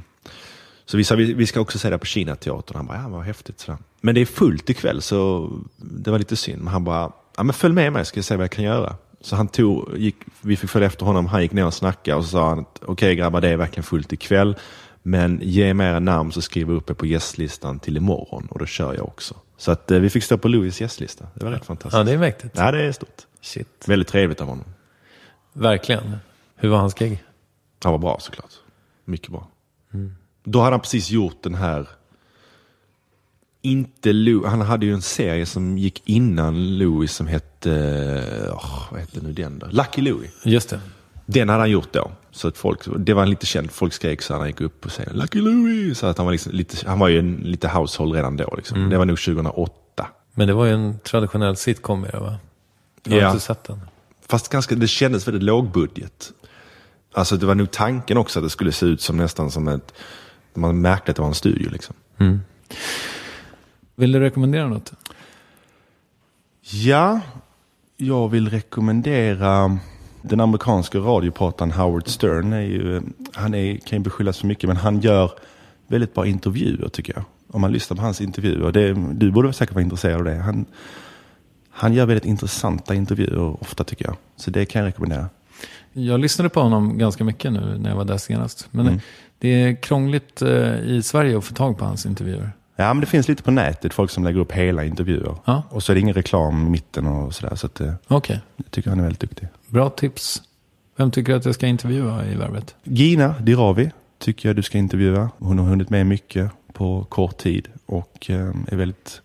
Så 0.86 0.98
vi 0.98 1.04
sa, 1.04 1.16
vi, 1.16 1.34
vi 1.34 1.48
ska 1.48 1.60
också 1.60 1.80
se 1.80 1.90
det 1.90 1.98
på 1.98 2.06
Kina-teatern. 2.06 2.78
Han 2.78 2.88
bara, 2.88 2.98
ja 2.98 3.10
vad 3.10 3.24
häftigt. 3.24 3.60
Sådär. 3.60 3.78
Men 4.02 4.16
det 4.16 4.22
är 4.22 4.26
fullt 4.26 4.70
ikväll, 4.70 5.02
så 5.02 5.50
det 5.76 6.12
var 6.12 6.20
lite 6.20 6.36
synd. 6.36 6.62
Men 6.62 6.74
han 6.74 6.84
bara, 6.84 7.12
ja 7.38 7.44
men 7.44 7.54
följ 7.54 7.74
med 7.74 7.94
mig 7.94 8.06
ska 8.06 8.18
jag 8.18 8.26
se 8.26 8.36
vad 8.36 8.44
jag 8.44 8.52
kan 8.52 8.66
göra. 8.66 8.96
Så 9.22 9.36
han 9.36 9.48
tog, 9.48 9.98
gick, 9.98 10.16
vi 10.42 10.56
fick 10.56 10.70
följa 10.70 10.88
efter 10.88 11.06
honom, 11.06 11.26
han 11.26 11.42
gick 11.42 11.52
ner 11.52 11.66
och 11.66 11.74
snackade 11.74 12.18
och 12.18 12.24
så 12.24 12.30
sa 12.30 12.50
han, 12.50 12.60
okej 12.60 12.86
okej 12.88 13.16
grabbar 13.16 13.42
det 13.42 13.50
är 13.50 13.58
verkligen 13.58 13.84
fullt 13.84 14.14
ikväll. 14.14 14.56
Men 15.08 15.40
ge 15.44 15.74
mig 15.74 15.88
era 15.88 16.00
namn 16.00 16.32
så 16.32 16.42
skriver 16.42 16.74
jag 16.74 16.78
upp 16.78 16.90
er 16.90 16.94
på 16.94 17.06
gästlistan 17.06 17.80
till 17.80 17.98
imorgon 17.98 18.48
och 18.50 18.60
då 18.60 18.66
kör 18.66 18.94
jag 18.94 19.08
också. 19.08 19.36
Så 19.58 19.72
att 19.72 19.92
eh, 19.92 20.00
vi 20.00 20.10
fick 20.10 20.24
stå 20.24 20.38
på 20.38 20.48
Louis 20.48 20.82
gästlista. 20.82 21.28
Det 21.34 21.46
var 21.46 21.52
rätt 21.52 21.66
fantastiskt. 21.66 21.98
Ja, 21.98 22.04
det 22.04 22.12
är 22.12 22.18
mäktigt. 22.18 22.58
Ja, 22.58 22.72
det 22.72 22.84
är 22.84 22.92
stort. 22.92 23.22
Shit. 23.42 23.88
Väldigt 23.88 24.08
trevligt 24.08 24.42
av 24.42 24.48
honom. 24.48 24.66
Verkligen. 25.54 26.18
Hur 26.56 26.70
var 26.70 26.78
hans 26.78 26.94
gig? 26.94 27.24
Han 27.84 27.92
var 27.92 28.00
bra 28.00 28.18
såklart. 28.20 28.52
Mycket 29.06 29.32
bra. 29.32 29.48
Då 30.44 30.60
hade 30.60 30.74
han 30.74 30.80
precis 30.80 31.10
gjort 31.10 31.44
den 31.44 31.56
här... 31.56 31.88
Inte 33.62 34.14
Lou, 34.14 34.46
han 34.46 34.62
hade 34.62 34.86
ju 34.86 34.94
en 34.94 35.02
serie 35.02 35.46
som 35.46 35.78
gick 35.78 36.02
innan 36.06 36.78
Louis 36.78 37.12
som 37.12 37.28
hette... 37.28 37.72
Oh, 38.54 38.92
vad 38.92 39.00
hette 39.00 39.22
nu 39.22 39.34
den 39.34 39.60
då? 39.60 39.68
Lucky 39.72 40.02
Louie. 40.02 40.30
Just 40.44 40.70
det. 40.70 40.80
Den 41.30 41.50
hade 41.50 41.62
han 41.62 41.70
gjort 41.70 41.94
då. 41.94 42.12
Så 42.32 42.48
att 42.48 42.58
folk, 42.58 42.80
det 42.98 43.14
var 43.14 43.26
lite 43.26 43.46
känt. 43.46 43.72
Folk 43.72 43.94
skrek 43.94 44.22
så 44.22 44.34
han 44.38 44.48
gick 44.48 44.62
upp 44.62 44.86
och 44.86 44.92
säger 44.92 45.14
Lucky 45.14 45.42
Louie. 45.42 45.96
Så 45.96 46.08
att 46.08 46.18
han 46.18 46.26
var, 46.26 46.32
liksom 46.34 46.52
lite, 46.52 46.90
han 46.90 47.00
var 47.00 47.08
ju 47.08 47.20
en, 47.20 47.36
lite 47.36 47.68
household 47.68 48.14
redan 48.16 48.38
då. 48.38 48.54
Liksom. 48.58 48.90
Det 48.90 48.98
var 48.98 49.06
nog 49.06 49.18
2008. 49.20 50.08
Men 50.34 50.48
det 50.48 50.54
var 50.54 50.66
ju 50.66 50.74
en 50.74 51.00
traditionell 51.00 51.56
sitcom 51.56 52.02
mer 52.02 52.20
va? 52.20 52.36
Jag 53.04 53.14
har 53.14 53.20
Ja. 53.22 53.28
inte 53.32 53.40
sett 53.40 53.64
den. 53.64 53.82
Fast 54.28 54.50
ganska, 54.50 54.76
det 54.76 54.88
kändes 54.88 55.28
väldigt 55.28 55.44
lågbudget. 55.44 56.32
Alltså 57.14 57.38
det 57.38 57.46
var 57.46 57.56
nog 57.56 57.72
tanken 57.72 58.18
också 58.18 58.40
att 58.40 58.46
det 58.46 58.50
skulle 58.50 58.72
se 58.72 58.86
ut 58.86 59.02
som 59.02 59.18
nästan 59.18 59.52
som 59.52 59.68
ett... 59.68 59.94
Man 60.54 60.82
märkte 60.82 61.12
att 61.12 61.16
det 61.16 61.22
var 61.22 61.30
en 61.30 61.36
studio 61.36 61.70
liksom. 61.70 61.96
Vill 63.96 64.12
du 64.12 64.20
rekommendera 64.20 64.68
något? 64.68 64.92
Ja, 66.62 67.20
jag 67.98 68.30
vill 68.30 68.50
rekommendera 68.50 69.78
den 70.30 70.40
amerikanska 70.40 70.98
radioprataren 71.00 71.72
Howard 71.72 72.08
Stern. 72.08 72.54
Är 72.54 72.62
ju, 72.62 73.02
han 73.34 73.54
är, 73.54 73.78
kan 73.78 73.98
ju 73.98 74.04
beskyllas 74.04 74.40
för 74.40 74.48
mycket, 74.48 74.68
men 74.68 74.78
han 74.78 75.00
gör 75.00 75.32
väldigt 75.88 76.14
bra 76.14 76.26
intervjuer 76.26 76.90
tycker 76.90 77.14
jag. 77.16 77.24
Om 77.52 77.62
man 77.62 77.72
lyssnar 77.72 77.98
på 77.98 78.04
hans 78.04 78.22
intervjuer. 78.22 78.72
Det, 78.72 78.94
du 78.94 79.32
borde 79.32 79.54
säkert 79.54 79.76
vara 79.76 79.84
intresserad 79.84 80.18
av 80.18 80.24
det. 80.24 80.36
Han, 80.36 80.66
han 81.70 81.94
gör 81.94 82.06
väldigt 82.06 82.26
intressanta 82.26 82.96
intervjuer 82.96 83.62
ofta 83.62 83.84
tycker 83.84 84.06
jag. 84.06 84.16
Så 84.36 84.52
det 84.52 84.66
kan 84.66 84.82
jag 84.82 84.88
rekommendera. 84.88 85.30
Jag 85.94 86.20
lyssnade 86.20 86.50
på 86.50 86.60
honom 86.60 86.98
ganska 86.98 87.24
mycket 87.24 87.52
nu 87.52 87.78
när 87.78 87.90
jag 87.90 87.98
var 87.98 88.06
där 88.06 88.18
senast. 88.18 88.68
Men 88.72 89.02
det 89.40 89.48
är 89.48 89.76
krångligt 89.76 90.42
eh, 90.42 90.80
i 90.80 91.02
Sverige 91.04 91.38
att 91.38 91.46
få 91.46 91.54
tag 91.54 91.78
på 91.78 91.86
hans 91.86 92.06
intervjuer. 92.06 92.52
Ja, 92.76 92.94
men 92.94 93.02
det 93.02 93.08
finns 93.08 93.28
lite 93.28 93.44
på 93.44 93.52
nätet, 93.52 93.94
folk 93.94 94.12
som 94.12 94.24
lägger 94.24 94.40
upp 94.40 94.52
hela 94.52 94.86
intervjuer. 94.86 95.36
Ja. 95.46 95.64
Och 95.70 95.84
så 95.84 95.92
är 95.92 95.94
det 95.94 96.00
ingen 96.00 96.14
reklam 96.14 96.68
i 96.68 96.70
mitten 96.70 97.08
och 97.08 97.36
sådär. 97.36 97.56
Så 97.56 97.66
att, 97.66 97.82
eh, 97.82 97.94
Okej, 98.08 98.40
jag 98.56 98.72
tycker 98.72 98.90
han 98.90 99.00
är 99.00 99.04
väldigt 99.04 99.20
duktig. 99.20 99.48
Bra 99.68 99.90
tips. 99.90 100.42
Vem 100.96 101.12
tycker 101.12 101.32
du 101.32 101.38
att 101.38 101.46
jag 101.46 101.56
ska 101.56 101.68
intervjua 101.68 102.26
i 102.26 102.36
Värvet? 102.36 102.76
Gina 102.84 103.36
Dirawi 103.40 103.92
tycker 104.18 104.50
jag 104.50 104.56
du 104.56 104.64
ska 104.64 104.78
intervjua. 104.78 105.30
Hon 105.38 105.60
har 105.60 105.66
hunnit 105.66 105.90
med 105.90 106.06
mycket 106.06 106.52
på 106.74 107.06
kort 107.10 107.38
tid 107.38 107.68
och 107.86 108.30
eh, 108.30 108.52
är 108.68 108.76
väldigt 108.76 109.22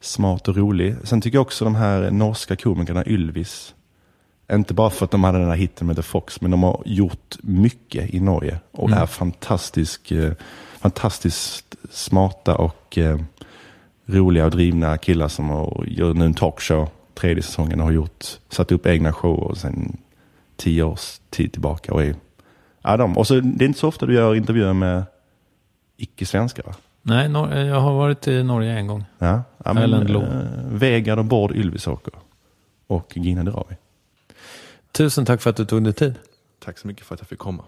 smart 0.00 0.48
och 0.48 0.56
rolig. 0.56 0.96
Sen 1.04 1.20
tycker 1.20 1.36
jag 1.36 1.42
också 1.42 1.64
de 1.64 1.74
här 1.74 2.10
norska 2.10 2.56
komikerna 2.56 3.06
Ylvis. 3.06 3.74
Inte 4.52 4.74
bara 4.74 4.90
för 4.90 5.04
att 5.04 5.10
de 5.10 5.24
hade 5.24 5.38
den 5.38 5.48
här 5.48 5.56
hitten 5.56 5.86
med 5.86 5.96
The 5.96 6.02
Fox, 6.02 6.40
men 6.40 6.50
de 6.50 6.62
har 6.62 6.82
gjort 6.84 7.36
mycket 7.40 8.14
i 8.14 8.20
Norge 8.20 8.60
och 8.70 8.90
är 8.90 9.06
fantastisk, 9.06 10.10
eh, 10.10 10.32
fantastiskt 10.78 11.76
smarta 11.90 12.56
och 12.56 12.98
eh, 12.98 13.18
roliga 14.06 14.44
och 14.44 14.50
drivna 14.50 14.98
killar 14.98 15.28
som 15.28 15.48
gör 15.86 16.14
nu 16.14 16.24
en 16.24 16.34
talkshow 16.34 16.88
tredje 17.14 17.42
säsongen 17.42 17.80
och 17.80 17.86
har 17.86 17.92
gjort, 17.92 18.24
satt 18.48 18.72
upp 18.72 18.86
egna 18.86 19.12
shower 19.12 19.54
sen 19.54 19.96
tio 20.56 20.82
års 20.82 21.20
tid 21.30 21.52
tillbaka. 21.52 21.94
Och, 21.94 22.02
är, 22.02 22.14
ja, 22.82 22.96
de, 22.96 23.18
och 23.18 23.26
så, 23.26 23.40
det 23.40 23.64
är 23.64 23.68
inte 23.68 23.80
så 23.80 23.88
ofta 23.88 24.06
du 24.06 24.14
gör 24.14 24.34
intervjuer 24.34 24.72
med 24.72 25.02
icke-svenskar 25.96 26.62
va? 26.62 26.74
Nej, 27.02 27.28
Nor- 27.28 27.54
jag 27.54 27.80
har 27.80 27.92
varit 27.92 28.28
i 28.28 28.42
Norge 28.42 28.72
en 28.72 28.86
gång. 28.86 29.04
Ja, 29.18 29.42
ja 29.64 29.72
men, 29.72 29.92
eh, 30.16 30.22
Vegard 30.70 31.18
och 31.18 31.24
Bård 31.24 31.52
Ylvisåker 31.56 32.12
och 32.86 33.16
Gina 33.16 33.42
Dirawi. 33.44 33.76
Tusen 34.92 35.26
tack 35.26 35.42
för 35.42 35.50
att 35.50 35.56
du 35.56 35.64
tog 35.64 35.84
dig 35.84 35.92
tid. 35.92 36.14
Tack 36.64 36.78
så 36.78 36.86
mycket 36.86 37.06
för 37.06 37.14
att 37.14 37.20
jag 37.20 37.28
fick 37.28 37.38
komma. 37.38 37.64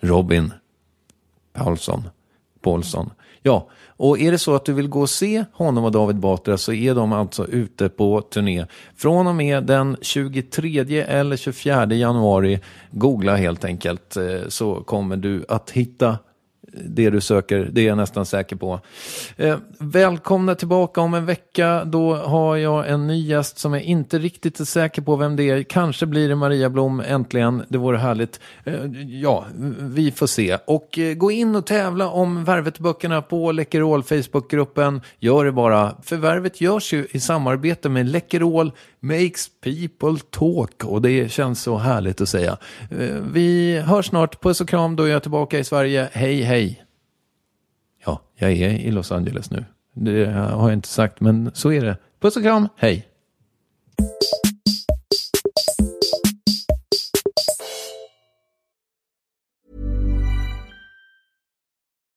Robin 0.00 0.52
Paulsson. 1.52 2.08
Paulsson. 2.60 3.10
Ja, 3.42 3.68
och 3.96 4.18
är 4.20 4.32
det 4.32 4.38
så 4.38 4.54
att 4.54 4.64
du 4.64 4.72
vill 4.72 4.88
gå 4.88 5.00
och 5.00 5.10
se 5.10 5.44
honom 5.52 5.84
och 5.84 5.92
David 5.92 6.16
Batra 6.16 6.58
så 6.58 6.72
är 6.72 6.94
de 6.94 7.12
alltså 7.12 7.46
ute 7.46 7.88
på 7.88 8.20
turné. 8.20 8.66
Från 8.96 9.26
och 9.26 9.34
med 9.34 9.64
den 9.64 9.96
23 10.00 11.02
eller 11.02 11.36
24 11.36 11.86
januari, 11.94 12.60
googla 12.90 13.36
helt 13.36 13.64
enkelt, 13.64 14.16
eh, 14.16 14.48
så 14.48 14.74
kommer 14.74 15.16
du 15.16 15.44
att 15.48 15.70
hitta 15.70 16.18
det 16.84 17.10
du 17.10 17.20
söker, 17.20 17.68
det 17.72 17.80
är 17.80 17.86
jag 17.86 17.96
nästan 17.96 18.26
säker 18.26 18.56
på. 18.56 18.80
Eh, 19.36 19.56
välkomna 19.78 20.54
tillbaka 20.54 21.00
om 21.00 21.14
en 21.14 21.26
vecka. 21.26 21.84
Då 21.84 22.14
har 22.14 22.56
jag 22.56 22.88
en 22.88 23.06
ny 23.06 23.26
gäst 23.26 23.58
som 23.58 23.72
jag 23.72 23.82
inte 23.82 24.18
riktigt 24.18 24.60
är 24.60 24.64
säker 24.64 25.02
på 25.02 25.16
vem 25.16 25.36
det 25.36 25.50
är. 25.50 25.62
Kanske 25.62 26.06
blir 26.06 26.28
det 26.28 26.36
Maria 26.36 26.70
Blom 26.70 27.00
äntligen. 27.00 27.62
Det 27.68 27.78
vore 27.78 27.98
härligt. 27.98 28.40
Eh, 28.64 28.74
ja, 29.06 29.44
vi 29.80 30.10
får 30.10 30.26
se. 30.26 30.58
Och 30.66 30.98
eh, 30.98 31.14
gå 31.14 31.30
in 31.30 31.56
och 31.56 31.66
tävla 31.66 32.08
om 32.08 32.44
Värvet-böckerna 32.44 33.22
på 33.22 33.52
Läkerol 33.52 34.02
Facebookgruppen. 34.02 35.00
Gör 35.18 35.44
det 35.44 35.52
bara. 35.52 35.96
För 36.02 36.16
Värvet 36.16 36.60
görs 36.60 36.92
ju 36.92 37.06
i 37.10 37.20
samarbete 37.20 37.88
med 37.88 38.08
Läkerol 38.08 38.72
Makes 39.06 39.48
people 39.60 40.18
talk 40.30 40.84
och 40.84 41.02
det 41.02 41.32
känns 41.32 41.62
så 41.62 41.76
härligt 41.76 42.20
att 42.20 42.28
säga. 42.28 42.56
Eh, 42.90 43.14
vi 43.32 43.78
hörs 43.80 44.06
snart. 44.06 44.42
Puss 44.42 44.60
och 44.60 44.68
kram, 44.68 44.96
då 44.96 45.02
är 45.02 45.08
jag 45.08 45.22
tillbaka 45.22 45.58
i 45.58 45.64
Sverige. 45.64 46.08
Hej, 46.12 46.42
hej. 46.42 46.84
Ja, 48.04 48.20
jag 48.34 48.52
är 48.52 48.68
i 48.68 48.90
Los 48.90 49.12
Angeles 49.12 49.50
nu. 49.50 49.64
Det 49.94 50.26
har 50.30 50.68
jag 50.68 50.72
inte 50.72 50.88
sagt, 50.88 51.20
men 51.20 51.50
så 51.54 51.72
är 51.72 51.84
det. 51.84 51.96
Puss 52.20 52.36
och 52.36 52.42
kram, 52.42 52.68
hej. 52.76 53.06